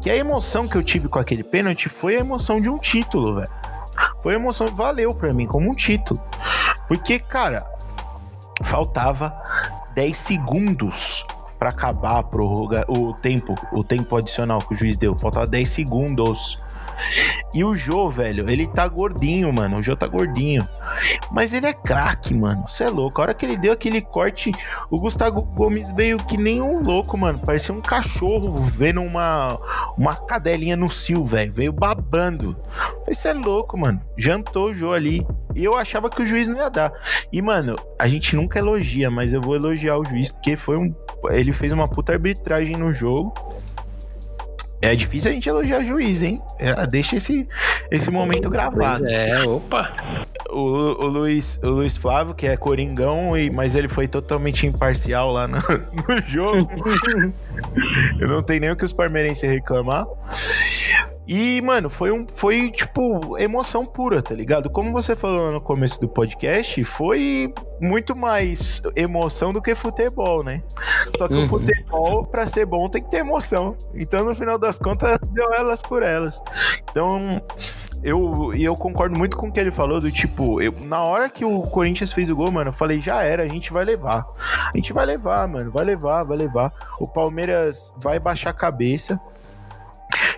que 0.01 0.11
a 0.11 0.17
emoção 0.17 0.67
que 0.67 0.77
eu 0.77 0.83
tive 0.83 1.09
com 1.09 1.19
aquele 1.19 1.45
pênalti 1.45 1.89
foi 1.89 2.17
a 2.17 2.21
emoção 2.21 2.61
de 2.61 2.69
um 2.69 2.79
título, 2.79 3.37
velho. 3.37 3.51
Foi 4.23 4.33
a 4.33 4.37
emoção 4.37 4.67
valeu 4.69 5.15
para 5.15 5.33
mim 5.33 5.47
como 5.47 5.71
um 5.71 5.75
título. 5.75 6.21
Porque, 6.87 7.19
cara, 7.19 7.65
faltava 8.63 9.35
10 9.95 10.17
segundos 10.17 11.25
para 11.59 11.71
acabar 11.71 12.19
a 12.19 12.23
prorroga, 12.23 12.85
o 12.89 13.13
tempo, 13.13 13.55
o 13.73 13.83
tempo 13.83 14.17
adicional 14.17 14.61
que 14.61 14.75
o 14.75 14.77
juiz 14.77 14.97
deu. 14.97 15.19
Faltava 15.19 15.47
10 15.47 15.69
segundos. 15.69 16.59
E 17.55 17.65
o 17.65 17.75
Jô, 17.75 18.11
velho, 18.11 18.49
ele 18.49 18.67
tá 18.67 18.87
gordinho, 18.87 19.53
mano. 19.53 19.79
O 19.79 19.83
Jô 19.83 19.97
tá 19.97 20.07
gordinho. 20.07 20.69
Mas 21.31 21.53
ele 21.53 21.67
é 21.67 21.73
craque, 21.73 22.35
mano. 22.35 22.67
Você 22.67 22.85
é 22.85 22.89
louco. 22.89 23.21
A 23.21 23.25
hora 23.25 23.35
que 23.35 23.47
ele 23.47 23.57
deu 23.57 23.73
aquele 23.73 24.01
corte, 24.01 24.53
o 24.91 24.99
Gustavo 24.99 25.43
Gomes 25.43 25.93
veio 25.93 26.19
que 26.19 26.37
nem 26.37 26.61
um 26.61 26.83
louco, 26.83 27.17
mano. 27.17 27.39
Parecia 27.39 27.75
um 27.75 27.81
cachorro 27.81 28.61
vendo 28.61 29.01
uma, 29.01 29.59
uma 29.97 30.17
cadelinha 30.17 30.77
no 30.77 30.91
cio, 30.91 31.25
velho. 31.25 31.53
Veio 31.53 31.73
babando. 31.73 32.57
Você 33.07 33.29
é 33.29 33.35
louco, 33.35 33.79
mano. 33.79 34.01
Jantou 34.17 34.71
o 34.71 34.75
Jô 34.75 34.93
ali. 34.93 35.27
E 35.55 35.65
eu 35.65 35.77
achava 35.77 36.11
que 36.11 36.23
o 36.23 36.27
juiz 36.27 36.47
não 36.47 36.57
ia 36.57 36.69
dar. 36.69 36.93
E, 37.33 37.41
mano, 37.41 37.79
a 37.99 38.07
gente 38.07 38.37
nunca 38.37 38.59
elogia, 38.59 39.11
mas 39.11 39.33
eu 39.33 39.41
vou 39.41 39.57
elogiar 39.57 39.97
o 39.97 40.05
juiz, 40.05 40.31
porque 40.31 40.57
foi 40.57 40.77
um 40.77 40.95
ele 41.31 41.53
fez 41.53 41.73
uma 41.73 41.89
puta 41.89 42.13
arbitragem 42.13 42.77
no 42.77 42.93
jogo. 42.93 43.35
É 44.81 44.95
difícil 44.95 45.31
a 45.31 45.35
gente 45.35 45.49
elogiar 45.49 45.81
o 45.81 45.85
juiz, 45.85 46.23
hein? 46.23 46.41
É, 46.57 46.87
deixa 46.87 47.17
esse, 47.17 47.49
esse 47.91 48.11
momento 48.11 48.49
gravado. 48.49 49.01
Pois 49.01 49.03
é, 49.03 49.43
opa. 49.43 49.91
O, 50.51 50.61
o, 50.61 51.09
Luiz, 51.09 51.59
o 51.63 51.69
Luiz 51.69 51.97
Flávio, 51.97 52.35
que 52.35 52.47
é 52.47 52.57
coringão, 52.57 53.37
e, 53.37 53.51
mas 53.51 53.75
ele 53.75 53.89
foi 53.89 54.07
totalmente 54.07 54.67
imparcial 54.67 55.33
lá 55.33 55.49
no, 55.49 55.59
no 55.59 56.23
jogo. 56.29 56.71
Eu 58.21 58.29
não 58.29 58.43
tenho 58.43 58.61
nem 58.61 58.71
o 58.71 58.77
que 58.77 58.85
os 58.85 58.93
palmeirenses 58.93 59.43
reclamar. 59.43 60.07
E, 61.29 61.61
mano, 61.61 61.91
foi 61.91 62.11
um. 62.11 62.27
Foi, 62.35 62.71
tipo, 62.71 63.37
emoção 63.37 63.85
pura, 63.85 64.23
tá 64.23 64.35
ligado? 64.35 64.71
Como 64.71 64.91
você 64.91 65.15
falou 65.15 65.53
no 65.53 65.61
começo 65.61 66.01
do 66.01 66.09
podcast, 66.09 66.83
foi 66.85 67.53
muito 67.79 68.17
mais 68.17 68.81
emoção 68.97 69.53
do 69.53 69.61
que 69.61 69.75
futebol, 69.75 70.43
né? 70.43 70.63
Só 71.19 71.29
que 71.29 71.35
uhum. 71.35 71.43
o 71.43 71.47
futebol, 71.47 72.25
pra 72.25 72.47
ser 72.47 72.65
bom, 72.65 72.89
tem 72.89 73.03
que 73.03 73.11
ter 73.11 73.19
emoção. 73.19 73.77
Então, 73.95 74.25
no 74.25 74.35
final 74.35 74.59
das 74.59 74.79
contas, 74.79 75.19
deu 75.29 75.53
elas 75.53 75.83
por 75.83 76.03
elas. 76.03 76.41
Então, 76.91 77.43
eu, 78.03 78.55
e 78.55 78.65
eu 78.65 78.75
concordo 78.75 79.19
muito 79.19 79.37
com 79.37 79.49
o 79.49 79.53
que 79.53 79.61
ele 79.61 79.71
falou, 79.71 80.01
do 80.01 80.11
tipo, 80.11 80.63
eu, 80.63 80.73
na 80.87 81.03
hora 81.03 81.29
que 81.29 81.45
o 81.45 81.63
Corinthians 81.63 82.13
fez 82.13 82.31
o 82.31 82.37
gol, 82.37 82.51
mano, 82.51 82.71
eu 82.71 82.75
falei, 82.75 83.01
já 83.01 83.23
era, 83.23 83.43
a 83.43 83.49
gente 83.49 83.71
vai 83.71 83.85
levar. 83.85 84.27
A 84.73 84.77
gente 84.77 84.95
vai 84.95 85.05
levar, 85.05 85.47
mano, 85.47 85.71
vai 85.71 85.85
levar, 85.85 86.25
vai 86.25 86.39
levar. 86.39 86.73
O 86.99 87.07
Palmeiras 87.07 87.93
vai 87.99 88.19
baixar 88.19 88.51
a 88.51 88.55
cabeça. 88.55 89.21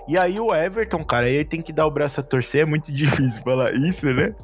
E 0.08 0.18
aí 0.18 0.40
o 0.40 0.54
Everton, 0.54 1.04
cara, 1.04 1.26
aí 1.26 1.44
tem 1.44 1.62
que 1.62 1.72
dar 1.72 1.86
o 1.86 1.90
braço 1.90 2.20
a 2.20 2.22
torcer, 2.22 2.62
é 2.62 2.64
muito 2.64 2.90
difícil 2.92 3.40
falar 3.42 3.72
isso, 3.74 4.12
né? 4.12 4.34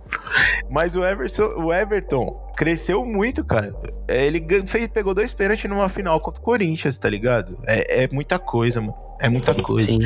Mas 0.70 0.94
o 0.94 1.04
Everton, 1.04 1.64
o 1.64 1.72
Everton 1.72 2.52
cresceu 2.56 3.04
muito, 3.04 3.44
cara. 3.44 3.74
Ele 4.08 4.44
fez, 4.66 4.88
pegou 4.88 5.14
dois 5.14 5.34
pênaltis 5.34 5.68
numa 5.68 5.88
final 5.88 6.20
contra 6.20 6.40
o 6.40 6.44
Corinthians, 6.44 6.98
tá 6.98 7.08
ligado? 7.10 7.58
É, 7.66 8.04
é 8.04 8.08
muita 8.12 8.38
coisa, 8.38 8.80
mano. 8.80 9.05
É 9.18 9.28
muita 9.28 9.54
coisa. 9.54 9.86
Sim. 9.86 9.98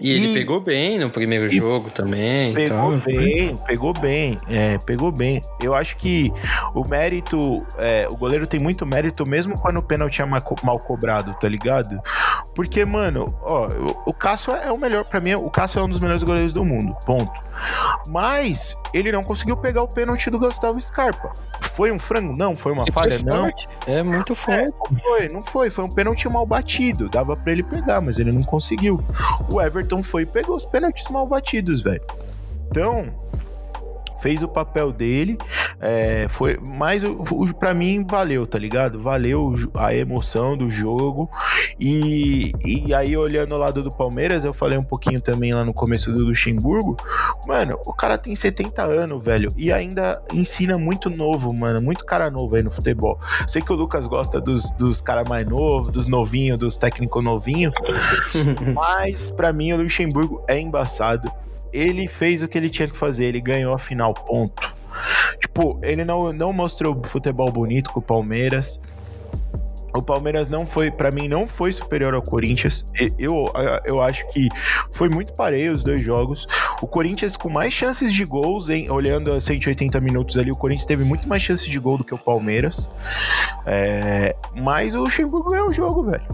E 0.00 0.10
ele 0.10 0.28
e... 0.28 0.34
pegou 0.34 0.60
bem 0.60 0.98
no 0.98 1.10
primeiro 1.10 1.50
jogo 1.50 1.90
também. 1.90 2.52
Pegou 2.54 2.94
então. 2.94 3.14
bem, 3.14 3.56
pegou 3.66 3.92
bem, 3.92 4.38
é, 4.48 4.78
pegou 4.78 5.10
bem. 5.10 5.40
Eu 5.60 5.74
acho 5.74 5.96
que 5.96 6.32
o 6.74 6.88
mérito, 6.88 7.64
é, 7.78 8.06
o 8.10 8.16
goleiro 8.16 8.46
tem 8.46 8.60
muito 8.60 8.86
mérito 8.86 9.26
mesmo 9.26 9.58
quando 9.58 9.78
o 9.78 9.82
pênalti 9.82 10.22
é 10.22 10.24
mal 10.24 10.78
cobrado, 10.78 11.34
tá 11.40 11.48
ligado? 11.48 12.00
Porque, 12.54 12.84
mano, 12.84 13.26
ó, 13.42 13.68
o 14.06 14.12
Cássio 14.12 14.52
é 14.52 14.70
o 14.70 14.78
melhor, 14.78 15.04
para 15.04 15.20
mim, 15.20 15.34
o 15.34 15.50
Cássio 15.50 15.80
é 15.80 15.84
um 15.84 15.88
dos 15.88 16.00
melhores 16.00 16.22
goleiros 16.22 16.52
do 16.52 16.64
mundo, 16.64 16.94
ponto. 17.04 17.32
Mas 18.08 18.76
ele 18.92 19.10
não 19.12 19.24
conseguiu 19.24 19.56
pegar 19.56 19.82
o 19.82 19.88
pênalti 19.88 20.30
do 20.30 20.38
Gustavo 20.38 20.80
Scarpa. 20.80 21.32
Foi 21.74 21.90
um 21.90 21.98
frango? 21.98 22.36
Não. 22.36 22.54
Foi 22.54 22.72
uma 22.72 22.84
e 22.86 22.92
falha? 22.92 23.18
Foi 23.18 23.24
não. 23.24 23.50
É 23.86 24.02
muito 24.02 24.34
forte. 24.34 24.60
É, 24.60 24.64
não 24.64 24.98
foi, 24.98 25.28
não 25.28 25.42
foi. 25.42 25.70
Foi 25.70 25.84
um 25.84 25.88
pênalti 25.88 26.28
mal 26.28 26.44
batido. 26.44 27.08
Dava 27.08 27.34
para 27.34 27.52
ele 27.52 27.62
pegar, 27.62 28.00
mas 28.00 28.18
ele 28.18 28.30
não 28.30 28.42
conseguiu. 28.52 29.02
O 29.48 29.58
Everton 29.62 30.02
foi 30.02 30.24
e 30.24 30.26
pegou 30.26 30.54
os 30.54 30.64
pênaltis 30.66 31.08
mal 31.08 31.26
batidos, 31.26 31.80
velho. 31.80 32.02
Então, 32.70 33.06
fez 34.22 34.40
o 34.40 34.48
papel 34.48 34.92
dele, 34.92 35.36
é, 35.80 36.26
foi 36.28 36.56
mais 36.56 37.02
para 37.58 37.74
mim 37.74 38.06
valeu, 38.08 38.46
tá 38.46 38.56
ligado? 38.56 39.02
Valeu 39.02 39.52
a 39.74 39.92
emoção 39.92 40.56
do 40.56 40.70
jogo 40.70 41.28
e, 41.78 42.52
e 42.64 42.94
aí 42.94 43.16
olhando 43.16 43.56
o 43.56 43.58
lado 43.58 43.82
do 43.82 43.90
Palmeiras, 43.90 44.44
eu 44.44 44.54
falei 44.54 44.78
um 44.78 44.84
pouquinho 44.84 45.20
também 45.20 45.52
lá 45.52 45.64
no 45.64 45.74
começo 45.74 46.12
do 46.12 46.24
Luxemburgo, 46.24 46.96
mano, 47.48 47.76
o 47.84 47.92
cara 47.92 48.16
tem 48.16 48.36
70 48.36 48.84
anos, 48.84 49.24
velho, 49.24 49.48
e 49.56 49.72
ainda 49.72 50.22
ensina 50.32 50.78
muito 50.78 51.10
novo, 51.10 51.52
mano, 51.52 51.82
muito 51.82 52.04
cara 52.04 52.30
novo 52.30 52.54
aí 52.54 52.62
no 52.62 52.70
futebol. 52.70 53.18
Sei 53.48 53.60
que 53.60 53.72
o 53.72 53.74
Lucas 53.74 54.06
gosta 54.06 54.40
dos, 54.40 54.70
dos 54.72 55.00
caras 55.00 55.26
mais 55.26 55.46
novos, 55.48 55.92
dos 55.92 56.06
novinhos, 56.06 56.60
dos 56.60 56.76
técnicos 56.76 57.24
novinhos, 57.24 57.74
mas 58.72 59.32
para 59.32 59.52
mim 59.52 59.72
o 59.72 59.78
Luxemburgo 59.78 60.44
é 60.46 60.60
embaçado 60.60 61.28
ele 61.72 62.06
fez 62.06 62.42
o 62.42 62.48
que 62.48 62.58
ele 62.58 62.68
tinha 62.68 62.88
que 62.88 62.96
fazer, 62.96 63.26
ele 63.26 63.40
ganhou 63.40 63.74
a 63.74 63.78
final, 63.78 64.14
ponto. 64.14 64.74
Tipo, 65.40 65.78
ele 65.82 66.04
não, 66.04 66.32
não 66.32 66.52
mostrou 66.52 67.00
futebol 67.04 67.50
bonito 67.50 67.90
com 67.90 68.00
o 68.00 68.02
Palmeiras. 68.02 68.80
O 69.94 70.02
Palmeiras 70.02 70.48
não 70.48 70.66
foi, 70.66 70.90
para 70.90 71.10
mim, 71.10 71.28
não 71.28 71.46
foi 71.46 71.70
superior 71.72 72.14
ao 72.14 72.22
Corinthians. 72.22 72.86
Eu, 73.18 73.48
eu 73.84 74.00
acho 74.00 74.26
que 74.28 74.48
foi 74.90 75.08
muito 75.08 75.34
pareio 75.34 75.74
os 75.74 75.84
dois 75.84 76.00
jogos. 76.00 76.46
O 76.80 76.86
Corinthians 76.86 77.36
com 77.36 77.48
mais 77.48 77.72
chances 77.72 78.12
de 78.12 78.24
gols, 78.24 78.68
hein? 78.68 78.86
olhando 78.90 79.34
a 79.34 79.40
180 79.40 80.00
minutos 80.00 80.38
ali, 80.38 80.50
o 80.50 80.56
Corinthians 80.56 80.86
teve 80.86 81.04
muito 81.04 81.28
mais 81.28 81.42
chances 81.42 81.66
de 81.66 81.78
gol 81.78 81.98
do 81.98 82.04
que 82.04 82.14
o 82.14 82.18
Palmeiras. 82.18 82.90
É, 83.66 84.34
mas 84.54 84.94
o 84.94 85.00
Luxemburgo 85.00 85.50
ganhou 85.50 85.68
o 85.68 85.72
jogo, 85.72 86.04
velho. 86.04 86.24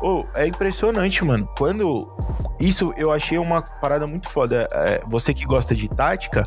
Oh, 0.00 0.24
é 0.34 0.46
impressionante, 0.46 1.24
mano. 1.24 1.48
Quando. 1.56 2.10
Isso 2.58 2.94
eu 2.96 3.10
achei 3.10 3.38
uma 3.38 3.62
parada 3.62 4.06
muito 4.06 4.28
foda. 4.28 4.68
É, 4.72 5.02
você 5.06 5.34
que 5.34 5.44
gosta 5.44 5.74
de 5.74 5.88
tática. 5.88 6.46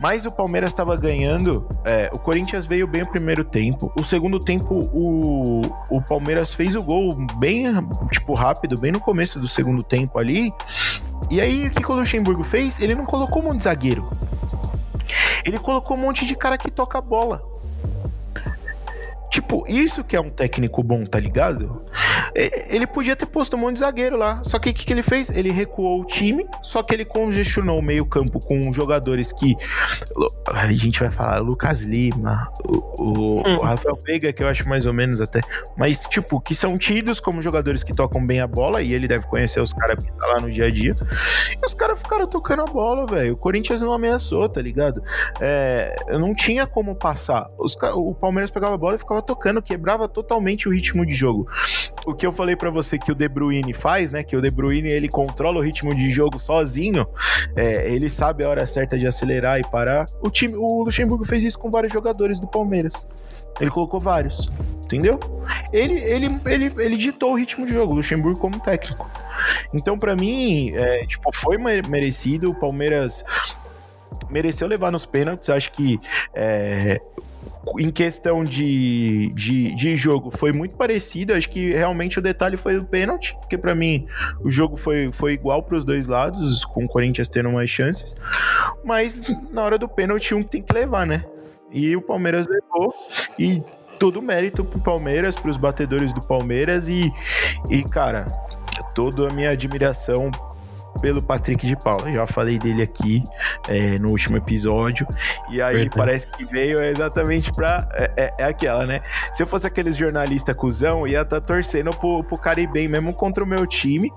Mas 0.00 0.24
o 0.24 0.32
Palmeiras 0.32 0.70
estava 0.70 0.96
ganhando. 0.96 1.68
É, 1.84 2.10
o 2.12 2.18
Corinthians 2.18 2.64
veio 2.64 2.86
bem 2.86 3.02
o 3.02 3.06
primeiro 3.06 3.44
tempo. 3.44 3.92
O 3.98 4.02
segundo 4.02 4.40
tempo, 4.40 4.80
o, 4.94 5.60
o 5.90 6.00
Palmeiras 6.00 6.54
fez 6.54 6.74
o 6.74 6.82
gol 6.82 7.14
bem, 7.36 7.66
tipo, 8.10 8.32
rápido, 8.32 8.80
bem 8.80 8.92
no 8.92 9.00
começo 9.00 9.38
do 9.38 9.46
segundo 9.46 9.82
tempo 9.82 10.18
ali. 10.18 10.52
E 11.30 11.38
aí, 11.38 11.66
o 11.66 11.70
que 11.70 11.92
o 11.92 11.94
Luxemburgo 11.94 12.42
fez? 12.42 12.80
Ele 12.80 12.94
não 12.94 13.04
colocou 13.04 13.42
um 13.42 13.46
monte 13.46 13.58
de 13.58 13.64
zagueiro. 13.64 14.10
Ele 15.44 15.58
colocou 15.58 15.96
um 15.96 16.00
monte 16.00 16.24
de 16.24 16.34
cara 16.34 16.56
que 16.56 16.70
toca 16.70 16.98
a 16.98 17.02
bola. 17.02 17.42
Tipo, 19.30 19.64
isso 19.68 20.02
que 20.02 20.16
é 20.16 20.20
um 20.20 20.28
técnico 20.28 20.82
bom, 20.82 21.04
tá 21.06 21.20
ligado? 21.20 21.84
Ele 22.34 22.84
podia 22.86 23.14
ter 23.14 23.26
posto 23.26 23.54
um 23.54 23.60
monte 23.60 23.74
de 23.74 23.80
zagueiro 23.80 24.16
lá. 24.16 24.42
Só 24.42 24.58
que 24.58 24.70
o 24.70 24.74
que, 24.74 24.84
que, 24.84 24.92
ele 24.92 25.02
fez? 25.02 25.30
Ele 25.30 25.52
recuou 25.52 26.00
o 26.00 26.04
time, 26.04 26.44
só 26.62 26.82
que 26.82 26.92
ele 26.92 27.04
congestionou 27.04 27.78
o 27.78 27.82
meio-campo 27.82 28.40
com 28.40 28.72
jogadores 28.72 29.32
que. 29.32 29.54
A 30.46 30.66
gente 30.72 30.98
vai 30.98 31.10
falar 31.10 31.38
Lucas 31.38 31.80
Lima, 31.82 32.50
o, 32.64 32.76
o, 33.02 33.38
hum. 33.46 33.56
o, 33.58 33.60
Rafael 33.60 33.96
Veiga, 34.04 34.32
que 34.32 34.42
eu 34.42 34.48
acho 34.48 34.68
mais 34.68 34.84
ou 34.84 34.92
menos 34.92 35.20
até. 35.20 35.40
Mas, 35.76 36.00
tipo, 36.06 36.40
que 36.40 36.54
são 36.54 36.76
tidos 36.76 37.20
como 37.20 37.40
jogadores 37.40 37.84
que 37.84 37.92
tocam 37.92 38.26
bem 38.26 38.40
a 38.40 38.48
bola, 38.48 38.82
e 38.82 38.92
ele 38.92 39.06
deve 39.06 39.26
conhecer 39.26 39.60
os 39.60 39.72
caras 39.72 40.02
que 40.04 40.12
tá 40.12 40.26
lá 40.26 40.40
no 40.40 40.50
dia 40.50 40.66
a 40.66 40.70
dia. 40.70 40.96
E 41.62 41.64
os 41.64 41.74
caras 41.74 42.00
ficaram 42.00 42.26
tocando 42.26 42.62
a 42.62 42.66
bola, 42.66 43.06
velho. 43.06 43.34
O 43.34 43.36
Corinthians 43.36 43.80
não 43.80 43.92
ameaçou, 43.92 44.48
tá 44.48 44.60
ligado? 44.60 45.02
É, 45.40 45.96
não 46.18 46.34
tinha 46.34 46.66
como 46.66 46.96
passar. 46.96 47.48
Os, 47.56 47.76
o 47.94 48.14
Palmeiras 48.14 48.50
pegava 48.50 48.74
a 48.74 48.78
bola 48.78 48.96
e 48.96 48.98
ficava 48.98 49.19
tava 49.20 49.22
tocando, 49.22 49.62
quebrava 49.62 50.08
totalmente 50.08 50.68
o 50.68 50.72
ritmo 50.72 51.04
de 51.06 51.14
jogo. 51.14 51.46
O 52.06 52.14
que 52.14 52.26
eu 52.26 52.32
falei 52.32 52.56
para 52.56 52.70
você 52.70 52.98
que 52.98 53.12
o 53.12 53.14
De 53.14 53.28
Bruyne 53.28 53.72
faz, 53.72 54.10
né? 54.10 54.22
Que 54.22 54.36
o 54.36 54.40
De 54.40 54.50
Bruyne 54.50 54.88
ele 54.88 55.08
controla 55.08 55.58
o 55.58 55.62
ritmo 55.62 55.94
de 55.94 56.10
jogo 56.10 56.38
sozinho. 56.38 57.06
É, 57.54 57.90
ele 57.90 58.08
sabe 58.08 58.44
a 58.44 58.48
hora 58.48 58.66
certa 58.66 58.98
de 58.98 59.06
acelerar 59.06 59.60
e 59.60 59.70
parar. 59.70 60.06
O 60.22 60.30
time, 60.30 60.54
o 60.56 60.82
Luxemburgo 60.82 61.24
fez 61.24 61.44
isso 61.44 61.58
com 61.58 61.70
vários 61.70 61.92
jogadores 61.92 62.40
do 62.40 62.48
Palmeiras. 62.48 63.06
Ele 63.60 63.70
colocou 63.70 64.00
vários, 64.00 64.50
entendeu? 64.84 65.20
Ele, 65.72 65.98
ele, 66.00 66.40
ele, 66.46 66.72
ele 66.78 66.96
ditou 66.96 67.32
o 67.32 67.36
ritmo 67.36 67.66
de 67.66 67.74
jogo, 67.74 67.94
Luxemburgo 67.94 68.38
como 68.38 68.58
técnico. 68.60 69.10
Então, 69.74 69.98
para 69.98 70.16
mim, 70.16 70.72
é, 70.74 71.04
tipo, 71.04 71.30
foi 71.34 71.58
merecido. 71.58 72.50
O 72.50 72.54
Palmeiras 72.54 73.24
mereceu 74.30 74.66
levar 74.66 74.90
nos 74.90 75.04
pênaltis. 75.04 75.50
Acho 75.50 75.72
que 75.72 75.98
é, 76.32 77.00
em 77.78 77.90
questão 77.90 78.42
de, 78.42 79.30
de, 79.34 79.74
de, 79.74 79.96
jogo, 79.96 80.30
foi 80.30 80.52
muito 80.52 80.76
parecido. 80.76 81.34
Acho 81.34 81.48
que 81.48 81.72
realmente 81.72 82.18
o 82.18 82.22
detalhe 82.22 82.56
foi 82.56 82.78
o 82.78 82.84
pênalti, 82.84 83.34
porque 83.38 83.58
para 83.58 83.74
mim 83.74 84.06
o 84.40 84.50
jogo 84.50 84.76
foi, 84.76 85.10
foi 85.12 85.34
igual 85.34 85.62
para 85.62 85.76
os 85.76 85.84
dois 85.84 86.06
lados, 86.06 86.64
com 86.64 86.84
o 86.84 86.88
Corinthians 86.88 87.28
tendo 87.28 87.50
mais 87.50 87.68
chances. 87.68 88.16
Mas 88.84 89.22
na 89.52 89.62
hora 89.62 89.78
do 89.78 89.88
pênalti, 89.88 90.34
um 90.34 90.42
tem 90.42 90.62
que 90.62 90.72
levar, 90.72 91.06
né? 91.06 91.24
E 91.70 91.94
o 91.96 92.02
Palmeiras 92.02 92.46
levou. 92.48 92.94
E 93.38 93.62
todo 93.98 94.22
mérito 94.22 94.64
pro 94.64 94.80
Palmeiras, 94.80 95.36
pros 95.36 95.56
batedores 95.56 96.12
do 96.12 96.20
Palmeiras. 96.20 96.88
E, 96.88 97.12
e 97.68 97.84
cara, 97.84 98.26
toda 98.94 99.28
a 99.28 99.32
minha 99.32 99.50
admiração 99.50 100.30
pelo 101.00 101.22
Patrick 101.22 101.66
de 101.66 101.76
Paula. 101.76 102.10
Já 102.10 102.26
falei 102.26 102.58
dele 102.58 102.82
aqui 102.82 103.22
é, 103.68 103.98
no 103.98 104.10
último 104.10 104.36
episódio. 104.36 105.06
E 105.50 105.60
aí 105.60 105.74
Verdade. 105.74 105.96
parece 105.96 106.28
que 106.28 106.44
veio 106.44 106.82
exatamente 106.82 107.52
pra. 107.52 107.88
É, 107.92 108.12
é, 108.16 108.34
é, 108.38 108.44
aquela, 108.44 108.86
né? 108.86 109.00
Se 109.32 109.42
eu 109.42 109.46
fosse 109.46 109.66
aqueles 109.66 109.96
jornalista 109.96 110.54
cuzão, 110.54 111.06
ia 111.06 111.22
estar 111.22 111.40
tá 111.40 111.46
torcendo 111.46 111.90
pro, 111.90 112.24
pro 112.24 112.36
Caribem 112.38 112.88
mesmo 112.88 113.14
contra 113.14 113.44
o 113.44 113.46
meu 113.46 113.66
time. 113.66 114.12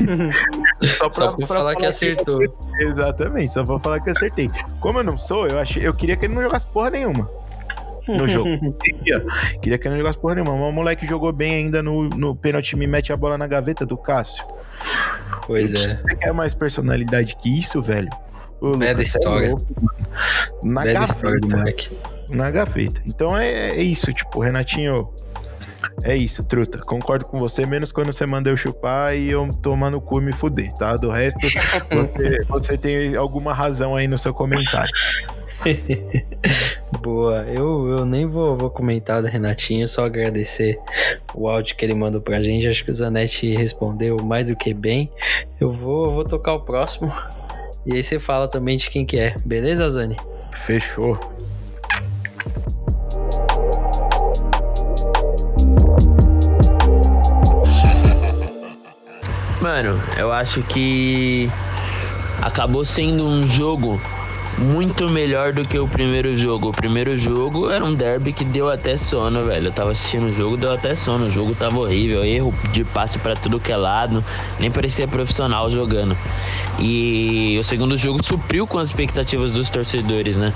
só 0.82 1.08
pra, 1.08 1.12
só 1.12 1.28
pra, 1.28 1.36
pra 1.36 1.46
falar, 1.46 1.60
falar, 1.60 1.76
que 1.76 1.86
acertou. 1.86 2.38
Que... 2.38 2.84
Exatamente, 2.84 3.52
só 3.52 3.64
pra 3.64 3.78
falar 3.78 4.00
que 4.00 4.10
acertei. 4.10 4.48
Como 4.80 4.98
eu 4.98 5.04
não 5.04 5.18
sou, 5.18 5.46
eu, 5.46 5.58
achei, 5.58 5.86
eu 5.86 5.94
queria 5.94 6.16
que 6.16 6.26
ele 6.26 6.34
não 6.34 6.42
jogasse 6.42 6.66
porra 6.66 6.90
nenhuma 6.90 7.28
no 8.08 8.28
jogo. 8.28 8.48
queria, 8.80 9.24
queria 9.60 9.78
que 9.78 9.86
ele 9.86 9.94
não 9.94 9.98
jogasse 9.98 10.18
porra 10.18 10.36
nenhuma. 10.36 10.56
Mas 10.56 10.68
o 10.68 10.72
moleque 10.72 11.06
jogou 11.06 11.32
bem 11.32 11.54
ainda 11.54 11.82
no, 11.82 12.08
no 12.08 12.34
pênalti, 12.34 12.76
me 12.76 12.86
mete 12.86 13.12
a 13.12 13.16
bola 13.16 13.36
na 13.36 13.46
gaveta 13.46 13.84
do 13.84 13.96
Cássio. 13.96 14.44
Pois 15.50 15.74
é. 15.74 15.96
Você 15.96 16.14
quer 16.14 16.32
mais 16.32 16.54
personalidade 16.54 17.34
que 17.34 17.58
isso, 17.58 17.82
velho? 17.82 18.08
Ô, 18.60 18.68
Lucas, 18.68 18.98
é 18.98 19.02
história. 19.02 19.48
É 19.48 20.66
na 20.66 20.82
Bela 20.84 21.06
gaveta. 21.08 21.90
Na 22.30 22.50
gaveta. 22.52 23.02
Então 23.04 23.36
é, 23.36 23.70
é 23.70 23.82
isso, 23.82 24.12
tipo, 24.12 24.38
Renatinho. 24.38 25.12
É 26.04 26.14
isso, 26.14 26.44
truta. 26.44 26.78
Concordo 26.78 27.24
com 27.24 27.40
você, 27.40 27.66
menos 27.66 27.90
quando 27.90 28.12
você 28.12 28.24
manda 28.26 28.48
eu 28.48 28.56
chupar 28.56 29.16
e 29.16 29.28
eu 29.28 29.50
tomar 29.60 29.90
no 29.90 30.00
cu 30.00 30.20
e 30.20 30.26
me 30.26 30.32
fuder, 30.32 30.72
tá? 30.74 30.96
Do 30.96 31.10
resto, 31.10 31.40
você, 31.90 32.44
você 32.44 32.78
tem 32.78 33.16
alguma 33.16 33.52
razão 33.52 33.96
aí 33.96 34.06
no 34.06 34.18
seu 34.18 34.32
comentário. 34.32 34.92
Boa, 37.02 37.44
eu, 37.44 37.88
eu 37.88 38.06
nem 38.06 38.26
vou, 38.26 38.56
vou 38.56 38.70
comentar 38.70 39.20
do 39.22 39.28
Renatinho, 39.28 39.86
só 39.86 40.06
agradecer 40.06 40.78
o 41.34 41.48
áudio 41.48 41.76
que 41.76 41.84
ele 41.84 41.94
mandou 41.94 42.20
pra 42.20 42.42
gente. 42.42 42.66
Acho 42.66 42.84
que 42.84 42.90
o 42.90 42.94
Zanetti 42.94 43.54
respondeu 43.54 44.16
mais 44.18 44.48
do 44.48 44.56
que 44.56 44.72
bem. 44.72 45.10
Eu 45.60 45.70
vou, 45.70 46.06
vou 46.08 46.24
tocar 46.24 46.54
o 46.54 46.60
próximo. 46.60 47.12
E 47.84 47.92
aí 47.92 48.02
você 48.02 48.18
fala 48.18 48.48
também 48.48 48.76
de 48.76 48.90
quem 48.90 49.04
que 49.04 49.18
é, 49.18 49.34
beleza, 49.44 49.88
Zani? 49.90 50.16
Fechou. 50.52 51.18
Mano, 59.60 60.00
eu 60.18 60.32
acho 60.32 60.62
que 60.62 61.50
acabou 62.40 62.82
sendo 62.82 63.26
um 63.26 63.42
jogo 63.42 64.00
muito 64.60 65.08
melhor 65.08 65.54
do 65.54 65.66
que 65.66 65.78
o 65.78 65.88
primeiro 65.88 66.34
jogo. 66.34 66.68
O 66.68 66.72
primeiro 66.72 67.16
jogo 67.16 67.70
era 67.70 67.82
um 67.82 67.94
derby 67.94 68.30
que 68.32 68.44
deu 68.44 68.68
até 68.70 68.96
sono, 68.96 69.42
velho. 69.44 69.68
Eu 69.68 69.72
tava 69.72 69.92
assistindo 69.92 70.26
o 70.26 70.34
jogo, 70.34 70.56
deu 70.58 70.72
até 70.72 70.94
sono. 70.94 71.26
O 71.26 71.30
jogo 71.30 71.54
tava 71.54 71.78
horrível, 71.78 72.22
erro 72.22 72.52
de 72.70 72.84
passe 72.84 73.18
para 73.18 73.34
tudo 73.34 73.58
que 73.58 73.72
é 73.72 73.76
lado, 73.76 74.22
nem 74.58 74.70
parecia 74.70 75.08
profissional 75.08 75.70
jogando. 75.70 76.16
E 76.78 77.56
o 77.58 77.64
segundo 77.64 77.96
jogo 77.96 78.22
supriu 78.22 78.66
com 78.66 78.78
as 78.78 78.88
expectativas 78.88 79.50
dos 79.50 79.70
torcedores, 79.70 80.36
né? 80.36 80.52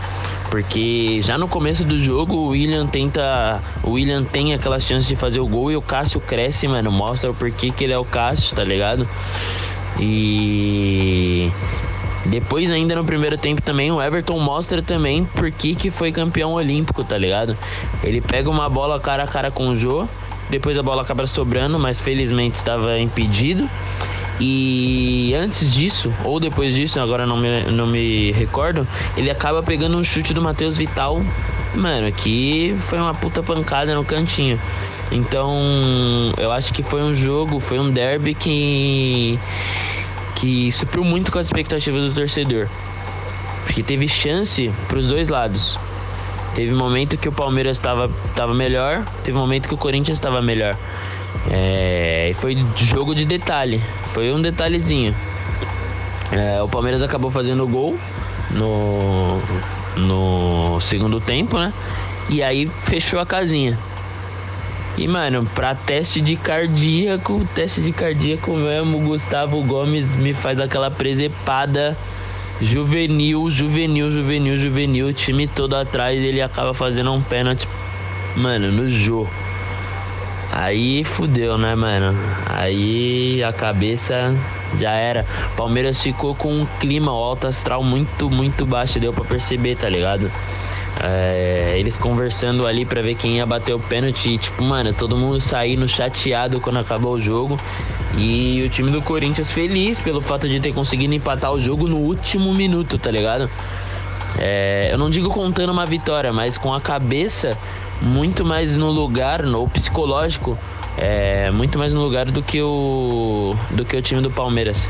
Porque 0.50 1.20
já 1.22 1.38
no 1.38 1.48
começo 1.48 1.82
do 1.82 1.96
jogo 1.98 2.36
o 2.36 2.48
William 2.48 2.86
tenta, 2.86 3.62
o 3.82 3.92
William 3.92 4.22
tem 4.22 4.52
aquela 4.52 4.78
chance 4.78 5.08
de 5.08 5.16
fazer 5.16 5.40
o 5.40 5.46
gol 5.46 5.72
e 5.72 5.76
o 5.76 5.82
Cássio 5.82 6.20
cresce, 6.20 6.68
mano, 6.68 6.92
mostra 6.92 7.30
o 7.30 7.34
porquê 7.34 7.70
que 7.70 7.84
ele 7.84 7.94
é 7.94 7.98
o 7.98 8.04
Cássio, 8.04 8.54
tá 8.54 8.62
ligado? 8.62 9.08
E 9.98 11.50
depois, 12.26 12.70
ainda 12.70 12.94
no 12.94 13.04
primeiro 13.04 13.36
tempo 13.36 13.60
também, 13.60 13.90
o 13.90 14.00
Everton 14.00 14.38
mostra 14.38 14.82
também 14.82 15.24
por 15.24 15.50
que, 15.50 15.74
que 15.74 15.90
foi 15.90 16.10
campeão 16.10 16.52
olímpico, 16.52 17.04
tá 17.04 17.18
ligado? 17.18 17.56
Ele 18.02 18.20
pega 18.20 18.50
uma 18.50 18.68
bola 18.68 18.98
cara 18.98 19.24
a 19.24 19.26
cara 19.26 19.50
com 19.50 19.68
o 19.68 19.76
Jô, 19.76 20.08
depois 20.48 20.78
a 20.78 20.82
bola 20.82 21.02
acaba 21.02 21.26
sobrando, 21.26 21.78
mas 21.78 22.00
felizmente 22.00 22.56
estava 22.56 22.98
impedido. 22.98 23.68
E 24.40 25.32
antes 25.34 25.72
disso, 25.72 26.12
ou 26.24 26.40
depois 26.40 26.74
disso, 26.74 27.00
agora 27.00 27.24
não 27.24 27.36
me, 27.36 27.62
não 27.70 27.86
me 27.86 28.32
recordo, 28.32 28.86
ele 29.16 29.30
acaba 29.30 29.62
pegando 29.62 29.96
um 29.96 30.02
chute 30.02 30.34
do 30.34 30.42
Matheus 30.42 30.76
Vital, 30.76 31.22
mano, 31.74 32.10
que 32.10 32.74
foi 32.80 32.98
uma 32.98 33.14
puta 33.14 33.42
pancada 33.42 33.94
no 33.94 34.04
cantinho. 34.04 34.58
Então, 35.12 36.32
eu 36.36 36.50
acho 36.50 36.72
que 36.72 36.82
foi 36.82 37.02
um 37.02 37.14
jogo, 37.14 37.60
foi 37.60 37.78
um 37.78 37.90
derby 37.90 38.34
que 38.34 39.38
que 40.34 40.70
supriu 40.72 41.04
muito 41.04 41.30
com 41.30 41.38
as 41.38 41.46
expectativas 41.46 42.04
do 42.04 42.14
torcedor. 42.14 42.68
Porque 43.64 43.82
teve 43.82 44.08
chance 44.08 44.72
para 44.88 44.98
os 44.98 45.08
dois 45.08 45.28
lados. 45.28 45.78
Teve 46.54 46.72
momento 46.72 47.16
que 47.16 47.28
o 47.28 47.32
Palmeiras 47.32 47.76
estava 47.76 48.08
tava 48.36 48.54
melhor, 48.54 49.04
teve 49.24 49.36
momento 49.36 49.68
que 49.68 49.74
o 49.74 49.76
Corinthians 49.76 50.18
estava 50.18 50.40
melhor. 50.40 50.76
É, 51.50 52.32
foi 52.36 52.56
jogo 52.76 53.14
de 53.14 53.24
detalhe, 53.24 53.82
foi 54.06 54.32
um 54.32 54.40
detalhezinho. 54.40 55.14
É, 56.30 56.62
o 56.62 56.68
Palmeiras 56.68 57.02
acabou 57.02 57.30
fazendo 57.30 57.66
gol 57.66 57.98
no, 58.50 59.40
no 59.96 60.80
segundo 60.80 61.20
tempo, 61.20 61.58
né? 61.58 61.72
E 62.30 62.42
aí 62.42 62.70
fechou 62.84 63.18
a 63.18 63.26
casinha. 63.26 63.78
E, 64.96 65.08
mano, 65.08 65.44
pra 65.54 65.74
teste 65.74 66.20
de 66.20 66.36
cardíaco, 66.36 67.44
teste 67.52 67.80
de 67.80 67.90
cardíaco 67.90 68.52
mesmo, 68.52 69.00
Gustavo 69.00 69.60
Gomes 69.62 70.16
me 70.16 70.32
faz 70.32 70.60
aquela 70.60 70.88
presepada 70.88 71.96
juvenil, 72.60 73.50
juvenil, 73.50 74.08
juvenil, 74.10 74.56
juvenil, 74.56 75.12
time 75.12 75.48
todo 75.48 75.74
atrás, 75.74 76.22
ele 76.22 76.40
acaba 76.40 76.72
fazendo 76.72 77.12
um 77.12 77.20
pênalti, 77.20 77.68
mano, 78.36 78.70
no 78.70 78.86
Jô. 78.86 79.26
Aí 80.52 81.02
fudeu, 81.02 81.58
né, 81.58 81.74
mano? 81.74 82.16
Aí 82.46 83.42
a 83.42 83.52
cabeça 83.52 84.32
já 84.78 84.92
era. 84.92 85.26
Palmeiras 85.56 86.00
ficou 86.00 86.36
com 86.36 86.60
um 86.60 86.66
clima, 86.78 87.12
o 87.12 87.16
alto 87.16 87.48
astral 87.48 87.82
muito, 87.82 88.30
muito 88.30 88.64
baixo, 88.64 89.00
deu 89.00 89.12
pra 89.12 89.24
perceber, 89.24 89.76
tá 89.76 89.88
ligado? 89.88 90.30
É, 91.02 91.74
eles 91.76 91.96
conversando 91.96 92.66
ali 92.66 92.84
para 92.84 93.02
ver 93.02 93.14
quem 93.16 93.36
ia 93.36 93.46
bater 93.46 93.74
o 93.74 93.80
pênalti. 93.80 94.34
E, 94.34 94.38
tipo, 94.38 94.62
mano, 94.62 94.92
todo 94.92 95.16
mundo 95.16 95.40
saindo 95.40 95.86
chateado 95.88 96.60
quando 96.60 96.78
acabou 96.78 97.14
o 97.14 97.18
jogo. 97.18 97.58
E 98.16 98.62
o 98.64 98.68
time 98.68 98.90
do 98.90 99.02
Corinthians 99.02 99.50
feliz 99.50 99.98
pelo 99.98 100.20
fato 100.20 100.48
de 100.48 100.60
ter 100.60 100.72
conseguido 100.72 101.14
empatar 101.14 101.52
o 101.52 101.58
jogo 101.58 101.88
no 101.88 101.96
último 101.96 102.54
minuto, 102.54 102.98
tá 102.98 103.10
ligado? 103.10 103.50
É, 104.38 104.90
eu 104.92 104.98
não 104.98 105.10
digo 105.10 105.30
contando 105.30 105.70
uma 105.70 105.86
vitória, 105.86 106.32
mas 106.32 106.58
com 106.58 106.72
a 106.72 106.80
cabeça 106.80 107.56
muito 108.00 108.44
mais 108.44 108.76
no 108.76 108.90
lugar, 108.90 109.42
no 109.44 109.68
psicológico, 109.68 110.58
é, 110.98 111.50
muito 111.50 111.78
mais 111.78 111.92
no 111.92 112.02
lugar 112.02 112.26
do 112.26 112.42
que 112.42 112.60
o 112.60 113.54
do 113.70 113.84
que 113.84 113.96
o 113.96 114.02
time 114.02 114.20
do 114.20 114.30
Palmeiras. 114.30 114.88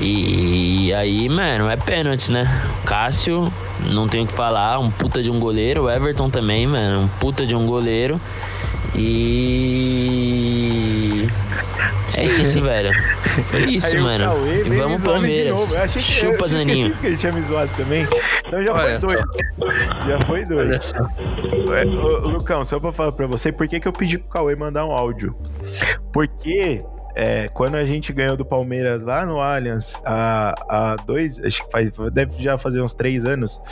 E, 0.00 0.92
aí, 0.94 1.28
mano, 1.28 1.68
é 1.68 1.76
pênalti, 1.76 2.32
né? 2.32 2.46
Cássio, 2.86 3.52
não 3.80 4.08
tenho 4.08 4.24
o 4.24 4.26
que 4.26 4.32
falar, 4.32 4.78
um 4.78 4.90
puta 4.90 5.22
de 5.22 5.30
um 5.30 5.38
goleiro. 5.38 5.84
O 5.84 5.90
Everton 5.90 6.30
também, 6.30 6.66
mano, 6.66 7.02
um 7.02 7.08
puta 7.20 7.46
de 7.46 7.54
um 7.54 7.66
goleiro. 7.66 8.18
E. 9.90 11.26
É 12.16 12.24
isso, 12.24 12.60
velho. 12.64 12.90
É 13.52 13.58
isso, 13.60 13.94
Aí 13.96 14.02
Mano. 14.02 14.24
Cauê 14.24 14.66
E 14.66 14.70
vamos 14.70 15.02
Palmeiras. 15.02 15.52
novo. 15.52 15.74
Eu 15.74 15.82
achei 15.82 16.02
que 16.02 16.10
Chupa, 16.10 16.32
eu 16.44 16.48
tinha 16.48 16.58
Zaninho. 16.58 16.96
que 16.96 17.06
ele 17.06 17.16
tinha 17.16 17.32
me 17.32 17.42
zoado 17.42 17.70
também. 17.76 18.06
Então 18.46 18.64
já 18.64 18.72
Olha 18.72 18.98
foi 19.00 19.14
dois. 19.14 19.24
Já 20.08 20.18
foi 20.24 20.38
Olha 20.40 20.46
dois. 20.48 20.84
só. 20.84 20.96
É, 21.74 21.84
ô, 21.86 22.28
Lucão, 22.28 22.64
só 22.64 22.80
pra 22.80 22.90
falar 22.92 23.12
pra 23.12 23.26
você, 23.26 23.52
por 23.52 23.68
que, 23.68 23.78
que 23.78 23.86
eu 23.86 23.92
pedi 23.92 24.18
pro 24.18 24.28
Cauê 24.28 24.56
mandar 24.56 24.84
um 24.86 24.90
áudio? 24.92 25.34
Porque 26.12 26.82
é, 27.14 27.48
quando 27.48 27.76
a 27.76 27.84
gente 27.84 28.12
ganhou 28.12 28.36
do 28.36 28.44
Palmeiras 28.44 29.02
lá 29.02 29.24
no 29.26 29.40
Allianz, 29.40 30.00
há, 30.04 30.54
há 30.68 30.96
dois, 30.96 31.40
acho 31.40 31.64
que 31.64 31.70
faz, 31.70 31.90
deve 32.12 32.40
já 32.42 32.56
fazer 32.58 32.80
uns 32.82 32.94
três 32.94 33.24
anos, 33.24 33.62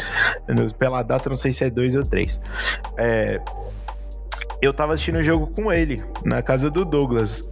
pela 0.78 1.02
data 1.02 1.28
não 1.28 1.36
sei 1.36 1.52
se 1.52 1.64
é 1.64 1.70
dois 1.70 1.94
ou 1.94 2.02
três. 2.02 2.40
É, 2.96 3.40
eu 4.60 4.74
tava 4.74 4.92
assistindo 4.92 5.18
o 5.18 5.22
jogo 5.22 5.46
com 5.48 5.72
ele, 5.72 6.02
na 6.24 6.42
casa 6.42 6.70
do 6.70 6.84
Douglas, 6.84 7.48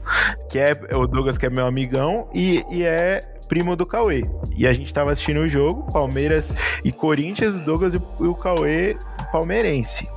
que 0.50 0.58
é 0.58 0.72
o 0.92 1.06
Douglas 1.06 1.38
que 1.38 1.46
é 1.46 1.50
meu 1.50 1.66
amigão 1.66 2.28
e, 2.34 2.64
e 2.70 2.84
é 2.84 3.20
primo 3.48 3.76
do 3.76 3.86
Cauê. 3.86 4.22
E 4.56 4.66
a 4.66 4.72
gente 4.72 4.92
tava 4.92 5.12
assistindo 5.12 5.40
o 5.40 5.48
jogo, 5.48 5.90
Palmeiras 5.92 6.52
e 6.84 6.90
Corinthians, 6.90 7.54
o 7.54 7.60
Douglas 7.60 7.94
e 7.94 7.98
o 8.24 8.34
Cauê 8.34 8.96
palmeirense. 9.36 10.08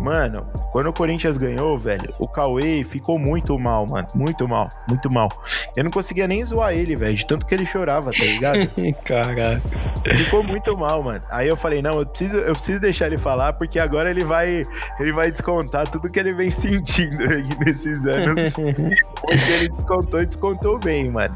Mano, 0.00 0.46
quando 0.70 0.88
o 0.88 0.92
Corinthians 0.92 1.38
ganhou, 1.38 1.78
velho, 1.78 2.14
o 2.18 2.28
Cauê 2.28 2.84
ficou 2.84 3.18
muito 3.18 3.58
mal, 3.58 3.86
mano. 3.88 4.06
Muito 4.14 4.46
mal, 4.46 4.68
muito 4.86 5.10
mal. 5.10 5.30
Eu 5.74 5.84
não 5.84 5.90
conseguia 5.90 6.28
nem 6.28 6.44
zoar 6.44 6.74
ele, 6.74 6.94
velho, 6.94 7.14
de 7.14 7.26
tanto 7.26 7.46
que 7.46 7.54
ele 7.54 7.64
chorava, 7.64 8.10
tá 8.10 8.24
ligado? 8.24 8.70
Caraca. 9.04 9.62
Ficou 10.04 10.42
muito 10.44 10.76
mal, 10.76 11.02
mano. 11.02 11.22
Aí 11.30 11.48
eu 11.48 11.56
falei, 11.56 11.80
não, 11.80 12.00
eu 12.00 12.06
preciso, 12.06 12.36
eu 12.36 12.52
preciso 12.52 12.80
deixar 12.80 13.06
ele 13.06 13.18
falar, 13.18 13.54
porque 13.54 13.78
agora 13.78 14.10
ele 14.10 14.24
vai, 14.24 14.62
ele 15.00 15.12
vai 15.12 15.30
descontar 15.30 15.88
tudo 15.88 16.10
que 16.10 16.18
ele 16.18 16.34
vem 16.34 16.50
sentindo 16.52 17.22
aí 17.22 17.48
nesses 17.64 18.04
anos. 18.04 18.54
porque 19.20 19.52
ele 19.52 19.68
descontou 19.70 20.20
e 20.20 20.26
descontou 20.26 20.78
bem, 20.78 21.10
mano. 21.10 21.34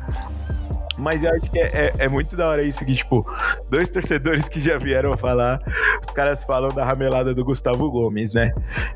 Mas 0.98 1.22
eu 1.22 1.30
acho 1.32 1.48
que 1.48 1.58
é, 1.58 1.66
é- 1.86 1.94
é 2.00 2.08
muito 2.08 2.34
da 2.34 2.48
hora 2.48 2.62
isso 2.62 2.84
que, 2.84 2.94
tipo, 2.94 3.24
dois 3.70 3.88
torcedores 3.88 4.48
que 4.48 4.58
já 4.58 4.76
vieram 4.76 5.16
falar, 5.16 5.60
os 6.02 6.10
caras 6.10 6.42
falam 6.42 6.72
da 6.74 6.84
ramelada 6.84 7.32
do 7.32 7.44
Gustavo 7.44 7.88
Gomes, 7.90 8.32
né? 8.32 8.52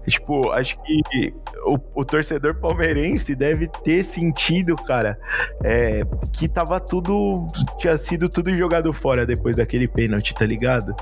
Tipo, 0.08 0.50
acho 0.50 0.76
que 0.82 1.32
o, 1.64 1.78
o 1.94 2.04
torcedor 2.04 2.56
palmeirense 2.56 3.34
deve 3.36 3.68
ter 3.84 4.02
sentido, 4.02 4.74
cara, 4.76 5.16
é, 5.62 6.02
que 6.32 6.48
tava 6.48 6.80
tudo. 6.80 7.46
Tinha 7.78 7.96
sido 7.96 8.28
tudo 8.28 8.50
jogado 8.56 8.92
fora 8.92 9.24
depois 9.24 9.54
daquele 9.56 9.86
pênalti, 9.86 10.34
tá 10.34 10.44
ligado? 10.44 10.94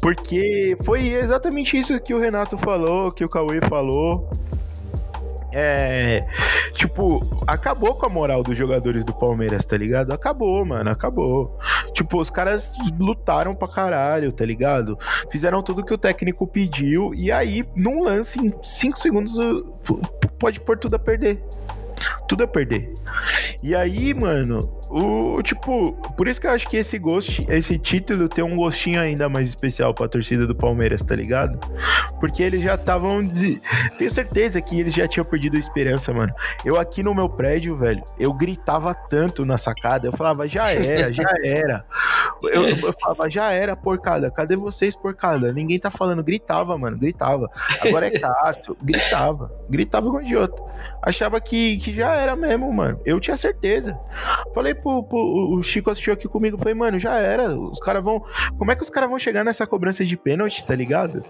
Porque 0.00 0.76
foi 0.84 1.08
exatamente 1.08 1.76
isso 1.78 1.98
que 2.00 2.12
o 2.14 2.20
Renato 2.20 2.56
falou, 2.58 3.10
que 3.12 3.24
o 3.24 3.28
Cauê 3.28 3.60
falou. 3.68 4.28
É. 5.52 6.26
Tipo, 6.74 7.22
acabou 7.46 7.94
com 7.94 8.06
a 8.06 8.08
moral 8.08 8.42
dos 8.42 8.56
jogadores 8.56 9.04
do 9.04 9.14
Palmeiras, 9.14 9.64
tá 9.64 9.76
ligado? 9.76 10.12
Acabou, 10.12 10.64
mano, 10.64 10.90
acabou. 10.90 11.58
Tipo, 11.92 12.20
os 12.20 12.30
caras 12.30 12.74
lutaram 13.00 13.54
pra 13.54 13.68
caralho, 13.68 14.30
tá 14.30 14.44
ligado? 14.44 14.98
Fizeram 15.30 15.62
tudo 15.62 15.84
que 15.84 15.94
o 15.94 15.98
técnico 15.98 16.46
pediu 16.46 17.14
e 17.14 17.32
aí, 17.32 17.64
num 17.74 18.04
lance, 18.04 18.38
em 18.38 18.52
5 18.62 18.98
segundos, 18.98 19.34
pode 20.38 20.60
pôr 20.60 20.78
tudo 20.78 20.94
a 20.94 20.98
perder. 20.98 21.42
Tudo 22.28 22.44
a 22.44 22.46
perder. 22.46 22.92
E 23.62 23.74
aí, 23.74 24.14
mano, 24.14 24.60
o 24.90 25.42
tipo, 25.42 25.92
por 26.16 26.26
isso 26.28 26.40
que 26.40 26.46
eu 26.46 26.50
acho 26.50 26.66
que 26.68 26.76
esse 26.76 26.98
gosto, 26.98 27.44
esse 27.48 27.78
título 27.78 28.28
tem 28.28 28.42
um 28.44 28.54
gostinho 28.54 29.00
ainda 29.00 29.28
mais 29.28 29.48
especial 29.48 29.92
pra 29.94 30.08
torcida 30.08 30.46
do 30.46 30.54
Palmeiras, 30.54 31.02
tá 31.02 31.14
ligado? 31.14 31.58
Porque 32.20 32.42
eles 32.42 32.62
já 32.62 32.74
estavam. 32.74 33.22
desi- 33.24 33.60
Tenho 33.98 34.10
certeza 34.10 34.60
que 34.60 34.78
eles 34.80 34.94
já 34.94 35.06
tinham 35.06 35.24
perdido 35.24 35.56
a 35.56 35.60
esperança, 35.60 36.12
mano. 36.12 36.32
Eu 36.64 36.76
aqui 36.80 37.02
no 37.02 37.14
meu 37.14 37.28
prédio, 37.28 37.76
velho, 37.76 38.02
eu 38.18 38.32
gritava 38.32 38.94
tanto 38.94 39.44
na 39.44 39.56
sacada, 39.58 40.06
eu 40.06 40.12
falava, 40.12 40.48
já 40.48 40.70
era, 40.72 41.12
já 41.12 41.30
era. 41.44 41.84
Eu, 42.42 42.68
eu 42.68 42.92
falava, 43.00 43.28
já 43.28 43.50
era, 43.52 43.74
porcada, 43.76 44.30
cadê 44.30 44.56
vocês, 44.56 44.94
porcada? 44.96 45.52
Ninguém 45.52 45.78
tá 45.78 45.90
falando, 45.90 46.22
gritava, 46.22 46.76
mano, 46.78 46.96
gritava. 46.96 47.50
Agora 47.80 48.06
é 48.06 48.10
Cássio, 48.18 48.76
gritava, 48.82 49.52
gritava 49.68 50.06
igual 50.06 50.22
idiota. 50.22 50.62
Achava 51.02 51.40
que, 51.40 51.76
que 51.78 51.94
já 51.94 52.14
era 52.14 52.34
mesmo, 52.36 52.72
mano. 52.72 53.00
Eu 53.04 53.18
tinha 53.20 53.36
certeza. 53.36 53.98
Falei 54.54 54.74
pro, 54.78 55.02
pro 55.02 55.18
o 55.18 55.62
Chico 55.62 55.90
assistiu 55.90 56.12
aqui 56.12 56.28
comigo, 56.28 56.58
falei, 56.58 56.74
mano, 56.74 56.98
já 56.98 57.16
era. 57.16 57.54
Os 57.58 57.80
caras 57.80 58.02
vão. 58.02 58.24
Como 58.56 58.70
é 58.70 58.76
que 58.76 58.82
os 58.82 58.90
caras 58.90 59.08
vão 59.08 59.18
chegar 59.18 59.44
nessa 59.44 59.66
cobrança 59.66 60.04
de 60.04 60.16
pênalti, 60.16 60.64
tá 60.64 60.74
ligado? 60.74 61.22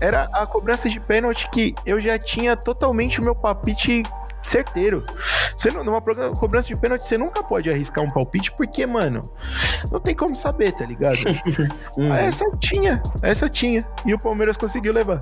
Era 0.00 0.24
a 0.32 0.46
cobrança 0.46 0.88
de 0.88 1.00
pênalti 1.00 1.48
que 1.50 1.74
eu 1.86 2.00
já 2.00 2.18
tinha 2.18 2.56
totalmente 2.56 3.20
o 3.20 3.24
meu 3.24 3.34
palpite 3.34 4.02
certeiro. 4.42 5.04
Você 5.56 5.70
não, 5.70 5.82
numa 5.82 6.00
cobrança 6.00 6.68
de 6.68 6.76
pênalti, 6.76 7.06
você 7.06 7.18
nunca 7.18 7.42
pode 7.42 7.68
arriscar 7.68 8.04
um 8.04 8.10
palpite, 8.10 8.52
porque, 8.52 8.86
mano, 8.86 9.22
não 9.90 10.00
tem 10.00 10.14
como 10.14 10.36
saber, 10.36 10.72
tá 10.72 10.84
ligado? 10.86 11.18
Hum. 11.98 12.12
Ah, 12.12 12.20
Essa 12.20 12.44
tinha, 12.60 13.02
essa 13.22 13.48
tinha. 13.48 13.84
E 14.06 14.14
o 14.14 14.18
Palmeiras 14.18 14.56
conseguiu 14.56 14.92
levar. 14.92 15.20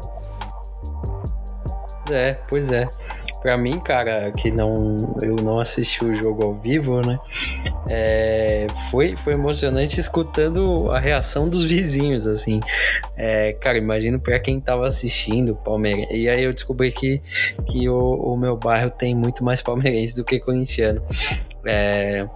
É, 2.11 2.35
pois 2.49 2.71
é. 2.71 2.89
Pra 3.47 3.57
mim, 3.57 3.79
cara, 3.79 4.33
que 4.33 4.51
não 4.51 4.97
eu 5.23 5.37
não 5.37 5.61
assisti 5.61 6.05
o 6.05 6.13
jogo 6.13 6.43
ao 6.43 6.55
vivo, 6.55 7.01
né? 7.01 7.17
é, 7.89 8.67
foi, 8.91 9.13
foi 9.23 9.35
emocionante 9.35 10.01
escutando 10.01 10.91
a 10.91 10.99
reação 10.99 11.49
dos 11.49 11.65
vizinhos, 11.65 12.27
assim. 12.27 12.61
É, 13.17 13.53
cara, 13.53 13.79
imagino 13.79 14.19
pra 14.19 14.41
quem 14.41 14.61
tava 14.61 14.85
assistindo 14.85 15.55
Palmeiras. 15.55 16.09
E 16.11 16.29
aí 16.29 16.43
eu 16.43 16.53
descobri 16.53 16.91
que, 16.91 17.23
que 17.69 17.89
o, 17.89 18.15
o 18.15 18.37
meu 18.37 18.57
bairro 18.57 18.91
tem 18.91 19.15
muito 19.15 19.45
mais 19.45 19.63
palmeirense 19.63 20.17
do 20.17 20.25
que 20.25 20.41
corintiano. 20.41 21.01
É. 21.65 22.27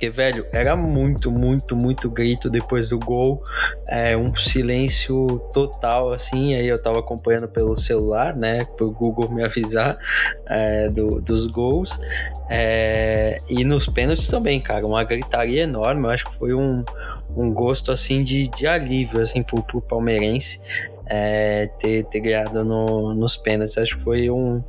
Porque, 0.00 0.08
velho, 0.08 0.46
era 0.50 0.74
muito, 0.74 1.30
muito, 1.30 1.76
muito 1.76 2.10
grito 2.10 2.48
depois 2.48 2.88
do 2.88 2.98
gol. 2.98 3.42
É, 3.86 4.16
um 4.16 4.34
silêncio 4.34 5.38
total, 5.52 6.10
assim. 6.10 6.54
Aí 6.54 6.66
eu 6.66 6.80
tava 6.80 7.00
acompanhando 7.00 7.46
pelo 7.46 7.76
celular, 7.78 8.34
né? 8.34 8.64
Pro 8.78 8.90
Google 8.90 9.30
me 9.30 9.44
avisar 9.44 9.98
é, 10.48 10.88
do- 10.88 11.20
dos 11.20 11.44
gols. 11.48 12.00
É, 12.48 13.42
e 13.46 13.62
nos 13.62 13.86
pênaltis 13.86 14.26
também, 14.26 14.58
cara. 14.58 14.86
Uma 14.86 15.04
gritaria 15.04 15.64
enorme. 15.64 16.04
Eu 16.06 16.10
acho 16.10 16.24
que 16.30 16.34
foi 16.34 16.54
um, 16.54 16.82
um 17.36 17.52
gosto, 17.52 17.92
assim, 17.92 18.24
de, 18.24 18.48
de 18.48 18.66
alívio, 18.66 19.20
assim, 19.20 19.42
pro, 19.42 19.62
pro 19.62 19.82
palmeirense. 19.82 20.60
é, 21.12 21.66
ter, 21.78 22.04
ter 22.04 22.20
ganhado 22.20 22.64
no- 22.64 23.14
nos 23.14 23.36
pênaltis. 23.36 23.76
Acho 23.76 23.98
que 23.98 24.02
foi 24.02 24.30
um 24.30 24.62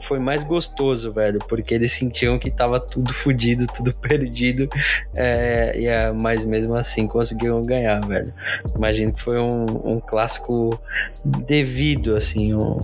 foi 0.00 0.18
mais 0.18 0.42
gostoso, 0.42 1.12
velho, 1.12 1.38
porque 1.48 1.74
eles 1.74 1.92
sentiam 1.92 2.38
que 2.38 2.50
tava 2.50 2.78
tudo 2.80 3.12
fodido, 3.12 3.66
tudo 3.66 3.92
perdido, 3.98 4.68
é, 5.16 5.74
e, 5.78 5.86
é, 5.86 6.12
mas 6.12 6.44
mesmo 6.44 6.74
assim 6.74 7.06
conseguiram 7.06 7.62
ganhar, 7.62 8.00
velho. 8.06 8.32
Imagino 8.76 9.12
que 9.12 9.20
foi 9.20 9.38
um, 9.38 9.66
um 9.84 10.00
clássico 10.00 10.78
devido, 11.24 12.16
assim, 12.16 12.54
um- 12.54 12.78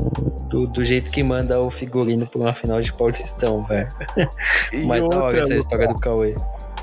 do, 0.48 0.66
do 0.66 0.84
jeito 0.84 1.10
que 1.10 1.22
manda 1.22 1.60
o 1.60 1.70
figurino 1.70 2.26
pra 2.26 2.38
uma 2.40 2.54
final 2.54 2.80
de 2.80 2.92
Paulistão, 2.92 3.64
velho. 3.64 3.88
Mas 4.86 5.08
da 5.08 5.22
hora 5.22 5.38
essa 5.40 5.54
história 5.54 5.88
do 5.88 5.94
Cauê. 5.96 6.34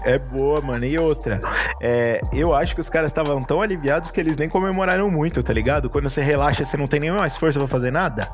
É 0.05 0.17
boa, 0.17 0.59
mano. 0.61 0.85
E 0.85 0.97
outra, 0.97 1.39
é, 1.81 2.21
eu 2.33 2.53
acho 2.53 2.75
que 2.75 2.81
os 2.81 2.89
caras 2.89 3.11
estavam 3.11 3.41
tão 3.43 3.61
aliviados 3.61 4.11
que 4.11 4.19
eles 4.19 4.37
nem 4.37 4.49
comemoraram 4.49 5.09
muito, 5.09 5.41
tá 5.41 5.53
ligado? 5.53 5.89
Quando 5.89 6.09
você 6.09 6.21
relaxa, 6.21 6.65
você 6.65 6.75
não 6.77 6.87
tem 6.87 6.99
nem 6.99 7.11
mais 7.11 7.37
força 7.37 7.59
pra 7.59 7.67
fazer 7.67 7.91
nada. 7.91 8.29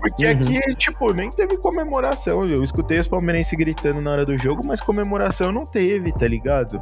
Porque 0.00 0.26
Uhum. 0.26 0.30
aqui, 0.32 0.74
tipo, 0.76 1.12
nem 1.12 1.30
teve 1.30 1.56
comemoração. 1.56 2.46
Eu 2.46 2.62
escutei 2.62 2.98
os 2.98 3.08
palmeirenses 3.08 3.56
gritando 3.56 4.00
na 4.00 4.10
hora 4.12 4.24
do 4.24 4.36
jogo, 4.38 4.62
mas 4.66 4.80
comemoração 4.80 5.50
não 5.52 5.64
teve, 5.64 6.12
tá 6.12 6.26
ligado? 6.26 6.80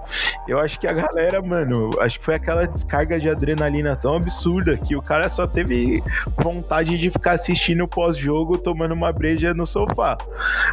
eu 0.49 0.59
acho 0.59 0.81
que 0.81 0.87
a 0.87 0.93
galera, 0.93 1.41
mano, 1.41 1.91
acho 2.01 2.19
que 2.19 2.25
foi 2.25 2.35
aquela 2.35 2.67
descarga 2.67 3.19
de 3.19 3.29
adrenalina 3.29 3.95
tão 3.95 4.17
absurda 4.17 4.77
que 4.77 4.97
o 4.97 5.03
cara 5.03 5.29
só 5.29 5.47
teve 5.47 6.03
vontade 6.37 6.99
de 6.99 7.11
ficar 7.11 7.33
assistindo 7.33 7.85
o 7.85 7.89
pós-jogo 7.89 8.59
tomando 8.59 8.93
uma 8.93 9.13
breja 9.13 9.55
no 9.55 9.65
sofá. 9.67 10.17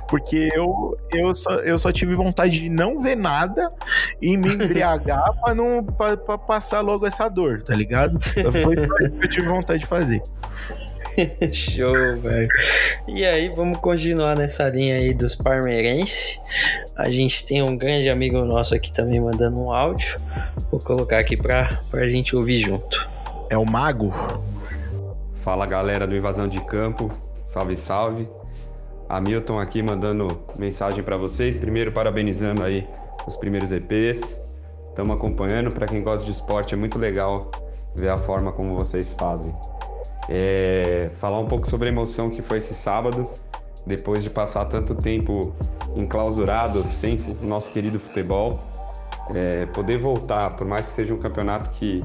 Porque 0.10 0.50
eu, 0.54 0.98
eu, 1.12 1.36
só, 1.36 1.52
eu 1.58 1.78
só 1.78 1.92
tive 1.92 2.16
vontade 2.16 2.60
de 2.60 2.70
não 2.70 2.97
ver 3.02 3.16
nada 3.16 3.72
e 4.22 4.36
me 4.38 4.54
embriagar 4.54 5.34
pra, 5.42 5.56
não, 5.56 5.84
pra, 5.84 6.18
pra 6.18 6.38
passar 6.38 6.82
logo 6.82 7.06
essa 7.06 7.30
dor, 7.30 7.62
tá 7.62 7.76
ligado? 7.76 8.20
Foi 8.24 8.76
isso 8.76 9.18
que 9.20 9.26
eu 9.26 9.30
tive 9.30 9.48
vontade 9.48 9.80
de 9.80 9.86
fazer. 9.86 10.22
Show, 11.52 12.18
velho. 12.20 12.48
E 13.08 13.26
aí, 13.26 13.50
vamos 13.50 13.80
continuar 13.80 14.36
nessa 14.36 14.70
linha 14.70 14.96
aí 14.96 15.14
dos 15.14 15.36
parmeirenses. 15.36 16.40
A 16.96 17.10
gente 17.10 17.46
tem 17.46 17.62
um 17.62 17.76
grande 17.76 18.10
amigo 18.10 18.44
nosso 18.46 18.76
aqui 18.76 18.92
também 18.94 19.20
mandando 19.20 19.60
um 19.60 19.72
áudio. 19.72 20.18
Vou 20.70 20.80
colocar 20.80 21.20
aqui 21.20 21.36
pra, 21.36 21.80
pra 21.90 22.08
gente 22.08 22.36
ouvir 22.36 22.60
junto. 22.60 23.08
É 23.50 23.58
o 23.58 23.66
Mago? 23.66 24.14
Fala 25.36 25.66
galera 25.66 26.06
do 26.06 26.16
Invasão 26.16 26.48
de 26.48 26.60
Campo, 26.62 27.12
salve, 27.46 27.76
salve. 27.76 28.28
Hamilton 29.10 29.60
aqui 29.60 29.82
mandando 29.82 30.40
mensagem 30.58 31.04
para 31.04 31.18
vocês. 31.18 31.58
Primeiro, 31.58 31.92
parabenizando 31.92 32.64
aí 32.64 32.88
os 33.26 33.36
primeiros 33.36 33.72
EPs. 33.72 34.42
Estamos 34.90 35.16
acompanhando. 35.16 35.72
Para 35.72 35.88
quem 35.88 36.02
gosta 36.02 36.26
de 36.26 36.32
esporte, 36.32 36.74
é 36.74 36.78
muito 36.78 37.00
legal 37.00 37.52
ver 37.96 38.10
a 38.10 38.18
forma 38.18 38.52
como 38.52 38.76
vocês 38.76 39.14
fazem. 39.14 39.54
É, 40.30 41.10
falar 41.16 41.40
um 41.40 41.46
pouco 41.46 41.68
sobre 41.70 41.88
a 41.88 41.92
emoção 41.92 42.30
que 42.30 42.42
foi 42.42 42.58
esse 42.58 42.74
sábado, 42.74 43.30
depois 43.86 44.22
de 44.22 44.30
passar 44.30 44.66
tanto 44.66 44.94
tempo 44.94 45.54
enclausurado 45.96 46.86
sem 46.86 47.20
o 47.42 47.46
nosso 47.46 47.72
querido 47.72 48.00
futebol. 48.00 48.60
É, 49.34 49.66
poder 49.68 49.98
voltar, 49.98 50.56
por 50.56 50.68
mais 50.68 50.88
que 50.88 50.92
seja 50.94 51.14
um 51.14 51.18
campeonato 51.18 51.70
que 51.72 52.02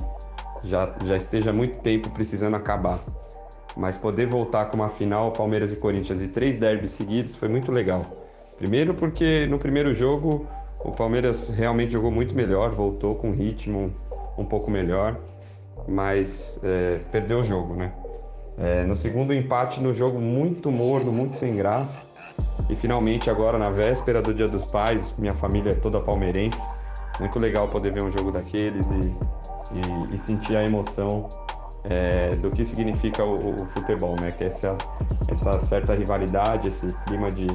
já, 0.64 0.94
já 1.04 1.16
esteja 1.16 1.52
muito 1.52 1.78
tempo 1.78 2.10
precisando 2.10 2.56
acabar, 2.56 2.98
mas 3.76 3.96
poder 3.96 4.26
voltar 4.26 4.66
com 4.66 4.76
uma 4.76 4.88
final 4.88 5.32
Palmeiras 5.32 5.72
e 5.72 5.76
Corinthians 5.76 6.22
e 6.22 6.28
três 6.28 6.58
derbys 6.58 6.90
seguidos 6.92 7.36
foi 7.36 7.48
muito 7.48 7.72
legal. 7.72 8.04
Primeiro 8.58 8.94
porque 8.94 9.46
no 9.46 9.58
primeiro 9.58 9.92
jogo 9.92 10.46
o 10.84 10.92
Palmeiras 10.92 11.48
realmente 11.48 11.92
jogou 11.92 12.10
muito 12.10 12.34
melhor, 12.34 12.70
voltou 12.70 13.14
com 13.14 13.30
ritmo 13.30 13.94
um 14.36 14.44
pouco 14.44 14.70
melhor, 14.70 15.16
mas 15.88 16.60
é, 16.62 17.00
perdeu 17.10 17.40
o 17.40 17.44
jogo, 17.44 17.74
né? 17.74 17.92
É, 18.58 18.84
no 18.84 18.94
segundo 18.94 19.32
empate, 19.32 19.80
no 19.80 19.94
jogo 19.94 20.20
muito 20.20 20.70
morno, 20.70 21.10
muito 21.12 21.36
sem 21.36 21.56
graça. 21.56 22.00
E 22.68 22.76
finalmente, 22.76 23.30
agora 23.30 23.58
na 23.58 23.70
véspera 23.70 24.20
do 24.20 24.32
Dia 24.32 24.48
dos 24.48 24.64
Pais, 24.64 25.14
minha 25.18 25.32
família 25.32 25.72
é 25.72 25.74
toda 25.74 26.00
palmeirense. 26.00 26.60
Muito 27.18 27.38
legal 27.38 27.68
poder 27.68 27.92
ver 27.92 28.02
um 28.02 28.10
jogo 28.10 28.30
daqueles 28.30 28.90
e, 28.90 29.00
e, 29.00 30.14
e 30.14 30.18
sentir 30.18 30.56
a 30.56 30.64
emoção 30.64 31.28
é, 31.84 32.34
do 32.36 32.50
que 32.50 32.64
significa 32.64 33.24
o, 33.24 33.62
o, 33.62 33.66
futebol, 33.66 34.16
né? 34.20 34.30
Que 34.30 34.44
é 34.44 34.46
essa, 34.46 34.76
essa 35.28 35.58
certa 35.58 35.94
rivalidade, 35.94 36.68
esse 36.68 36.92
clima 37.04 37.30
de 37.30 37.48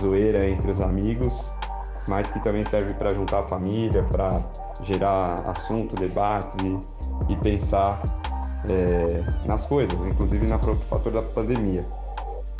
zoeira 0.00 0.48
entre 0.48 0.70
os 0.70 0.80
amigos, 0.80 1.54
mas 2.06 2.30
que 2.30 2.42
também 2.42 2.64
serve 2.64 2.94
para 2.94 3.12
juntar 3.12 3.40
a 3.40 3.42
família, 3.42 4.02
para 4.02 4.40
gerar 4.82 5.34
assunto, 5.46 5.96
debates 5.96 6.56
e, 6.58 6.78
e 7.32 7.36
pensar 7.36 8.00
é, 8.70 9.46
nas 9.46 9.64
coisas, 9.66 10.06
inclusive 10.06 10.46
na 10.46 10.58
próprio 10.58 10.84
fator 10.86 11.12
da 11.12 11.22
pandemia. 11.22 11.84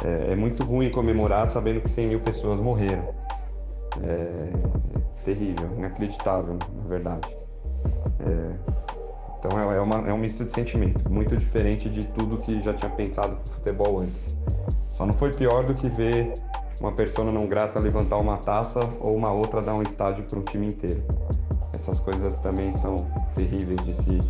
É, 0.04 0.32
é, 0.32 0.36
muito 0.36 0.62
ruim 0.62 0.90
comemorar 0.90 1.46
sabendo 1.46 1.80
que 1.80 1.90
100 1.90 2.06
mil 2.08 2.20
pessoas 2.20 2.60
morreram. 2.60 3.14
É, 4.02 4.52
terrível, 5.24 5.68
inacreditável, 5.76 6.54
na 6.54 6.88
verdade. 6.88 7.36
Então 9.38 9.58
é, 9.58 9.76
é, 9.76 9.80
uma, 9.80 10.08
é 10.08 10.12
um 10.12 10.18
misto 10.18 10.44
de 10.44 10.52
sentimento, 10.52 11.10
muito 11.10 11.36
diferente 11.36 11.88
de 11.88 12.04
tudo 12.06 12.38
que 12.38 12.60
já 12.60 12.74
tinha 12.74 12.90
pensado 12.90 13.36
com 13.36 13.46
futebol 13.52 14.00
antes. 14.00 14.36
Só 14.88 15.06
não 15.06 15.12
foi 15.12 15.32
pior 15.32 15.64
do 15.64 15.74
que 15.74 15.88
ver 15.88 16.34
uma 16.80 16.92
pessoa 16.92 17.30
não 17.30 17.46
grata 17.46 17.78
levantar 17.78 18.16
uma 18.18 18.36
taça 18.36 18.80
ou 19.00 19.16
uma 19.16 19.32
outra 19.32 19.60
dar 19.60 19.74
um 19.74 19.82
estádio 19.82 20.24
para 20.24 20.38
um 20.38 20.42
time 20.42 20.66
inteiro. 20.66 21.02
Essas 21.72 22.00
coisas 22.00 22.38
também 22.38 22.72
são 22.72 22.96
terríveis 23.34 23.84
de 23.84 23.94
se 23.94 24.20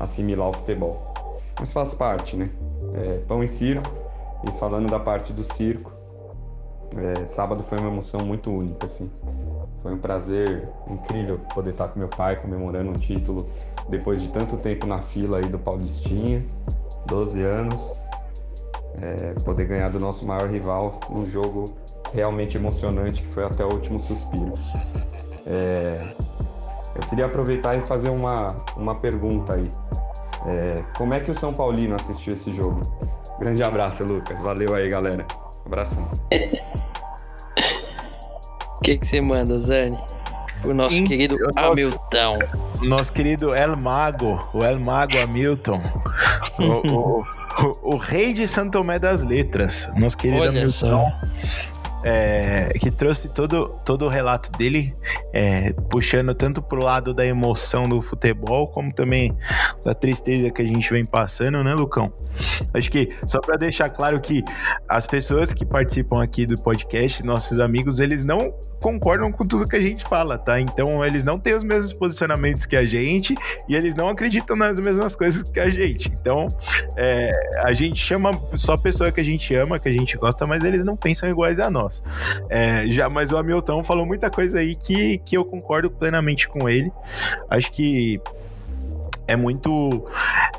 assimilar 0.00 0.46
ao 0.46 0.52
futebol. 0.54 1.40
Mas 1.58 1.72
faz 1.72 1.94
parte, 1.94 2.36
né? 2.36 2.50
É, 2.94 3.18
pão 3.26 3.42
e 3.42 3.48
circo. 3.48 3.90
E 4.46 4.52
falando 4.52 4.88
da 4.88 5.00
parte 5.00 5.32
do 5.32 5.42
circo, 5.42 5.92
é, 6.96 7.26
sábado 7.26 7.62
foi 7.62 7.78
uma 7.78 7.88
emoção 7.88 8.24
muito 8.24 8.50
única, 8.50 8.86
assim. 8.86 9.10
Foi 9.82 9.92
um 9.92 9.98
prazer 9.98 10.68
incrível 10.88 11.38
poder 11.54 11.70
estar 11.70 11.88
com 11.88 11.98
meu 11.98 12.08
pai 12.08 12.36
comemorando 12.36 12.90
um 12.90 12.94
título 12.94 13.48
depois 13.88 14.20
de 14.20 14.28
tanto 14.28 14.56
tempo 14.56 14.86
na 14.86 15.00
fila 15.00 15.38
aí 15.38 15.48
do 15.48 15.58
Paulistinha, 15.58 16.44
12 17.06 17.42
anos. 17.42 18.00
É, 19.00 19.32
poder 19.44 19.64
ganhar 19.66 19.90
do 19.90 20.00
nosso 20.00 20.26
maior 20.26 20.50
rival 20.50 21.00
num 21.08 21.24
jogo 21.24 21.66
realmente 22.12 22.56
emocionante 22.56 23.22
que 23.22 23.28
foi 23.28 23.44
até 23.44 23.64
o 23.64 23.68
último 23.68 24.00
suspiro. 24.00 24.54
É, 25.46 26.04
eu 26.96 27.02
queria 27.08 27.26
aproveitar 27.26 27.76
e 27.76 27.82
fazer 27.82 28.10
uma, 28.10 28.56
uma 28.76 28.94
pergunta 28.96 29.54
aí. 29.54 29.70
É, 30.46 30.82
como 30.96 31.14
é 31.14 31.20
que 31.20 31.30
o 31.30 31.34
São 31.34 31.52
Paulino 31.52 31.94
assistiu 31.94 32.32
esse 32.32 32.52
jogo? 32.52 32.82
Grande 33.38 33.62
abraço, 33.62 34.04
Lucas. 34.04 34.40
Valeu 34.40 34.74
aí, 34.74 34.88
galera. 34.88 35.26
Abração. 35.64 36.08
O 38.78 38.80
que, 38.80 38.96
que 38.96 39.06
você 39.06 39.20
manda, 39.20 39.58
Zane? 39.58 39.98
O 40.64 40.74
nosso 40.74 41.02
querido 41.04 41.36
Hamilton. 41.56 42.38
Nosso 42.82 43.12
querido 43.12 43.54
El 43.54 43.76
Mago, 43.76 44.48
o 44.52 44.64
El 44.64 44.80
Mago 44.80 45.18
Hamilton. 45.20 45.82
o, 46.58 46.62
o, 46.62 47.26
o, 47.58 47.94
o, 47.94 47.96
rei 47.96 48.32
de 48.32 48.46
Santo 48.46 48.78
Tomé 48.78 48.98
das 48.98 49.22
Letras. 49.22 49.88
Nosso 49.96 50.16
querido 50.16 50.42
Olha 50.42 50.50
Hamilton. 50.50 50.68
Só 50.70 51.02
é, 52.04 52.72
que 52.78 52.90
trouxe 52.90 53.28
todo, 53.28 53.68
todo 53.84 54.04
o 54.04 54.08
relato 54.08 54.50
dele, 54.52 54.94
é, 55.32 55.72
puxando 55.90 56.34
tanto 56.34 56.62
pro 56.62 56.80
lado 56.80 57.12
da 57.12 57.26
emoção 57.26 57.88
do 57.88 58.00
futebol, 58.00 58.68
como 58.68 58.92
também 58.92 59.36
da 59.84 59.94
tristeza 59.94 60.50
que 60.50 60.62
a 60.62 60.66
gente 60.66 60.90
vem 60.90 61.04
passando, 61.04 61.62
né, 61.62 61.74
Lucão? 61.74 62.12
Acho 62.72 62.90
que, 62.90 63.10
só 63.26 63.40
para 63.40 63.56
deixar 63.56 63.88
claro 63.88 64.20
que 64.20 64.44
as 64.88 65.06
pessoas 65.06 65.52
que 65.52 65.64
participam 65.64 66.22
aqui 66.22 66.46
do 66.46 66.60
podcast, 66.60 67.24
nossos 67.24 67.58
amigos, 67.58 67.98
eles 67.98 68.24
não 68.24 68.52
concordam 68.80 69.30
com 69.32 69.44
tudo 69.44 69.64
que 69.64 69.76
a 69.76 69.80
gente 69.80 70.04
fala, 70.04 70.38
tá? 70.38 70.60
Então 70.60 71.04
eles 71.04 71.24
não 71.24 71.38
têm 71.38 71.54
os 71.54 71.64
mesmos 71.64 71.92
posicionamentos 71.92 72.66
que 72.66 72.76
a 72.76 72.86
gente 72.86 73.34
e 73.68 73.74
eles 73.74 73.94
não 73.94 74.08
acreditam 74.08 74.56
nas 74.56 74.78
mesmas 74.78 75.16
coisas 75.16 75.42
que 75.42 75.60
a 75.60 75.68
gente. 75.68 76.12
Então 76.20 76.48
é, 76.96 77.30
a 77.64 77.72
gente 77.72 77.98
chama 77.98 78.38
só 78.56 78.74
a 78.74 78.78
pessoa 78.78 79.10
que 79.10 79.20
a 79.20 79.24
gente 79.24 79.54
ama, 79.54 79.78
que 79.78 79.88
a 79.88 79.92
gente 79.92 80.16
gosta, 80.16 80.46
mas 80.46 80.64
eles 80.64 80.84
não 80.84 80.96
pensam 80.96 81.28
iguais 81.28 81.60
a 81.60 81.70
nós. 81.70 81.97
É, 82.48 82.84
já, 82.88 83.08
mas 83.08 83.32
o 83.32 83.36
Hamilton 83.36 83.82
falou 83.82 84.06
muita 84.06 84.30
coisa 84.30 84.58
aí 84.58 84.74
que, 84.74 85.18
que 85.18 85.36
eu 85.36 85.44
concordo 85.44 85.90
plenamente 85.90 86.48
com 86.48 86.68
ele. 86.68 86.92
Acho 87.50 87.70
que 87.70 88.20
é 89.28 89.36
muito. 89.36 90.06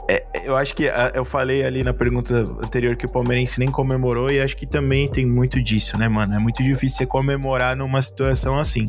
É, 0.07 0.23
eu 0.43 0.55
acho 0.55 0.75
que 0.75 0.83
eu 1.13 1.25
falei 1.25 1.65
ali 1.65 1.83
na 1.83 1.93
pergunta 1.93 2.35
anterior 2.63 2.95
que 2.95 3.05
o 3.05 3.11
Palmeirense 3.11 3.59
nem 3.59 3.71
comemorou, 3.71 4.29
e 4.29 4.39
acho 4.39 4.55
que 4.55 4.67
também 4.67 5.09
tem 5.09 5.25
muito 5.25 5.61
disso, 5.61 5.97
né, 5.97 6.07
mano? 6.07 6.35
É 6.35 6.39
muito 6.39 6.63
difícil 6.63 6.99
você 6.99 7.05
comemorar 7.05 7.75
numa 7.75 8.01
situação 8.01 8.57
assim. 8.57 8.85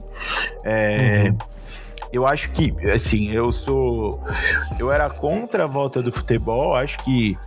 É. 0.64 1.30
Uhum. 1.30 1.38
Eu 2.12 2.26
acho 2.26 2.50
que, 2.50 2.74
assim, 2.90 3.30
eu 3.30 3.50
sou. 3.52 4.22
Eu 4.78 4.92
era 4.92 5.08
contra 5.08 5.64
a 5.64 5.66
volta 5.66 6.02
do 6.02 6.12
futebol, 6.12 6.74
acho 6.74 6.98
que 6.98 7.38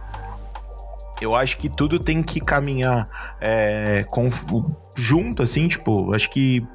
eu 1.21 1.35
acho 1.35 1.57
que 1.57 1.69
tudo 1.69 1.99
tem 1.99 2.23
que 2.23 2.39
caminhar 2.39 3.07
é, 3.39 4.05
com, 4.09 4.30
junto, 4.95 5.44
assim, 5.44 5.68
tipo, 5.68 6.14
acho 6.14 6.30
que 6.30 6.65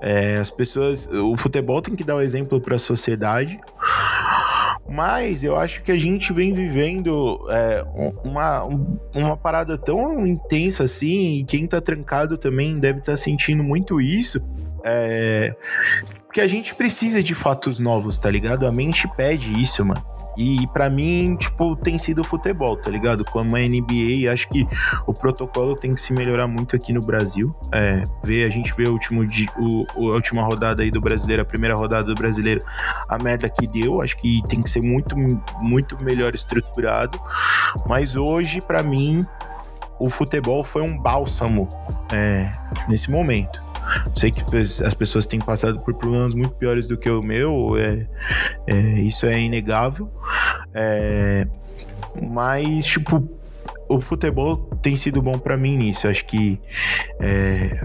é, 0.00 0.36
as 0.36 0.50
pessoas, 0.50 1.08
o 1.08 1.36
futebol 1.36 1.80
tem 1.80 1.94
que 1.94 2.04
dar 2.04 2.16
o 2.16 2.18
um 2.18 2.22
exemplo 2.22 2.60
para 2.60 2.76
a 2.76 2.78
sociedade. 2.78 3.58
Mas 4.88 5.44
eu 5.44 5.56
acho 5.56 5.82
que 5.82 5.92
a 5.92 5.98
gente 5.98 6.32
vem 6.32 6.52
vivendo 6.52 7.46
é, 7.48 7.84
uma, 8.24 8.64
uma 9.14 9.36
parada 9.36 9.78
tão 9.78 10.26
intensa 10.26 10.84
assim, 10.84 11.38
e 11.38 11.44
quem 11.44 11.66
tá 11.66 11.80
trancado 11.80 12.36
também 12.36 12.78
deve 12.78 12.98
estar 12.98 13.12
tá 13.12 13.16
sentindo 13.16 13.62
muito 13.62 14.00
isso. 14.00 14.40
É, 14.82 15.54
que 16.32 16.40
a 16.40 16.46
gente 16.46 16.74
precisa 16.74 17.22
de 17.22 17.34
fatos 17.34 17.78
novos, 17.78 18.16
tá 18.16 18.30
ligado? 18.30 18.66
A 18.66 18.72
mente 18.72 19.08
pede 19.16 19.60
isso, 19.60 19.84
mano. 19.84 20.04
E 20.36 20.66
para 20.68 20.88
mim, 20.88 21.36
tipo, 21.36 21.76
tem 21.76 21.98
sido 21.98 22.20
o 22.20 22.24
futebol, 22.24 22.76
tá 22.76 22.90
ligado? 22.90 23.24
Como 23.24 23.56
a 23.56 23.60
NBA, 23.60 24.30
acho 24.32 24.48
que 24.48 24.66
o 25.06 25.12
protocolo 25.12 25.74
tem 25.74 25.94
que 25.94 26.00
se 26.00 26.12
melhorar 26.12 26.46
muito 26.46 26.76
aqui 26.76 26.92
no 26.92 27.00
Brasil. 27.00 27.54
É, 27.72 28.02
a 28.44 28.50
gente 28.50 28.72
vê 28.74 28.88
o 28.88 28.92
último, 28.92 29.26
o, 29.96 30.10
a 30.10 30.14
última 30.14 30.42
rodada 30.42 30.82
aí 30.82 30.90
do 30.90 31.00
brasileiro, 31.00 31.42
a 31.42 31.44
primeira 31.44 31.74
rodada 31.74 32.04
do 32.04 32.14
brasileiro, 32.14 32.60
a 33.08 33.18
merda 33.18 33.48
que 33.48 33.66
deu. 33.66 34.00
Acho 34.00 34.16
que 34.16 34.40
tem 34.48 34.62
que 34.62 34.70
ser 34.70 34.82
muito, 34.82 35.16
muito 35.60 36.02
melhor 36.02 36.34
estruturado. 36.34 37.20
Mas 37.88 38.16
hoje, 38.16 38.60
para 38.60 38.82
mim, 38.82 39.20
o 39.98 40.08
futebol 40.08 40.64
foi 40.64 40.82
um 40.82 40.96
bálsamo 40.96 41.68
é, 42.12 42.50
nesse 42.88 43.10
momento. 43.10 43.69
Sei 44.16 44.30
que 44.30 44.42
as 44.56 44.94
pessoas 44.94 45.26
têm 45.26 45.40
passado 45.40 45.80
por 45.80 45.94
problemas 45.94 46.34
muito 46.34 46.54
piores 46.54 46.86
do 46.86 46.96
que 46.96 47.10
o 47.10 47.22
meu, 47.22 47.76
é, 47.76 48.06
é 48.66 49.00
isso 49.00 49.26
é 49.26 49.40
inegável. 49.40 50.10
É, 50.74 51.46
mas, 52.20 52.84
tipo, 52.86 53.28
o 53.90 54.00
futebol 54.00 54.56
tem 54.80 54.96
sido 54.96 55.20
bom 55.20 55.36
para 55.36 55.56
mim 55.56 55.76
nisso. 55.76 56.06
Acho 56.06 56.24
que 56.24 56.60
é, 57.18 57.80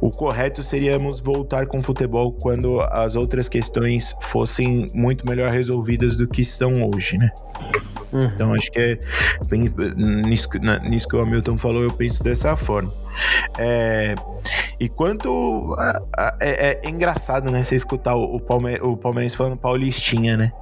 o 0.00 0.10
correto 0.10 0.62
seríamos 0.62 1.18
voltar 1.18 1.66
com 1.66 1.78
o 1.78 1.82
futebol 1.82 2.30
quando 2.32 2.78
as 2.90 3.16
outras 3.16 3.48
questões 3.48 4.14
fossem 4.20 4.86
muito 4.92 5.26
melhor 5.26 5.50
resolvidas 5.50 6.14
do 6.14 6.28
que 6.28 6.44
são 6.44 6.90
hoje, 6.90 7.16
né? 7.16 7.30
Uhum. 8.12 8.24
Então 8.24 8.54
acho 8.54 8.70
que 8.70 8.78
é 8.78 8.98
nisso, 10.26 10.48
nisso 10.84 11.08
que 11.08 11.16
o 11.16 11.20
Hamilton 11.20 11.56
falou, 11.56 11.82
eu 11.82 11.92
penso 11.92 12.22
dessa 12.22 12.54
forma. 12.54 12.92
É, 13.58 14.14
e 14.78 14.88
quanto. 14.88 15.74
É, 16.40 16.80
é, 16.84 16.88
engraçado, 16.88 17.50
né? 17.50 17.62
Você 17.62 17.76
escutar 17.76 18.14
o, 18.14 18.36
o, 18.36 18.40
Palme, 18.40 18.76
o 18.80 18.96
Palmeirense 18.96 19.36
falando 19.36 19.56
Paulistinha, 19.56 20.36
né? 20.36 20.52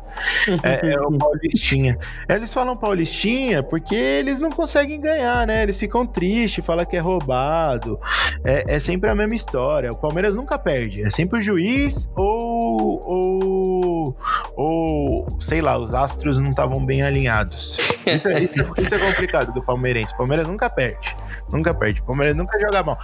É, 0.62 0.93
é, 0.93 1.01
o 1.01 1.10
Paulistinha. 1.18 1.98
Eles 2.28 2.52
falam 2.52 2.76
Paulistinha 2.76 3.62
porque 3.62 3.94
eles 3.94 4.39
não 4.39 4.51
conseguem 4.51 5.01
ganhar, 5.01 5.47
né? 5.47 5.62
Eles 5.62 5.78
ficam 5.78 6.06
tristes, 6.06 6.64
falam 6.64 6.85
que 6.85 6.97
é 6.97 7.01
roubado. 7.01 7.98
É, 8.44 8.74
é 8.76 8.78
sempre 8.78 9.10
a 9.10 9.14
mesma 9.14 9.35
história. 9.35 9.90
O 9.90 9.97
Palmeiras 9.97 10.36
nunca 10.36 10.59
perde. 10.59 11.02
É 11.02 11.10
sempre 11.10 11.40
o 11.40 11.43
juiz 11.43 12.09
ou. 12.14 13.01
ou, 13.05 14.16
ou 14.56 15.26
sei 15.40 15.60
lá, 15.60 15.76
os 15.76 15.94
astros 15.94 16.39
não 16.39 16.51
estavam 16.51 16.85
bem 16.85 17.02
alinhados. 17.02 17.78
Isso 18.06 18.28
é, 18.28 18.43
isso 18.82 18.94
é 18.94 18.98
complicado 18.98 19.52
do 19.52 19.62
Palmeirense. 19.62 20.12
O 20.14 20.18
Palmeiras 20.18 20.48
nunca 20.48 20.68
perde. 20.70 21.16
Nunca 21.52 21.74
perde. 21.74 22.01
O 22.01 22.05
Palmeiras 22.05 22.36
nunca 22.36 22.43
joga 22.60 22.82
mal. 22.82 22.98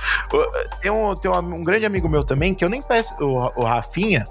Tem 0.81 0.91
um, 0.91 1.15
tem 1.15 1.31
um, 1.31 1.37
um 1.39 1.65
grande 1.65 1.87
amigo 1.87 2.09
meu 2.09 2.25
também, 2.25 2.55
que 2.55 2.65
eu 2.65 2.69
nem 2.69 2.83
peço, 2.83 3.15
o, 3.21 3.61
o 3.61 3.65
Rafinha, 3.65 4.25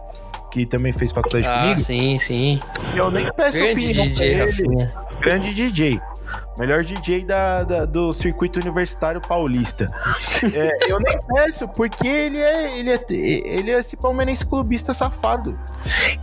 que 0.52 0.66
também 0.66 0.92
fez 0.92 1.12
faculdade 1.12 1.46
ah, 1.48 1.62
comigo. 1.62 1.80
sim, 1.80 2.18
sim. 2.18 2.62
Eu 2.96 3.12
nem 3.12 3.26
peço 3.34 3.60
grande 3.60 3.86
opinião 3.86 4.08
DJ. 4.08 4.34
Rafinha. 4.36 4.92
Grande 5.20 5.54
DJ. 5.54 6.02
Melhor 6.58 6.84
DJ 6.84 7.24
da, 7.24 7.64
da, 7.64 7.86
do 7.86 8.12
circuito 8.12 8.60
universitário 8.60 9.22
paulista. 9.22 9.88
É, 10.54 10.92
eu 10.92 11.00
nem 11.00 11.20
peço, 11.34 11.68
porque 11.68 12.08
ele 12.08 12.40
é, 12.40 12.78
ele, 12.78 12.92
é, 12.92 13.06
ele 13.12 13.72
é 13.72 13.80
esse 13.80 13.96
palmeirense 13.98 14.46
clubista 14.46 14.94
safado. 14.94 15.58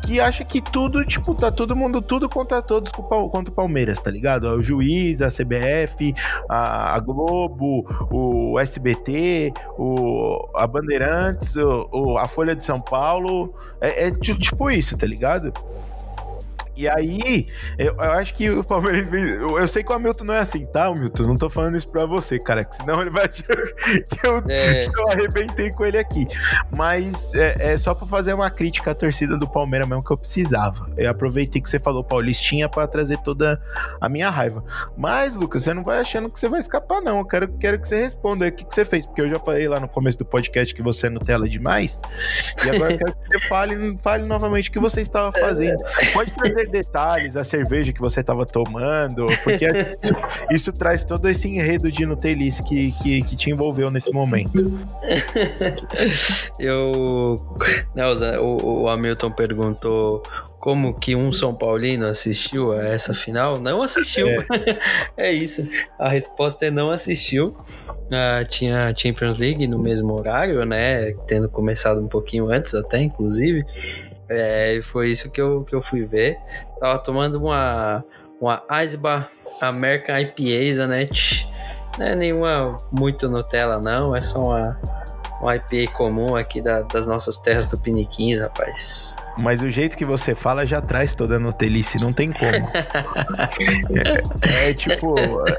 Que 0.04 0.18
acha 0.18 0.44
que 0.44 0.60
tudo, 0.60 1.04
tipo, 1.04 1.34
tá 1.34 1.52
todo 1.52 1.76
mundo, 1.76 2.00
tudo 2.00 2.28
contra 2.28 2.62
todos 2.62 2.90
contra 2.90 3.52
o 3.52 3.54
Palmeiras, 3.54 4.00
tá 4.00 4.10
ligado? 4.10 4.44
O 4.48 4.62
juiz, 4.62 5.22
a 5.22 5.28
CBF, 5.28 6.14
a, 6.48 6.94
a 6.94 7.00
Globo, 7.00 7.86
o 8.10 8.58
SBT, 8.58 9.52
o, 9.78 10.48
a 10.54 10.66
Bandeirantes, 10.66 11.56
o, 11.56 11.88
o, 11.92 12.18
a 12.18 12.26
Folha 12.26 12.56
de 12.56 12.64
São 12.64 12.80
Paulo. 12.80 13.54
É, 13.80 14.08
é 14.08 14.10
tipo 14.10 14.70
isso, 14.70 14.96
tá 14.96 15.06
ligado? 15.06 15.52
E 16.76 16.86
aí, 16.86 17.46
eu, 17.78 17.94
eu, 17.94 18.12
acho 18.12 18.34
que 18.34 18.50
o 18.50 18.62
Palmeiras. 18.62 19.10
Eu, 19.10 19.58
eu, 19.58 19.66
sei 19.66 19.82
que 19.82 19.90
o 19.90 19.94
Hamilton 19.94 20.24
não 20.26 20.34
é 20.34 20.40
assim, 20.40 20.66
tá, 20.66 20.86
Hamilton? 20.86 21.22
Não 21.22 21.36
tô 21.36 21.48
falando 21.48 21.76
isso 21.76 21.88
pra 21.88 22.04
você, 22.04 22.38
cara, 22.38 22.62
que 22.62 22.76
senão 22.76 23.00
ele 23.00 23.08
vai 23.08 23.24
achar 23.32 23.42
que 23.42 24.26
eu, 24.26 24.42
é. 24.48 24.86
que 24.86 25.00
eu 25.00 25.08
arrebentei 25.08 25.70
com 25.70 25.86
ele 25.86 25.96
aqui. 25.96 26.26
Mas 26.76 27.34
é, 27.34 27.72
é, 27.72 27.78
só 27.78 27.94
pra 27.94 28.06
fazer 28.06 28.34
uma 28.34 28.50
crítica 28.50 28.90
à 28.90 28.94
torcida 28.94 29.38
do 29.38 29.48
Palmeiras 29.48 29.88
mesmo 29.88 30.04
que 30.04 30.10
eu 30.10 30.18
precisava. 30.18 30.90
Eu 30.98 31.10
aproveitei 31.10 31.62
que 31.62 31.70
você 31.70 31.78
falou 31.78 32.04
Paulistinha 32.04 32.68
pra 32.68 32.86
trazer 32.86 33.18
toda 33.22 33.58
a 33.98 34.08
minha 34.08 34.28
raiva. 34.28 34.62
Mas, 34.96 35.34
Lucas, 35.34 35.62
você 35.62 35.72
não 35.72 35.82
vai 35.82 36.00
achando 36.00 36.28
que 36.28 36.38
você 36.38 36.48
vai 36.48 36.60
escapar, 36.60 37.00
não. 37.00 37.18
Eu 37.18 37.24
quero, 37.24 37.48
quero 37.54 37.78
que 37.78 37.88
você 37.88 38.02
responda 38.02 38.44
aí 38.44 38.50
o 38.50 38.54
que, 38.54 38.66
que 38.66 38.74
você 38.74 38.84
fez, 38.84 39.06
porque 39.06 39.22
eu 39.22 39.30
já 39.30 39.40
falei 39.40 39.66
lá 39.66 39.80
no 39.80 39.88
começo 39.88 40.18
do 40.18 40.26
podcast 40.26 40.74
que 40.74 40.82
você 40.82 41.06
é 41.06 41.10
Nutella 41.10 41.48
demais. 41.48 42.02
E 42.64 42.70
agora 42.70 42.92
eu 42.92 42.98
quero 42.98 43.16
que 43.16 43.26
você 43.28 43.48
fale, 43.48 43.98
fale 44.02 44.26
novamente 44.26 44.68
o 44.68 44.72
que 44.72 44.78
você 44.78 45.00
estava 45.00 45.32
fazendo. 45.32 45.82
Pode 46.12 46.30
trazer 46.32 46.65
detalhes, 46.66 47.36
a 47.36 47.44
cerveja 47.44 47.92
que 47.92 48.00
você 48.00 48.20
estava 48.20 48.44
tomando, 48.44 49.26
porque 49.42 49.66
isso, 49.66 50.14
isso, 50.50 50.72
traz 50.72 51.04
todo 51.04 51.28
esse 51.28 51.48
enredo 51.48 51.90
de 51.90 52.06
Nutelice 52.06 52.62
que, 52.62 52.92
que, 53.02 53.22
que 53.22 53.36
te 53.36 53.50
envolveu 53.50 53.90
nesse 53.90 54.10
momento. 54.10 54.52
Eu. 56.58 57.36
Não, 57.94 58.40
o, 58.40 58.82
o 58.82 58.88
Hamilton 58.88 59.30
perguntou 59.30 60.22
como 60.66 60.98
que 60.98 61.14
um 61.14 61.32
São 61.32 61.52
Paulino 61.52 62.06
assistiu 62.06 62.72
a 62.72 62.84
essa 62.86 63.14
final? 63.14 63.56
Não 63.60 63.82
assistiu. 63.82 64.26
É, 64.28 64.46
é 65.28 65.32
isso. 65.32 65.68
A 65.96 66.08
resposta 66.08 66.66
é 66.66 66.72
não 66.72 66.90
assistiu. 66.90 67.56
Uh, 67.88 68.44
tinha 68.48 68.92
Champions 68.96 69.38
League 69.38 69.64
no 69.68 69.78
mesmo 69.78 70.12
horário, 70.14 70.64
né? 70.64 71.12
Tendo 71.28 71.48
começado 71.48 72.00
um 72.00 72.08
pouquinho 72.08 72.48
antes, 72.50 72.74
até 72.74 73.00
inclusive. 73.00 73.64
É, 74.28 74.80
foi 74.82 75.10
isso 75.10 75.30
que 75.30 75.40
eu, 75.40 75.64
que 75.64 75.74
eu 75.74 75.82
fui 75.82 76.04
ver. 76.04 76.38
Tava 76.80 76.98
tomando 76.98 77.36
uma, 77.36 78.04
uma 78.40 78.62
Eisbach 78.70 79.28
American 79.60 80.18
IPA, 80.18 80.74
Zanet. 80.74 81.48
Não 81.98 82.06
é 82.06 82.14
nenhuma 82.14 82.76
muito 82.92 83.28
Nutella, 83.28 83.80
não. 83.80 84.14
É 84.14 84.20
só 84.20 84.42
uma, 84.42 84.80
uma 85.40 85.56
IPA 85.56 85.92
comum 85.92 86.36
aqui 86.36 86.60
da, 86.60 86.82
das 86.82 87.06
nossas 87.06 87.38
terras 87.38 87.70
do 87.70 87.78
Piniquins, 87.78 88.40
rapaz. 88.40 89.16
Mas 89.38 89.62
o 89.62 89.68
jeito 89.68 89.96
que 89.96 90.04
você 90.04 90.34
fala 90.34 90.64
já 90.64 90.80
traz 90.80 91.14
toda 91.14 91.36
a 91.36 91.38
Nutelice, 91.38 92.00
não 92.00 92.12
tem 92.12 92.30
como. 92.30 92.46
é, 94.42 94.70
é, 94.70 94.74
tipo, 94.74 95.14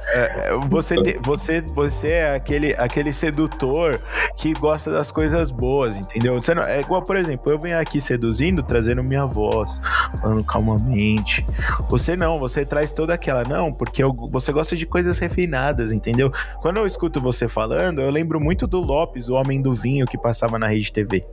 é, 0.07 0.49
é, 0.49 0.57
você, 0.67 1.01
te, 1.01 1.19
você, 1.21 1.61
você 1.61 2.07
é 2.07 2.35
aquele, 2.35 2.73
aquele 2.75 3.13
sedutor 3.13 4.01
que 4.35 4.53
gosta 4.53 4.91
das 4.91 5.11
coisas 5.11 5.51
boas, 5.51 5.95
entendeu? 5.97 6.35
Você 6.41 6.55
não, 6.55 6.63
é 6.63 6.79
igual, 6.79 7.03
por 7.03 7.15
exemplo, 7.15 7.51
eu 7.51 7.59
venho 7.59 7.79
aqui 7.79 8.01
seduzindo, 8.01 8.63
trazendo 8.63 9.03
minha 9.03 9.25
voz, 9.25 9.79
falando 10.19 10.43
calmamente. 10.43 11.45
Você 11.89 12.15
não, 12.15 12.39
você 12.39 12.65
traz 12.65 12.91
toda 12.91 13.13
aquela, 13.13 13.43
não, 13.43 13.71
porque 13.71 14.03
eu, 14.03 14.13
você 14.31 14.51
gosta 14.51 14.75
de 14.75 14.85
coisas 14.85 15.19
refinadas, 15.19 15.91
entendeu? 15.91 16.31
Quando 16.61 16.77
eu 16.77 16.85
escuto 16.87 17.21
você 17.21 17.47
falando, 17.47 18.01
eu 18.01 18.09
lembro 18.09 18.39
muito 18.39 18.65
do 18.65 18.79
Lopes, 18.79 19.29
o 19.29 19.33
homem 19.33 19.61
do 19.61 19.73
vinho 19.73 20.05
que 20.07 20.17
passava 20.17 20.57
na 20.57 20.67
rede 20.67 20.91
TV. 20.91 21.23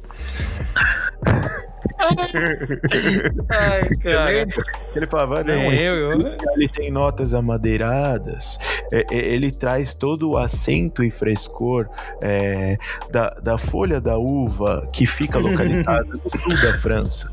Ai, 3.51 3.89
cara. 4.02 4.47
Ele 4.94 5.06
falava, 5.06 5.44
não, 5.44 5.55
é, 5.55 5.74
esse 5.74 5.89
eu, 5.89 5.98
eu... 5.98 6.20
ele 6.56 6.66
tem 6.69 6.90
notas 6.90 7.35
amadeiradas, 7.35 8.59
é, 8.93 9.05
é, 9.11 9.16
ele 9.16 9.51
traz 9.51 9.94
todo 9.94 10.31
o 10.31 10.36
acento 10.36 11.02
e 11.02 11.11
frescor 11.11 11.89
é, 12.23 12.77
da, 13.11 13.31
da 13.31 13.59
folha 13.59 14.01
da 14.01 14.16
uva 14.19 14.86
que 14.93 15.06
fica 15.06 15.39
localizada 15.39 16.09
no 16.09 16.40
sul 16.40 16.62
da 16.62 16.74
França. 16.74 17.31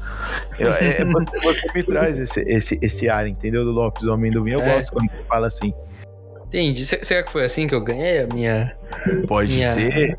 É, 0.60 1.02
é, 1.02 1.06
você, 1.06 1.72
me 1.74 1.84
traz 1.84 2.20
esse, 2.20 2.42
esse, 2.42 2.80
esse 2.82 3.10
ar, 3.10 3.28
entendeu? 3.28 3.64
Do 3.64 3.72
Lopes, 3.72 4.06
Homem 4.08 4.30
do 4.30 4.44
Vinho. 4.44 4.60
Eu 4.60 4.66
gosto 4.66 4.92
quando 4.92 5.10
você 5.10 5.24
fala 5.28 5.48
assim. 5.48 5.74
Entendi. 6.48 6.86
Será 6.86 7.24
que 7.24 7.32
foi 7.32 7.46
assim 7.46 7.66
que 7.66 7.74
eu 7.74 7.82
ganhei 7.82 8.20
a 8.20 8.28
minha. 8.28 8.76
Pode 9.26 9.54
minha 9.54 9.72
ser. 9.72 10.18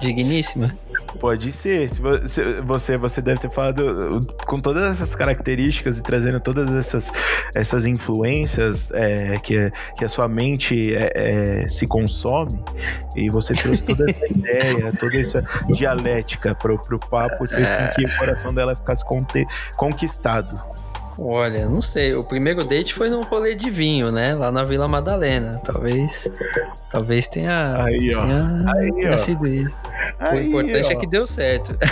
Digníssima? 0.00 0.74
Pode 1.20 1.52
ser. 1.52 1.88
Se 1.88 2.00
você, 2.62 2.96
você 2.96 3.20
deve 3.20 3.40
ter 3.40 3.50
falado 3.50 4.20
com 4.46 4.60
todas 4.60 4.84
essas 4.86 5.14
características 5.14 5.98
e 5.98 6.02
trazendo 6.02 6.40
todas 6.40 6.72
essas, 6.74 7.12
essas 7.54 7.86
influências 7.86 8.90
é, 8.92 9.38
que, 9.38 9.72
que 9.96 10.04
a 10.04 10.08
sua 10.08 10.28
mente 10.28 10.94
é, 10.94 11.12
é, 11.62 11.68
se 11.68 11.86
consome, 11.86 12.58
e 13.14 13.30
você 13.30 13.54
trouxe 13.54 13.82
toda 13.82 14.10
essa 14.10 14.26
ideia, 14.32 14.92
toda 14.98 15.16
essa 15.18 15.44
dialética 15.68 16.54
pro, 16.54 16.78
pro 16.80 16.98
papo 16.98 17.44
e 17.44 17.48
fez 17.48 17.70
com 17.70 17.88
que 17.94 18.04
o 18.04 18.18
coração 18.18 18.52
dela 18.52 18.74
ficasse 18.74 19.04
conquistado. 19.76 20.54
Olha, 21.18 21.68
não 21.68 21.80
sei. 21.80 22.14
O 22.14 22.22
primeiro 22.22 22.62
date 22.64 22.92
foi 22.92 23.08
num 23.08 23.22
rolê 23.22 23.54
de 23.54 23.70
vinho, 23.70 24.12
né? 24.12 24.34
Lá 24.34 24.52
na 24.52 24.64
Vila 24.64 24.86
Madalena. 24.86 25.60
Talvez. 25.64 26.30
Talvez 26.90 27.26
tenha. 27.26 27.84
Aí, 27.84 28.14
ó. 28.14 28.22
Tenha, 28.22 28.62
aí, 28.74 28.92
tenha 28.92 29.14
ó. 29.14 29.16
sido 29.16 29.46
isso. 29.46 29.74
Aí, 30.18 30.38
o 30.38 30.48
importante 30.48 30.92
é 30.92 30.94
ó. 30.94 30.98
é 30.98 31.00
que 31.00 31.06
deu 31.06 31.26
certo. 31.26 31.72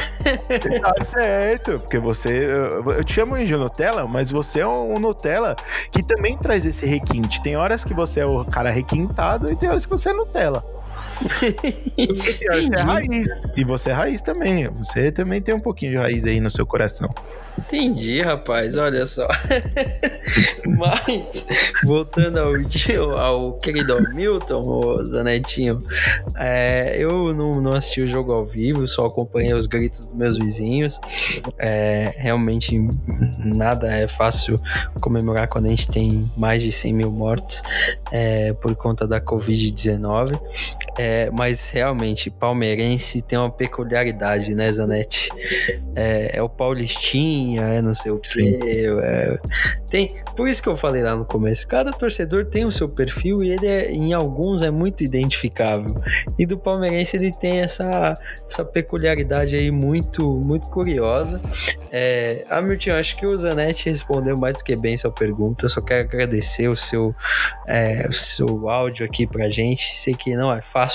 Tá 0.80 1.05
certo. 1.05 1.78
Porque 1.80 1.98
você. 1.98 2.28
Eu, 2.28 2.92
eu 2.92 3.05
te 3.05 3.14
chamo 3.14 3.42
de 3.42 3.56
Nutella, 3.56 4.06
mas 4.06 4.30
você 4.30 4.60
é 4.60 4.66
um 4.66 4.98
Nutella 4.98 5.56
que 5.90 6.02
também 6.02 6.36
traz 6.36 6.66
esse 6.66 6.84
requinte. 6.84 7.42
Tem 7.42 7.56
horas 7.56 7.84
que 7.84 7.94
você 7.94 8.20
é 8.20 8.26
o 8.26 8.44
cara 8.44 8.70
requintado 8.70 9.51
e 9.51 9.56
tem 9.56 9.68
horas 9.68 9.86
que 9.86 9.92
você 9.92 10.10
é 10.10 10.12
Nutella. 10.12 10.62
Você 11.20 12.74
é 12.74 12.81
raiz. 12.81 13.27
E 13.57 13.65
você 13.65 13.91
é 13.91 13.93
raiz 13.93 14.23
também. 14.23 14.69
Você 14.69 15.12
também 15.12 15.41
tem 15.41 15.55
um 15.55 15.61
pouquinho 15.61 15.93
de 15.93 15.99
raiz 15.99 16.27
aí 16.27 16.41
no 16.41 16.51
seu 16.51 16.66
coração. 16.66 17.12
Entendi, 17.59 18.20
rapaz. 18.20 18.77
Olha 18.77 19.07
só. 19.07 19.28
Mas, 20.66 21.47
voltando 21.85 22.39
ao, 22.39 23.19
ao 23.19 23.53
querido 23.59 23.97
Milton, 24.12 24.62
o 24.62 25.05
Zanetinho, 25.05 25.82
é, 26.36 26.97
eu 26.99 27.32
não, 27.32 27.53
não 27.53 27.73
assisti 27.73 28.03
o 28.03 28.09
jogo 28.09 28.32
ao 28.32 28.45
vivo, 28.45 28.86
só 28.89 29.07
acompanhei 29.07 29.55
os 29.55 29.66
gritos 29.66 30.07
dos 30.07 30.15
meus 30.15 30.36
vizinhos. 30.36 31.01
É, 31.59 32.12
realmente, 32.16 32.77
nada 33.39 33.93
é 33.93 34.09
fácil 34.09 34.57
comemorar 35.01 35.47
quando 35.49 35.66
a 35.66 35.69
gente 35.69 35.89
tem 35.89 36.28
mais 36.36 36.62
de 36.62 36.73
100 36.73 36.93
mil 36.93 37.11
mortes 37.11 37.62
é, 38.11 38.53
por 38.55 38.74
conta 38.74 39.07
da 39.07 39.20
Covid-19. 39.20 40.41
É, 40.99 41.03
mas 41.32 41.68
realmente, 41.70 42.31
palmeirense 42.31 43.22
tem 43.22 43.39
uma 43.39 43.51
peculiaridade, 43.51 44.55
né, 44.55 44.70
Zanetti? 44.72 45.28
É, 45.94 46.39
é 46.39 46.43
o 46.43 46.48
Paulistinha, 46.48 47.62
é 47.62 47.82
não 47.82 47.94
sei 47.94 48.12
o 48.12 48.18
quê. 48.18 48.60
É, 49.02 49.39
tem, 49.89 50.14
por 50.36 50.48
isso 50.48 50.62
que 50.62 50.68
eu 50.68 50.76
falei 50.76 51.02
lá 51.02 51.14
no 51.14 51.24
começo, 51.24 51.66
cada 51.66 51.93
torcedor 51.93 52.47
tem 52.47 52.64
o 52.64 52.72
seu 52.72 52.89
perfil 52.89 53.43
e 53.43 53.51
ele 53.51 53.66
é, 53.66 53.90
em 53.90 54.12
alguns 54.12 54.62
é 54.62 54.70
muito 54.70 55.02
identificável. 55.05 55.94
E 56.39 56.47
do 56.47 56.59
palmeirense 56.59 57.16
ele 57.16 57.32
tem 57.32 57.60
essa, 57.60 58.14
essa 58.48 58.64
peculiaridade 58.64 59.56
aí 59.56 59.70
muito, 59.70 60.22
muito 60.44 60.68
curiosa. 60.68 61.40
É, 61.93 62.44
Hamilton, 62.51 62.93
acho 62.93 63.16
que 63.16 63.26
o 63.26 63.36
Zanetti 63.36 63.89
respondeu 63.89 64.36
mais 64.36 64.56
do 64.56 64.64
que 64.64 64.76
bem 64.76 64.97
sua 64.97 65.12
pergunta. 65.12 65.66
Eu 65.66 65.68
só 65.68 65.81
quero 65.81 66.05
agradecer 66.05 66.68
o 66.68 66.76
seu, 66.76 67.14
é, 67.68 68.06
o 68.09 68.12
seu 68.12 68.68
áudio 68.68 69.06
aqui 69.06 69.26
pra 69.26 69.48
gente. 69.48 70.01
Sei 70.01 70.14
que 70.14 70.35
não 70.35 70.52
é 70.52 70.60
fácil. 70.60 70.94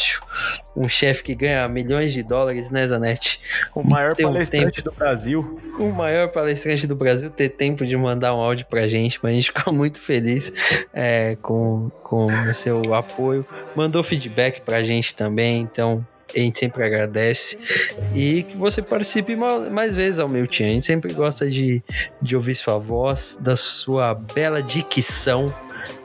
Um 0.76 0.88
chefe 0.88 1.24
que 1.24 1.36
ganha 1.36 1.68
milhões 1.68 2.14
de 2.14 2.24
dólares, 2.24 2.70
né, 2.72 2.88
Zanetti? 2.88 3.42
O 3.76 3.84
maior 3.84 4.16
Ter 4.16 4.26
um 4.26 4.32
palestrante 4.34 4.82
tempo- 4.84 4.92
do 4.92 4.96
Brasil. 4.98 5.60
o 5.80 5.90
maior 5.92 6.30
palestrante 6.30 6.88
do 6.88 6.96
Brasil 6.96 7.30
ter 7.30 7.50
tempo 7.50 7.86
de 7.86 7.96
mandar 7.98 8.34
um 8.34 8.40
áudio 8.40 8.66
pra 8.70 8.88
gente, 8.88 9.20
mas 9.22 9.32
a 9.32 9.36
gente 9.36 9.48
fica 9.48 9.72
muito 9.72 10.00
feliz 10.00 10.54
é, 10.94 11.38
com, 11.42 11.90
com 12.04 12.26
o 12.26 12.54
seu 12.54 12.94
apoio. 12.94 13.46
Mandou 13.76 14.02
feedback 14.04 14.62
pra 14.62 14.84
gente 14.84 15.14
também, 15.16 15.62
então 15.62 16.06
a 16.34 16.40
gente 16.40 16.60
sempre 16.60 16.84
agradece. 16.84 17.58
E 18.14 18.44
que 18.44 18.56
você 18.56 18.82
participe 18.84 19.36
ma- 19.36 19.68
mais 19.70 19.96
vezes, 19.96 20.20
Almilton. 20.20 20.64
A 20.64 20.68
gente 20.68 20.86
sempre 20.86 21.12
gosta 21.12 21.50
de, 21.50 21.82
de 22.22 22.36
ouvir 22.36 22.54
sua 22.56 22.78
voz, 22.78 23.38
da 23.42 23.56
sua 23.56 24.14
bela 24.14 24.62
dicção. 24.62 25.54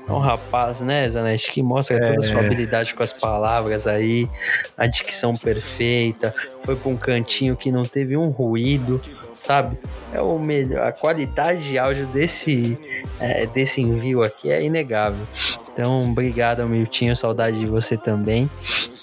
É 0.06 0.12
um 0.12 0.18
rapaz, 0.18 0.80
né, 0.82 1.08
Zanetti, 1.08 1.50
que 1.50 1.62
mostra 1.62 1.98
toda 1.98 2.18
a 2.20 2.22
sua 2.22 2.42
É. 2.42 2.46
habilidade 2.46 2.94
com 2.94 3.02
as 3.02 3.12
palavras 3.12 3.86
aí, 3.86 4.28
a 4.76 4.86
dicção 4.86 5.34
perfeita, 5.34 6.34
foi 6.62 6.76
pra 6.76 6.90
um 6.90 6.96
cantinho 6.96 7.56
que 7.56 7.72
não 7.72 7.84
teve 7.86 8.14
um 8.16 8.28
ruído, 8.28 9.00
sabe? 9.34 9.78
É 10.12 10.20
o 10.20 10.38
melhor, 10.38 10.86
a 10.86 10.92
qualidade 10.92 11.66
de 11.68 11.78
áudio 11.78 12.06
desse, 12.08 12.78
é, 13.18 13.46
desse 13.46 13.80
envio 13.80 14.22
aqui 14.22 14.50
é 14.50 14.62
inegável. 14.62 15.26
Então, 15.72 16.10
obrigado, 16.10 16.64
Miltinho, 16.68 17.16
saudade 17.16 17.58
de 17.58 17.66
você 17.66 17.96
também. 17.96 18.48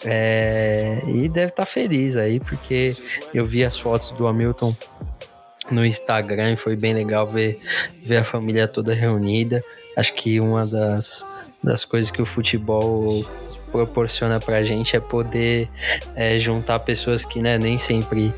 É, 0.05 0.99
e 1.07 1.27
deve 1.27 1.47
estar 1.51 1.65
feliz 1.65 2.15
aí, 2.15 2.39
porque 2.39 2.95
eu 3.33 3.45
vi 3.45 3.65
as 3.65 3.77
fotos 3.77 4.11
do 4.11 4.27
Hamilton 4.27 4.75
no 5.69 5.85
Instagram 5.85 6.53
e 6.53 6.57
foi 6.57 6.75
bem 6.75 6.93
legal 6.93 7.25
ver, 7.27 7.59
ver 8.05 8.17
a 8.17 8.23
família 8.23 8.67
toda 8.67 8.93
reunida. 8.93 9.61
Acho 9.97 10.13
que 10.13 10.39
uma 10.39 10.65
das, 10.65 11.27
das 11.63 11.85
coisas 11.85 12.11
que 12.11 12.21
o 12.21 12.25
futebol 12.25 13.23
proporciona 13.71 14.39
pra 14.39 14.63
gente 14.63 14.95
é 14.95 14.99
poder 14.99 15.69
é, 16.15 16.37
juntar 16.37 16.79
pessoas 16.79 17.23
que 17.23 17.41
né, 17.41 17.57
nem 17.57 17.79
sempre 17.79 18.33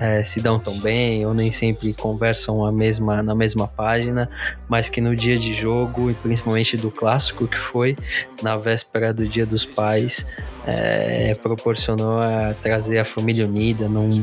é, 0.00 0.22
se 0.22 0.40
dão 0.40 0.58
tão 0.58 0.78
bem 0.78 1.26
ou 1.26 1.34
nem 1.34 1.52
sempre 1.52 1.92
conversam 1.92 2.64
a 2.64 2.72
mesma, 2.72 3.22
na 3.22 3.34
mesma 3.34 3.68
página, 3.68 4.28
mas 4.68 4.88
que 4.88 5.00
no 5.00 5.14
dia 5.14 5.36
de 5.36 5.52
jogo 5.54 6.10
e 6.10 6.14
principalmente 6.14 6.76
do 6.76 6.90
clássico 6.90 7.46
que 7.46 7.58
foi 7.58 7.96
na 8.42 8.56
véspera 8.56 9.12
do 9.12 9.26
Dia 9.26 9.44
dos 9.44 9.64
Pais 9.64 10.26
é, 10.68 11.34
proporcionou 11.34 12.20
a 12.20 12.54
trazer 12.62 12.98
a 12.98 13.04
família 13.04 13.46
unida 13.46 13.88
num, 13.88 14.22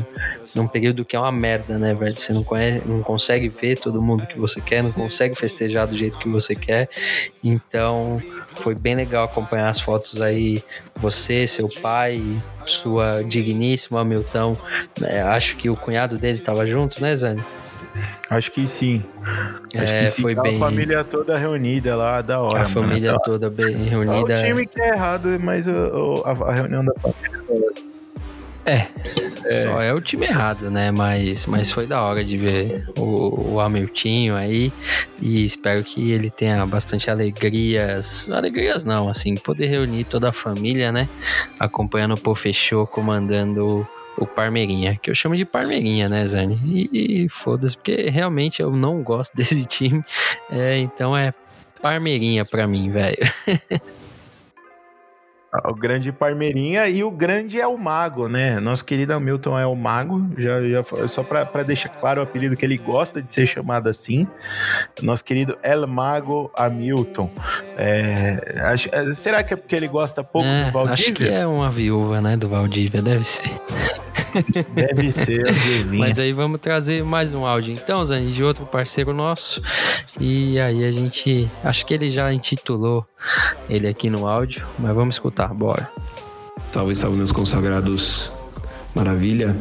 num 0.54 0.68
período 0.68 1.04
que 1.04 1.16
é 1.16 1.18
uma 1.18 1.32
merda, 1.32 1.76
né, 1.76 1.92
velho? 1.92 2.16
Você 2.16 2.32
não, 2.32 2.44
conhece, 2.44 2.86
não 2.86 3.02
consegue 3.02 3.48
ver 3.48 3.76
todo 3.76 4.00
mundo 4.00 4.24
que 4.26 4.38
você 4.38 4.60
quer, 4.60 4.82
não 4.82 4.92
consegue 4.92 5.34
festejar 5.34 5.88
do 5.88 5.96
jeito 5.96 6.18
que 6.18 6.28
você 6.28 6.54
quer. 6.54 6.88
Então 7.42 8.22
foi 8.60 8.76
bem 8.76 8.94
legal 8.94 9.24
acompanhar 9.24 9.68
as 9.68 9.80
fotos 9.80 10.22
aí, 10.22 10.62
você, 10.96 11.46
seu 11.48 11.68
pai, 11.68 12.22
sua 12.64 13.22
digníssima 13.22 14.04
Milton. 14.04 14.56
né? 15.00 15.22
Acho 15.22 15.56
que 15.56 15.68
o 15.68 15.76
cunhado 15.76 16.16
dele 16.16 16.38
tava 16.38 16.64
junto, 16.64 17.02
né, 17.02 17.16
Zane? 17.16 17.42
Acho 18.30 18.50
que 18.52 18.66
sim. 18.66 19.02
Acho 19.74 19.92
É, 19.92 20.00
que 20.00 20.06
sim. 20.10 20.22
foi 20.22 20.34
Tá 20.34 20.42
bem- 20.42 20.56
A 20.56 20.58
família 20.60 21.04
toda 21.04 21.36
reunida 21.38 21.94
lá, 21.96 22.20
da 22.22 22.40
hora. 22.40 22.60
a 22.60 22.68
mano. 22.68 22.74
família 22.74 23.12
Da- 23.12 23.18
toda 23.20 23.50
bem 23.50 23.72
Só 23.84 23.90
reunida. 23.90 24.34
o 24.34 24.42
time 24.44 24.66
que 24.66 24.80
é 24.82 24.88
errado, 24.88 25.38
mas 25.40 25.66
o- 25.66 25.72
o- 25.72 26.22
a, 26.24 26.52
reunião 26.52 26.84
da 26.84 26.92
família. 27.00 27.86
É, 28.68 28.88
só 29.62 29.80
é 29.80 29.94
o 29.94 30.00
time 30.00 30.26
errado, 30.26 30.72
né? 30.72 30.90
Mas, 30.90 31.46
mas 31.46 31.70
foi 31.70 31.86
da 31.86 32.02
hora 32.02 32.24
de 32.24 32.36
ver 32.36 32.84
o, 32.98 33.52
o 33.52 33.60
Hamiltinho 33.60 34.34
aí 34.34 34.72
e 35.22 35.44
espero 35.44 35.84
que 35.84 36.10
ele 36.10 36.30
tenha 36.30 36.66
bastante 36.66 37.08
alegrias. 37.08 38.28
Alegrias 38.28 38.82
não, 38.82 39.08
assim, 39.08 39.36
poder 39.36 39.66
reunir 39.66 40.02
toda 40.02 40.30
a 40.30 40.32
família, 40.32 40.90
né? 40.90 41.08
Acompanhando 41.60 42.14
o 42.14 42.20
Pô 42.20 42.34
Fechou, 42.34 42.88
comandando 42.88 43.86
o 44.16 44.26
Parmeirinha, 44.26 44.98
que 45.00 45.10
eu 45.10 45.14
chamo 45.14 45.36
de 45.36 45.44
Parmeirinha, 45.44 46.08
né, 46.08 46.26
Zane? 46.26 46.58
E, 46.64 47.24
e 47.24 47.28
foda-se, 47.28 47.76
porque 47.76 48.08
realmente 48.08 48.62
eu 48.62 48.70
não 48.70 49.02
gosto 49.02 49.34
desse 49.36 49.64
time, 49.64 50.04
é, 50.50 50.78
então 50.78 51.16
é 51.16 51.32
Parmeirinha 51.80 52.44
pra 52.44 52.66
mim, 52.66 52.90
velho. 52.90 53.18
O 55.64 55.74
grande 55.74 56.12
Parmeirinha 56.12 56.88
e 56.88 57.02
o 57.04 57.10
grande 57.10 57.60
é 57.60 57.66
o 57.66 57.76
Mago, 57.78 58.28
né? 58.28 58.58
Nosso 58.60 58.84
querido 58.84 59.12
Hamilton 59.12 59.58
é 59.58 59.66
o 59.66 59.74
Mago. 59.74 60.26
Já, 60.36 60.60
já, 60.66 60.82
só 61.08 61.22
pra, 61.22 61.44
pra 61.46 61.62
deixar 61.62 61.88
claro 61.90 62.20
o 62.20 62.24
apelido 62.24 62.56
que 62.56 62.64
ele 62.64 62.76
gosta 62.76 63.20
de 63.22 63.32
ser 63.32 63.46
chamado 63.46 63.88
assim. 63.88 64.26
Nosso 65.02 65.24
querido 65.24 65.56
El 65.62 65.86
Mago 65.86 66.50
Hamilton. 66.56 67.30
É, 67.76 68.60
acho- 68.72 68.88
é, 68.92 69.12
será 69.14 69.42
que 69.42 69.54
é 69.54 69.56
porque 69.56 69.76
ele 69.76 69.88
gosta 69.88 70.22
pouco 70.24 70.48
É, 70.48 70.64
do 70.66 70.72
Valdívia? 70.72 70.94
acho 71.04 71.12
que 71.14 71.28
é 71.28 71.46
uma 71.46 71.70
viúva, 71.70 72.20
né, 72.20 72.36
do 72.36 72.48
Valdívia, 72.48 73.02
deve 73.02 73.24
ser. 73.24 73.50
Deve 74.74 75.10
ser 75.10 75.48
a 75.48 75.52
viuvinha. 75.52 76.08
Mas 76.08 76.18
aí 76.18 76.30
vamos 76.30 76.60
trazer 76.60 77.02
mais 77.02 77.32
um 77.32 77.46
áudio 77.46 77.72
então, 77.72 78.04
Zani, 78.04 78.30
de 78.30 78.44
outro 78.44 78.66
parceiro 78.66 79.14
nosso. 79.14 79.62
E 80.20 80.60
aí 80.60 80.84
a 80.84 80.92
gente. 80.92 81.50
Acho 81.64 81.86
que 81.86 81.94
ele 81.94 82.10
já 82.10 82.30
intitulou 82.34 83.02
ele 83.70 83.88
aqui 83.88 84.10
no 84.10 84.26
áudio, 84.26 84.66
mas 84.78 84.92
vamos 84.94 85.14
escutar, 85.14 85.45
bora. 85.54 85.90
Salve, 86.72 86.94
salve, 86.94 87.16
meus 87.16 87.32
consagrados. 87.32 88.30
Maravilha. 88.94 89.56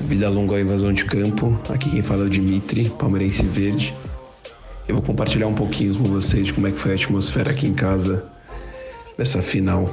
Vida 0.00 0.28
longa 0.30 0.56
à 0.56 0.60
invasão 0.60 0.92
de 0.92 1.04
campo. 1.04 1.58
Aqui 1.68 1.90
quem 1.90 2.02
fala 2.02 2.24
é 2.24 2.26
o 2.26 2.30
Dimitri, 2.30 2.90
palmeirense 2.98 3.44
verde. 3.44 3.94
Eu 4.88 4.94
vou 4.94 5.04
compartilhar 5.04 5.46
um 5.46 5.54
pouquinho 5.54 5.94
com 5.94 6.04
vocês 6.04 6.46
de 6.46 6.52
como 6.52 6.66
é 6.66 6.70
que 6.70 6.78
foi 6.78 6.92
a 6.92 6.94
atmosfera 6.94 7.50
aqui 7.50 7.66
em 7.66 7.74
casa 7.74 8.26
nessa 9.18 9.42
final 9.42 9.92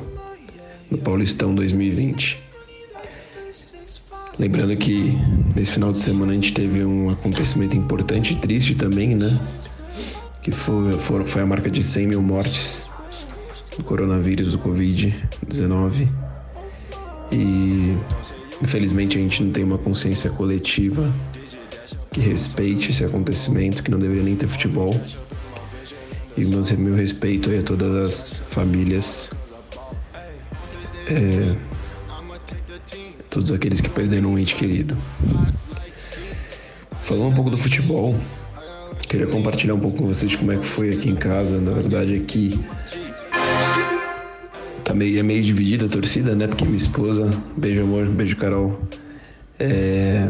do 0.90 0.98
Paulistão 0.98 1.56
2020. 1.56 2.42
Lembrando 4.38 4.76
que 4.76 5.18
nesse 5.56 5.74
final 5.74 5.92
de 5.92 6.00
semana 6.00 6.32
a 6.32 6.36
gente 6.36 6.54
teve 6.54 6.84
um 6.84 7.10
acontecimento 7.10 7.78
importante 7.78 8.34
e 8.34 8.36
triste 8.38 8.76
também, 8.76 9.16
né? 9.16 9.40
Que 10.42 10.52
foi, 10.52 10.98
foi, 10.98 11.24
foi 11.26 11.42
a 11.42 11.46
marca 11.46 11.70
de 11.70 11.84
100 11.84 12.08
mil 12.08 12.22
mortes 12.22 12.91
do 13.78 13.84
coronavírus, 13.84 14.52
do 14.52 14.60
Covid-19. 14.60 16.08
E 17.32 17.96
infelizmente 18.62 19.18
a 19.18 19.22
gente 19.22 19.44
não 19.44 19.52
tem 19.52 19.64
uma 19.64 19.78
consciência 19.78 20.30
coletiva 20.30 21.12
que 22.12 22.20
respeite 22.20 22.90
esse 22.90 23.06
acontecimento, 23.06 23.82
que 23.82 23.90
não 23.90 24.00
deveria 24.00 24.24
nem 24.24 24.36
ter 24.36 24.48
futebol. 24.48 25.00
E 26.38 26.46
meu, 26.46 26.62
meu 26.78 26.96
respeito 26.96 27.50
aí 27.50 27.60
a 27.60 27.64
todas 27.64 27.96
as 27.96 28.40
famílias, 28.50 29.32
é, 31.08 31.56
todos 33.30 33.52
aqueles 33.52 33.82
que 33.82 33.90
perderam 33.90 34.32
um 34.32 34.40
ente 34.40 34.56
querido. 34.56 34.98
Falando 37.04 37.28
um 37.28 37.34
pouco 37.34 37.50
do 37.50 37.58
futebol, 37.58 38.16
queria 39.08 39.28
compartilhar 39.28 39.74
um 39.74 39.80
pouco 39.80 39.98
com 39.98 40.08
vocês 40.08 40.36
como 40.36 40.52
é 40.54 40.58
que 40.58 40.66
foi 40.66 40.90
aqui 40.90 41.10
em 41.10 41.16
casa. 41.16 41.60
Na 41.60 41.72
verdade, 41.72 42.16
aqui 42.16 42.60
tá 44.84 44.94
meio, 44.94 45.20
é 45.20 45.24
meio 45.24 45.44
dividida 45.44 45.86
a 45.86 45.90
torcida, 45.90 46.36
né? 46.36 46.48
Porque 46.48 46.66
minha 46.66 46.78
esposa, 46.78 47.32
beijo 47.58 47.82
amor, 47.82 48.06
beijo 48.08 48.36
Carol. 48.36 48.80
É, 49.60 50.30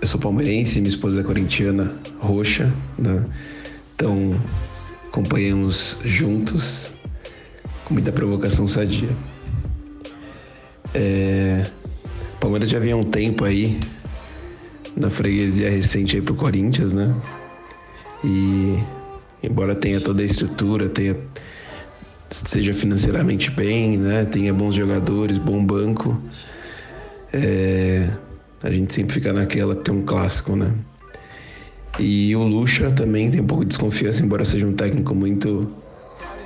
eu 0.00 0.06
sou 0.06 0.20
palmeirense, 0.20 0.80
minha 0.80 0.88
esposa 0.88 1.20
é 1.20 1.24
corintiana 1.24 1.94
roxa, 2.18 2.72
né? 2.98 3.24
Então 3.94 4.38
acompanhamos 5.06 5.98
juntos 6.04 6.90
com 7.84 7.94
muita 7.94 8.12
provocação 8.12 8.66
sadia. 8.66 9.08
É, 10.92 11.66
Palmeiras 12.40 12.68
já 12.68 12.78
há 12.78 12.96
um 12.96 13.02
tempo 13.02 13.44
aí 13.44 13.80
na 14.96 15.08
freguesia 15.08 15.70
recente 15.70 16.16
aí 16.16 16.22
pro 16.22 16.34
Corinthians, 16.34 16.92
né? 16.92 17.14
E 18.22 18.78
embora 19.42 19.74
tenha 19.74 20.00
toda 20.00 20.22
a 20.22 20.26
estrutura, 20.26 20.88
tenha 20.88 21.16
seja 22.34 22.74
financeiramente 22.74 23.50
bem, 23.50 23.96
né? 23.96 24.24
Tenha 24.24 24.52
bons 24.52 24.74
jogadores, 24.74 25.38
bom 25.38 25.64
banco. 25.64 26.20
É, 27.32 28.10
a 28.62 28.70
gente 28.70 28.94
sempre 28.94 29.14
fica 29.14 29.32
naquela 29.32 29.76
que 29.76 29.90
é 29.90 29.94
um 29.94 30.02
clássico, 30.02 30.56
né? 30.56 30.74
E 31.98 32.34
o 32.34 32.42
Lucha 32.42 32.90
também 32.90 33.30
tem 33.30 33.40
um 33.40 33.46
pouco 33.46 33.64
de 33.64 33.68
desconfiança, 33.68 34.24
embora 34.24 34.44
seja 34.44 34.66
um 34.66 34.72
técnico 34.72 35.14
muito, 35.14 35.70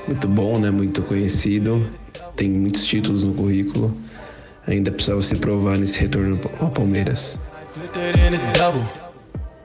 muito 0.06 0.28
bom, 0.28 0.59
né? 0.59 0.70
Muito 0.70 1.01
conhecido. 1.02 1.90
tem 2.36 2.51
muitos 2.51 2.85
títulos 2.85 3.24
no 3.24 3.32
currículo, 3.35 3.93
ainda 4.66 4.90
precisava 4.90 5.23
se 5.23 5.35
provar 5.36 5.78
nesse 5.78 6.01
retorno 6.01 6.39
ao 6.60 6.70
Palmeiras. 6.70 7.39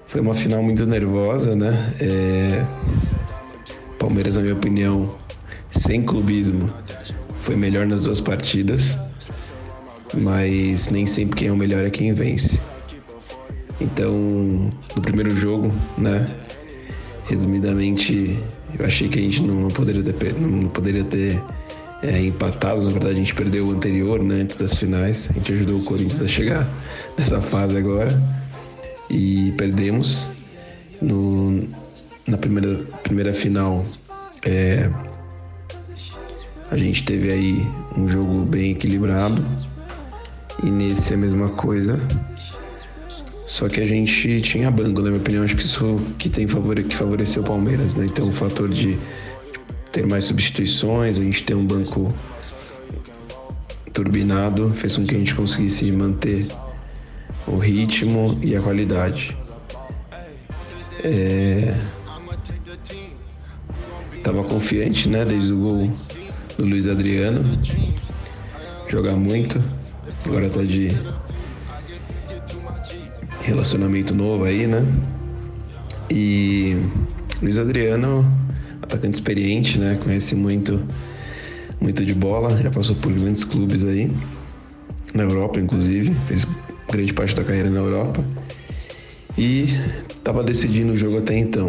Foi 0.07 0.21
uma 0.21 0.33
final 0.33 0.63
muito 0.63 0.85
nervosa, 0.85 1.55
né? 1.55 1.93
É... 1.99 2.63
Palmeiras, 3.99 4.35
na 4.35 4.41
minha 4.41 4.53
opinião, 4.53 5.15
sem 5.73 6.01
clubismo, 6.01 6.69
foi 7.39 7.55
melhor 7.55 7.85
nas 7.85 8.03
duas 8.03 8.21
partidas, 8.21 8.97
mas 10.13 10.89
nem 10.89 11.05
sempre 11.05 11.35
quem 11.35 11.47
é 11.49 11.51
o 11.51 11.57
melhor 11.57 11.83
é 11.83 11.89
quem 11.89 12.13
vence. 12.13 12.61
Então, 13.81 14.11
no 14.95 15.01
primeiro 15.01 15.35
jogo, 15.35 15.73
né? 15.97 16.27
Resumidamente, 17.25 18.39
eu 18.77 18.85
achei 18.85 19.09
que 19.09 19.19
a 19.19 19.21
gente 19.21 19.41
não 19.41 19.67
poderia 19.69 20.03
ter, 20.03 20.33
não 20.39 20.69
poderia 20.69 21.03
ter 21.03 21.41
é, 22.01 22.19
empatado. 22.21 22.81
Na 22.81 22.91
verdade, 22.91 23.15
a 23.15 23.17
gente 23.17 23.33
perdeu 23.33 23.67
o 23.67 23.71
anterior, 23.71 24.21
né? 24.21 24.41
Antes 24.41 24.57
das 24.57 24.77
finais. 24.77 25.29
A 25.29 25.33
gente 25.33 25.51
ajudou 25.53 25.79
o 25.79 25.83
Corinthians 25.83 26.21
a 26.21 26.27
chegar 26.27 26.67
nessa 27.17 27.41
fase 27.41 27.77
agora. 27.77 28.21
E 29.09 29.53
perdemos. 29.57 30.29
No, 31.01 31.61
na 32.25 32.37
primeira, 32.37 32.77
primeira 33.03 33.33
final, 33.33 33.83
é, 34.43 34.89
a 36.73 36.77
gente 36.77 37.03
teve 37.03 37.31
aí 37.31 37.67
um 37.95 38.09
jogo 38.09 38.45
bem 38.45 38.71
equilibrado. 38.71 39.45
E 40.63 40.71
nesse 40.71 41.13
é 41.13 41.15
a 41.15 41.19
mesma 41.19 41.49
coisa. 41.49 41.99
Só 43.45 43.69
que 43.69 43.79
a 43.79 43.85
gente 43.85 44.41
tinha 44.41 44.71
banco, 44.71 44.99
na 44.99 45.09
minha 45.09 45.21
opinião, 45.21 45.43
acho 45.43 45.55
que 45.55 45.61
isso 45.61 46.01
que 46.17 46.29
tem 46.29 46.47
favore, 46.47 46.83
que 46.83 46.95
favoreceu 46.95 47.43
o 47.43 47.45
Palmeiras, 47.45 47.93
né? 47.93 48.05
Então 48.05 48.27
o 48.27 48.31
fator 48.31 48.67
de 48.69 48.97
ter 49.91 50.07
mais 50.07 50.25
substituições, 50.25 51.19
a 51.19 51.21
gente 51.21 51.43
ter 51.43 51.53
um 51.53 51.63
banco 51.63 52.11
turbinado, 53.93 54.71
fez 54.71 54.95
com 54.95 55.05
que 55.05 55.13
a 55.13 55.19
gente 55.19 55.35
conseguisse 55.35 55.91
manter 55.91 56.47
o 57.45 57.57
ritmo 57.57 58.35
e 58.41 58.55
a 58.55 58.61
qualidade. 58.61 59.37
É... 61.03 61.75
Tava 64.23 64.43
confiante, 64.45 65.07
né? 65.07 65.23
Desde 65.23 65.53
o 65.53 65.57
gol 65.57 65.93
do 66.57 66.65
Luiz 66.65 66.87
Adriano. 66.87 67.43
Jogar 68.87 69.15
muito. 69.15 69.61
Agora 70.25 70.49
tá 70.49 70.63
de 70.63 70.89
relacionamento 73.41 74.13
novo 74.13 74.43
aí, 74.45 74.67
né? 74.67 74.85
E 76.09 76.77
Luiz 77.41 77.57
Adriano, 77.57 78.25
atacante 78.81 79.15
experiente, 79.15 79.77
né? 79.77 79.99
Conhece 80.01 80.35
muito, 80.35 80.85
muito 81.81 82.05
de 82.05 82.13
bola, 82.13 82.61
já 82.61 82.71
passou 82.71 82.95
por 82.95 83.11
grandes 83.11 83.43
clubes 83.43 83.83
aí, 83.83 84.11
na 85.13 85.23
Europa, 85.23 85.59
inclusive, 85.59 86.15
fez 86.27 86.47
grande 86.89 87.13
parte 87.13 87.35
da 87.35 87.43
carreira 87.43 87.69
na 87.69 87.79
Europa. 87.79 88.23
E 89.37 89.69
estava 90.09 90.43
decidindo 90.43 90.93
o 90.93 90.97
jogo 90.97 91.17
até 91.17 91.37
então. 91.37 91.67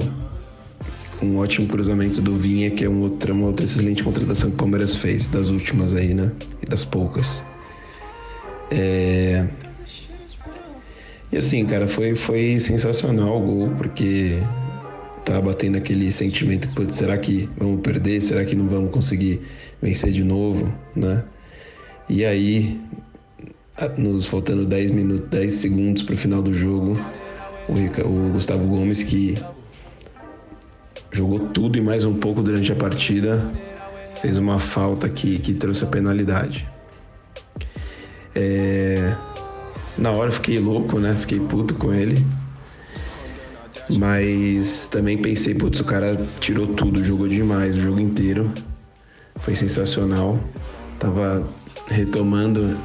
Um 1.24 1.38
ótimo 1.38 1.66
cruzamento 1.66 2.20
do 2.20 2.36
Vinha, 2.36 2.70
que 2.70 2.84
é 2.84 2.88
um 2.88 3.00
outro, 3.00 3.32
uma 3.32 3.46
outra 3.46 3.64
excelente 3.64 4.04
contratação 4.04 4.50
que 4.50 4.56
o 4.56 4.58
Palmeiras 4.58 4.94
fez, 4.94 5.28
das 5.28 5.48
últimas 5.48 5.94
aí, 5.94 6.12
né? 6.12 6.30
E 6.62 6.66
das 6.66 6.84
poucas. 6.84 7.42
É, 8.70 9.46
e 11.34 11.36
assim, 11.36 11.64
cara, 11.64 11.88
foi, 11.88 12.14
foi 12.14 12.60
sensacional 12.60 13.42
o 13.42 13.44
gol, 13.44 13.70
porque 13.76 14.38
tá 15.24 15.40
batendo 15.40 15.76
aquele 15.76 16.12
sentimento, 16.12 16.68
putz, 16.68 16.94
será 16.94 17.18
que 17.18 17.48
vamos 17.58 17.80
perder? 17.80 18.20
Será 18.20 18.44
que 18.44 18.54
não 18.54 18.68
vamos 18.68 18.92
conseguir 18.92 19.40
vencer 19.82 20.12
de 20.12 20.22
novo, 20.22 20.72
né? 20.94 21.24
E 22.08 22.24
aí, 22.24 22.80
nos 23.98 24.26
faltando 24.26 24.64
10 24.64 24.92
minutos, 24.92 25.28
10 25.28 25.52
segundos 25.54 26.02
para 26.02 26.14
o 26.14 26.18
final 26.18 26.40
do 26.40 26.54
jogo, 26.54 26.96
o 27.68 28.30
Gustavo 28.30 28.66
Gomes 28.68 29.02
que 29.02 29.36
jogou 31.14 31.38
tudo 31.38 31.78
e 31.78 31.80
mais 31.80 32.04
um 32.04 32.14
pouco 32.14 32.42
durante 32.42 32.72
a 32.72 32.74
partida, 32.74 33.48
fez 34.20 34.36
uma 34.36 34.58
falta 34.58 35.08
que, 35.08 35.38
que 35.38 35.54
trouxe 35.54 35.84
a 35.84 35.86
penalidade. 35.86 36.68
É, 38.34 39.14
na 39.96 40.10
hora 40.10 40.28
eu 40.28 40.32
fiquei 40.32 40.58
louco, 40.58 40.98
né? 40.98 41.14
Fiquei 41.14 41.38
puto 41.38 41.74
com 41.74 41.94
ele. 41.94 42.26
Mas 43.96 44.88
também 44.88 45.16
pensei, 45.16 45.54
putz, 45.54 45.78
o 45.78 45.84
cara 45.84 46.16
tirou 46.40 46.66
tudo, 46.66 47.04
jogou 47.04 47.28
demais 47.28 47.76
o 47.76 47.80
jogo 47.80 48.00
inteiro. 48.00 48.50
Foi 49.40 49.54
sensacional. 49.54 50.42
Tava 50.98 51.46
retomando 51.86 52.76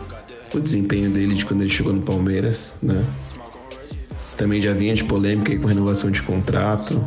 o 0.54 0.60
desempenho 0.60 1.10
dele 1.10 1.34
de 1.34 1.46
quando 1.46 1.62
ele 1.62 1.70
chegou 1.72 1.94
no 1.94 2.02
Palmeiras, 2.02 2.78
né? 2.80 3.04
Também 4.38 4.62
já 4.62 4.74
vinha 4.74 4.94
de 4.94 5.04
polêmica 5.04 5.58
com 5.58 5.66
renovação 5.66 6.12
de 6.12 6.22
contrato. 6.22 7.04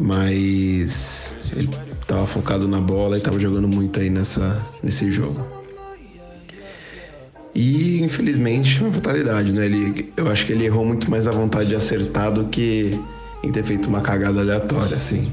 Mas 0.00 1.36
ele 1.54 1.68
tava 2.06 2.26
focado 2.26 2.66
na 2.66 2.80
bola 2.80 3.18
e 3.18 3.20
tava 3.20 3.38
jogando 3.38 3.68
muito 3.68 4.00
aí 4.00 4.08
nessa, 4.08 4.58
nesse 4.82 5.10
jogo. 5.10 5.46
E 7.54 8.00
infelizmente 8.00 8.80
uma 8.82 8.92
fatalidade, 8.92 9.52
né? 9.52 9.66
Ele, 9.66 10.10
eu 10.16 10.30
acho 10.30 10.46
que 10.46 10.52
ele 10.52 10.64
errou 10.64 10.86
muito 10.86 11.10
mais 11.10 11.26
a 11.26 11.30
vontade 11.30 11.68
de 11.68 11.74
acertar 11.74 12.32
do 12.32 12.46
que 12.46 12.98
em 13.42 13.52
ter 13.52 13.62
feito 13.62 13.88
uma 13.88 14.00
cagada 14.00 14.40
aleatória, 14.40 14.96
assim. 14.96 15.30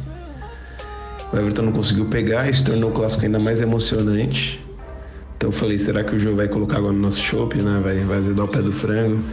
O 1.32 1.38
Everton 1.38 1.64
não 1.64 1.72
conseguiu 1.72 2.06
pegar 2.06 2.52
se 2.54 2.64
tornou 2.64 2.90
o 2.90 2.94
clássico 2.94 3.24
ainda 3.24 3.40
mais 3.40 3.62
emocionante. 3.62 4.64
Então 5.36 5.50
eu 5.50 5.54
falei, 5.54 5.78
será 5.78 6.04
que 6.04 6.16
o 6.16 6.20
jogo 6.20 6.38
vai 6.38 6.48
colocar 6.48 6.78
agora 6.78 6.94
no 6.94 7.00
nosso 7.00 7.22
chopp, 7.22 7.56
né? 7.62 7.80
Vai, 7.84 8.00
vai 8.00 8.18
azedar 8.18 8.46
o 8.46 8.48
pé 8.48 8.62
do 8.62 8.72
frango. 8.72 9.24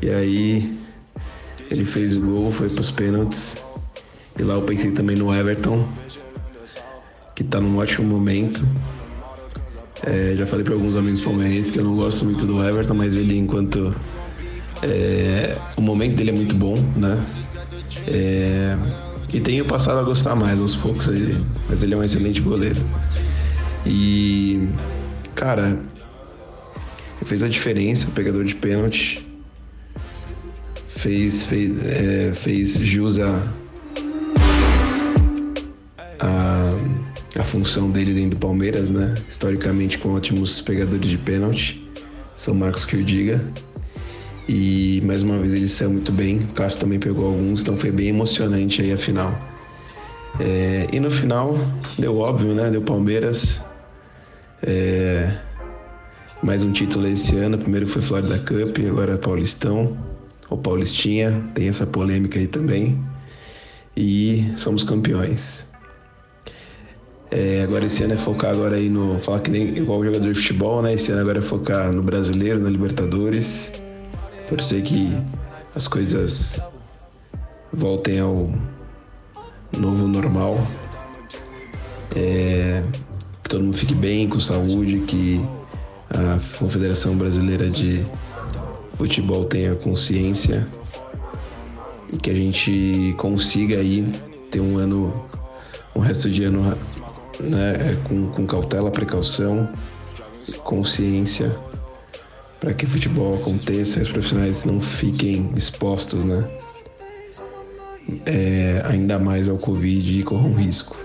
E 0.00 0.08
aí 0.08 0.78
ele 1.70 1.84
fez 1.84 2.16
o 2.16 2.20
gol, 2.20 2.52
foi 2.52 2.68
pros 2.68 2.90
pênaltis. 2.90 3.56
E 4.38 4.42
lá 4.42 4.54
eu 4.54 4.62
pensei 4.62 4.90
também 4.90 5.16
no 5.16 5.32
Everton, 5.32 5.88
que 7.36 7.44
tá 7.44 7.60
num 7.60 7.78
ótimo 7.78 8.06
momento. 8.06 8.64
É, 10.02 10.34
já 10.36 10.46
falei 10.46 10.64
para 10.64 10.74
alguns 10.74 10.96
amigos 10.96 11.20
palmeirenses 11.20 11.70
que 11.70 11.78
eu 11.78 11.84
não 11.84 11.94
gosto 11.94 12.24
muito 12.24 12.44
do 12.44 12.62
Everton, 12.62 12.94
mas 12.94 13.16
ele, 13.16 13.38
enquanto. 13.38 13.94
É, 14.82 15.56
o 15.76 15.80
momento 15.80 16.16
dele 16.16 16.30
é 16.30 16.32
muito 16.32 16.54
bom, 16.54 16.76
né? 16.96 17.24
É, 18.08 18.76
e 19.32 19.40
tenho 19.40 19.64
passado 19.64 19.98
a 19.98 20.02
gostar 20.02 20.36
mais 20.36 20.60
aos 20.60 20.76
poucos, 20.76 21.08
ele, 21.08 21.42
mas 21.68 21.82
ele 21.82 21.94
é 21.94 21.96
um 21.96 22.02
excelente 22.02 22.40
goleiro. 22.40 22.80
E. 23.86 24.68
Cara. 25.34 25.80
Fez 27.24 27.42
a 27.42 27.48
diferença, 27.48 28.06
pegador 28.14 28.44
de 28.44 28.54
pênalti. 28.54 29.26
Fez, 30.86 31.44
fez, 31.44 31.82
é, 31.82 32.32
fez 32.34 32.76
jus 32.78 33.18
a, 33.18 33.42
a 36.24 36.74
a 37.38 37.44
função 37.44 37.90
dele 37.90 38.14
dentro 38.14 38.30
do 38.30 38.36
Palmeiras, 38.36 38.90
né? 38.90 39.14
Historicamente 39.28 39.98
com 39.98 40.14
ótimos 40.14 40.60
pegadores 40.60 41.06
de 41.06 41.18
pênalti. 41.18 41.84
São 42.36 42.54
Marcos 42.54 42.84
que 42.84 42.96
o 42.96 43.04
diga. 43.04 43.44
E 44.48 45.02
mais 45.04 45.22
uma 45.22 45.38
vez 45.38 45.54
ele 45.54 45.66
saiu 45.66 45.90
muito 45.90 46.12
bem. 46.12 46.40
O 46.40 46.46
Cássio 46.48 46.80
também 46.80 46.98
pegou 46.98 47.26
alguns, 47.26 47.62
então 47.62 47.76
foi 47.76 47.90
bem 47.90 48.08
emocionante 48.08 48.82
aí 48.82 48.92
a 48.92 48.96
final. 48.96 49.36
É, 50.38 50.86
e 50.92 51.00
no 51.00 51.10
final, 51.10 51.58
deu 51.98 52.18
óbvio, 52.18 52.54
né? 52.54 52.70
Deu 52.70 52.82
Palmeiras. 52.82 53.60
É, 54.62 55.36
mais 56.42 56.62
um 56.62 56.72
título 56.72 57.06
esse 57.08 57.36
ano. 57.36 57.58
Primeiro 57.58 57.86
foi 57.86 58.02
Florida 58.02 58.38
Cup, 58.38 58.78
agora 58.88 59.18
Paulistão. 59.18 59.96
Ou 60.48 60.58
Paulistinha, 60.58 61.42
tem 61.54 61.68
essa 61.68 61.86
polêmica 61.86 62.38
aí 62.38 62.46
também. 62.46 63.02
E 63.96 64.52
somos 64.56 64.84
campeões. 64.84 65.73
É, 67.36 67.62
agora 67.64 67.84
esse 67.84 68.04
ano 68.04 68.14
é 68.14 68.16
focar 68.16 68.52
agora 68.52 68.76
aí 68.76 68.88
no. 68.88 69.18
Falar 69.18 69.40
que 69.40 69.50
nem 69.50 69.76
igual 69.76 70.04
jogador 70.04 70.32
de 70.32 70.38
futebol, 70.38 70.80
né? 70.80 70.94
Esse 70.94 71.10
ano 71.10 71.22
agora 71.22 71.38
é 71.38 71.42
focar 71.42 71.92
no 71.92 72.00
brasileiro, 72.00 72.60
na 72.60 72.70
Libertadores. 72.70 73.72
Torcer 74.48 74.84
que 74.84 75.12
as 75.74 75.88
coisas 75.88 76.60
voltem 77.72 78.20
ao 78.20 78.48
novo 79.76 80.06
normal. 80.06 80.64
É, 82.14 82.84
que 83.42 83.50
todo 83.50 83.64
mundo 83.64 83.76
fique 83.76 83.96
bem, 83.96 84.28
com 84.28 84.38
saúde, 84.38 85.00
que 85.00 85.44
a 86.10 86.38
Confederação 86.56 87.16
Brasileira 87.16 87.68
de 87.68 88.06
Futebol 88.96 89.44
tenha 89.46 89.74
consciência 89.74 90.68
e 92.12 92.16
que 92.16 92.30
a 92.30 92.34
gente 92.34 93.12
consiga 93.18 93.78
aí 93.78 94.06
ter 94.52 94.60
um 94.60 94.78
ano, 94.78 95.26
um 95.96 95.98
resto 95.98 96.30
de 96.30 96.44
ano 96.44 96.76
né, 97.48 97.76
é 97.78 98.08
com, 98.08 98.28
com 98.28 98.46
cautela, 98.46 98.90
precaução, 98.90 99.68
consciência, 100.62 101.54
para 102.60 102.72
que 102.72 102.84
o 102.84 102.88
futebol 102.88 103.36
aconteça 103.36 103.98
e 103.98 104.02
os 104.02 104.10
profissionais 104.10 104.64
não 104.64 104.80
fiquem 104.80 105.50
expostos, 105.56 106.24
né? 106.24 106.48
É, 108.26 108.82
ainda 108.84 109.18
mais 109.18 109.48
ao 109.48 109.56
Covid 109.56 110.20
e 110.20 110.22
corram 110.22 110.52
risco. 110.52 110.96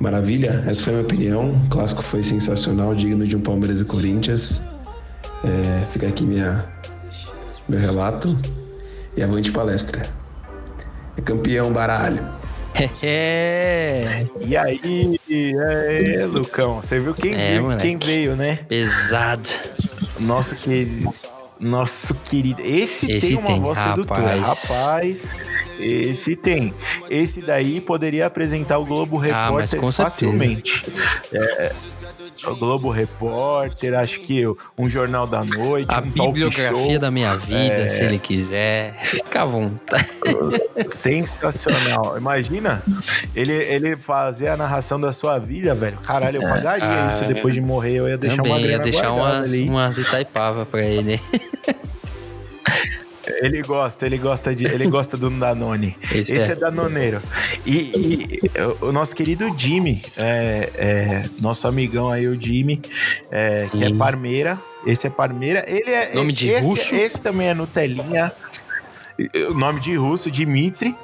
Maravilha, 0.00 0.64
essa 0.66 0.82
foi 0.82 0.92
a 0.92 0.96
minha 0.96 1.06
opinião. 1.06 1.50
O 1.64 1.68
clássico 1.68 2.02
foi 2.02 2.22
sensacional, 2.22 2.94
digno 2.94 3.26
de 3.26 3.36
um 3.36 3.40
Palmeiras 3.40 3.80
e 3.80 3.84
Corinthians. 3.84 4.60
É, 5.44 5.86
fica 5.92 6.08
aqui 6.08 6.24
minha, 6.24 6.64
meu 7.68 7.78
relato 7.78 8.36
e 9.16 9.22
avante 9.22 9.52
palestra. 9.52 10.08
É 11.16 11.20
campeão, 11.20 11.72
baralho. 11.72 12.43
É. 13.02 14.26
E 14.40 14.56
aí, 14.56 15.20
é, 15.30 16.26
Lucão, 16.26 16.82
você 16.82 16.98
viu 16.98 17.14
quem, 17.14 17.34
é, 17.34 17.60
viu, 17.60 17.76
quem 17.78 17.96
veio, 17.96 18.34
né? 18.34 18.58
Pesado. 18.68 19.48
Nosso 20.18 20.54
querido. 20.54 21.12
Nosso 21.58 22.14
querido. 22.14 22.60
Esse, 22.62 23.10
esse 23.10 23.28
tem 23.28 23.38
uma 23.38 23.46
tem, 23.46 23.60
voz 23.60 23.78
rapaz. 23.78 23.94
sedutora. 23.94 24.40
Rapaz. 24.40 25.34
Esse 25.78 26.36
tem. 26.36 26.72
Esse 27.08 27.40
daí 27.40 27.80
poderia 27.80 28.26
apresentar 28.26 28.78
o 28.78 28.84
Globo 28.84 29.18
ah, 29.18 29.46
Repórter 29.46 29.92
facilmente. 29.92 30.86
É, 31.32 31.72
o 32.46 32.56
Globo 32.56 32.90
Repórter, 32.90 33.94
acho 33.94 34.20
que 34.20 34.44
um 34.78 34.88
Jornal 34.88 35.26
da 35.26 35.44
Noite, 35.44 35.88
a 35.92 36.00
um 36.00 36.02
bibliografia 36.02 36.98
da 36.98 37.10
minha 37.10 37.36
vida, 37.36 37.56
é... 37.56 37.88
se 37.88 38.02
ele 38.02 38.18
quiser. 38.18 38.94
Fica 39.04 39.42
à 39.42 39.44
vontade. 39.44 40.08
Sensacional. 40.88 42.16
Imagina 42.18 42.82
ele, 43.34 43.52
ele 43.52 43.96
fazer 43.96 44.48
a 44.48 44.56
narração 44.56 45.00
da 45.00 45.12
sua 45.12 45.38
vida, 45.38 45.74
velho. 45.74 45.98
Caralho, 45.98 46.42
eu 46.42 46.48
é. 46.48 46.50
pagaria 46.50 47.06
ah, 47.06 47.08
isso 47.08 47.24
depois 47.24 47.54
de 47.54 47.60
morrer. 47.60 47.96
Eu 47.96 48.08
ia 48.08 48.18
deixar 48.18 48.42
uma 48.42 48.58
grana 48.58 48.72
ia 48.72 48.78
deixar 48.78 49.12
umas, 49.12 49.52
ali. 49.52 49.68
umas 49.68 49.98
Itaipava 49.98 50.66
pra 50.66 50.82
ele. 50.82 51.20
Ele 53.26 53.62
gosta, 53.62 54.06
ele 54.06 54.18
gosta 54.18 54.54
de, 54.54 54.64
ele 54.64 54.86
gosta 54.86 55.16
do 55.16 55.30
Danone. 55.30 55.96
Esse, 56.12 56.34
Esse 56.34 56.50
é. 56.50 56.52
é 56.52 56.54
Danoneiro. 56.54 57.20
E, 57.64 57.78
e, 57.78 58.40
o 58.80 58.92
nosso 58.92 59.14
querido 59.14 59.52
Jimmy, 59.58 60.02
é, 60.16 60.70
é, 60.76 61.28
nosso 61.40 61.66
amigão 61.66 62.10
aí, 62.10 62.26
o 62.26 62.40
Jimmy, 62.40 62.80
é, 63.30 63.66
que 63.70 63.84
é 63.84 63.92
Parmeira. 63.94 64.58
Esse 64.86 65.06
é 65.06 65.10
Parmeira. 65.10 65.64
Ele 65.66 65.90
é. 65.90 66.14
Nome 66.14 66.32
de 66.32 66.48
esse, 66.48 66.66
russo? 66.66 66.94
Esse 66.94 67.20
também 67.20 67.48
é 67.48 67.54
Nutelinha. 67.54 68.32
O 69.48 69.54
nome 69.54 69.80
de 69.80 69.94
russo, 69.96 70.30
Dimitri. 70.30 70.94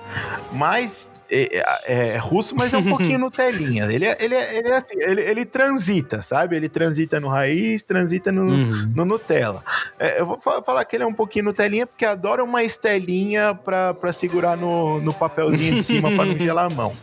Mas 0.52 1.10
é, 1.30 1.64
é, 1.86 2.08
é, 2.08 2.16
russo, 2.16 2.56
mas 2.56 2.74
é 2.74 2.78
um 2.78 2.84
pouquinho 2.84 3.18
Nutelinha. 3.20 3.84
Ele, 3.84 4.04
é, 4.04 4.16
ele, 4.20 4.34
é, 4.34 4.56
ele 4.56 4.68
é 4.68 4.76
assim, 4.76 4.94
ele, 4.98 5.22
ele 5.22 5.44
transita, 5.44 6.20
sabe? 6.22 6.56
Ele 6.56 6.68
transita 6.68 7.20
no 7.20 7.28
raiz, 7.28 7.82
transita 7.84 8.32
no, 8.32 8.42
uhum. 8.42 8.92
no 8.94 9.04
Nutella. 9.04 9.62
É, 9.98 10.20
eu 10.20 10.26
vou 10.26 10.38
falar 10.38 10.84
que 10.84 10.96
ele 10.96 11.04
é 11.04 11.06
um 11.06 11.14
pouquinho 11.14 11.46
Nutelinha 11.46 11.86
porque 11.86 12.04
adora 12.04 12.42
uma 12.42 12.62
estelinha 12.64 13.54
pra, 13.54 13.94
pra 13.94 14.12
segurar 14.12 14.56
no, 14.56 15.00
no 15.00 15.14
papelzinho 15.14 15.76
de 15.76 15.82
cima 15.82 16.10
pra 16.10 16.24
não 16.24 16.36
gelar 16.38 16.66
a 16.66 16.74
mão. 16.74 16.94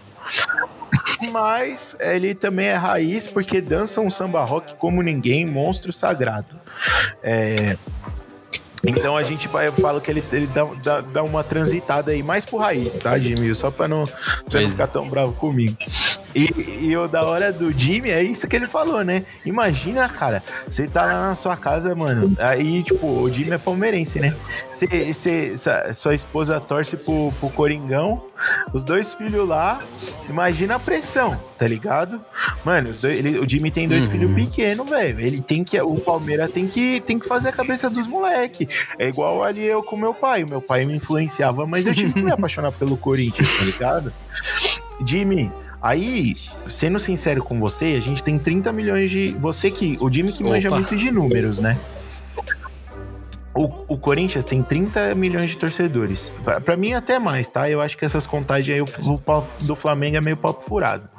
Mas 1.32 1.96
ele 2.00 2.36
também 2.36 2.68
é 2.68 2.76
raiz 2.76 3.28
porque 3.28 3.62
dança 3.62 4.02
um 4.02 4.10
samba 4.10 4.44
rock 4.44 4.76
como 4.76 5.02
ninguém, 5.02 5.46
monstro 5.46 5.92
sagrado. 5.94 6.60
É, 7.24 7.78
então 8.84 9.18
a 9.18 9.24
gente 9.24 9.48
vai, 9.48 9.68
eu 9.68 9.74
falo 9.74 10.00
que 10.00 10.12
ele, 10.12 10.24
ele 10.32 10.48
dá, 10.48 10.66
dá, 10.84 11.02
dá, 11.02 11.24
uma 11.24 11.44
transitada 11.44 12.12
aí 12.12 12.22
mais 12.22 12.46
pro 12.46 12.58
raiz, 12.58 12.96
tá, 12.96 13.18
Jimmy? 13.18 13.54
Só 13.56 13.72
pra 13.72 13.88
não, 13.88 14.08
pra 14.50 14.62
não 14.62 14.70
ficar 14.70 14.88
tão 14.88 15.10
bravo 15.10 15.34
comigo. 15.34 15.76
E, 16.38 16.86
e 16.86 16.96
o 16.96 17.08
da 17.08 17.26
hora 17.26 17.52
do 17.52 17.72
Jimmy 17.72 18.12
é 18.12 18.22
isso 18.22 18.48
que 18.48 18.56
ele 18.56 18.68
falou, 18.68 19.04
né? 19.04 19.26
Imagina, 19.44 20.08
cara, 20.08 20.44
você 20.70 20.88
tá 20.88 21.04
lá 21.04 21.30
na 21.30 21.36
sua 21.36 21.58
casa, 21.58 21.96
mano. 21.96 22.32
Aí, 22.38 22.84
tipo, 22.84 23.08
o 23.08 23.34
Jimmy 23.34 23.54
é 23.54 23.58
palmeirense, 23.58 24.20
né? 24.20 24.36
Você, 24.72 25.12
você, 25.12 25.56
sua 25.96 26.14
esposa 26.14 26.60
torce 26.60 26.96
pro, 26.96 27.34
pro 27.40 27.50
Coringão, 27.50 28.24
os 28.72 28.84
dois 28.84 29.16
filhos 29.16 29.50
lá. 29.50 29.82
Imagina 30.30 30.76
a 30.76 30.80
pressão, 30.80 31.40
tá 31.58 31.68
ligado? 31.68 32.22
Mano, 32.64 32.94
dois, 32.94 33.18
ele, 33.18 33.40
o 33.40 33.50
Jimmy 33.50 33.72
tem 33.72 33.88
dois 33.88 34.04
uhum. 34.04 34.12
filhos 34.12 34.36
pequenos, 34.36 34.88
velho. 34.88 35.20
Ele 35.20 35.42
tem 35.42 35.64
que. 35.64 35.82
O 35.82 36.00
Palmeiras 36.00 36.52
tem 36.52 36.68
que, 36.68 37.00
tem 37.02 37.18
que 37.18 37.28
fazer 37.28 37.50
a 37.50 37.52
cabeça 37.52 37.90
dos 37.90 38.06
moleques. 38.06 38.68
É 39.00 39.08
igual 39.08 39.44
ali 39.44 39.66
eu 39.66 39.82
com 39.82 39.98
meu 39.98 40.14
pai. 40.14 40.44
O 40.44 40.50
meu 40.50 40.62
pai 40.62 40.86
me 40.86 40.94
influenciava, 40.94 41.66
mas 41.66 41.88
eu 41.88 41.96
tive 41.96 42.14
que 42.14 42.22
me 42.22 42.32
apaixonar 42.32 42.72
pelo 42.74 42.96
Corinthians, 42.96 43.58
tá 43.58 43.66
ligado? 43.66 44.14
Jimmy, 45.06 45.52
Aí, 45.82 46.36
sendo 46.70 47.00
sincero 47.00 47.44
com 47.44 47.60
você, 47.60 47.96
a 47.98 48.02
gente 48.02 48.24
tem 48.24 48.38
30 48.38 48.72
milhões 48.72 49.12
de. 49.12 49.36
Você 49.40 49.70
que. 49.70 49.98
O 50.00 50.12
Jimmy 50.12 50.32
que 50.32 50.44
manja 50.44 50.70
muito 50.70 50.96
de 50.96 51.12
números, 51.12 51.60
né? 51.60 51.78
O, 53.54 53.96
o, 53.96 53.98
Corinthians 53.98 54.46
tem 54.46 54.62
30 54.62 55.16
milhões 55.16 55.50
de 55.50 55.58
torcedores. 55.58 56.32
Para 56.64 56.78
mim, 56.78 56.94
até 56.94 57.18
mais, 57.18 57.50
tá? 57.50 57.68
Eu 57.68 57.82
acho 57.82 57.98
que 57.98 58.06
essas 58.06 58.28
contagens 58.28 58.76
aí 58.76 58.82
o, 58.82 58.86
o, 58.86 59.66
do 59.66 59.76
Flamengo 59.76 60.18
é 60.18 60.22
meio 60.22 60.38
papo 60.38 60.64
furado. 60.64 61.10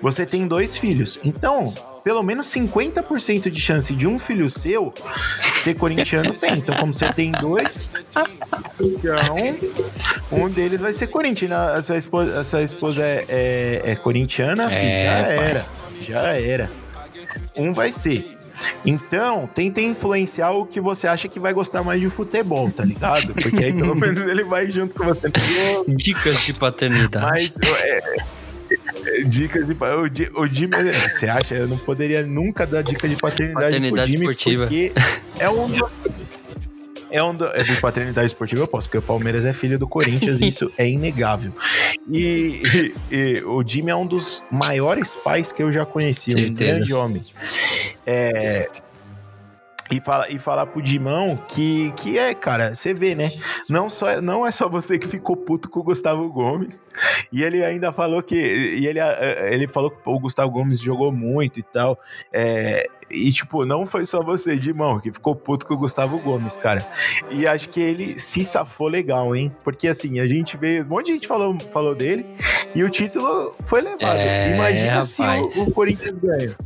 Você 0.00 0.24
tem 0.24 0.46
dois 0.46 0.76
filhos. 0.76 1.18
Então, 1.24 1.74
pelo 2.06 2.22
menos 2.22 2.46
50% 2.46 3.50
de 3.50 3.60
chance 3.60 3.92
de 3.92 4.06
um 4.06 4.16
filho 4.16 4.48
seu 4.48 4.94
ser 5.56 5.74
corintiano 5.74 6.34
tem. 6.34 6.58
Então, 6.58 6.76
como 6.76 6.94
você 6.94 7.12
tem 7.12 7.32
dois, 7.32 7.90
então 8.78 9.16
um 10.30 10.48
deles 10.48 10.80
vai 10.80 10.92
ser 10.92 11.08
corintiano. 11.08 11.56
A 11.56 11.82
sua 11.82 11.96
esposa, 11.96 12.38
a 12.38 12.44
sua 12.44 12.62
esposa 12.62 13.02
é, 13.02 13.24
é, 13.28 13.82
é 13.86 13.96
corintiana, 13.96 14.72
é, 14.72 15.04
já 15.04 15.32
era. 15.32 15.66
Já 16.00 16.22
era. 16.34 16.70
Um 17.56 17.72
vai 17.72 17.90
ser. 17.90 18.36
Então, 18.84 19.50
tenta 19.52 19.80
influenciar 19.80 20.52
o 20.52 20.64
que 20.64 20.80
você 20.80 21.08
acha 21.08 21.26
que 21.26 21.40
vai 21.40 21.52
gostar 21.52 21.82
mais 21.82 22.00
de 22.00 22.08
futebol, 22.08 22.70
tá 22.70 22.84
ligado? 22.84 23.34
Porque 23.34 23.64
aí 23.64 23.72
pelo 23.72 23.96
menos 23.98 24.24
ele 24.28 24.44
vai 24.44 24.70
junto 24.70 24.94
com 24.94 25.06
você. 25.06 25.28
Dicas 25.88 26.40
de 26.44 26.54
paternidade. 26.54 27.52
Mas, 27.60 27.80
é, 27.80 28.16
Dicas 29.26 29.66
de. 29.66 29.74
O, 30.34 30.42
o 30.42 30.46
Jimmy, 30.46 30.76
você 31.08 31.28
acha? 31.28 31.54
Eu 31.54 31.68
não 31.68 31.78
poderia 31.78 32.22
nunca 32.24 32.66
dar 32.66 32.82
dica 32.82 33.08
de 33.08 33.16
paternidade, 33.16 33.74
paternidade 33.74 34.10
Jimmy, 34.10 34.24
esportiva. 34.24 34.62
Porque 34.64 34.92
é 35.38 35.48
um. 35.48 35.70
É 37.08 37.22
um 37.22 37.32
do, 37.32 37.46
é 37.46 37.62
de 37.62 37.80
paternidade 37.80 38.26
esportiva, 38.26 38.62
eu 38.62 38.66
posso, 38.66 38.88
porque 38.88 38.98
o 38.98 39.02
Palmeiras 39.02 39.44
é 39.44 39.52
filho 39.52 39.78
do 39.78 39.86
Corinthians, 39.86 40.40
isso 40.42 40.70
é 40.76 40.88
inegável. 40.88 41.52
E, 42.10 42.62
e, 43.10 43.14
e, 43.14 43.44
o 43.44 43.62
Jimmy 43.66 43.90
é 43.90 43.96
um 43.96 44.06
dos 44.06 44.42
maiores 44.50 45.14
pais 45.14 45.52
que 45.52 45.62
eu 45.62 45.70
já 45.70 45.86
conheci, 45.86 46.32
Certeza. 46.32 46.50
um 46.50 46.54
grande 46.54 46.92
homem. 46.92 47.22
É, 48.04 48.68
e, 49.90 50.00
fala, 50.00 50.28
e 50.30 50.38
falar 50.38 50.66
pro 50.66 50.82
Dimão 50.82 51.36
que, 51.48 51.92
que 51.96 52.18
é, 52.18 52.34
cara, 52.34 52.74
você 52.74 52.92
vê, 52.92 53.14
né? 53.14 53.30
Não, 53.68 53.88
só, 53.88 54.20
não 54.20 54.46
é 54.46 54.50
só 54.50 54.68
você 54.68 54.98
que 54.98 55.06
ficou 55.06 55.36
puto 55.36 55.68
com 55.68 55.80
o 55.80 55.82
Gustavo 55.82 56.28
Gomes. 56.30 56.82
E 57.32 57.42
ele 57.42 57.64
ainda 57.64 57.92
falou 57.92 58.22
que. 58.22 58.36
E 58.36 58.86
ele, 58.86 58.98
eh, 58.98 59.52
ele 59.52 59.68
falou 59.68 59.90
que 59.90 59.98
o 60.04 60.18
Gustavo 60.18 60.50
Gomes 60.50 60.80
jogou 60.80 61.12
muito 61.12 61.60
e 61.60 61.62
tal. 61.62 61.98
É, 62.32 62.88
e, 63.10 63.32
tipo, 63.32 63.64
não 63.64 63.86
foi 63.86 64.04
só 64.04 64.22
você, 64.22 64.56
Dimão, 64.56 64.98
que 64.98 65.12
ficou 65.12 65.34
puto 65.34 65.66
com 65.66 65.74
o 65.74 65.76
Gustavo 65.76 66.18
Gomes, 66.18 66.56
cara. 66.56 66.84
E 67.30 67.46
acho 67.46 67.68
que 67.68 67.80
ele 67.80 68.18
se 68.18 68.42
safou 68.42 68.88
legal, 68.88 69.34
hein? 69.34 69.50
Porque, 69.62 69.88
assim, 69.88 70.18
a 70.20 70.26
gente 70.26 70.56
veio. 70.56 70.84
Um 70.84 70.88
monte 70.88 71.06
de 71.06 71.12
gente 71.12 71.28
falou, 71.28 71.56
falou 71.72 71.94
dele 71.94 72.26
e 72.74 72.82
o 72.82 72.90
título 72.90 73.54
foi 73.64 73.80
levado. 73.80 74.18
É, 74.18 74.54
Imagina 74.54 75.02
rapaz. 75.02 75.08
se 75.08 75.60
o, 75.60 75.64
o 75.64 75.72
Corinthians 75.72 76.20
ganha. 76.20 76.56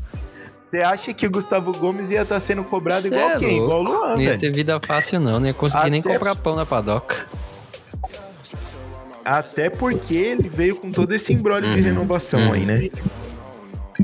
Você 0.71 0.83
acha 0.83 1.13
que 1.13 1.27
o 1.27 1.31
Gustavo 1.31 1.73
Gomes 1.73 2.11
ia 2.11 2.23
estar 2.23 2.37
tá 2.37 2.41
sendo 2.41 2.63
cobrado 2.63 3.03
Cê 3.03 3.09
igual 3.09 3.31
é 3.31 3.39
quem? 3.39 3.61
Louco. 3.61 3.65
Igual 3.65 3.81
o 3.81 3.83
Luan, 3.83 4.15
Não 4.15 4.23
ia 4.23 4.39
ter 4.39 4.53
vida 4.53 4.81
fácil 4.87 5.19
não, 5.19 5.41
não 5.41 5.47
ia 5.47 5.55
conseguir 5.55 5.83
Até... 5.83 5.91
nem 5.91 6.03
comprar 6.03 6.37
pão 6.37 6.55
na 6.55 6.65
padoca. 6.65 7.27
Até 9.25 9.69
porque 9.69 10.15
ele 10.15 10.49
veio 10.49 10.77
com 10.77 10.93
todo 10.93 11.13
esse 11.13 11.33
embrólio 11.33 11.69
uhum. 11.69 11.75
de 11.75 11.81
renovação 11.81 12.47
uhum. 12.47 12.53
aí, 12.53 12.65
né? 12.65 12.89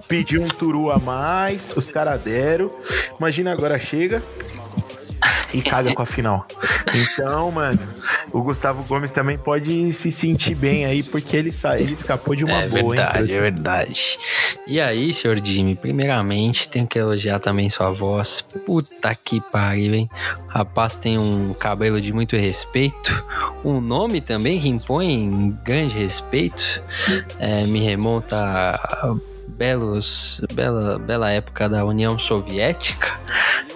Pediu 0.09 0.43
um 0.43 0.48
turu 0.48 0.90
a 0.90 0.98
mais, 0.98 1.72
os 1.76 1.88
caras 1.88 2.20
deram. 2.20 2.70
Imagina 3.18 3.52
agora 3.52 3.78
chega, 3.78 4.22
e 5.55 5.62
caga 5.62 5.94
com 5.94 6.02
a 6.02 6.06
final. 6.06 6.47
Então, 6.94 7.51
mano, 7.51 7.78
o 8.37 8.43
Gustavo 8.43 8.83
Gomes 8.83 9.11
também 9.11 9.39
pode 9.39 9.91
se 9.93 10.13
sentir 10.13 10.55
bem 10.55 10.85
aí, 10.85 11.03
porque 11.03 11.35
ele, 11.35 11.51
ele 11.79 11.95
escapou 11.95 12.37
de 12.37 12.45
uma 12.45 12.65
é 12.65 12.69
boa, 12.69 12.95
verdade, 12.95 13.33
hein? 13.33 13.39
É 13.39 13.41
verdade. 13.41 14.19
E 14.67 14.79
aí, 14.79 15.15
senhor 15.15 15.41
Jimmy, 15.43 15.75
primeiramente, 15.75 16.69
tenho 16.69 16.87
que 16.87 16.99
elogiar 16.99 17.39
também 17.39 17.71
sua 17.71 17.91
voz. 17.91 18.43
Puta 18.67 19.15
que 19.15 19.41
pariu, 19.41 19.95
hein? 19.95 20.07
Rapaz 20.51 20.95
tem 20.95 21.17
um 21.17 21.55
cabelo 21.55 21.99
de 21.99 22.13
muito 22.13 22.37
respeito, 22.37 23.25
um 23.65 23.81
nome 23.81 24.21
também 24.21 24.61
que 24.61 24.69
impõe 24.69 25.57
grande 25.65 25.97
respeito. 25.97 26.83
É, 27.39 27.63
me 27.67 27.81
remonta 27.81 28.37
a 28.37 29.15
belos, 29.57 30.43
bela, 30.53 30.99
bela 30.99 31.31
época 31.31 31.71
da 31.71 31.87
União 31.87 32.19
Soviética. 32.19 33.19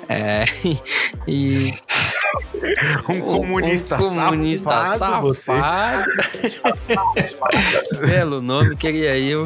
É, 0.07 0.45
e 1.27 1.73
um 3.09 3.21
comunista, 3.21 3.97
um 3.97 4.15
comunista 4.15 4.71
safado, 4.71 5.35
safado. 5.35 6.11
Belo 8.07 8.41
nome, 8.41 8.77
queria 8.77 9.19
eu 9.19 9.45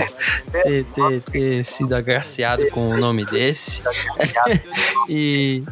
ter, 0.50 0.84
ter, 0.84 1.20
ter, 1.22 1.64
sido 1.64 1.94
agraciado 1.94 2.68
com 2.70 2.88
o 2.88 2.94
um 2.94 2.96
nome 2.98 3.24
desse. 3.26 3.82
e 5.08 5.62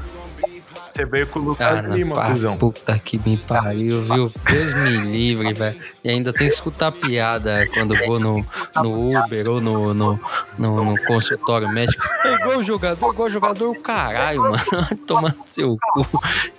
Você 0.93 1.07
veio 1.07 1.27
com 1.27 1.39
o 1.39 1.43
Lucas 1.43 1.59
Cara, 1.59 1.89
Lima, 1.89 2.15
pá, 2.15 2.31
cuzão. 2.31 2.57
puta 2.57 2.99
que 2.99 3.19
me 3.25 3.37
pariu, 3.39 4.03
viu? 4.03 4.31
Deus 4.45 4.75
me 4.83 4.91
livre, 4.99 5.53
velho. 5.55 5.81
E 6.05 6.11
ainda 6.11 6.33
tem 6.33 6.49
que 6.49 6.55
escutar 6.55 6.93
piada 6.93 7.67
quando 7.73 7.97
vou 8.07 8.21
no, 8.21 8.45
no 8.77 9.07
Uber 9.07 9.49
ou 9.49 9.61
no, 9.61 9.95
no, 9.95 10.21
no, 10.59 10.85
no 10.85 11.05
consultório 11.05 11.69
médico. 11.69 12.07
É 12.25 12.35
igual 12.35 12.63
jogador, 12.63 13.13
igual 13.13 13.31
jogador, 13.31 13.71
o 13.71 13.81
caralho, 13.81 14.43
mano. 14.43 14.57
Toma 15.07 15.35
seu 15.47 15.77
cu. 15.95 16.07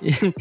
E 0.01 0.33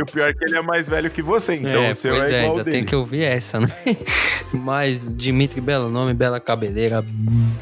o 0.00 0.06
pior 0.06 0.28
é 0.28 0.32
que 0.32 0.44
ele 0.44 0.56
é 0.56 0.62
mais 0.62 0.88
velho 0.88 1.10
que 1.10 1.22
você, 1.22 1.54
então 1.54 1.84
é, 1.84 1.90
o 1.90 1.94
seu 1.94 2.14
pois 2.14 2.30
é 2.30 2.34
é, 2.34 2.38
igual 2.40 2.52
ainda 2.52 2.64
dele. 2.64 2.76
tem 2.78 2.84
que 2.86 2.96
ouvir 2.96 3.22
essa, 3.22 3.60
né? 3.60 3.68
Mas 4.52 5.12
Dimitri, 5.14 5.60
belo 5.60 5.88
nome, 5.88 6.14
bela 6.14 6.38
cabeleira, 6.40 7.04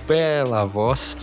bela 0.07 0.65
voz. 0.65 1.17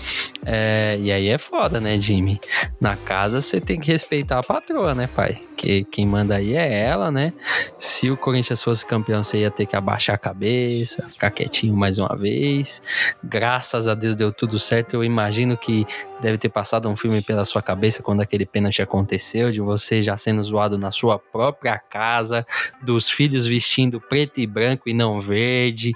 É, 0.45 0.97
e 0.99 1.11
aí 1.11 1.27
é 1.27 1.37
foda, 1.37 1.79
né, 1.79 1.99
Jimmy? 1.99 2.39
Na 2.79 2.95
casa 2.95 3.41
você 3.41 3.59
tem 3.59 3.79
que 3.79 3.91
respeitar 3.91 4.39
a 4.39 4.43
patroa, 4.43 4.95
né, 4.95 5.07
pai? 5.07 5.39
Que 5.55 5.83
quem 5.83 6.07
manda 6.07 6.35
aí 6.35 6.55
é 6.55 6.81
ela, 6.81 7.11
né? 7.11 7.33
Se 7.77 8.09
o 8.09 8.17
Corinthians 8.17 8.63
fosse 8.63 8.85
campeão, 8.85 9.23
você 9.23 9.39
ia 9.39 9.51
ter 9.51 9.65
que 9.65 9.75
abaixar 9.75 10.15
a 10.15 10.17
cabeça, 10.17 11.07
ficar 11.09 11.29
quietinho 11.31 11.75
mais 11.75 11.97
uma 11.97 12.15
vez. 12.15 12.81
Graças 13.23 13.87
a 13.87 13.93
Deus 13.93 14.15
deu 14.15 14.31
tudo 14.31 14.57
certo. 14.57 14.95
Eu 14.95 15.03
imagino 15.03 15.57
que 15.57 15.85
deve 16.21 16.37
ter 16.37 16.49
passado 16.49 16.89
um 16.89 16.95
filme 16.95 17.21
pela 17.21 17.45
sua 17.45 17.61
cabeça 17.61 18.01
quando 18.01 18.21
aquele 18.21 18.45
pênalti 18.45 18.81
aconteceu, 18.81 19.51
de 19.51 19.61
você 19.61 20.01
já 20.01 20.15
sendo 20.17 20.38
zoado 20.43 20.77
na 20.77 20.91
sua 20.91 21.19
própria 21.19 21.77
casa, 21.77 22.45
dos 22.81 23.09
filhos 23.09 23.45
vestindo 23.45 23.99
preto 23.99 24.39
e 24.39 24.47
branco 24.47 24.89
e 24.89 24.93
não 24.93 25.19
verde, 25.19 25.93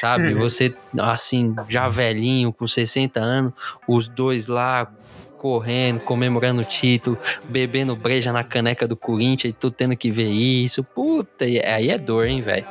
sabe? 0.00 0.34
Você, 0.38 0.74
assim, 0.98 1.54
já 1.68 1.88
velhinho, 1.88 2.52
com 2.52 2.66
60 2.66 3.20
anos, 3.20 3.52
os 3.86 4.08
dois 4.08 4.46
lá 4.46 4.90
correndo, 5.38 6.00
comemorando 6.00 6.62
o 6.62 6.64
título, 6.64 7.16
bebendo 7.48 7.94
breja 7.96 8.32
na 8.32 8.42
caneca 8.44 8.86
do 8.86 8.96
Corinthians 8.96 9.52
e 9.52 9.56
tu 9.56 9.70
tendo 9.70 9.96
que 9.96 10.10
ver 10.10 10.28
isso. 10.28 10.82
Puta, 10.82 11.44
aí 11.44 11.90
é 11.90 11.96
dor, 11.98 12.26
hein, 12.26 12.40
velho? 12.40 12.66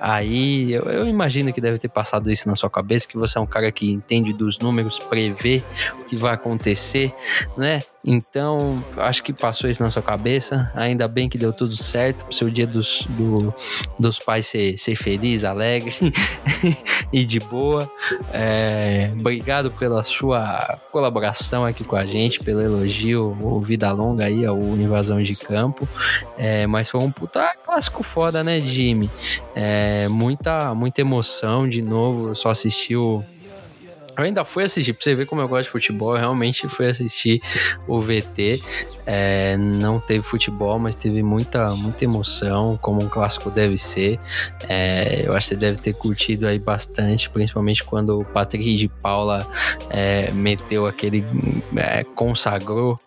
Aí 0.00 0.72
eu, 0.72 0.82
eu 0.84 1.06
imagino 1.06 1.52
que 1.52 1.60
deve 1.60 1.78
ter 1.78 1.88
passado 1.88 2.30
isso 2.30 2.48
na 2.48 2.56
sua 2.56 2.70
cabeça, 2.70 3.06
que 3.06 3.16
você 3.16 3.38
é 3.38 3.40
um 3.40 3.46
cara 3.46 3.70
que 3.70 3.92
entende 3.92 4.32
dos 4.32 4.58
números, 4.58 4.98
prevê 4.98 5.62
o 6.00 6.04
que 6.04 6.16
vai 6.16 6.34
acontecer, 6.34 7.12
né? 7.56 7.82
Então, 8.08 8.82
acho 8.98 9.20
que 9.20 9.32
passou 9.32 9.68
isso 9.68 9.82
na 9.82 9.90
sua 9.90 10.00
cabeça. 10.02 10.70
Ainda 10.76 11.08
bem 11.08 11.28
que 11.28 11.36
deu 11.36 11.52
tudo 11.52 11.76
certo 11.76 12.24
pro 12.24 12.32
seu 12.32 12.48
dia 12.48 12.64
dos, 12.64 13.04
do- 13.08 13.52
dos 13.98 14.16
pais 14.20 14.46
ser, 14.46 14.78
ser 14.78 14.94
feliz, 14.94 15.42
alegre 15.42 15.90
e 17.12 17.24
de 17.24 17.40
boa. 17.40 17.90
É, 18.32 19.10
obrigado 19.18 19.72
pela 19.72 20.04
sua 20.04 20.78
colaboração 20.92 21.64
aqui 21.64 21.82
com 21.82 21.96
a 21.96 22.05
gente, 22.06 22.40
pelo 22.40 22.60
elogio, 22.60 23.36
o 23.40 23.60
vida 23.60 23.90
longa 23.92 24.24
aí, 24.24 24.46
ao 24.46 24.58
Invasão 24.58 25.18
de 25.18 25.34
Campo. 25.34 25.88
É, 26.38 26.66
mas 26.66 26.88
foi 26.88 27.00
um 27.00 27.10
puta 27.10 27.52
clássico 27.64 28.02
foda, 28.02 28.42
né, 28.42 28.60
Jimmy? 28.60 29.10
É, 29.54 30.08
muita, 30.08 30.74
muita 30.74 31.00
emoção 31.00 31.68
de 31.68 31.82
novo. 31.82 32.28
Eu 32.30 32.34
só 32.34 32.50
assisti 32.50 32.96
o. 32.96 33.22
Eu 34.16 34.24
ainda 34.24 34.44
fui 34.44 34.64
assistir, 34.64 34.92
pra 34.92 35.04
você 35.04 35.14
ver 35.14 35.26
como 35.26 35.42
eu 35.42 35.48
gosto 35.48 35.64
de 35.64 35.70
futebol, 35.70 36.14
eu 36.14 36.20
realmente 36.20 36.66
fui 36.68 36.86
assistir 36.86 37.40
o 37.86 38.00
VT. 38.00 38.62
É, 39.04 39.56
não 39.58 40.00
teve 40.00 40.22
futebol, 40.22 40.78
mas 40.78 40.94
teve 40.94 41.22
muita, 41.22 41.70
muita 41.74 42.04
emoção, 42.04 42.78
como 42.80 43.02
um 43.02 43.08
clássico 43.08 43.50
deve 43.50 43.76
ser. 43.76 44.18
É, 44.68 45.22
eu 45.26 45.34
acho 45.34 45.48
que 45.48 45.54
você 45.54 45.56
deve 45.56 45.78
ter 45.78 45.92
curtido 45.92 46.46
aí 46.46 46.58
bastante, 46.58 47.28
principalmente 47.28 47.84
quando 47.84 48.18
o 48.18 48.24
Patrick 48.24 48.76
de 48.76 48.88
Paula 48.88 49.46
é, 49.90 50.30
meteu 50.32 50.86
aquele. 50.86 51.24
é, 51.76 52.02
consagrou 52.02 52.98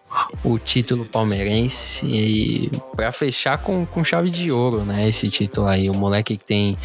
o 0.44 0.58
título 0.58 1.06
palmeirense 1.06 2.06
e 2.06 2.72
para 2.96 3.12
fechar 3.12 3.58
com, 3.58 3.86
com 3.86 4.04
chave 4.04 4.30
de 4.30 4.52
ouro, 4.52 4.84
né? 4.84 5.08
Esse 5.08 5.30
título 5.30 5.68
aí, 5.68 5.90
o 5.90 5.94
moleque 5.94 6.38
que 6.38 6.46
tem 6.46 6.78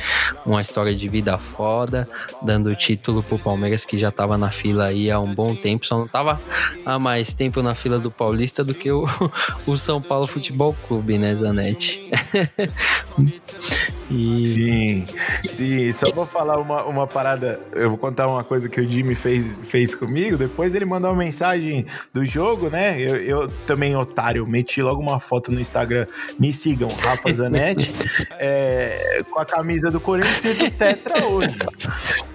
uma 0.47 0.61
história 0.61 0.95
de 0.95 1.09
vida 1.09 1.39
foda, 1.39 2.09
dando 2.43 2.71
o 2.71 2.77
título 2.77 3.23
pro 3.23 3.39
Palmeiras 3.39 3.85
que 3.85 3.99
já 3.99 4.11
tava 4.11 4.39
na 4.39 4.51
fila 4.51 4.87
aí 4.87 5.11
há 5.11 5.21
um 5.21 5.35
bom 5.35 5.55
tempo, 5.55 5.87
só 5.87 5.99
não 5.99 6.09
tava 6.09 6.41
há 6.85 6.99
mais 6.99 7.33
tempo 7.33 7.63
na 7.63 7.75
fila 7.75 7.99
do 7.99 8.11
Paulista 8.11 8.65
do 8.65 8.75
que 8.75 8.91
o, 8.91 9.07
o 9.67 9.77
São 9.77 10.01
Paulo 10.01 10.27
Futebol 10.27 10.75
Clube, 10.87 11.19
né, 11.19 11.35
Zanetti? 11.35 12.11
e 14.11 14.45
Sim, 14.47 15.05
sim. 15.57 15.93
Só 15.93 16.11
vou 16.13 16.27
falar 16.27 16.59
uma, 16.59 16.85
uma 16.85 17.07
parada. 17.07 17.61
Eu 17.73 17.91
vou 17.91 17.99
contar 17.99 18.29
uma 18.29 18.45
coisa 18.45 18.69
que 18.69 18.81
o 18.81 18.89
Jimmy 18.89 19.15
fez, 19.15 19.47
fez 19.65 19.95
comigo. 19.95 20.37
Depois 20.37 20.75
ele 20.75 20.85
mandou 20.85 21.11
uma 21.11 21.17
mensagem 21.17 21.87
do 22.13 22.25
jogo, 22.25 22.69
né? 22.69 23.01
Eu, 23.01 23.14
eu 23.17 23.49
também, 23.67 23.97
otário, 23.97 24.47
meti 24.47 24.83
logo 24.83 25.01
uma 25.01 25.19
foto 25.19 25.51
no 25.53 25.61
Instagram. 25.61 26.07
Me 26.39 26.53
sigam, 26.53 26.89
Rafa 26.89 27.33
Zanetti, 27.33 27.93
é, 28.39 29.23
com 29.31 29.39
a 29.39 29.45
camisa 29.45 29.91
do 29.91 30.01
Corinthians 30.01 30.35
escrito 30.37 30.79
Tetra 30.79 31.27
hoje. 31.27 31.57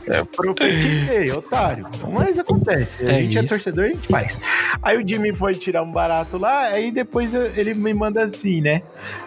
É, 0.10 0.24
profetizei, 0.24 1.32
otário. 1.32 1.86
Mas 2.12 2.40
acontece. 2.40 3.06
A 3.06 3.12
É 3.12 3.22
gente 3.22 3.38
é 3.38 3.42
isso. 3.44 3.50
torcedor, 3.54 3.86
a 3.86 3.88
gente 3.90 4.08
faz. 4.08 4.40
Aí 4.82 4.98
o 5.02 5.08
Jimmy 5.08 5.34
foi 5.34 5.54
tirar 5.56 5.84
um 5.84 5.92
barato 5.92 6.38
lá, 6.38 6.62
aí 6.64 6.92
depois 6.92 7.34
eu- 7.34 7.52
ele 7.56 7.74
me 7.74 7.94
manda 7.94 8.24
assim, 8.24 8.60
né? 8.62 8.82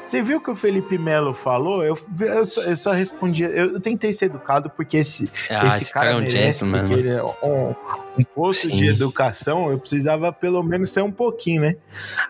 Você 0.04 0.20
viu 0.22 0.38
o 0.38 0.40
que 0.40 0.50
o 0.50 0.56
Felipe 0.56 0.98
Melo 0.98 1.32
falou? 1.32 1.84
Eu, 1.84 1.96
eu, 2.20 2.44
só, 2.44 2.62
eu 2.62 2.76
só 2.76 2.92
respondi. 2.92 3.44
Eu, 3.44 3.74
eu 3.74 3.80
tentei 3.80 4.12
ser 4.12 4.26
educado 4.26 4.68
porque 4.70 4.96
esse, 4.98 5.30
Ah, 5.48 5.66
esse, 5.68 5.82
esse 5.84 5.92
cara, 5.92 6.06
cara 6.06 6.18
é 6.18 6.20
um 6.20 6.24
merece, 6.24 6.58
gentleman, 6.60 6.80
porque 6.80 6.94
mano. 6.96 7.08
ele 7.08 7.16
é 7.18 7.46
um, 7.46 7.74
um 8.18 8.24
posto 8.34 8.68
Sim. 8.68 8.76
de 8.76 8.88
educação. 8.88 9.70
Eu 9.70 9.78
precisava 9.78 10.32
pelo 10.32 10.62
menos 10.62 10.90
ser 10.90 11.02
um 11.02 11.12
pouquinho, 11.12 11.62
né? 11.62 11.76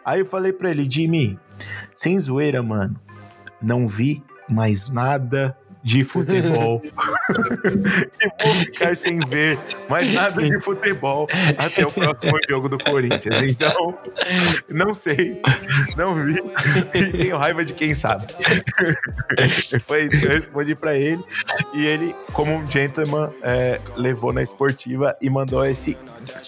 Aí 0.05 0.21
eu 0.21 0.27
falei 0.27 0.53
pra 0.53 0.71
ele, 0.71 0.87
Jimmy, 0.89 1.39
sem 1.95 2.19
zoeira, 2.21 2.63
mano. 2.63 2.95
Não 3.61 3.89
vi 3.89 4.23
mais 4.49 4.89
nada 4.89 5.57
de 5.83 6.05
futebol. 6.05 6.81
e 8.21 8.45
vou 8.45 8.55
ficar 8.55 8.97
sem 8.97 9.19
ver 9.21 9.59
mais 9.89 10.13
nada 10.13 10.43
de 10.43 10.61
futebol 10.61 11.29
até 11.59 11.85
o 11.85 11.91
próximo 11.91 12.39
jogo 12.49 12.69
do 12.69 12.79
Corinthians. 12.79 13.43
Então, 13.43 13.97
não 14.71 14.95
sei, 14.95 15.41
não 15.97 16.15
vi 16.15 16.43
e 16.95 17.13
tenho 17.13 17.37
raiva 17.37 17.65
de 17.65 17.75
quem 17.75 17.95
sabe. 17.95 18.27
Foi 19.87 20.05
isso 20.05 20.21
que 20.21 20.27
eu 20.27 20.31
respondi 20.31 20.75
pra 20.75 20.97
ele 20.97 21.23
e 21.75 21.85
ele, 21.85 22.15
como 22.33 22.53
um 22.53 22.71
gentleman, 22.71 23.31
é, 23.43 23.81
levou 23.97 24.33
na 24.33 24.43
esportiva 24.43 25.15
e 25.21 25.29
mandou 25.29 25.65
esse 25.65 25.97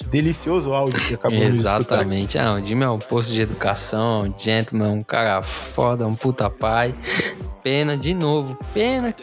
delicioso 0.06 0.72
áudio 0.72 1.00
que 1.00 1.14
acabamos 1.14 1.54
de. 1.54 1.60
Exatamente. 1.60 2.38
Ah, 2.38 2.54
o 2.54 2.60
Jimmy 2.64 2.84
é 2.84 2.90
um 2.90 2.98
posto 2.98 3.32
de 3.32 3.40
educação, 3.40 4.22
um 4.22 4.34
gentleman, 4.38 4.92
um 4.92 5.02
cara 5.02 5.42
foda, 5.42 6.06
um 6.06 6.14
puta 6.14 6.48
pai. 6.48 6.94
Pena, 7.64 7.96
de 7.96 8.12
novo, 8.12 8.58
pena, 8.74 9.14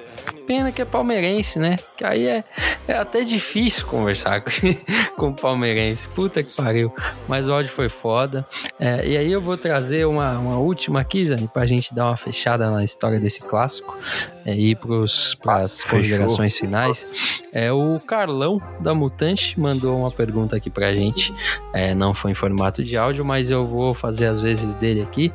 pena 0.48 0.72
que 0.72 0.82
é 0.82 0.86
palmeirense, 0.86 1.60
né? 1.60 1.78
Que 1.96 2.04
aí 2.04 2.26
é, 2.26 2.44
é 2.88 2.94
até 2.94 3.24
difícil 3.24 3.86
conversar 3.86 4.42
com, 4.42 4.50
com 5.16 5.32
palmeirense. 5.32 6.08
Puta 6.08 6.42
que 6.42 6.52
pariu. 6.56 6.92
Mas 7.28 7.48
o 7.48 7.54
áudio 7.54 7.72
foi 7.72 7.88
foda. 7.88 8.44
É, 8.80 9.08
e 9.08 9.16
aí 9.16 9.32
eu 9.32 9.40
vou 9.40 9.56
trazer 9.56 10.08
uma, 10.08 10.40
uma 10.40 10.58
última 10.58 11.02
aqui, 11.02 11.24
Zani, 11.24 11.48
pra 11.48 11.68
gente 11.68 11.94
dar 11.94 12.08
uma 12.08 12.18
fechada 12.18 12.72
na 12.72 12.84
história 12.84 13.20
desse 13.20 13.42
clássico 13.42 13.96
é, 14.44 14.56
e 14.56 14.72
ir 14.72 14.76
pros, 14.76 15.36
pras 15.36 15.84
considerações 15.84 16.58
finais. 16.58 17.08
É, 17.54 17.72
o 17.72 18.00
Carlão 18.00 18.60
da 18.80 18.96
Mutante 18.96 19.60
mandou 19.60 20.00
uma 20.00 20.10
pergunta 20.10 20.56
aqui 20.56 20.72
pra 20.72 20.92
gente. 20.94 21.32
É, 21.76 21.94
não 21.94 22.12
foi 22.12 22.32
em 22.32 22.34
formato 22.34 22.84
de 22.84 22.98
áudio, 22.98 23.24
mas 23.24 23.52
eu 23.52 23.68
vou 23.68 23.94
fazer 23.94 24.26
as 24.26 24.40
vezes 24.40 24.74
dele 24.76 25.04
aqui. 25.04 25.32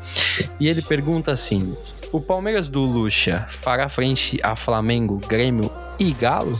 E 0.58 0.66
ele 0.66 0.82
pergunta 0.82 1.30
assim: 1.30 1.76
O 2.12 2.20
Palmeiras 2.20 2.68
do 2.68 2.80
Lucha 2.80 3.46
fará 3.62 3.88
frente 3.88 4.38
a 4.42 4.56
Flamengo, 4.56 5.18
Grêmio 5.26 5.70
e 5.98 6.12
Galo? 6.12 6.58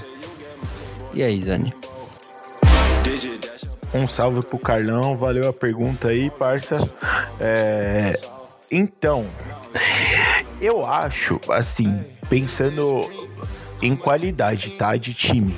E 1.15 1.23
aí, 1.23 1.41
Zani? 1.41 1.73
Um 3.95 4.07
salve 4.07 4.43
pro 4.43 4.59
Carlão, 4.59 5.17
valeu 5.17 5.49
a 5.49 5.53
pergunta 5.53 6.09
aí, 6.09 6.29
parça. 6.31 6.77
É, 7.41 8.13
Então, 8.71 9.25
eu 10.61 10.85
acho, 10.85 11.41
assim, 11.49 12.05
pensando 12.29 13.09
em 13.81 13.95
qualidade, 13.95 14.71
tá? 14.71 14.97
De 14.97 15.15
time. 15.15 15.57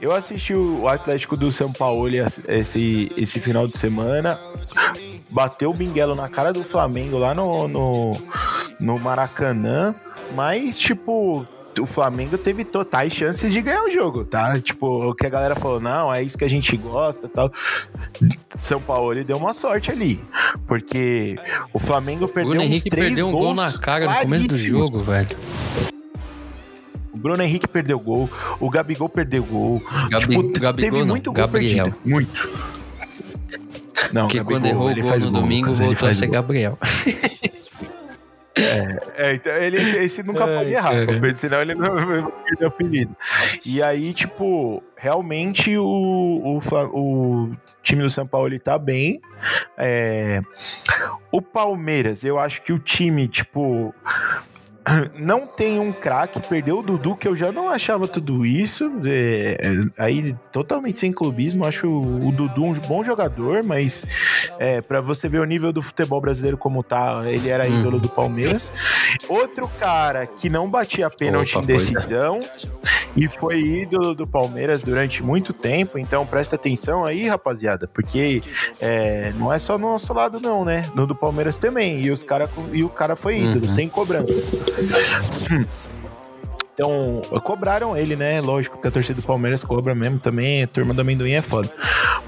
Eu 0.00 0.12
assisti 0.12 0.54
o 0.54 0.86
Atlético 0.88 1.36
do 1.36 1.50
São 1.52 1.72
Paulo 1.72 2.08
esse, 2.48 3.12
esse 3.16 3.40
final 3.40 3.66
de 3.66 3.78
semana. 3.78 4.38
Bateu 5.30 5.70
o 5.70 5.74
Binguelo 5.74 6.14
na 6.14 6.28
cara 6.28 6.52
do 6.52 6.64
Flamengo 6.64 7.18
lá 7.18 7.34
no, 7.34 7.68
no, 7.68 8.12
no 8.80 8.98
Maracanã. 8.98 9.94
Mas, 10.34 10.78
tipo, 10.78 11.46
o 11.78 11.86
Flamengo 11.86 12.36
teve 12.36 12.64
totais 12.64 13.12
chances 13.12 13.52
de 13.52 13.60
ganhar 13.62 13.82
o 13.84 13.90
jogo, 13.90 14.24
tá? 14.24 14.58
Tipo, 14.60 15.10
o 15.10 15.14
que 15.14 15.26
a 15.26 15.30
galera 15.30 15.54
falou, 15.54 15.80
não, 15.80 16.12
é 16.12 16.22
isso 16.22 16.36
que 16.36 16.44
a 16.44 16.48
gente 16.48 16.76
gosta 16.76 17.26
e 17.26 17.28
tal. 17.28 17.52
São 18.60 18.80
Paulo 18.80 19.12
ele 19.12 19.24
deu 19.24 19.36
uma 19.36 19.52
sorte 19.54 19.90
ali. 19.90 20.20
Porque 20.66 21.36
o 21.72 21.78
Flamengo 21.78 22.24
O 22.24 22.28
perdeu 22.28 22.50
Bruno 22.52 22.64
uns 22.64 22.70
Henrique 22.70 22.90
três 22.90 23.06
perdeu 23.08 23.28
um 23.28 23.32
gol 23.32 23.54
na 23.54 23.72
cara 23.78 24.06
no 24.06 24.16
começo 24.20 24.46
do 24.48 24.56
jogo, 24.56 25.00
velho. 25.02 25.36
O 27.12 27.18
Bruno 27.18 27.42
Henrique 27.42 27.66
perdeu 27.66 27.98
gol, 27.98 28.30
o 28.60 28.70
Gabigol 28.70 29.08
perdeu 29.08 29.42
gol. 29.42 29.82
Gabi- 30.10 30.26
tipo, 30.26 30.60
Gabigol 30.60 30.72
teve 30.74 30.98
não, 31.00 31.06
muito 31.06 31.32
gol 31.32 31.34
Gabriel. 31.46 31.84
perdido. 31.86 32.00
Muito. 32.04 32.77
Não, 34.12 34.22
Porque 34.26 34.38
Gabigol, 34.38 34.44
quando 34.44 34.66
errou 34.66 34.86
o 34.86 34.90
ele 34.90 35.00
gol 35.02 35.10
faz 35.10 35.24
no 35.24 35.30
gol, 35.30 35.40
domingo, 35.42 35.66
Lucas, 35.68 35.78
ele 35.80 35.86
voltou 35.88 36.06
a 36.06 36.08
faz 36.08 36.18
ser 36.18 36.26
gol. 36.26 36.34
Gabriel. 36.34 36.78
É, 39.16 39.34
então 39.34 39.52
ele, 39.52 39.76
esse 40.04 40.22
nunca 40.22 40.44
Ai, 40.44 40.56
pode 40.56 40.70
errar, 40.70 40.90
cara. 40.90 41.06
porque 41.06 41.36
senão 41.36 41.62
ele 41.62 41.74
não 41.74 41.94
vai 41.94 42.32
perder 42.44 42.64
o 42.64 42.68
apelido. 42.68 43.16
E 43.64 43.82
aí, 43.82 44.12
tipo, 44.12 44.82
realmente 44.96 45.76
o, 45.78 45.84
o, 45.84 46.58
o 46.92 47.56
time 47.82 48.02
do 48.02 48.10
São 48.10 48.26
Paulo 48.26 48.48
ele 48.48 48.58
tá 48.58 48.76
bem. 48.78 49.20
É, 49.76 50.40
o 51.30 51.40
Palmeiras, 51.40 52.24
eu 52.24 52.38
acho 52.38 52.62
que 52.62 52.72
o 52.72 52.78
time, 52.78 53.28
tipo. 53.28 53.94
Não 55.18 55.46
tem 55.46 55.78
um 55.78 55.92
craque, 55.92 56.40
perdeu 56.40 56.78
o 56.78 56.82
Dudu, 56.82 57.14
que 57.16 57.26
eu 57.28 57.34
já 57.36 57.50
não 57.52 57.68
achava 57.68 58.06
tudo 58.08 58.44
isso. 58.46 58.90
é, 59.04 59.56
é, 59.60 59.72
aí, 60.02 60.34
totalmente 60.52 61.00
sem 61.00 61.12
clubismo, 61.12 61.66
acho 61.66 61.86
o, 61.88 62.28
o 62.28 62.32
Dudu 62.32 62.64
um 62.64 62.74
bom 62.74 63.02
jogador, 63.04 63.62
mas 63.62 64.06
é, 64.58 64.80
para 64.80 65.00
você 65.00 65.28
ver 65.28 65.40
o 65.40 65.44
nível 65.44 65.72
do 65.72 65.82
futebol 65.82 66.20
brasileiro 66.20 66.56
como 66.56 66.82
tá, 66.82 67.22
ele 67.26 67.48
era 67.48 67.68
Hum. 67.68 67.80
ídolo 67.80 67.98
do 67.98 68.08
Palmeiras. 68.08 68.72
Outro 69.28 69.68
cara 69.78 70.26
que 70.26 70.48
não 70.48 70.68
batia 70.68 71.10
pênalti 71.10 71.56
Opa, 71.56 71.64
em 71.64 71.66
decisão 71.66 72.38
e 73.16 73.26
foi 73.28 73.60
ídolo 73.60 74.14
do 74.14 74.26
Palmeiras 74.26 74.82
durante 74.82 75.22
muito 75.22 75.52
tempo, 75.52 75.98
então 75.98 76.24
presta 76.24 76.56
atenção 76.56 77.04
aí, 77.04 77.26
rapaziada, 77.26 77.88
porque 77.92 78.40
é, 78.80 79.32
não 79.36 79.52
é 79.52 79.58
só 79.58 79.76
no 79.76 79.88
nosso 79.90 80.12
lado 80.14 80.38
não, 80.40 80.64
né? 80.64 80.84
No 80.94 81.06
do 81.06 81.14
Palmeiras 81.14 81.58
também, 81.58 82.00
e, 82.00 82.10
os 82.10 82.22
cara, 82.22 82.48
e 82.72 82.82
o 82.84 82.88
cara 82.88 83.16
foi 83.16 83.38
ídolo, 83.38 83.64
Uhum. 83.64 83.70
sem 83.70 83.88
cobrança. 83.88 84.32
Então, 86.78 87.22
cobraram 87.42 87.96
ele, 87.96 88.14
né? 88.14 88.40
Lógico 88.40 88.80
que 88.80 88.86
a 88.86 88.90
torcida 88.92 89.20
do 89.20 89.26
Palmeiras 89.26 89.64
cobra 89.64 89.96
mesmo 89.96 90.20
também, 90.20 90.62
a 90.62 90.66
turma 90.68 90.94
do 90.94 91.00
amendoim 91.00 91.32
é 91.32 91.42
foda. 91.42 91.68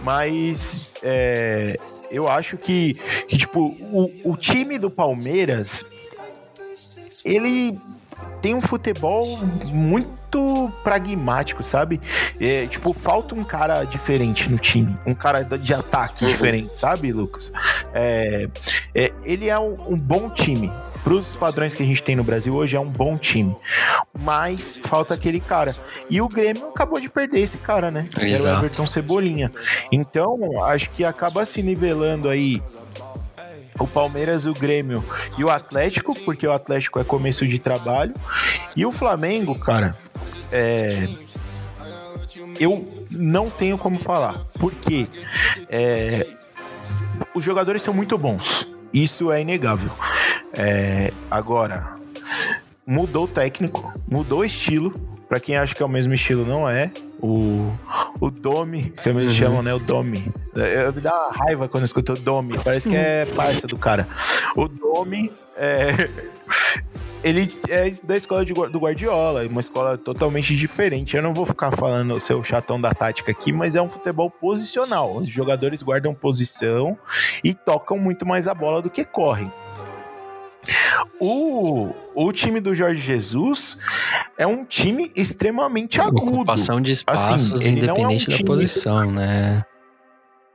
Mas 0.02 0.88
é, 1.04 1.78
eu 2.10 2.28
acho 2.28 2.56
que, 2.56 2.94
que 3.28 3.38
tipo, 3.38 3.72
o, 3.92 4.32
o 4.32 4.36
time 4.36 4.76
do 4.76 4.90
Palmeiras, 4.90 5.86
ele 7.24 7.78
tem 8.42 8.54
um 8.54 8.60
futebol 8.60 9.38
muito 9.72 10.72
pragmático, 10.82 11.62
sabe? 11.62 12.00
É, 12.40 12.66
tipo, 12.66 12.92
falta 12.92 13.36
um 13.36 13.44
cara 13.44 13.84
diferente 13.84 14.50
no 14.50 14.58
time, 14.58 14.96
um 15.06 15.14
cara 15.14 15.42
de 15.42 15.72
ataque 15.72 16.26
diferente, 16.26 16.76
sabe, 16.76 17.12
Lucas? 17.12 17.52
É, 17.94 18.48
é, 18.94 19.12
ele 19.24 19.48
é 19.48 19.58
um, 19.58 19.74
um 19.90 19.96
bom 19.96 20.28
time. 20.28 20.72
Para 21.02 21.14
os 21.14 21.26
padrões 21.28 21.74
que 21.74 21.82
a 21.82 21.86
gente 21.86 22.02
tem 22.02 22.14
no 22.14 22.22
Brasil 22.22 22.54
hoje, 22.54 22.76
é 22.76 22.80
um 22.80 22.88
bom 22.88 23.16
time. 23.16 23.54
Mas 24.20 24.78
falta 24.82 25.14
aquele 25.14 25.40
cara. 25.40 25.74
E 26.08 26.20
o 26.20 26.28
Grêmio 26.28 26.68
acabou 26.68 27.00
de 27.00 27.08
perder 27.08 27.40
esse 27.40 27.56
cara, 27.56 27.90
né? 27.90 28.08
Que 28.10 28.20
Era 28.20 28.28
o 28.28 28.34
Exato. 28.34 28.58
Everton 28.58 28.86
Cebolinha. 28.86 29.52
Então, 29.90 30.36
acho 30.64 30.90
que 30.90 31.04
acaba 31.04 31.44
se 31.46 31.62
nivelando 31.62 32.28
aí 32.28 32.62
o 33.78 33.86
Palmeiras, 33.86 34.44
o 34.44 34.52
Grêmio 34.52 35.02
e 35.38 35.44
o 35.44 35.48
Atlético, 35.48 36.14
porque 36.20 36.46
o 36.46 36.52
Atlético 36.52 37.00
é 37.00 37.04
começo 37.04 37.46
de 37.46 37.58
trabalho. 37.58 38.14
E 38.76 38.84
o 38.84 38.92
Flamengo, 38.92 39.58
cara, 39.58 39.96
é. 40.52 41.08
Eu 42.58 42.86
não 43.10 43.48
tenho 43.48 43.78
como 43.78 43.98
falar. 43.98 44.38
Porque 44.58 45.08
é, 45.70 46.26
os 47.34 47.42
jogadores 47.42 47.80
são 47.80 47.94
muito 47.94 48.18
bons. 48.18 48.69
Isso 48.92 49.30
é 49.30 49.40
inegável. 49.40 49.90
É, 50.52 51.12
agora, 51.30 51.94
mudou 52.86 53.24
o 53.24 53.28
técnico, 53.28 53.92
mudou 54.10 54.40
o 54.40 54.44
estilo. 54.44 54.92
Pra 55.28 55.38
quem 55.38 55.56
acha 55.56 55.72
que 55.72 55.80
é 55.80 55.86
o 55.86 55.88
mesmo 55.88 56.12
estilo, 56.12 56.44
não 56.44 56.68
é. 56.68 56.90
O, 57.22 57.72
o 58.20 58.30
Domi, 58.30 58.92
que 59.00 59.08
eles 59.08 59.32
chamam, 59.32 59.62
né? 59.62 59.72
O 59.72 59.78
Domi. 59.78 60.28
Eu, 60.56 60.92
me 60.92 61.00
dá 61.00 61.14
uma 61.14 61.32
raiva 61.32 61.68
quando 61.68 61.82
eu 61.82 61.86
escuto 61.86 62.14
o 62.14 62.16
Domi. 62.16 62.58
Parece 62.64 62.88
que 62.88 62.96
é 62.96 63.24
parça 63.36 63.68
do 63.68 63.78
cara. 63.78 64.08
O 64.56 64.66
Domi 64.66 65.30
é. 65.56 65.92
Ele 67.22 67.52
é 67.68 67.90
da 68.02 68.16
escola 68.16 68.44
de 68.44 68.52
do 68.54 68.78
Guardiola, 68.78 69.46
uma 69.46 69.60
escola 69.60 69.98
totalmente 69.98 70.56
diferente. 70.56 71.16
Eu 71.16 71.22
não 71.22 71.34
vou 71.34 71.44
ficar 71.44 71.70
falando 71.70 72.14
o 72.14 72.20
seu 72.20 72.42
chatão 72.42 72.80
da 72.80 72.94
tática 72.94 73.30
aqui, 73.30 73.52
mas 73.52 73.74
é 73.76 73.82
um 73.82 73.88
futebol 73.90 74.30
posicional. 74.30 75.16
Os 75.16 75.28
jogadores 75.28 75.82
guardam 75.82 76.14
posição 76.14 76.96
e 77.44 77.52
tocam 77.54 77.98
muito 77.98 78.24
mais 78.24 78.48
a 78.48 78.54
bola 78.54 78.80
do 78.80 78.88
que 78.88 79.04
correm. 79.04 79.52
O, 81.18 81.90
o 82.14 82.32
time 82.32 82.60
do 82.60 82.74
Jorge 82.74 83.00
Jesus 83.00 83.76
é 84.38 84.46
um 84.46 84.64
time 84.64 85.10
extremamente 85.14 86.00
agudo. 86.00 86.32
Ocupação 86.36 86.80
de 86.80 86.92
espaços, 86.92 87.52
Assim, 87.52 87.76
não 87.80 87.88
é 87.88 87.92
um 87.92 87.96
independente 87.96 88.30
da 88.30 88.36
time- 88.36 88.46
posição, 88.46 89.10
né? 89.10 89.62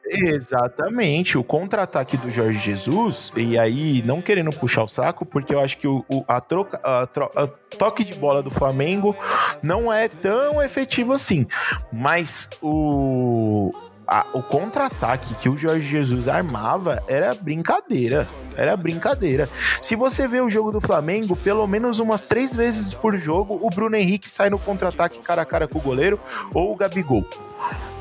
Exatamente, 0.08 1.38
o 1.38 1.44
contra-ataque 1.44 2.16
do 2.18 2.30
Jorge 2.32 2.60
Jesus, 2.60 3.32
e 3.36 3.58
aí 3.58 4.04
não 4.06 4.22
querendo 4.22 4.52
puxar 4.52 4.84
o 4.84 4.88
saco, 4.88 5.26
porque 5.26 5.54
eu 5.54 5.60
acho 5.60 5.78
que 5.78 5.88
o, 5.88 6.06
o- 6.10 6.24
a, 6.28 6.40
troca, 6.40 6.80
a, 6.84 7.08
tro- 7.08 7.30
a 7.36 7.48
toque 7.48 8.04
de 8.04 8.14
bola 8.14 8.42
do 8.44 8.52
Flamengo 8.52 9.16
não 9.64 9.92
é 9.92 10.08
tão 10.08 10.62
efetivo 10.62 11.14
assim, 11.14 11.46
mas 11.92 12.48
o, 12.62 13.72
a- 14.08 14.26
o 14.34 14.42
contra-ataque 14.44 15.34
que 15.36 15.50
o 15.50 15.58
Jorge 15.58 15.88
Jesus 15.88 16.28
armava 16.28 17.02
era 17.08 17.34
brincadeira, 17.34 18.28
era 18.56 18.78
brincadeira. 18.78 19.50
Se 19.82 19.96
você 19.96 20.28
vê 20.28 20.40
o 20.40 20.50
jogo 20.50 20.72
do 20.72 20.80
Flamengo, 20.80 21.36
pelo 21.36 21.66
menos 21.66 22.00
umas 22.00 22.22
três 22.24 22.56
vezes 22.56 22.94
por 22.94 23.18
jogo, 23.18 23.60
o 23.62 23.70
Bruno 23.70 23.96
Henrique 23.96 24.30
sai 24.30 24.50
no 24.50 24.60
contra-ataque 24.60 25.20
cara 25.20 25.42
a 25.42 25.46
cara 25.46 25.68
com 25.68 25.80
o 25.80 25.82
goleiro 25.82 26.20
ou 26.54 26.72
o 26.72 26.76
Gabigol. 26.76 27.26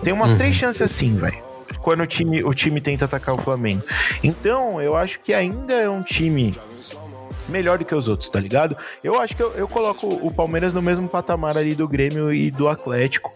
Tem 0.03 0.13
umas 0.13 0.33
Uhum. 0.33 0.37
três 0.37 0.55
chances 0.55 0.83
assim, 0.83 1.17
velho 1.17 1.54
quando 1.85 2.03
o 2.03 2.07
time, 2.07 2.43
o 2.43 2.55
time 2.55 2.81
tenta 2.81 3.05
atacar 3.05 3.35
o 3.35 3.39
Flamengo. 3.39 3.83
Então, 4.23 4.81
eu 4.81 4.97
acho 4.97 5.21
que 5.21 5.35
ainda 5.35 5.75
é 5.75 5.89
um 5.89 6.03
time 6.03 6.55
melhor 7.47 7.77
do 7.77 7.85
que 7.85 7.95
os 7.95 8.09
outros, 8.09 8.31
tá 8.31 8.41
ligado? 8.41 8.75
Eu 9.03 9.21
acho 9.21 9.37
que 9.37 9.43
eu, 9.43 9.53
eu 9.53 9.69
coloco 9.69 10.07
o 10.07 10.33
Palmeiras 10.33 10.73
no 10.73 10.81
mesmo 10.81 11.07
patamar 11.07 11.59
ali 11.59 11.75
do 11.75 11.87
Grêmio 11.87 12.33
e 12.33 12.51
do 12.51 12.69
Atlético. 12.71 13.31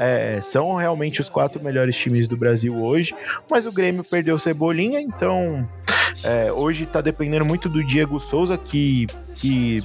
É, 0.00 0.40
são 0.42 0.74
realmente 0.74 1.20
os 1.20 1.28
quatro 1.28 1.62
melhores 1.62 1.96
times 1.96 2.26
do 2.26 2.36
Brasil 2.36 2.82
hoje, 2.82 3.14
mas 3.48 3.66
o 3.66 3.72
Grêmio 3.72 4.02
perdeu 4.02 4.36
Cebolinha, 4.36 5.00
então 5.00 5.64
é, 6.24 6.52
hoje 6.52 6.86
tá 6.86 7.00
dependendo 7.00 7.44
muito 7.44 7.68
do 7.68 7.84
Diego 7.84 8.18
Souza, 8.18 8.58
que. 8.58 9.06
que 9.36 9.80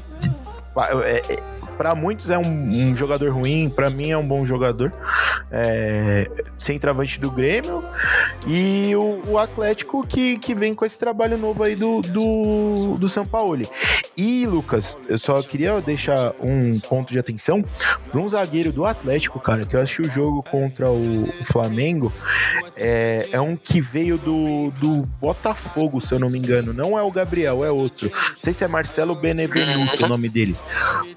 é, 1.03 1.33
é, 1.33 1.56
para 1.77 1.93
muitos 1.93 2.29
é 2.29 2.37
um, 2.37 2.89
um 2.89 2.95
jogador 2.95 3.31
ruim, 3.31 3.69
para 3.69 3.89
mim 3.89 4.11
é 4.11 4.17
um 4.17 4.27
bom 4.27 4.43
jogador. 4.43 4.91
É, 5.51 6.29
centroavante 6.57 7.19
do 7.19 7.29
Grêmio. 7.29 7.83
E 8.47 8.95
o, 8.95 9.21
o 9.27 9.37
Atlético 9.37 10.05
que, 10.05 10.37
que 10.37 10.53
vem 10.53 10.73
com 10.73 10.85
esse 10.85 10.97
trabalho 10.97 11.37
novo 11.37 11.63
aí 11.63 11.75
do, 11.75 12.01
do, 12.01 12.97
do 12.97 13.09
São 13.09 13.25
Paulo. 13.25 13.47
E, 14.17 14.47
Lucas, 14.47 14.97
eu 15.07 15.19
só 15.19 15.39
queria 15.43 15.79
deixar 15.79 16.33
um 16.41 16.79
ponto 16.79 17.11
de 17.11 17.19
atenção 17.19 17.63
para 18.09 18.19
um 18.19 18.27
zagueiro 18.27 18.71
do 18.71 18.83
Atlético, 18.83 19.39
cara, 19.39 19.63
que 19.63 19.75
eu 19.75 19.79
assisti 19.79 20.01
o 20.01 20.09
jogo 20.09 20.41
contra 20.41 20.89
o, 20.89 21.23
o 21.23 21.45
Flamengo. 21.45 22.11
É, 22.75 23.27
é 23.31 23.39
um 23.39 23.55
que 23.55 23.79
veio 23.79 24.17
do, 24.17 24.71
do 24.71 25.03
Botafogo, 25.19 26.01
se 26.01 26.13
eu 26.13 26.19
não 26.19 26.29
me 26.29 26.39
engano. 26.39 26.73
Não 26.73 26.97
é 26.97 27.01
o 27.03 27.11
Gabriel, 27.11 27.63
é 27.63 27.69
outro. 27.69 28.09
Não 28.11 28.37
sei 28.37 28.53
se 28.53 28.63
é 28.63 28.67
Marcelo 28.67 29.13
Benevenuto 29.13 30.03
o 30.03 30.09
nome 30.09 30.29
dele. 30.29 30.55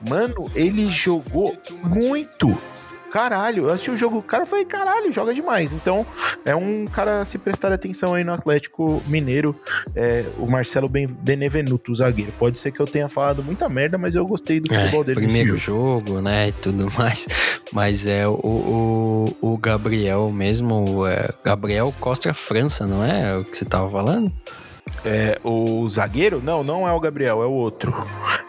Mano, 0.06 0.49
ele 0.54 0.90
jogou 0.90 1.56
muito. 1.84 2.56
Caralho, 3.10 3.64
eu 3.64 3.70
assisti 3.70 3.90
o 3.90 3.96
jogo, 3.96 4.18
o 4.18 4.22
cara 4.22 4.46
foi, 4.46 4.64
caralho, 4.64 5.12
joga 5.12 5.34
demais. 5.34 5.72
Então, 5.72 6.06
é 6.44 6.54
um 6.54 6.84
cara 6.84 7.24
se 7.24 7.38
prestar 7.38 7.72
atenção 7.72 8.14
aí 8.14 8.22
no 8.22 8.32
Atlético 8.32 9.02
Mineiro, 9.08 9.58
é, 9.96 10.24
o 10.38 10.46
Marcelo 10.48 10.88
Ben- 10.88 11.08
Benevenuto, 11.08 11.90
o 11.90 11.94
zagueiro. 11.96 12.30
Pode 12.38 12.60
ser 12.60 12.70
que 12.70 12.78
eu 12.78 12.86
tenha 12.86 13.08
falado 13.08 13.42
muita 13.42 13.68
merda, 13.68 13.98
mas 13.98 14.14
eu 14.14 14.24
gostei 14.24 14.60
do 14.60 14.72
É, 14.72 14.78
futebol 14.82 15.02
dele 15.02 15.22
primeiro 15.22 15.56
jogo. 15.56 16.04
jogo, 16.06 16.20
né, 16.20 16.50
e 16.50 16.52
tudo 16.52 16.88
mais. 16.96 17.26
Mas 17.72 18.06
é 18.06 18.28
o, 18.28 18.32
o, 18.32 19.36
o 19.40 19.58
Gabriel 19.58 20.30
mesmo, 20.30 21.04
é, 21.04 21.30
Gabriel 21.44 21.92
Costa 21.98 22.32
França, 22.32 22.86
não 22.86 23.02
é 23.04 23.36
o 23.38 23.44
que 23.44 23.58
você 23.58 23.64
tava 23.64 23.90
falando? 23.90 24.32
É, 25.04 25.38
o 25.42 25.88
zagueiro? 25.88 26.42
Não, 26.42 26.62
não 26.62 26.86
é 26.86 26.92
o 26.92 27.00
Gabriel, 27.00 27.42
é 27.42 27.46
o 27.46 27.52
outro. 27.52 27.94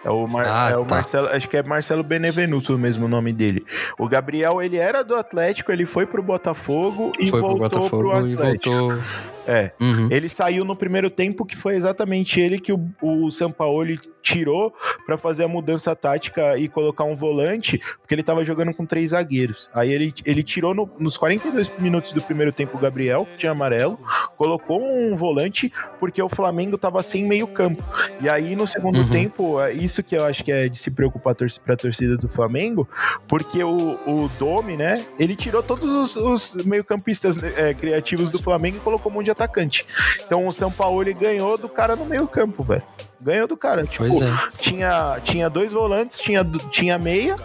É 0.04 0.10
o, 0.10 0.28
Mar- 0.28 0.46
Ah, 0.48 0.70
é 0.72 0.78
o 0.78 0.84
tá. 0.86 0.96
Marcelo, 0.96 1.28
acho 1.28 1.48
que 1.48 1.56
é 1.58 1.64
Marcelo 1.64 2.04
Benevenuto 2.04 2.78
mesmo 2.78 3.06
o 3.06 3.08
nome 3.10 3.32
dele. 3.32 3.66
O 3.98 4.08
Gabriel, 4.10 4.62
ele 4.62 4.78
era 4.78 5.04
do 5.04 5.16
Atlético, 5.16 5.72
ele 5.72 5.86
foi 5.86 6.06
pro 6.06 6.22
Botafogo 6.22 7.12
e 7.20 7.30
Foi 7.30 7.40
pro 7.40 7.50
voltou 7.58 7.58
Botafogo 7.70 8.10
pro 8.12 8.28
e 8.30 8.34
Atlético. 8.34 8.76
voltou. 8.76 8.98
É. 9.48 9.72
Uhum. 9.80 10.08
Ele 10.12 10.30
saiu 10.30 10.64
no 10.64 10.76
primeiro 10.76 11.10
tempo, 11.10 11.46
que 11.46 11.56
foi 11.56 11.76
exatamente 11.76 12.40
ele 12.40 12.60
que 12.60 12.72
o, 12.72 12.80
o 13.02 13.32
Sampaoli 13.32 14.00
tirou 14.22 14.74
pra 15.06 15.18
fazer 15.18 15.44
a 15.44 15.48
mudança 15.48 15.96
tática 15.96 16.58
e 16.58 16.68
colocar 16.68 17.04
um 17.04 17.16
volante, 17.16 17.80
porque 18.00 18.14
ele 18.14 18.24
tava 18.24 18.44
jogando 18.44 18.74
com 18.74 18.86
três 18.86 19.10
zagueiros. 19.10 19.70
Aí 19.74 19.92
ele, 19.92 20.14
ele 20.26 20.44
tirou 20.44 20.74
no- 20.74 20.90
nos 21.00 21.18
42 21.18 21.72
minutos 21.80 22.12
do 22.12 22.22
primeiro 22.22 22.52
tempo 22.52 22.78
o 22.78 22.80
Gabriel, 22.80 23.26
que 23.26 23.38
tinha 23.38 23.52
amarelo, 23.52 23.98
colocou 24.38 24.82
um 24.82 25.16
volante 25.16 25.72
porque 26.00 26.22
o 26.22 26.30
Flamengo 26.30 26.78
tava 26.78 27.02
sem 27.02 27.26
meio 27.26 27.48
campo. 27.48 27.84
E 28.22 28.30
aí 28.30 28.56
no 28.56 28.68
segundo 28.68 29.00
uhum. 29.00 29.10
tempo, 29.10 29.60
é 29.60 29.74
isso 29.74 30.04
que 30.04 30.16
eu 30.16 30.24
acho 30.24 30.44
que 30.44 30.52
é 30.52 30.68
de 30.68 30.78
se 30.78 30.92
preocupar 30.92 31.36
pra 31.66 31.76
torcida 31.76 32.16
do 32.16 32.30
Flamengo, 32.30 32.88
porque 33.28 33.64
o, 33.64 33.98
o 34.06 34.30
Domi, 34.38 34.78
né, 34.78 35.06
ele 35.20 35.36
tirou 35.36 35.64
todos 35.64 35.90
os, 35.90 36.16
os 36.16 36.66
meio-campistas 36.66 37.42
é, 37.42 37.74
criativos 37.74 38.30
do 38.30 38.42
Flamengo 38.42 38.78
e 38.78 38.80
colocou 38.80 39.12
um 39.12 39.16
monte 39.16 39.26
de 39.26 39.31
atacante. 39.32 39.86
Então 40.26 40.46
o 40.46 40.52
São 40.52 40.72
Paulo 40.72 41.02
ele 41.02 41.14
ganhou 41.14 41.58
do 41.58 41.70
cara 41.70 41.96
no 41.96 42.06
meio-campo, 42.06 42.64
velho 42.64 42.84
ganhou 43.22 43.48
do 43.48 43.56
cara. 43.56 43.86
Tipo, 43.86 44.06
é. 44.06 44.50
tinha, 44.60 45.20
tinha 45.24 45.50
dois 45.50 45.72
volantes, 45.72 46.20
tinha, 46.20 46.44
tinha 46.72 46.98
meia, 46.98 47.36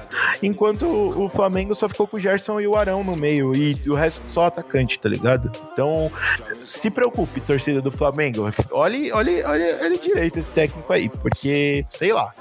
enquanto 0.42 0.86
o 0.86 1.28
Flamengo 1.28 1.74
só 1.74 1.88
ficou 1.88 2.06
com 2.06 2.16
o 2.16 2.20
Gerson 2.20 2.60
e 2.60 2.66
o 2.66 2.76
Arão 2.76 3.04
no 3.04 3.16
meio, 3.16 3.54
e 3.54 3.78
o 3.86 3.94
resto 3.94 4.22
só 4.28 4.46
atacante, 4.46 4.98
tá 4.98 5.08
ligado? 5.08 5.50
Então, 5.72 6.10
se 6.64 6.90
preocupe, 6.90 7.40
torcida 7.40 7.80
do 7.80 7.90
Flamengo. 7.90 8.50
Olhe, 8.72 9.12
olhe, 9.12 9.42
olhe, 9.42 9.74
olhe 9.82 9.98
direito 9.98 10.38
esse 10.38 10.50
técnico 10.50 10.92
aí, 10.92 11.08
porque, 11.08 11.84
sei 11.90 12.12
lá. 12.12 12.32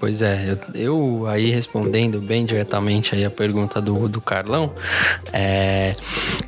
Pois 0.00 0.22
é, 0.22 0.56
eu, 0.74 0.74
eu, 0.74 1.26
aí 1.26 1.50
respondendo 1.50 2.20
bem 2.20 2.44
diretamente 2.44 3.16
aí 3.16 3.24
a 3.24 3.30
pergunta 3.30 3.80
do, 3.80 4.08
do 4.08 4.20
Carlão, 4.20 4.72
é, 5.32 5.92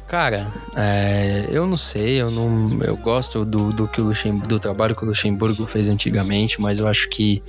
cara, 0.06 0.47
é, 0.77 1.47
eu 1.51 1.66
não 1.66 1.77
sei, 1.77 2.20
eu 2.20 2.31
não, 2.31 2.82
eu 2.85 2.97
gosto 2.97 3.44
do, 3.44 3.72
do 3.72 3.89
que 3.89 4.01
o 4.01 4.12
do 4.47 4.60
trabalho 4.60 4.94
que 4.94 5.05
o 5.05 5.09
Luxemburgo 5.09 5.66
fez 5.66 5.89
antigamente, 5.89 6.60
mas 6.60 6.78
eu 6.78 6.86
acho 6.86 7.09
que 7.09 7.43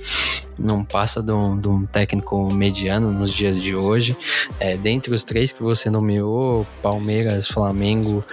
não 0.62 0.84
passa 0.84 1.22
de 1.22 1.32
um, 1.32 1.58
de 1.58 1.68
um 1.68 1.84
técnico 1.84 2.52
mediano 2.52 3.10
nos 3.10 3.32
dias 3.32 3.60
de 3.60 3.74
hoje. 3.74 4.16
É, 4.58 4.76
dentre 4.76 5.14
os 5.14 5.24
três 5.24 5.52
que 5.52 5.62
você 5.62 5.90
nomeou, 5.90 6.66
Palmeiras, 6.82 7.48
Flamengo, 7.48 8.24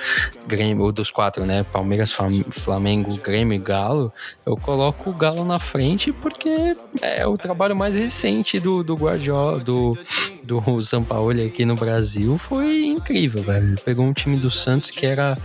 Grêmio, 0.47 0.85
ou 0.85 0.91
dos 0.91 1.11
quatro, 1.11 1.45
né? 1.45 1.63
Palmeiras, 1.63 2.13
Flamengo, 2.51 3.17
Grêmio 3.17 3.55
e 3.55 3.59
Galo, 3.59 4.13
eu 4.45 4.55
coloco 4.55 5.09
o 5.09 5.13
Galo 5.13 5.43
na 5.43 5.59
frente 5.59 6.11
porque 6.11 6.75
é 7.01 7.25
o 7.25 7.37
trabalho 7.37 7.75
mais 7.75 7.95
recente 7.95 8.59
do, 8.59 8.83
do 8.83 8.95
Guardiola, 8.95 9.59
do, 9.59 9.97
do 10.43 10.81
Sampaoli 10.83 11.45
aqui 11.45 11.65
no 11.65 11.75
Brasil 11.75 12.37
foi 12.37 12.85
incrível, 12.85 13.43
velho. 13.43 13.67
Ele 13.67 13.77
pegou 13.77 14.05
um 14.05 14.13
time 14.13 14.37
do 14.37 14.51
Santos 14.51 14.91
que 14.91 15.05
era 15.05 15.37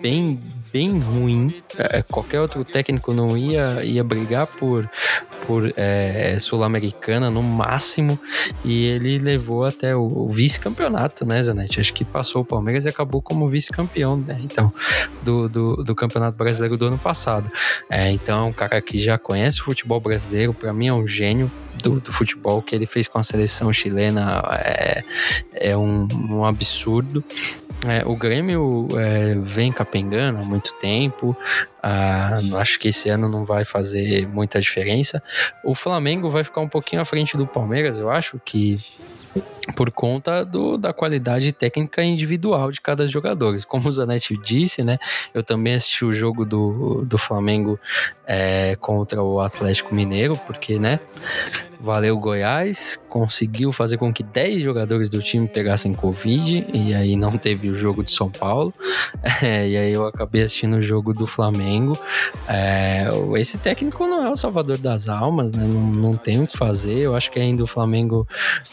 bem 0.00 0.40
bem 0.72 0.98
ruim. 0.98 1.54
É, 1.76 2.02
qualquer 2.02 2.40
outro 2.40 2.64
técnico 2.64 3.12
não 3.12 3.36
ia, 3.36 3.84
ia 3.84 4.02
brigar 4.02 4.46
por, 4.46 4.88
por 5.46 5.72
é, 5.76 6.38
Sul-Americana 6.40 7.30
no 7.30 7.42
máximo. 7.42 8.18
E 8.64 8.86
ele 8.86 9.18
levou 9.18 9.64
até 9.64 9.94
o, 9.94 10.02
o 10.02 10.28
vice-campeonato, 10.30 11.26
né, 11.26 11.42
Zanetti? 11.42 11.80
Acho 11.80 11.92
que 11.92 12.04
passou 12.04 12.42
o 12.42 12.44
Palmeiras 12.44 12.84
e 12.84 12.88
acabou 12.88 13.20
como 13.20 13.48
vice-campeão, 13.48 14.16
né? 14.16 14.40
Então, 14.42 14.72
do, 15.22 15.48
do, 15.48 15.84
do, 15.84 15.94
Campeonato 15.94 16.36
Brasileiro 16.36 16.76
do 16.76 16.86
ano 16.86 16.98
passado. 16.98 17.48
É, 17.90 18.10
então, 18.10 18.40
é 18.40 18.44
um 18.44 18.52
cara 18.52 18.80
que 18.80 18.98
já 18.98 19.18
conhece 19.18 19.60
o 19.60 19.64
futebol 19.64 20.00
brasileiro, 20.00 20.54
para 20.54 20.72
mim 20.72 20.88
é 20.88 20.92
um 20.92 21.06
gênio 21.06 21.50
do, 21.82 22.00
do, 22.00 22.12
futebol 22.12 22.62
que 22.62 22.74
ele 22.74 22.86
fez 22.86 23.08
com 23.08 23.18
a 23.18 23.22
seleção 23.22 23.72
chilena 23.72 24.42
é, 24.52 25.04
é 25.52 25.76
um, 25.76 26.06
um 26.30 26.44
absurdo. 26.44 27.24
É, 27.86 28.06
o 28.06 28.14
Grêmio 28.14 28.88
é, 28.96 29.34
vem 29.34 29.72
capengando 29.72 30.38
há 30.38 30.44
muito 30.44 30.72
tempo. 30.74 31.36
Ah, 31.82 32.38
acho 32.58 32.78
que 32.78 32.88
esse 32.88 33.08
ano 33.08 33.28
não 33.28 33.44
vai 33.44 33.64
fazer 33.64 34.26
muita 34.28 34.60
diferença. 34.60 35.22
O 35.64 35.74
Flamengo 35.74 36.30
vai 36.30 36.44
ficar 36.44 36.60
um 36.60 36.68
pouquinho 36.68 37.02
à 37.02 37.04
frente 37.04 37.36
do 37.36 37.46
Palmeiras, 37.46 37.98
eu 37.98 38.10
acho 38.10 38.40
que 38.44 38.78
por 39.76 39.90
conta 39.90 40.44
do, 40.44 40.76
da 40.76 40.92
qualidade 40.92 41.52
técnica 41.52 42.02
individual 42.02 42.72
de 42.72 42.80
cada 42.80 43.06
jogador. 43.06 43.64
Como 43.66 43.88
o 43.88 43.92
Zanetti 43.92 44.36
disse, 44.36 44.82
né? 44.82 44.98
Eu 45.32 45.42
também 45.42 45.74
assisti 45.74 46.04
o 46.04 46.12
jogo 46.12 46.44
do, 46.44 47.04
do 47.04 47.16
Flamengo 47.16 47.78
é, 48.26 48.76
contra 48.80 49.22
o 49.22 49.40
Atlético 49.40 49.94
Mineiro, 49.94 50.36
porque, 50.46 50.78
né? 50.78 50.98
Valeu 51.82 52.16
Goiás, 52.16 52.96
conseguiu 53.08 53.72
fazer 53.72 53.98
com 53.98 54.12
que 54.12 54.22
10 54.22 54.62
jogadores 54.62 55.08
do 55.08 55.20
time 55.20 55.48
pegassem 55.48 55.92
Covid, 55.92 56.64
e 56.72 56.94
aí 56.94 57.16
não 57.16 57.36
teve 57.36 57.68
o 57.68 57.74
jogo 57.74 58.04
de 58.04 58.12
São 58.12 58.30
Paulo. 58.30 58.72
É, 59.42 59.68
e 59.68 59.76
aí 59.76 59.92
eu 59.92 60.06
acabei 60.06 60.42
assistindo 60.42 60.76
o 60.76 60.82
jogo 60.82 61.12
do 61.12 61.26
Flamengo. 61.26 61.98
É, 62.48 63.08
esse 63.36 63.58
técnico 63.58 64.06
não 64.06 64.24
é 64.24 64.30
o 64.30 64.36
salvador 64.36 64.78
das 64.78 65.08
almas, 65.08 65.52
né? 65.52 65.64
Não, 65.64 65.80
não 65.80 66.16
tem 66.16 66.40
o 66.40 66.46
que 66.46 66.56
fazer. 66.56 66.98
Eu 66.98 67.16
acho 67.16 67.30
que 67.30 67.40
ainda 67.40 67.62
o 67.62 67.66
Flamengo 67.66 68.26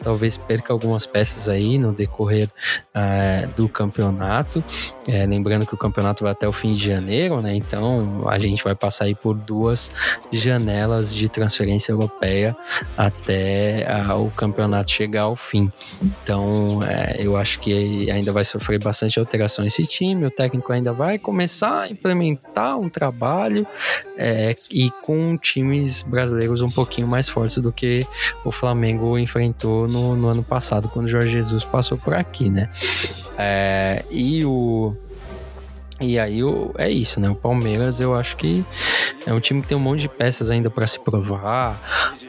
talvez 0.04 0.38
perca 0.38 0.74
algumas 0.80 1.06
peças 1.06 1.50
aí 1.50 1.78
no 1.78 1.92
decorrer 1.92 2.50
uh, 2.96 3.48
do 3.56 3.68
campeonato. 3.68 4.64
É, 5.08 5.26
lembrando 5.26 5.66
que 5.66 5.74
o 5.74 5.78
campeonato 5.78 6.24
vai 6.24 6.32
até 6.32 6.48
o 6.48 6.54
fim 6.54 6.76
de 6.76 6.86
janeiro, 6.86 7.42
né? 7.42 7.56
Então 7.56 8.28
a 8.30 8.38
gente 8.38 8.64
vai 8.64 8.76
passar 8.76 9.06
aí 9.06 9.16
por 9.16 9.38
duas 9.38 9.92
janelas 10.32 11.14
de 11.14 11.28
transferência 11.28 11.92
europeia 11.92 12.56
até 12.96 13.88
o 14.16 14.30
campeonato 14.30 14.92
chegar 14.92 15.24
ao 15.24 15.36
fim. 15.36 15.72
Então 16.02 16.84
é, 16.84 17.16
eu 17.20 17.36
acho 17.36 17.60
que 17.60 18.10
ainda 18.12 18.32
vai 18.32 18.46
sofrer 18.46 18.82
bastante 18.82 19.20
alteração 19.20 19.66
esse 19.66 19.86
time. 19.86 20.26
O 20.26 20.32
técnico 20.32 20.72
ainda 20.72 20.94
vai 20.94 21.18
começar 21.18 21.82
a 21.82 21.90
implementar 21.90 22.78
um 22.78 22.88
trabalho 22.90 23.66
é, 24.18 24.56
e 24.70 24.92
com 24.92 25.36
times 25.38 26.04
brasileiros 26.04 26.62
um 26.62 26.70
pouquinho 26.70 27.08
mais 27.08 27.28
fortes 27.28 27.58
do 27.58 27.72
que 27.72 28.06
o 28.46 28.52
Flamengo 28.52 29.18
enfrentou 29.18 29.88
no, 29.88 30.16
no 30.16 30.28
ano 30.28 30.44
passado, 30.44 30.69
quando 30.90 31.06
o 31.06 31.10
Jorge 31.10 31.32
Jesus 31.32 31.64
passou 31.64 31.98
por 31.98 32.14
aqui, 32.14 32.50
né? 32.50 32.70
É, 33.38 34.06
e 34.10 34.44
o 34.46 34.94
e 36.00 36.18
aí 36.18 36.40
é 36.78 36.90
isso, 36.90 37.20
né? 37.20 37.30
O 37.30 37.36
Palmeiras 37.36 38.00
eu 38.00 38.16
acho 38.16 38.38
que 38.38 38.64
é 39.26 39.34
um 39.34 39.40
time 39.40 39.62
que 39.62 39.68
tem 39.68 39.78
um 39.78 39.82
monte 39.82 40.02
de 40.02 40.10
peças 40.10 40.50
ainda 40.50 40.70
para 40.70 40.88
se 40.88 41.00
provar. 41.00 41.80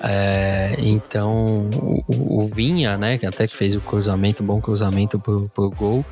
É, 0.03 0.75
então 0.79 1.69
o, 2.09 2.43
o, 2.43 2.47
Vinha, 2.49 2.97
né? 2.97 3.17
Que 3.17 3.27
até 3.27 3.47
que 3.47 3.55
fez 3.55 3.77
o 3.77 3.81
cruzamento, 3.81 4.43
um 4.43 4.47
bom 4.47 4.61
cruzamento 4.61 5.19
pro, 5.19 5.49
pro 5.49 5.71
gol 5.71 6.05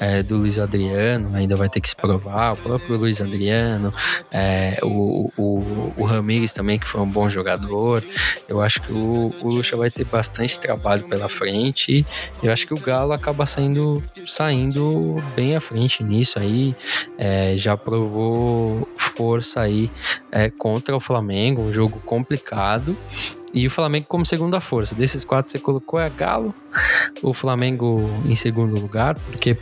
é, 0.00 0.22
do 0.22 0.36
Luiz 0.36 0.58
Adriano, 0.58 1.36
ainda 1.36 1.54
vai 1.54 1.68
ter 1.68 1.80
que 1.80 1.88
se 1.88 1.96
provar. 1.96 2.54
O 2.54 2.56
próprio 2.56 2.96
Luiz 2.96 3.20
Adriano, 3.20 3.94
é, 4.32 4.78
o, 4.82 5.30
o, 5.36 5.94
o 5.96 6.04
Ramires 6.04 6.52
também, 6.52 6.78
que 6.78 6.86
foi 6.86 7.00
um 7.00 7.08
bom 7.08 7.28
jogador. 7.30 8.02
Eu 8.48 8.60
acho 8.60 8.82
que 8.82 8.92
o, 8.92 9.32
o 9.40 9.48
Lucha 9.48 9.76
vai 9.76 9.90
ter 9.90 10.04
bastante 10.04 10.58
trabalho 10.58 11.08
pela 11.08 11.28
frente. 11.28 12.04
Eu 12.42 12.52
acho 12.52 12.66
que 12.66 12.74
o 12.74 12.80
Galo 12.80 13.12
acaba 13.12 13.46
saindo, 13.46 14.02
saindo 14.26 15.22
bem 15.36 15.54
à 15.54 15.60
frente 15.60 16.02
nisso 16.02 16.38
aí 16.38 16.74
é, 17.18 17.56
já 17.56 17.76
provou 17.76 18.88
força 18.96 19.60
aí 19.60 19.90
é, 20.30 20.50
contra 20.50 20.96
o 20.96 21.00
Flamengo, 21.00 21.62
um 21.62 21.72
jogo 21.72 22.00
complicado. 22.00 22.96
E 23.52 23.66
o 23.66 23.70
Flamengo 23.70 24.06
como 24.08 24.26
segunda 24.26 24.60
força. 24.60 24.94
Desses 24.94 25.24
quatro 25.24 25.52
você 25.52 25.60
colocou 25.60 26.00
é 26.00 26.10
Galo, 26.10 26.52
o 27.22 27.32
Flamengo 27.32 28.10
em 28.26 28.34
segundo 28.34 28.74
lugar, 28.74 29.14
porque 29.30 29.56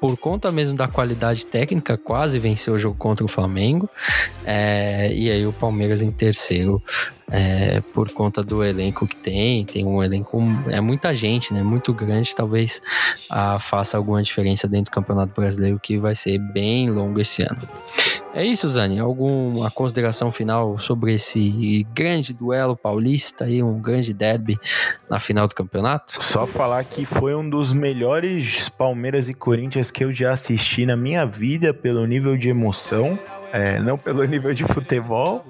por 0.00 0.16
conta 0.16 0.52
mesmo 0.52 0.76
da 0.76 0.88
qualidade 0.88 1.46
técnica, 1.46 1.96
quase 1.96 2.38
venceu 2.38 2.74
o 2.74 2.78
jogo 2.78 2.96
contra 2.96 3.24
o 3.24 3.28
Flamengo. 3.28 3.88
É, 4.44 5.12
e 5.12 5.30
aí 5.30 5.46
o 5.46 5.52
Palmeiras 5.52 6.02
em 6.02 6.10
terceiro, 6.10 6.82
é, 7.30 7.80
por 7.92 8.10
conta 8.10 8.42
do 8.42 8.62
elenco 8.62 9.06
que 9.06 9.16
tem, 9.16 9.64
tem 9.64 9.84
um 9.84 10.02
elenco, 10.02 10.40
é 10.68 10.80
muita 10.80 11.14
gente, 11.14 11.52
né? 11.52 11.62
Muito 11.62 11.92
grande, 11.92 12.34
talvez 12.34 12.80
ah, 13.30 13.58
faça 13.58 13.96
alguma 13.96 14.22
diferença 14.22 14.68
dentro 14.68 14.90
do 14.90 14.94
Campeonato 14.94 15.32
Brasileiro, 15.34 15.80
que 15.80 15.98
vai 15.98 16.14
ser 16.14 16.38
bem 16.38 16.90
longo 16.90 17.20
esse 17.20 17.42
ano. 17.42 17.68
É 18.36 18.44
isso, 18.44 18.68
Zani. 18.68 18.98
Alguma 18.98 19.70
consideração 19.70 20.30
final 20.30 20.78
sobre 20.78 21.14
esse 21.14 21.86
grande 21.94 22.34
duelo 22.34 22.76
paulista 22.76 23.48
e 23.48 23.62
um 23.62 23.80
grande 23.80 24.12
derby 24.12 24.58
na 25.08 25.18
final 25.18 25.48
do 25.48 25.54
campeonato? 25.54 26.22
Só 26.22 26.46
falar 26.46 26.84
que 26.84 27.06
foi 27.06 27.34
um 27.34 27.48
dos 27.48 27.72
melhores 27.72 28.68
Palmeiras 28.68 29.30
e 29.30 29.34
Corinthians 29.34 29.85
que 29.90 30.04
eu 30.04 30.12
já 30.12 30.32
assisti 30.32 30.86
na 30.86 30.96
minha 30.96 31.24
vida 31.24 31.72
pelo 31.72 32.06
nível 32.06 32.36
de 32.36 32.48
emoção. 32.48 33.18
É, 33.52 33.78
não 33.78 33.96
pelo 33.96 34.22
nível 34.26 34.52
de 34.52 34.64
futebol. 34.64 35.44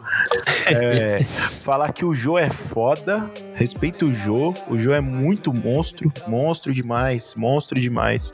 É, 0.66 1.22
falar 1.62 1.92
que 1.92 2.04
o 2.04 2.14
Jô 2.14 2.38
é 2.38 2.50
foda, 2.50 3.30
respeito 3.54 4.06
o 4.06 4.12
Jô. 4.12 4.54
O 4.68 4.78
Jô 4.78 4.92
é 4.92 5.00
muito 5.00 5.52
monstro, 5.52 6.12
monstro 6.26 6.72
demais, 6.72 7.34
monstro 7.36 7.80
demais. 7.80 8.32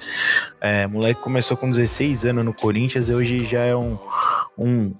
É, 0.60 0.86
moleque 0.86 1.20
começou 1.20 1.56
com 1.56 1.70
16 1.70 2.26
anos 2.26 2.44
no 2.44 2.52
Corinthians, 2.52 3.08
hoje 3.08 3.44
já 3.46 3.60
é 3.60 3.76
um, 3.76 3.98
um, 4.58 4.90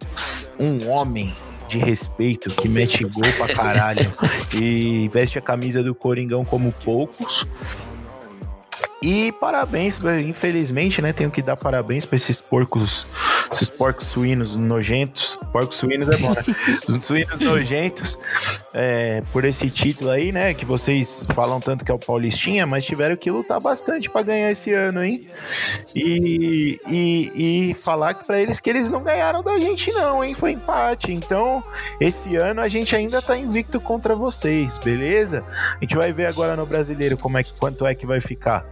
um 0.58 0.90
homem 0.90 1.32
de 1.68 1.78
respeito 1.78 2.50
que 2.50 2.68
mete 2.68 3.02
gol 3.04 3.32
pra 3.38 3.54
caralho 3.54 4.12
e 4.54 5.08
veste 5.08 5.38
a 5.38 5.42
camisa 5.42 5.82
do 5.82 5.94
Coringão 5.94 6.44
como 6.44 6.70
poucos. 6.70 7.46
E 9.02 9.32
parabéns, 9.32 9.98
infelizmente, 10.24 11.02
né? 11.02 11.12
Tenho 11.12 11.30
que 11.30 11.42
dar 11.42 11.56
parabéns 11.56 12.06
para 12.06 12.14
esses 12.14 12.40
porcos, 12.40 13.04
esses 13.50 13.68
porcos 13.68 14.06
suínos 14.06 14.54
nojentos. 14.54 15.36
Porcos 15.52 15.76
suínos 15.76 16.08
é 16.08 16.16
bom, 16.18 16.30
né? 16.30 16.42
Os 16.88 17.04
suínos 17.04 17.38
nojentos 17.40 18.18
é, 18.72 19.20
por 19.32 19.44
esse 19.44 19.68
título 19.68 20.10
aí, 20.10 20.30
né? 20.30 20.54
Que 20.54 20.64
vocês 20.64 21.26
falam 21.34 21.60
tanto 21.60 21.84
que 21.84 21.90
é 21.90 21.94
o 21.94 21.98
Paulistinha, 21.98 22.64
mas 22.64 22.84
tiveram 22.84 23.16
que 23.16 23.28
lutar 23.28 23.60
bastante 23.60 24.08
para 24.08 24.22
ganhar 24.22 24.52
esse 24.52 24.72
ano, 24.72 25.02
hein? 25.02 25.20
E, 25.96 26.80
e, 26.88 27.70
e 27.70 27.74
falar 27.74 28.14
para 28.14 28.40
eles 28.40 28.60
que 28.60 28.70
eles 28.70 28.88
não 28.88 29.02
ganharam 29.02 29.42
da 29.42 29.58
gente, 29.58 29.90
não, 29.92 30.22
hein? 30.22 30.32
Foi 30.32 30.52
empate. 30.52 31.12
Então, 31.12 31.62
esse 32.00 32.36
ano 32.36 32.60
a 32.60 32.68
gente 32.68 32.94
ainda 32.94 33.20
tá 33.20 33.36
invicto 33.36 33.80
contra 33.80 34.14
vocês, 34.14 34.78
beleza? 34.78 35.44
A 35.76 35.78
gente 35.80 35.96
vai 35.96 36.12
ver 36.12 36.26
agora 36.26 36.54
no 36.54 36.64
brasileiro 36.64 37.16
como 37.16 37.36
é 37.36 37.42
que 37.42 37.52
quanto 37.54 37.84
é 37.84 37.94
que 37.96 38.06
vai 38.06 38.20
ficar. 38.20 38.64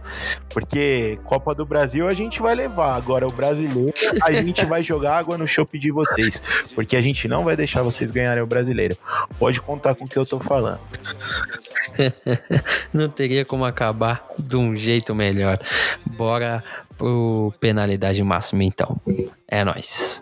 Porque 0.49 1.17
Copa 1.25 1.53
do 1.53 1.65
Brasil 1.65 2.07
a 2.07 2.13
gente 2.13 2.41
vai 2.41 2.55
levar. 2.55 2.95
Agora 2.95 3.27
o 3.27 3.31
brasileiro, 3.31 3.93
a 4.23 4.31
gente 4.31 4.65
vai 4.65 4.83
jogar 4.83 5.17
água 5.17 5.37
no 5.37 5.47
chope 5.47 5.79
de 5.79 5.91
vocês. 5.91 6.41
Porque 6.75 6.95
a 6.95 7.01
gente 7.01 7.27
não 7.27 7.43
vai 7.43 7.55
deixar 7.55 7.81
vocês 7.83 8.11
ganharem 8.11 8.43
o 8.43 8.47
brasileiro. 8.47 8.97
Pode 9.39 9.61
contar 9.61 9.95
com 9.95 10.05
o 10.05 10.07
que 10.07 10.17
eu 10.17 10.25
tô 10.25 10.39
falando. 10.39 10.79
não 12.93 13.09
teria 13.09 13.45
como 13.45 13.65
acabar 13.65 14.25
de 14.41 14.55
um 14.55 14.75
jeito 14.75 15.13
melhor. 15.13 15.59
Bora 16.05 16.63
pro 16.97 17.53
penalidade 17.59 18.23
máxima 18.23 18.63
então. 18.63 18.99
É 19.47 19.63
nós. 19.63 20.21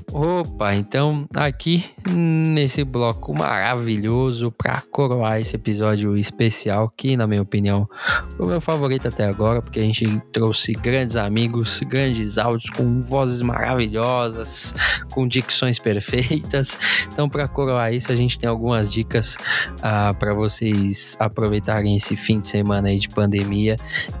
Opa, 0.13 0.75
então 0.75 1.25
aqui 1.33 1.85
nesse 2.09 2.83
bloco 2.83 3.33
maravilhoso 3.33 4.51
para 4.51 4.81
coroar 4.91 5.39
esse 5.39 5.55
episódio 5.55 6.17
especial, 6.17 6.91
que 6.97 7.15
na 7.15 7.25
minha 7.25 7.41
opinião 7.41 7.87
foi 8.35 8.45
o 8.45 8.49
meu 8.49 8.59
favorito 8.59 9.07
até 9.07 9.25
agora, 9.25 9.61
porque 9.61 9.79
a 9.79 9.83
gente 9.83 10.21
trouxe 10.33 10.73
grandes 10.73 11.15
amigos, 11.15 11.79
grandes 11.87 12.37
áudios 12.37 12.69
com 12.71 12.99
vozes 12.99 13.41
maravilhosas, 13.41 14.75
com 15.13 15.25
dicções 15.25 15.79
perfeitas. 15.79 16.77
Então, 17.11 17.29
para 17.29 17.47
coroar 17.47 17.93
isso, 17.93 18.11
a 18.11 18.15
gente 18.15 18.37
tem 18.37 18.49
algumas 18.49 18.91
dicas 18.91 19.37
ah, 19.81 20.13
para 20.13 20.33
vocês 20.33 21.15
aproveitarem 21.19 21.95
esse 21.95 22.17
fim 22.17 22.39
de 22.39 22.47
semana 22.47 22.89
aí 22.89 22.97
de 22.97 23.07
pandemia 23.07 23.77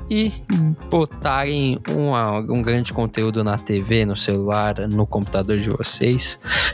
e 0.09 0.31
botarem 0.89 1.79
um 2.49 2.61
grande 2.61 2.93
conteúdo 2.93 3.43
na 3.43 3.57
TV, 3.57 4.05
no 4.05 4.15
celular, 4.15 4.87
no 4.87 5.05
computador 5.05 5.57
de 5.57 5.69
vocês. 5.69 5.80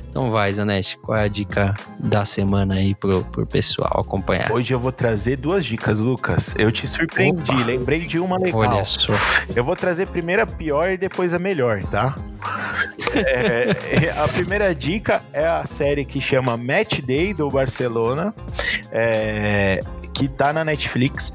Então 0.09 0.31
vai, 0.31 0.51
Zanetti, 0.51 0.97
qual 0.97 1.17
é 1.17 1.25
a 1.25 1.27
dica 1.27 1.73
da 1.99 2.25
semana 2.25 2.75
aí 2.75 2.95
pro, 2.95 3.23
pro 3.25 3.45
pessoal 3.45 4.01
acompanhar? 4.01 4.51
Hoje 4.51 4.73
eu 4.73 4.79
vou 4.79 4.91
trazer 4.91 5.37
duas 5.37 5.65
dicas, 5.65 5.99
Lucas. 5.99 6.53
Eu 6.57 6.71
te 6.71 6.87
surpreendi, 6.87 7.51
Opa. 7.51 7.63
lembrei 7.63 8.01
de 8.01 8.19
uma 8.19 8.37
legal. 8.37 8.61
Olha 8.61 8.83
só. 8.83 9.13
Eu 9.55 9.63
vou 9.63 9.75
trazer 9.75 10.07
primeiro 10.07 10.41
a 10.41 10.45
pior 10.45 10.89
e 10.89 10.97
depois 10.97 11.33
a 11.33 11.39
melhor, 11.39 11.83
tá? 11.83 12.15
é, 13.15 14.11
a 14.17 14.27
primeira 14.27 14.73
dica 14.73 15.21
é 15.33 15.45
a 15.45 15.65
série 15.65 16.05
que 16.05 16.21
chama 16.21 16.57
Match 16.57 17.01
Day 17.01 17.33
do 17.33 17.49
Barcelona, 17.49 18.33
é, 18.91 19.79
que 20.13 20.27
tá 20.27 20.53
na 20.53 20.63
Netflix. 20.63 21.33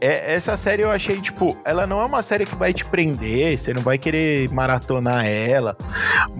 É, 0.00 0.34
essa 0.34 0.56
série 0.56 0.82
eu 0.82 0.90
achei, 0.90 1.20
tipo, 1.20 1.56
ela 1.64 1.86
não 1.86 2.00
é 2.00 2.04
uma 2.04 2.22
série 2.22 2.44
que 2.44 2.54
vai 2.54 2.72
te 2.72 2.84
prender, 2.84 3.58
você 3.58 3.72
não 3.72 3.82
vai 3.82 3.98
querer 3.98 4.50
maratonar 4.50 5.26
ela. 5.26 5.76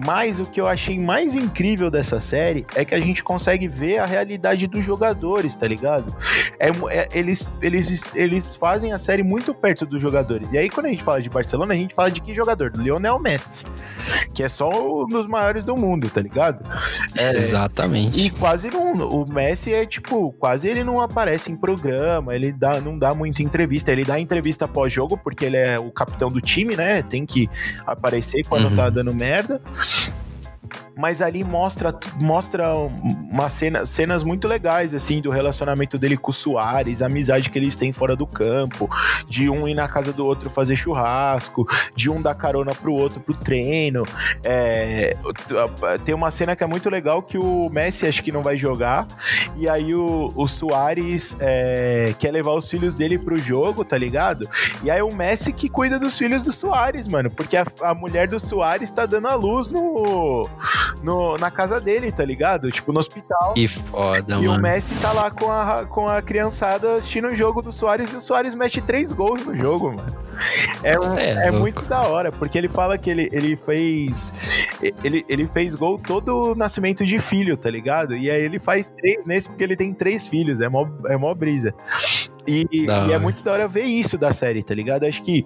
Mas 0.05 0.39
o 0.39 0.45
que 0.45 0.61
eu 0.61 0.67
achei 0.67 0.99
mais 0.99 1.35
incrível 1.35 1.89
dessa 1.89 2.19
série 2.19 2.65
é 2.75 2.85
que 2.85 2.93
a 2.93 2.99
gente 2.99 3.23
consegue 3.23 3.67
ver 3.67 3.97
a 3.99 4.05
realidade 4.05 4.67
dos 4.67 4.83
jogadores, 4.83 5.55
tá 5.55 5.67
ligado? 5.67 6.15
É, 6.59 6.69
é, 6.69 7.07
eles, 7.11 7.51
eles, 7.61 8.15
eles 8.15 8.55
fazem 8.55 8.93
a 8.93 8.97
série 8.97 9.23
muito 9.23 9.53
perto 9.53 9.85
dos 9.85 10.01
jogadores. 10.01 10.53
E 10.53 10.57
aí, 10.57 10.69
quando 10.69 10.87
a 10.87 10.89
gente 10.89 11.03
fala 11.03 11.21
de 11.21 11.29
Barcelona, 11.29 11.73
a 11.73 11.77
gente 11.77 11.95
fala 11.95 12.11
de 12.11 12.21
que 12.21 12.33
jogador? 12.33 12.71
Do 12.71 12.81
Lionel 12.81 13.19
Messi, 13.19 13.65
que 14.33 14.43
é 14.43 14.49
só 14.49 14.69
um 14.69 15.07
dos 15.07 15.27
maiores 15.27 15.65
do 15.65 15.75
mundo, 15.75 16.09
tá 16.09 16.21
ligado? 16.21 16.63
É, 17.15 17.31
Exatamente. 17.31 18.19
E 18.19 18.29
quase 18.29 18.69
não. 18.69 18.93
O 19.07 19.25
Messi 19.27 19.73
é 19.73 19.85
tipo, 19.85 20.31
quase 20.33 20.67
ele 20.67 20.83
não 20.83 21.01
aparece 21.01 21.51
em 21.51 21.55
programa, 21.55 22.35
ele 22.35 22.51
dá, 22.51 22.79
não 22.79 22.97
dá 22.97 23.13
muito 23.13 23.41
entrevista. 23.47 23.91
Ele 23.91 24.05
dá 24.05 24.19
entrevista 24.19 24.67
pós-jogo, 24.67 25.17
porque 25.17 25.45
ele 25.45 25.57
é 25.57 25.79
o 25.79 25.89
capitão 25.91 26.29
do 26.29 26.39
time, 26.39 26.75
né? 26.75 27.01
Tem 27.01 27.25
que 27.25 27.49
aparecer 27.85 28.45
quando 28.45 28.67
uhum. 28.67 28.75
tá 28.75 28.89
dando 28.89 29.13
merda 29.13 29.61
mas 30.97 31.21
ali 31.21 31.43
mostra, 31.43 31.97
mostra 32.15 32.73
uma 32.73 33.47
cena, 33.47 33.85
cenas 33.85 34.23
muito 34.23 34.47
legais, 34.47 34.93
assim, 34.93 35.21
do 35.21 35.29
relacionamento 35.29 35.97
dele 35.97 36.17
com 36.17 36.31
o 36.31 36.33
Soares, 36.33 37.01
a 37.01 37.05
amizade 37.05 37.49
que 37.49 37.59
eles 37.59 37.75
têm 37.75 37.93
fora 37.93 38.15
do 38.15 38.25
campo, 38.25 38.89
de 39.27 39.49
um 39.49 39.67
ir 39.67 39.75
na 39.75 39.87
casa 39.87 40.11
do 40.11 40.25
outro 40.25 40.49
fazer 40.49 40.75
churrasco, 40.75 41.67
de 41.95 42.09
um 42.09 42.21
dar 42.21 42.35
carona 42.35 42.73
pro 42.73 42.93
outro 42.93 43.19
pro 43.19 43.35
treino. 43.35 44.03
É, 44.43 45.15
tem 46.03 46.15
uma 46.15 46.31
cena 46.31 46.55
que 46.55 46.63
é 46.63 46.67
muito 46.67 46.89
legal 46.89 47.21
que 47.21 47.37
o 47.37 47.69
Messi 47.69 48.07
acho 48.07 48.23
que 48.23 48.31
não 48.31 48.41
vai 48.41 48.57
jogar, 48.57 49.07
e 49.55 49.69
aí 49.69 49.93
o, 49.93 50.29
o 50.35 50.47
Soares 50.47 51.37
é, 51.39 52.15
quer 52.17 52.31
levar 52.31 52.53
os 52.53 52.69
filhos 52.69 52.95
dele 52.95 53.19
pro 53.19 53.37
jogo, 53.37 53.85
tá 53.85 53.97
ligado? 53.97 54.49
E 54.83 54.89
aí 54.89 55.01
o 55.01 55.13
Messi 55.13 55.53
que 55.53 55.69
cuida 55.69 55.99
dos 55.99 56.17
filhos 56.17 56.43
do 56.43 56.51
Soares, 56.51 57.07
mano, 57.07 57.29
porque 57.29 57.55
a, 57.55 57.65
a 57.81 57.93
mulher 57.93 58.27
do 58.27 58.39
Soares 58.39 58.89
tá 58.89 59.05
dando 59.05 59.27
a 59.27 59.35
luz 59.35 59.69
no 59.69 60.47
no, 61.03 61.37
na 61.37 61.49
casa 61.51 61.79
dele, 61.79 62.11
tá 62.11 62.23
ligado? 62.23 62.71
Tipo, 62.71 62.91
no 62.91 62.99
hospital. 62.99 63.53
Que 63.53 63.67
foda, 63.67 64.35
e 64.35 64.35
mano. 64.35 64.43
E 64.43 64.47
o 64.47 64.61
Messi 64.61 64.95
tá 64.95 65.11
lá 65.11 65.31
com 65.31 65.51
a, 65.51 65.85
com 65.85 66.07
a 66.07 66.21
criançada 66.21 66.95
assistindo 66.95 67.27
o 67.27 67.35
jogo 67.35 67.61
do 67.61 67.71
Soares 67.71 68.11
e 68.11 68.15
o 68.15 68.21
Soares 68.21 68.55
mete 68.55 68.81
três 68.81 69.11
gols 69.11 69.45
no 69.45 69.55
jogo, 69.55 69.93
mano. 69.93 70.05
É, 70.83 70.99
um, 70.99 71.17
é, 71.17 71.47
é 71.47 71.51
muito 71.51 71.81
da 71.83 72.01
hora, 72.01 72.31
porque 72.31 72.57
ele 72.57 72.69
fala 72.69 72.97
que 72.97 73.09
ele, 73.09 73.29
ele 73.31 73.55
fez. 73.55 74.33
Ele, 75.03 75.25
ele 75.27 75.47
fez 75.47 75.73
gol 75.75 75.97
todo 75.97 76.55
nascimento 76.55 77.05
de 77.05 77.19
filho, 77.19 77.57
tá 77.57 77.69
ligado? 77.69 78.15
E 78.15 78.29
aí 78.29 78.41
ele 78.41 78.59
faz 78.59 78.87
três 78.87 79.25
nesse 79.25 79.49
porque 79.49 79.63
ele 79.63 79.75
tem 79.75 79.93
três 79.93 80.27
filhos. 80.27 80.61
É 80.61 80.69
mó, 80.69 80.87
é 81.07 81.17
mó 81.17 81.33
brisa. 81.33 81.73
E, 82.47 82.65
e 82.71 82.87
é 83.11 83.17
muito 83.17 83.43
da 83.43 83.51
hora 83.51 83.67
ver 83.67 83.83
isso 83.83 84.17
da 84.17 84.31
série, 84.31 84.63
tá 84.63 84.73
ligado? 84.73 85.05
Acho 85.05 85.21
que 85.21 85.45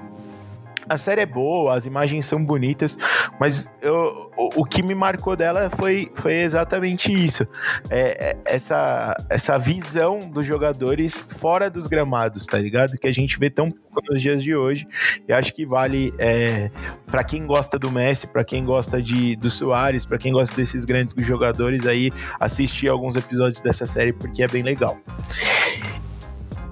a 0.87 0.97
série 0.97 1.21
é 1.21 1.25
boa, 1.25 1.75
as 1.75 1.85
imagens 1.85 2.25
são 2.25 2.43
bonitas, 2.43 2.97
mas 3.39 3.71
eu, 3.81 4.31
o, 4.35 4.61
o, 4.61 4.65
que 4.65 4.81
me 4.81 4.95
marcou 4.95 5.35
dela 5.35 5.69
foi, 5.69 6.11
foi 6.15 6.33
exatamente 6.33 7.11
isso. 7.11 7.47
É, 7.89 8.31
é, 8.31 8.37
essa, 8.45 9.15
essa 9.29 9.57
visão 9.57 10.19
dos 10.19 10.45
jogadores 10.45 11.25
fora 11.37 11.69
dos 11.69 11.87
gramados, 11.87 12.45
tá 12.45 12.57
ligado? 12.57 12.97
Que 12.97 13.07
a 13.07 13.13
gente 13.13 13.37
vê 13.37 13.49
tão 13.49 13.71
nos 14.09 14.21
dias 14.21 14.43
de 14.43 14.55
hoje. 14.55 14.87
E 15.27 15.33
acho 15.33 15.53
que 15.53 15.65
vale 15.65 16.13
é, 16.17 16.71
para 17.07 17.23
quem 17.23 17.45
gosta 17.45 17.77
do 17.77 17.91
Messi, 17.91 18.27
para 18.27 18.43
quem 18.43 18.63
gosta 18.63 19.01
de, 19.01 19.35
do 19.35 19.49
Soares, 19.49 20.05
para 20.05 20.17
quem 20.17 20.31
gosta 20.31 20.55
desses 20.55 20.85
grandes 20.85 21.13
jogadores 21.25 21.85
aí, 21.85 22.11
assistir 22.39 22.87
alguns 22.87 23.15
episódios 23.15 23.61
dessa 23.61 23.85
série 23.85 24.13
porque 24.13 24.43
é 24.43 24.47
bem 24.47 24.63
legal. 24.63 24.97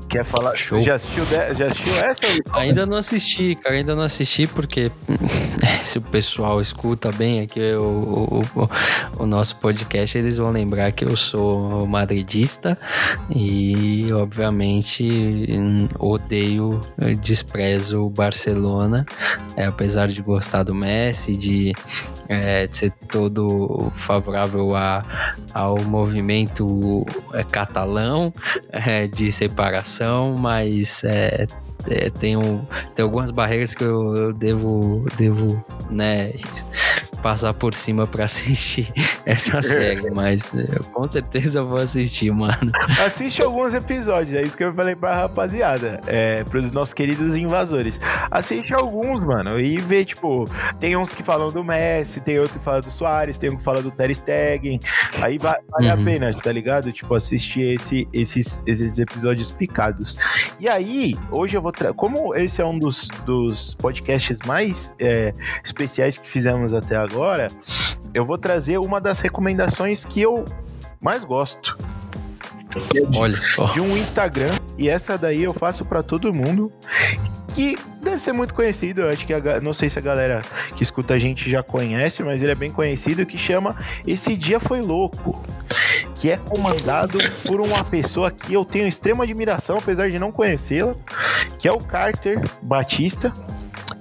Quer 0.09 0.25
falar? 0.25 0.55
Show. 0.55 0.81
Já 0.81 0.95
assistiu, 0.95 1.23
já 1.27 1.67
assistiu 1.67 1.95
essa? 1.97 2.25
Ainda 2.53 2.83
não 2.83 2.97
assisti, 2.97 3.53
cara. 3.53 3.75
Ainda 3.75 3.95
não 3.95 4.01
assisti 4.01 4.47
porque 4.47 4.91
se 5.83 5.99
o 5.99 6.01
pessoal 6.01 6.59
escuta 6.59 7.11
bem 7.11 7.41
aqui 7.41 7.73
o, 7.73 7.83
o, 7.83 8.41
o, 8.41 8.69
o, 9.19 9.25
nosso 9.27 9.57
podcast, 9.57 10.17
eles 10.17 10.37
vão 10.37 10.51
lembrar 10.51 10.91
que 10.93 11.05
eu 11.05 11.15
sou 11.15 11.85
madridista 11.85 12.75
e, 13.29 14.07
obviamente, 14.13 15.47
odeio, 15.99 16.81
desprezo 17.21 18.05
o 18.05 18.09
Barcelona. 18.09 19.05
É, 19.55 19.65
apesar 19.65 20.07
de 20.07 20.23
gostar 20.23 20.63
do 20.63 20.73
Messi, 20.73 21.37
de, 21.37 21.71
é, 22.27 22.65
de 22.65 22.75
ser 22.75 22.91
todo 23.11 23.91
favorável 23.95 24.75
a, 24.75 25.05
ao 25.53 25.77
movimento 25.83 27.05
é, 27.31 27.43
catalão 27.43 28.33
é, 28.71 29.05
de 29.05 29.31
separação 29.31 29.98
mas 30.37 31.03
é, 31.03 31.45
é, 31.87 32.09
tem, 32.09 32.35
um, 32.35 32.65
tem 32.95 33.03
algumas 33.03 33.31
barreiras 33.31 33.73
que 33.73 33.83
eu, 33.83 34.13
eu 34.15 34.33
devo, 34.33 35.05
devo 35.17 35.63
né, 35.89 36.33
passar 37.21 37.53
por 37.53 37.73
cima 37.73 38.07
para 38.07 38.25
assistir 38.29 38.91
essa 39.25 39.61
série, 39.61 40.09
mas 40.11 40.53
eu, 40.53 40.83
com 40.91 41.09
certeza 41.09 41.63
vou 41.63 41.77
assistir, 41.77 42.31
mano. 42.31 42.71
Assiste 43.05 43.41
alguns 43.41 43.73
episódios, 43.73 44.35
é 44.35 44.41
isso 44.41 44.57
que 44.57 44.63
eu 44.63 44.73
falei 44.73 44.95
pra 44.95 45.15
rapaziada, 45.15 46.01
é, 46.07 46.43
pros 46.43 46.71
nossos 46.71 46.93
queridos 46.93 47.35
invasores. 47.35 47.99
Assiste 48.29 48.73
alguns, 48.73 49.19
mano, 49.19 49.59
e 49.59 49.77
vê, 49.77 50.03
tipo, 50.03 50.45
tem 50.79 50.95
uns 50.95 51.13
que 51.13 51.23
falam 51.23 51.51
do 51.51 51.63
Messi, 51.63 52.19
tem 52.21 52.39
outro 52.39 52.59
que 52.59 52.65
fala 52.65 52.81
do 52.81 52.91
Soares, 52.91 53.37
tem 53.37 53.49
um 53.49 53.57
que 53.57 53.63
fala 53.63 53.81
do 53.81 53.91
Ter 53.91 54.13
Stegen, 54.15 54.79
aí 55.21 55.37
vale 55.37 55.59
uhum. 55.81 55.91
a 55.91 55.97
pena, 55.97 56.33
tá 56.33 56.51
ligado? 56.51 56.91
Tipo, 56.91 57.15
assistir 57.15 57.75
esse, 57.75 58.07
esses, 58.13 58.63
esses 58.65 58.99
episódios 58.99 59.51
picados. 59.51 60.17
E 60.59 60.67
aí, 60.67 61.15
hoje 61.31 61.57
eu 61.57 61.61
vou 61.61 61.68
como 61.95 62.35
esse 62.35 62.61
é 62.61 62.65
um 62.65 62.77
dos, 62.77 63.07
dos 63.25 63.75
podcasts 63.75 64.37
mais 64.45 64.93
é, 64.99 65.33
especiais 65.63 66.17
que 66.17 66.27
fizemos 66.27 66.73
até 66.73 66.95
agora, 66.95 67.47
eu 68.13 68.25
vou 68.25 68.37
trazer 68.37 68.77
uma 68.77 68.99
das 68.99 69.19
recomendações 69.19 70.05
que 70.05 70.21
eu 70.21 70.45
mais 71.01 71.23
gosto. 71.23 71.77
De, 72.91 73.17
Olha 73.17 73.41
só. 73.41 73.65
De 73.71 73.81
um 73.81 73.97
Instagram. 73.97 74.51
E 74.77 74.87
essa 74.87 75.17
daí 75.17 75.43
eu 75.43 75.53
faço 75.53 75.83
para 75.83 76.03
todo 76.03 76.33
mundo. 76.33 76.71
Que 77.55 77.77
deve 78.01 78.19
ser 78.19 78.31
muito 78.31 78.53
conhecido. 78.53 79.01
Eu 79.01 79.09
acho 79.09 79.25
que 79.25 79.33
a, 79.33 79.59
não 79.59 79.73
sei 79.73 79.89
se 79.89 79.97
a 79.97 80.01
galera 80.01 80.43
que 80.75 80.83
escuta 80.83 81.15
a 81.15 81.19
gente 81.19 81.49
já 81.49 81.63
conhece, 81.63 82.23
mas 82.23 82.43
ele 82.43 82.51
é 82.51 82.55
bem 82.55 82.69
conhecido. 82.69 83.25
Que 83.25 83.37
chama 83.37 83.75
Esse 84.05 84.37
Dia 84.37 84.59
Foi 84.59 84.81
Louco. 84.81 85.43
Que 86.19 86.31
é 86.31 86.37
comandado 86.37 87.17
por 87.47 87.61
uma 87.61 87.83
pessoa 87.83 88.29
que 88.29 88.53
eu 88.53 88.63
tenho 88.63 88.87
extrema 88.87 89.23
admiração, 89.23 89.77
apesar 89.77 90.11
de 90.11 90.19
não 90.19 90.31
conhecê-la. 90.31 90.95
Que 91.57 91.67
é 91.67 91.71
o 91.71 91.79
Carter 91.79 92.41
Batista. 92.61 93.31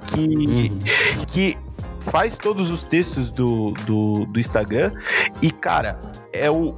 Que, 0.06 0.20
uhum. 0.20 0.78
que 1.26 1.56
faz 2.00 2.36
todos 2.36 2.70
os 2.70 2.82
textos 2.82 3.30
do, 3.30 3.72
do, 3.86 4.26
do 4.26 4.40
Instagram. 4.40 4.92
E, 5.40 5.50
cara, 5.50 5.98
é 6.32 6.50
o 6.50 6.74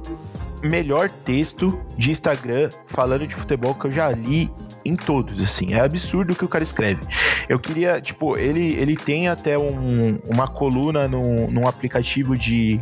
melhor 0.63 1.09
texto 1.09 1.81
de 1.97 2.11
Instagram 2.11 2.69
falando 2.85 3.25
de 3.27 3.35
futebol 3.35 3.73
que 3.73 3.85
eu 3.87 3.91
já 3.91 4.11
li 4.11 4.51
em 4.83 4.95
todos, 4.95 5.41
assim. 5.41 5.73
É 5.73 5.79
absurdo 5.79 6.33
o 6.33 6.35
que 6.35 6.45
o 6.45 6.47
cara 6.47 6.63
escreve. 6.63 7.01
Eu 7.47 7.59
queria, 7.59 7.99
tipo, 7.99 8.37
ele, 8.37 8.73
ele 8.73 8.95
tem 8.95 9.27
até 9.27 9.57
um, 9.57 10.19
uma 10.27 10.47
coluna 10.47 11.07
num, 11.07 11.49
num 11.49 11.67
aplicativo 11.67 12.37
de 12.37 12.81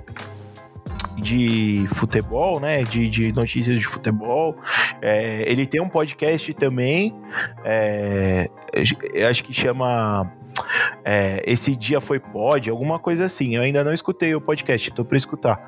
de 1.20 1.86
futebol, 1.96 2.60
né? 2.60 2.84
De, 2.84 3.08
de 3.08 3.32
notícias 3.32 3.78
de 3.78 3.88
futebol. 3.88 4.56
É, 5.02 5.44
ele 5.50 5.66
tem 5.66 5.82
um 5.82 5.90
podcast 5.90 6.54
também. 6.54 7.16
É, 7.64 8.50
acho 9.28 9.44
que 9.44 9.54
chama 9.54 10.32
é, 11.04 11.42
esse 11.46 11.76
dia 11.76 12.02
foi 12.02 12.20
pod, 12.20 12.70
alguma 12.70 13.00
coisa 13.00 13.26
assim. 13.26 13.56
Eu 13.56 13.62
ainda 13.62 13.84
não 13.84 13.94
escutei 13.94 14.36
o 14.36 14.42
podcast, 14.42 14.92
tô 14.92 15.06
para 15.06 15.18
escutar. 15.18 15.60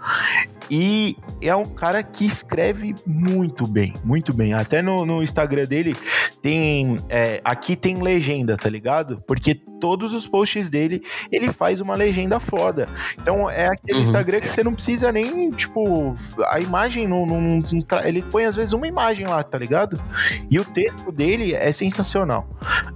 E 0.69 1.17
é 1.41 1.55
um 1.55 1.65
cara 1.65 2.01
que 2.03 2.25
escreve 2.25 2.95
muito 3.05 3.67
bem, 3.67 3.93
muito 4.03 4.33
bem. 4.33 4.53
Até 4.53 4.81
no, 4.81 5.05
no 5.05 5.23
Instagram 5.23 5.65
dele 5.65 5.95
tem. 6.41 6.97
É, 7.09 7.41
aqui 7.43 7.75
tem 7.75 8.01
legenda, 8.01 8.55
tá 8.55 8.69
ligado? 8.69 9.21
Porque 9.27 9.61
todos 9.81 10.13
os 10.13 10.27
posts 10.27 10.69
dele 10.69 11.03
ele 11.31 11.51
faz 11.51 11.81
uma 11.81 11.95
legenda 11.95 12.39
foda. 12.39 12.87
Então 13.19 13.49
é 13.49 13.67
aquele 13.67 13.97
uhum. 13.97 14.03
Instagram 14.03 14.39
que 14.39 14.47
você 14.47 14.63
não 14.63 14.73
precisa 14.73 15.11
nem, 15.11 15.51
tipo, 15.51 16.13
a 16.45 16.59
imagem 16.59 17.07
não, 17.07 17.25
não, 17.25 17.41
não, 17.41 17.61
Ele 18.05 18.21
põe 18.21 18.45
às 18.45 18.55
vezes 18.55 18.73
uma 18.73 18.87
imagem 18.87 19.27
lá, 19.27 19.43
tá 19.43 19.57
ligado? 19.57 20.01
E 20.49 20.59
o 20.59 20.63
texto 20.63 21.11
dele 21.11 21.53
é 21.53 21.71
sensacional. 21.71 22.47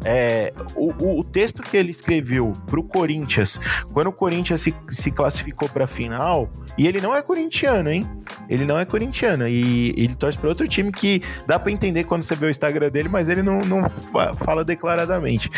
É, 0.04 0.54
o, 0.76 0.94
o, 1.04 1.20
o 1.20 1.24
texto 1.24 1.64
que 1.64 1.76
ele 1.76 1.92
escreveu 1.92 2.54
pro 2.68 2.84
Corinthians, 2.84 3.60
quando 3.92 4.08
o 4.08 4.14
Corinthians 4.14 4.62
se, 4.62 4.74
se 4.90 5.10
classificou 5.10 5.68
pra 5.68 5.88
final, 5.88 6.50
e 6.78 6.88
ele 6.88 7.02
não 7.02 7.16
é 7.16 7.22
corintiano 7.22 7.90
hein? 7.90 8.08
Ele 8.50 8.66
não 8.66 8.78
é 8.78 8.86
corintiano 8.86 9.48
e 9.48 9.94
ele 9.98 10.16
torce 10.16 10.38
para 10.38 10.50
outro 10.50 10.68
time 10.68 10.92
que 10.92 11.22
dá 11.48 11.58
para 11.58 11.72
entender 11.72 12.04
quando 12.04 12.24
você 12.24 12.36
vê 12.36 12.48
o 12.48 12.50
Instagram 12.50 12.90
dele, 12.90 13.10
mas 13.10 13.30
ele 13.30 13.42
não, 13.42 13.60
não 13.62 13.90
fala 14.38 14.64
declaradamente. 14.64 15.50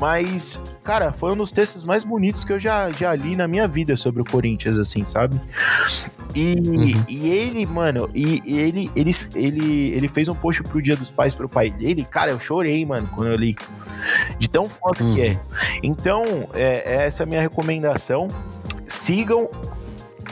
Mas, 0.00 0.60
cara, 0.82 1.12
foi 1.12 1.32
um 1.32 1.36
dos 1.36 1.52
textos 1.52 1.84
mais 1.84 2.04
bonitos 2.04 2.44
que 2.44 2.52
eu 2.52 2.60
já, 2.60 2.90
já 2.90 3.14
li 3.14 3.36
na 3.36 3.46
minha 3.46 3.66
vida 3.68 3.96
sobre 3.96 4.22
o 4.22 4.24
Corinthians, 4.24 4.78
assim, 4.78 5.04
sabe? 5.04 5.40
E, 6.34 6.56
uhum. 6.66 7.04
e 7.08 7.28
ele, 7.28 7.66
mano, 7.66 8.08
e, 8.14 8.42
e, 8.44 8.58
ele, 8.58 8.90
ele, 8.96 9.12
ele, 9.34 9.90
ele 9.92 10.08
fez 10.08 10.28
um 10.28 10.34
post 10.34 10.62
pro 10.62 10.80
Dia 10.80 10.96
dos 10.96 11.10
Pais 11.10 11.34
pro 11.34 11.48
pai 11.48 11.70
dele. 11.70 12.06
Cara, 12.10 12.30
eu 12.30 12.40
chorei, 12.40 12.84
mano, 12.86 13.08
quando 13.14 13.30
eu 13.30 13.36
li. 13.36 13.56
De 14.38 14.48
tão 14.48 14.66
foda 14.68 15.04
uhum. 15.04 15.14
que 15.14 15.20
é. 15.20 15.30
Uhum. 15.30 15.38
Então, 15.82 16.24
é, 16.54 17.04
essa 17.04 17.22
é 17.22 17.24
a 17.24 17.26
minha 17.26 17.40
recomendação. 17.40 18.28
Sigam 18.86 19.48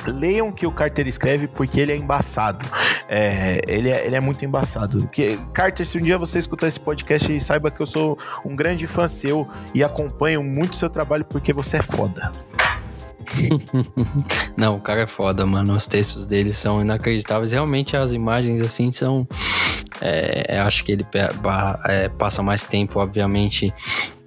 leiam 0.07 0.49
o 0.49 0.53
que 0.53 0.67
o 0.67 0.73
Carter 0.73 1.07
escreve 1.07 1.47
porque 1.47 1.81
ele 1.81 1.93
é 1.93 1.97
embaçado. 1.97 2.65
É, 3.09 3.61
ele, 3.67 3.91
é, 3.91 4.07
ele 4.07 4.17
é 4.17 4.21
muito 4.21 4.45
embaçado. 4.45 5.07
Que, 5.09 5.39
Carter, 5.53 5.87
se 5.87 5.99
um 5.99 6.03
dia 6.03 6.19
você 6.19 6.39
escutar 6.39 6.69
esse 6.69 6.81
podcast, 6.81 7.41
saiba 7.41 7.71
que 7.71 7.81
eu 7.81 7.87
sou 7.87 8.19
um 8.45 8.55
grande 8.55 8.87
fã 8.87 9.09
seu 9.09 9.49
e 9.75 9.83
acompanho 9.83 10.43
muito 10.43 10.77
seu 10.77 10.89
trabalho 10.89 11.25
porque 11.25 11.53
você 11.53 11.79
é 11.79 11.83
foda. 11.83 12.31
Não, 14.57 14.77
o 14.77 14.81
cara 14.81 15.03
é 15.03 15.07
foda, 15.07 15.47
mano. 15.47 15.75
Os 15.75 15.87
textos 15.87 16.27
dele 16.27 16.53
são 16.53 16.81
inacreditáveis. 16.81 17.53
Realmente 17.53 17.97
as 17.97 18.13
imagens 18.13 18.61
assim 18.63 18.93
são. 18.93 19.27
É, 20.01 20.59
acho 20.61 20.85
que 20.85 20.93
ele 20.93 21.07
é, 21.87 22.09
passa 22.09 22.43
mais 22.43 22.65
tempo, 22.65 23.01
obviamente, 23.01 23.73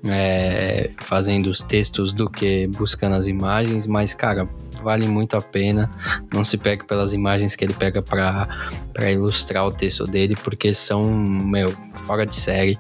é, 0.08 0.92
fazendo 0.98 1.48
os 1.48 1.62
textos 1.62 2.14
do 2.14 2.30
que 2.30 2.68
buscando 2.68 3.16
as 3.16 3.28
imagens, 3.28 3.88
mas, 3.88 4.14
cara, 4.14 4.48
vale 4.84 5.08
muito 5.08 5.36
a 5.36 5.42
pena. 5.42 5.90
Não 6.32 6.44
se 6.44 6.58
pegue 6.58 6.84
pelas 6.84 7.14
imagens 7.14 7.56
que 7.56 7.64
ele 7.64 7.74
pega 7.74 8.02
para 8.02 9.12
ilustrar 9.12 9.66
o 9.66 9.72
texto 9.72 10.06
dele, 10.06 10.36
porque 10.44 10.74
são, 10.74 11.04
meu, 11.06 11.74
fora 12.06 12.26
de 12.26 12.36
série. 12.36 12.78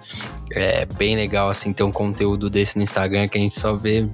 É 0.51 0.85
bem 0.85 1.15
legal, 1.15 1.49
assim, 1.49 1.73
ter 1.73 1.81
um 1.81 1.91
conteúdo 1.91 2.47
desse 2.47 2.77
no 2.77 2.83
Instagram 2.83 3.27
que 3.27 3.37
a 3.37 3.41
gente 3.41 3.59
só 3.59 3.75
vê 3.75 4.07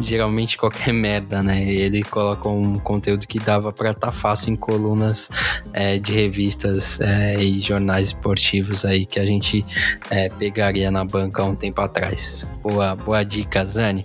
geralmente 0.00 0.58
qualquer 0.58 0.92
merda, 0.92 1.42
né? 1.42 1.62
Ele 1.62 2.02
colocou 2.02 2.58
um 2.60 2.74
conteúdo 2.74 3.26
que 3.26 3.38
dava 3.38 3.72
para 3.72 3.90
estar 3.90 4.08
tá 4.08 4.12
fácil 4.12 4.52
em 4.52 4.56
colunas 4.56 5.30
é, 5.72 5.98
de 5.98 6.12
revistas 6.12 7.00
é, 7.00 7.36
e 7.40 7.60
jornais 7.60 8.08
esportivos 8.08 8.84
aí 8.84 9.06
que 9.06 9.20
a 9.20 9.24
gente 9.24 9.64
é, 10.10 10.28
pegaria 10.28 10.90
na 10.90 11.04
banca 11.04 11.42
há 11.42 11.44
um 11.44 11.54
tempo 11.54 11.80
atrás. 11.80 12.48
Boa, 12.62 12.96
boa 12.96 13.22
dica, 13.22 13.64
Zani. 13.64 14.02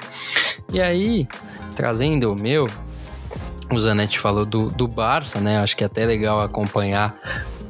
E 0.71 0.81
aí, 0.81 1.27
trazendo 1.75 2.31
o 2.31 2.39
meu, 2.39 2.67
o 3.71 3.79
Zanetti 3.79 4.19
falou 4.19 4.45
do, 4.45 4.67
do 4.67 4.87
Barça, 4.87 5.39
né? 5.39 5.59
Acho 5.59 5.75
que 5.75 5.83
é 5.83 5.87
até 5.87 6.05
legal 6.05 6.39
acompanhar 6.39 7.15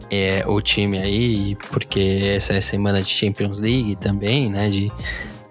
é, 0.10 0.44
o 0.48 0.62
time 0.62 1.00
aí, 1.00 1.56
porque 1.70 2.32
essa 2.36 2.54
é 2.54 2.62
semana 2.62 3.02
de 3.02 3.10
Champions 3.10 3.60
League 3.60 3.96
também, 3.96 4.50
né? 4.50 4.70
De 4.70 4.92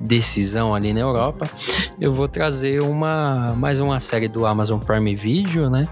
decisão 0.04 0.74
ali 0.74 0.92
na 0.92 1.00
Europa, 1.00 1.48
eu 1.98 2.12
vou 2.12 2.28
trazer 2.28 2.82
uma 2.82 3.54
mais 3.56 3.80
uma 3.80 3.98
série 3.98 4.28
do 4.28 4.44
Amazon 4.44 4.78
Prime 4.78 5.16
Video, 5.16 5.70
né? 5.70 5.88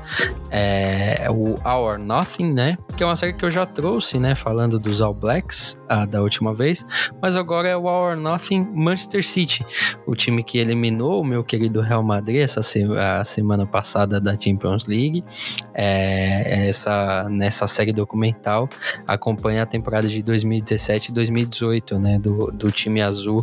É, 0.51 1.27
o 1.31 1.55
Our 1.67 1.99
Nothing, 1.99 2.53
né? 2.53 2.77
Que 2.95 3.03
é 3.03 3.07
uma 3.07 3.17
série 3.17 3.33
que 3.33 3.43
eu 3.43 3.51
já 3.51 3.65
trouxe, 3.65 4.19
né? 4.19 4.35
Falando 4.35 4.79
dos 4.79 5.01
All 5.01 5.15
Blacks 5.15 5.81
a, 5.89 6.05
da 6.05 6.21
última 6.21 6.53
vez, 6.55 6.85
mas 7.23 7.37
agora 7.37 7.69
é 7.69 7.77
o 7.77 7.85
Our 7.85 8.15
Nothing 8.15 8.69
Manchester 8.75 9.27
City, 9.27 9.65
o 10.07 10.15
time 10.15 10.45
que 10.45 10.59
eliminou 10.59 11.23
o 11.23 11.25
meu 11.25 11.43
querido 11.43 11.81
Real 11.81 12.03
Madrid 12.03 12.43
essa 12.43 12.63
se, 12.63 12.85
a 12.85 13.25
semana 13.25 13.67
passada 13.67 14.21
da 14.21 14.39
Champions 14.39 14.87
League. 14.87 15.25
É, 15.73 16.69
essa 16.69 17.29
nessa 17.31 17.67
série 17.67 17.95
documental 17.95 18.69
acompanha 19.07 19.63
a 19.63 19.67
temporada 19.67 20.07
de 20.07 20.23
2017 20.23 21.11
e 21.11 21.15
2018, 21.15 21.99
né? 21.99 22.19
Do, 22.19 22.53
do 22.53 22.71
time 22.71 23.01
azul 23.01 23.43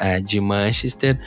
é, 0.00 0.18
de 0.18 0.40
Manchester. 0.40 1.18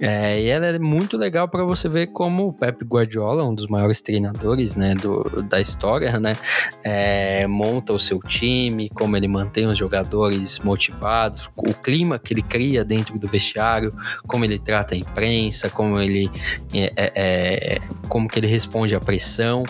É, 0.00 0.40
e 0.40 0.48
ela 0.48 0.66
é 0.66 0.78
muito 0.80 1.16
legal 1.16 1.46
para 1.46 1.62
você 1.62 1.88
ver 1.88 2.08
como 2.08 2.48
o 2.48 2.52
Pep 2.52 2.84
Guardiola, 2.84 3.44
um 3.44 3.54
dos 3.54 3.68
maiores 3.68 4.00
treinadores 4.00 4.74
né, 4.74 4.96
do, 4.96 5.22
da 5.42 5.60
história, 5.60 6.18
né, 6.18 6.36
é, 6.82 7.46
monta 7.46 7.92
o 7.92 8.00
seu 8.00 8.18
time, 8.18 8.88
como 8.88 9.16
ele 9.16 9.28
mantém 9.28 9.66
os 9.66 9.78
jogadores 9.78 10.58
motivados, 10.58 11.48
o 11.56 11.72
clima 11.72 12.18
que 12.18 12.34
ele 12.34 12.42
cria 12.42 12.84
dentro 12.84 13.16
do 13.16 13.28
vestiário, 13.28 13.94
como 14.26 14.44
ele 14.44 14.58
trata 14.58 14.96
a 14.96 14.98
imprensa, 14.98 15.70
como 15.70 16.00
ele, 16.00 16.28
é, 16.74 16.92
é, 16.96 17.74
é 17.76 17.80
como 18.08 18.28
que 18.28 18.40
ele 18.40 18.48
responde 18.48 18.96
à 18.96 18.98
pressão. 18.98 19.62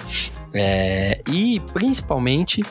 É, 0.55 1.22
e 1.30 1.60
principalmente 1.72 2.62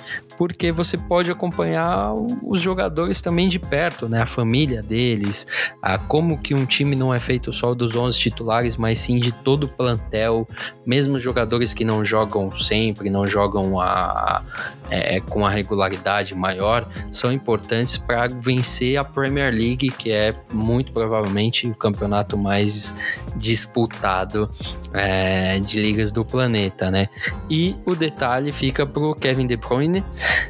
porque 0.41 0.71
você 0.71 0.97
pode 0.97 1.29
acompanhar 1.29 2.15
os 2.41 2.59
jogadores 2.59 3.21
também 3.21 3.47
de 3.47 3.59
perto, 3.59 4.09
né? 4.09 4.23
A 4.23 4.25
família 4.25 4.81
deles, 4.81 5.45
a 5.79 5.99
como 5.99 6.35
que 6.35 6.55
um 6.55 6.65
time 6.65 6.95
não 6.95 7.13
é 7.13 7.19
feito 7.19 7.53
só 7.53 7.75
dos 7.75 7.95
11 7.95 8.17
titulares, 8.17 8.75
mas 8.75 8.97
sim 8.97 9.19
de 9.19 9.31
todo 9.31 9.65
o 9.65 9.67
plantel, 9.67 10.47
mesmo 10.83 11.19
jogadores 11.19 11.75
que 11.75 11.85
não 11.85 12.03
jogam 12.03 12.57
sempre, 12.57 13.07
não 13.07 13.27
jogam 13.27 13.79
a, 13.79 14.43
é, 14.89 15.19
com 15.19 15.45
a 15.45 15.49
regularidade 15.51 16.33
maior, 16.33 16.89
são 17.11 17.31
importantes 17.31 17.95
para 17.95 18.27
vencer 18.27 18.97
a 18.97 19.03
Premier 19.03 19.53
League, 19.53 19.91
que 19.91 20.11
é 20.11 20.33
muito 20.51 20.91
provavelmente 20.91 21.67
o 21.67 21.75
campeonato 21.75 22.35
mais 22.35 22.95
disputado 23.35 24.49
é, 24.91 25.59
de 25.59 25.79
ligas 25.79 26.11
do 26.11 26.25
planeta, 26.25 26.89
né? 26.89 27.09
E 27.47 27.75
o 27.85 27.95
detalhe 27.95 28.51
fica 28.51 28.87
para 28.87 29.03
o 29.03 29.13
Kevin 29.13 29.45
De 29.45 29.55
Bruyne, 29.55 30.03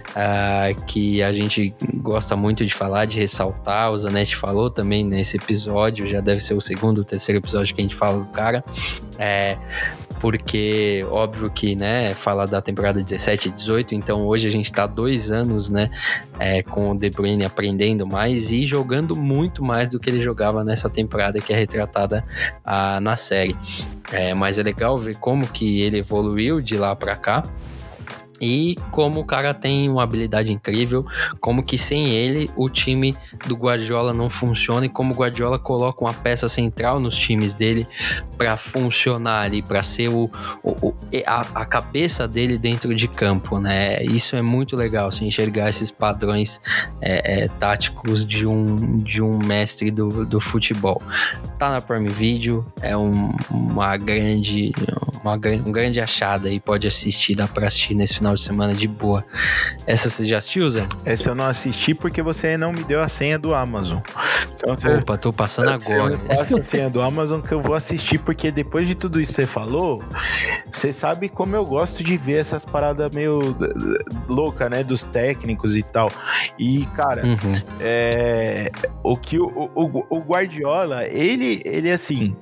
uh, 0.10 0.86
que 0.86 1.22
a 1.22 1.32
gente 1.32 1.74
gosta 1.95 2.36
muito 2.36 2.66
de 2.66 2.74
falar, 2.74 3.06
de 3.06 3.20
ressaltar. 3.20 3.91
O 3.91 3.98
Zanetti 3.98 4.36
falou 4.36 4.70
também 4.70 5.03
nesse 5.03 5.38
episódio, 5.38 6.06
já 6.06 6.22
deve 6.22 6.41
ser 6.41 6.53
o 6.53 6.62
segundo 6.62 6.99
ou 6.99 7.03
terceiro 7.03 7.40
episódio 7.40 7.74
que 7.74 7.82
a 7.82 7.84
gente 7.84 7.95
fala 7.95 8.20
do 8.20 8.26
cara. 8.28 8.64
É, 9.18 9.58
porque 10.22 11.03
óbvio 11.10 11.49
que, 11.49 11.76
né, 11.76 12.14
fala 12.14 12.45
da 12.45 12.62
temporada 12.62 13.03
17 13.03 13.49
e 13.49 13.52
18, 13.52 13.95
então 13.95 14.22
hoje 14.22 14.48
a 14.48 14.52
gente 14.52 14.66
está 14.66 14.86
dois 14.86 15.32
anos, 15.32 15.68
né, 15.68 15.90
é, 16.40 16.62
com 16.62 16.91
o 16.91 16.98
De 16.98 17.10
Bruyne 17.10 17.44
aprendendo 17.44 18.06
mais 18.06 18.52
e 18.52 18.64
jogando 18.64 19.16
muito 19.16 19.64
mais 19.64 19.90
do 19.90 19.99
que 19.99 20.12
ele 20.12 20.22
jogava 20.22 20.64
nessa 20.64 20.88
temporada 20.90 21.41
que 21.41 21.52
é 21.52 21.56
retratada 21.56 22.24
ah, 22.64 22.99
na 23.02 23.18
série. 23.18 23.58
É, 24.12 24.34
mas 24.36 24.60
é 24.60 24.64
legal 24.64 24.98
ver 24.99 25.16
como 25.16 25.48
que 25.48 25.82
ele 25.82 25.98
evoluiu 25.98 26.62
de 26.62 26.78
lá 26.78 26.95
para 26.95 27.16
cá. 27.16 27.44
E 28.41 28.76
como 28.89 29.19
o 29.19 29.26
cara 29.26 29.53
tem 29.53 29.88
uma 29.88 30.03
habilidade 30.03 30.51
incrível, 30.51 31.05
como 31.39 31.63
que 31.63 31.77
sem 31.77 32.09
ele 32.09 32.49
o 32.55 32.69
time 32.69 33.15
do 33.47 33.55
Guardiola 33.55 34.13
não 34.13 34.30
funciona 34.30 34.85
e 34.85 34.89
como 34.89 35.13
o 35.13 35.18
Guardiola 35.18 35.59
coloca 35.59 36.03
uma 36.03 36.13
peça 36.13 36.49
central 36.49 36.99
nos 36.99 37.15
times 37.15 37.53
dele 37.53 37.88
para 38.38 38.57
funcionar 38.57 39.43
ali, 39.43 39.61
para 39.61 39.84
ser 39.84 40.09
o, 40.09 40.30
o, 40.63 40.93
a, 41.26 41.41
a, 41.61 41.65
cabeça 41.65 42.27
dele 42.27 42.57
dentro 42.57 42.95
de 42.95 43.07
campo, 43.07 43.59
né? 43.59 44.03
Isso 44.03 44.35
é 44.35 44.41
muito 44.41 44.76
legal, 44.76 45.11
se 45.11 45.23
enxergar 45.23 45.69
esses 45.69 45.91
padrões 45.91 46.59
é, 46.99 47.43
é, 47.43 47.47
táticos 47.47 48.26
de 48.26 48.47
um, 48.47 48.99
de 49.03 49.22
um 49.22 49.38
mestre 49.38 49.91
do, 49.91 50.26
do 50.26 50.39
futebol. 50.39 51.01
Tá 51.59 51.69
na 51.69 51.81
Prime 51.81 52.09
Video, 52.09 52.65
é 52.81 52.97
um, 52.97 53.30
uma 53.49 53.95
grande, 53.97 54.72
uma, 55.22 55.35
um 55.35 55.72
grande 55.72 56.01
achado 56.01 56.47
aí, 56.47 56.59
pode 56.59 56.88
assistir, 56.88 57.35
dá 57.35 57.47
pra 57.47 57.68
assistir 57.68 57.93
nesse 57.93 58.15
final 58.15 58.31
final 58.32 58.36
de 58.36 58.41
semana 58.41 58.74
de 58.74 58.88
boa. 58.88 59.26
Essa 59.86 60.10
você 60.10 60.26
já 60.26 60.38
assistiu, 60.38 60.70
Zé? 60.70 60.88
Essa 61.06 61.30
eu 61.30 61.36
não 61.36 61.45
assisti 61.45 61.94
porque 61.94 62.22
você 62.22 62.58
não 62.58 62.72
me 62.72 62.84
deu 62.84 63.02
a 63.02 63.08
senha 63.08 63.38
do 63.38 63.53
Amazon. 63.53 63.99
Então, 64.56 64.76
você, 64.76 64.90
Opa, 64.90 65.18
tô 65.18 65.34
passando 65.34 65.70
agora. 65.70 66.18
Passa 66.18 66.60
a 66.60 66.64
senha 66.64 66.90
do 66.90 67.02
Amazon 67.02 67.41
que 67.41 67.53
eu 67.53 67.62
vou 67.62 67.76
assistir, 67.76 68.20
porque 68.20 68.52
depois 68.52 68.88
de 68.88 68.95
tudo 68.95 69.20
isso 69.20 69.32
que 69.32 69.36
você 69.36 69.48
falou, 69.48 70.03
você 70.72 70.94
sabe 70.94 71.30
como 71.30 71.56
eu 71.56 71.64
gosto 71.64 72.03
de 72.03 72.16
ver 72.18 72.40
essas 72.40 72.66
paradas 72.66 73.14
meio 73.14 73.56
louca, 74.28 74.70
né? 74.70 74.84
Dos 74.84 75.03
técnicos 75.03 75.76
e 75.76 75.84
tal. 75.84 76.12
E, 76.58 76.86
cara, 76.95 77.26
uhum. 77.26 77.53
é, 77.80 78.72
o 79.03 79.18
que 79.18 79.40
o, 79.40 79.70
o, 79.76 80.06
o 80.10 80.20
Guardiola, 80.20 81.06
ele, 81.06 81.62
ele 81.66 81.91
assim 81.91 82.36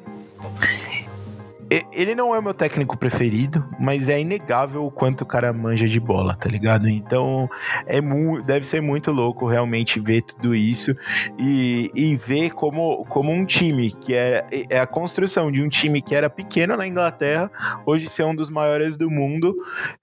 ele 1.91 2.15
não 2.15 2.33
é 2.33 2.39
o 2.39 2.41
meu 2.41 2.53
técnico 2.53 2.97
preferido, 2.97 3.63
mas 3.79 4.09
é 4.09 4.19
inegável 4.19 4.85
o 4.85 4.91
quanto 4.91 5.21
o 5.21 5.25
cara 5.25 5.53
manja 5.53 5.87
de 5.87 5.99
bola, 5.99 6.35
tá 6.35 6.49
ligado? 6.49 6.89
Então, 6.89 7.47
é 7.85 7.99
deve 8.43 8.65
ser 8.65 8.81
muito 8.81 9.11
louco 9.11 9.47
realmente 9.47 9.99
ver 9.99 10.23
tudo 10.23 10.55
isso 10.55 10.95
e, 11.37 11.91
e 11.93 12.15
ver 12.15 12.51
como, 12.51 13.05
como 13.05 13.31
um 13.31 13.45
time 13.45 13.91
que 13.91 14.15
é, 14.15 14.45
é 14.69 14.79
a 14.79 14.87
construção 14.87 15.51
de 15.51 15.61
um 15.61 15.69
time 15.69 16.01
que 16.01 16.15
era 16.15 16.29
pequeno 16.29 16.75
na 16.75 16.87
Inglaterra, 16.87 17.51
hoje 17.85 18.09
ser 18.09 18.23
um 18.23 18.33
dos 18.33 18.49
maiores 18.49 18.97
do 18.97 19.09
mundo 19.09 19.55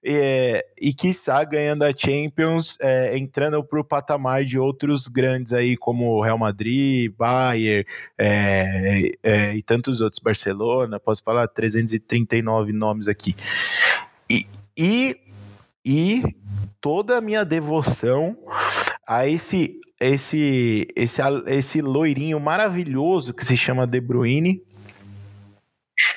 é, 0.05 0.65
e, 0.81 0.95
quiçá, 0.95 1.43
ganhando 1.43 1.83
a 1.83 1.93
Champions, 1.97 2.77
é, 2.81 3.19
entrando 3.19 3.63
pro 3.65 3.85
patamar 3.85 4.45
de 4.45 4.59
outros 4.59 5.09
grandes 5.09 5.53
aí, 5.53 5.77
como 5.77 6.23
Real 6.23 6.39
Madrid, 6.39 7.13
Bayern 7.17 7.85
é, 8.17 9.13
é, 9.23 9.55
e 9.55 9.63
tantos 9.63 10.01
outros, 10.01 10.21
Barcelona, 10.23 11.01
posso 11.01 11.25
falar 11.25 11.49
339 11.57 12.73
nomes 12.73 13.09
aqui. 13.09 13.35
E, 14.31 14.47
e, 14.77 15.17
e 15.85 16.23
toda 16.81 17.17
a 17.17 17.21
minha 17.21 17.45
devoção 17.45 18.37
a 19.07 19.27
esse 19.27 19.81
esse 19.99 20.87
esse 20.95 21.23
esse 21.47 21.81
loirinho 21.81 22.39
maravilhoso 22.39 23.33
que 23.33 23.47
se 23.47 23.57
chama 23.57 23.87
De 23.87 23.99
Bruyne 23.99 24.63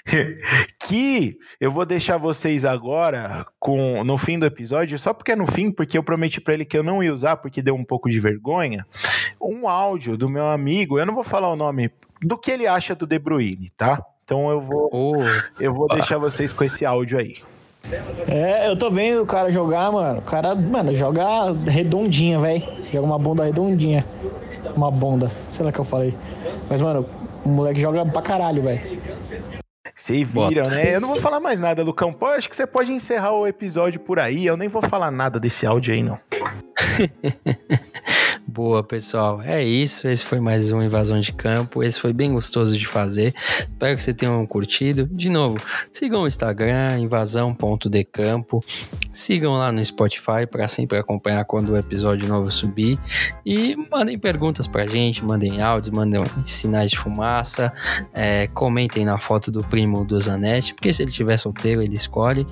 que 0.85 1.37
eu 1.59 1.71
vou 1.71 1.85
deixar 1.85 2.17
vocês 2.17 2.65
agora 2.65 3.45
com 3.57 4.03
no 4.03 4.17
fim 4.17 4.37
do 4.37 4.45
episódio, 4.45 4.99
só 4.99 5.13
porque 5.13 5.31
é 5.31 5.35
no 5.35 5.47
fim, 5.47 5.71
porque 5.71 5.97
eu 5.97 6.03
prometi 6.03 6.41
para 6.41 6.53
ele 6.53 6.65
que 6.65 6.77
eu 6.77 6.83
não 6.83 7.01
ia 7.01 7.13
usar 7.13 7.37
porque 7.37 7.61
deu 7.61 7.75
um 7.75 7.85
pouco 7.85 8.09
de 8.09 8.19
vergonha, 8.19 8.85
um 9.41 9.67
áudio 9.69 10.17
do 10.17 10.27
meu 10.27 10.47
amigo, 10.47 10.99
eu 10.99 11.05
não 11.05 11.15
vou 11.15 11.23
falar 11.23 11.49
o 11.49 11.55
nome 11.55 11.91
do 12.21 12.37
que 12.37 12.51
ele 12.51 12.67
acha 12.67 12.93
do 12.93 13.07
De 13.07 13.17
Bruyne, 13.17 13.71
tá? 13.77 14.03
Então 14.29 14.47
eu 14.51 14.61
vou, 14.61 14.91
oh. 14.93 15.15
eu 15.59 15.73
vou 15.73 15.87
deixar 15.87 16.19
vocês 16.19 16.53
com 16.53 16.63
esse 16.63 16.85
áudio 16.85 17.17
aí. 17.17 17.37
É, 18.27 18.69
eu 18.69 18.77
tô 18.77 18.91
vendo 18.91 19.23
o 19.23 19.25
cara 19.25 19.51
jogar, 19.51 19.91
mano. 19.91 20.19
O 20.19 20.21
cara, 20.21 20.53
mano, 20.53 20.93
joga 20.93 21.51
redondinha, 21.65 22.37
velho. 22.37 22.61
Joga 22.93 23.07
uma 23.07 23.17
bunda 23.17 23.43
redondinha. 23.43 24.05
Uma 24.75 24.91
bonda, 24.91 25.31
sei 25.47 25.65
lá 25.65 25.71
que 25.71 25.79
eu 25.79 25.83
falei. 25.83 26.13
Mas, 26.69 26.79
mano, 26.79 27.07
o 27.43 27.49
moleque 27.49 27.79
joga 27.79 28.05
pra 28.05 28.21
caralho, 28.21 28.61
velho. 28.61 29.01
Vocês 29.95 30.27
viram, 30.27 30.65
Bota. 30.65 30.75
né? 30.75 30.95
Eu 30.95 31.01
não 31.01 31.07
vou 31.07 31.17
falar 31.19 31.39
mais 31.39 31.59
nada, 31.59 31.81
Lucão. 31.81 32.13
Pô, 32.13 32.27
acho 32.27 32.47
que 32.47 32.55
você 32.55 32.67
pode 32.67 32.91
encerrar 32.91 33.31
o 33.31 33.47
episódio 33.47 33.99
por 33.99 34.19
aí. 34.19 34.45
Eu 34.45 34.55
nem 34.55 34.69
vou 34.69 34.83
falar 34.83 35.09
nada 35.09 35.39
desse 35.39 35.65
áudio 35.65 35.91
aí, 35.91 36.03
não. 36.03 36.19
Boa, 38.47 38.83
pessoal. 38.83 39.41
É 39.41 39.63
isso. 39.63 40.07
Esse 40.07 40.23
foi 40.25 40.39
mais 40.39 40.71
um 40.71 40.81
Invasão 40.81 41.19
de 41.19 41.31
Campo. 41.31 41.83
Esse 41.83 41.99
foi 41.99 42.13
bem 42.13 42.33
gostoso 42.33 42.77
de 42.77 42.85
fazer. 42.85 43.33
Espero 43.59 43.95
que 43.95 44.03
vocês 44.03 44.15
tenham 44.15 44.45
curtido. 44.45 45.07
De 45.11 45.29
novo, 45.29 45.59
sigam 45.93 46.23
o 46.23 46.27
Instagram, 46.27 46.99
invasão.decampo. 46.99 48.59
Sigam 49.11 49.57
lá 49.57 49.71
no 49.71 49.83
Spotify 49.83 50.45
para 50.49 50.67
sempre 50.67 50.97
acompanhar 50.97 51.43
quando 51.45 51.69
o 51.69 51.77
episódio 51.77 52.27
novo 52.27 52.51
subir. 52.51 52.97
E 53.45 53.75
mandem 53.91 54.17
perguntas 54.17 54.67
pra 54.67 54.87
gente, 54.87 55.23
mandem 55.23 55.61
áudios, 55.61 55.95
mandem 55.95 56.23
sinais 56.45 56.91
de 56.91 56.97
fumaça. 56.97 57.71
É, 58.13 58.47
comentem 58.47 59.05
na 59.05 59.17
foto 59.17 59.51
do 59.51 59.63
primo 59.63 60.03
do 60.05 60.19
Zanetti, 60.19 60.73
porque 60.73 60.93
se 60.93 61.03
ele 61.03 61.11
tiver 61.11 61.37
solteiro, 61.37 61.81
ele 61.81 61.95
escolhe. 61.95 62.45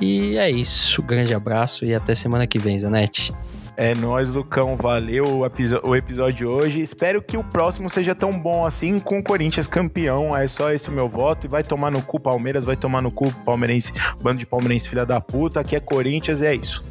E 0.00 0.36
é 0.36 0.50
isso. 0.50 1.02
Grande 1.02 1.34
abraço 1.34 1.84
e 1.84 1.94
até 1.94 2.14
semana 2.14 2.46
que 2.46 2.58
vem, 2.58 2.78
Zanetti. 2.78 3.32
É 3.76 3.94
nóis, 3.94 4.30
Lucão. 4.30 4.76
Valeu 4.76 5.24
o, 5.24 5.88
o 5.88 5.96
episódio 5.96 6.36
de 6.36 6.46
hoje. 6.46 6.80
Espero 6.80 7.22
que 7.22 7.36
o 7.36 7.44
próximo 7.44 7.88
seja 7.88 8.14
tão 8.14 8.30
bom 8.30 8.66
assim, 8.66 8.98
com 8.98 9.18
o 9.18 9.22
Corinthians 9.22 9.66
campeão. 9.66 10.36
É 10.36 10.46
só 10.46 10.72
esse 10.72 10.90
meu 10.90 11.08
voto. 11.08 11.46
E 11.46 11.48
vai 11.48 11.62
tomar 11.62 11.90
no 11.90 12.02
cu 12.02 12.20
Palmeiras, 12.20 12.64
vai 12.64 12.76
tomar 12.76 13.00
no 13.00 13.10
cu 13.10 13.32
Palmeirense, 13.44 13.92
bando 14.20 14.38
de 14.38 14.46
palmeirense 14.46 14.88
filha 14.88 15.06
da 15.06 15.20
puta. 15.20 15.60
Aqui 15.60 15.76
é 15.76 15.80
Corinthians 15.80 16.40
e 16.40 16.46
é 16.46 16.54
isso. 16.54 16.82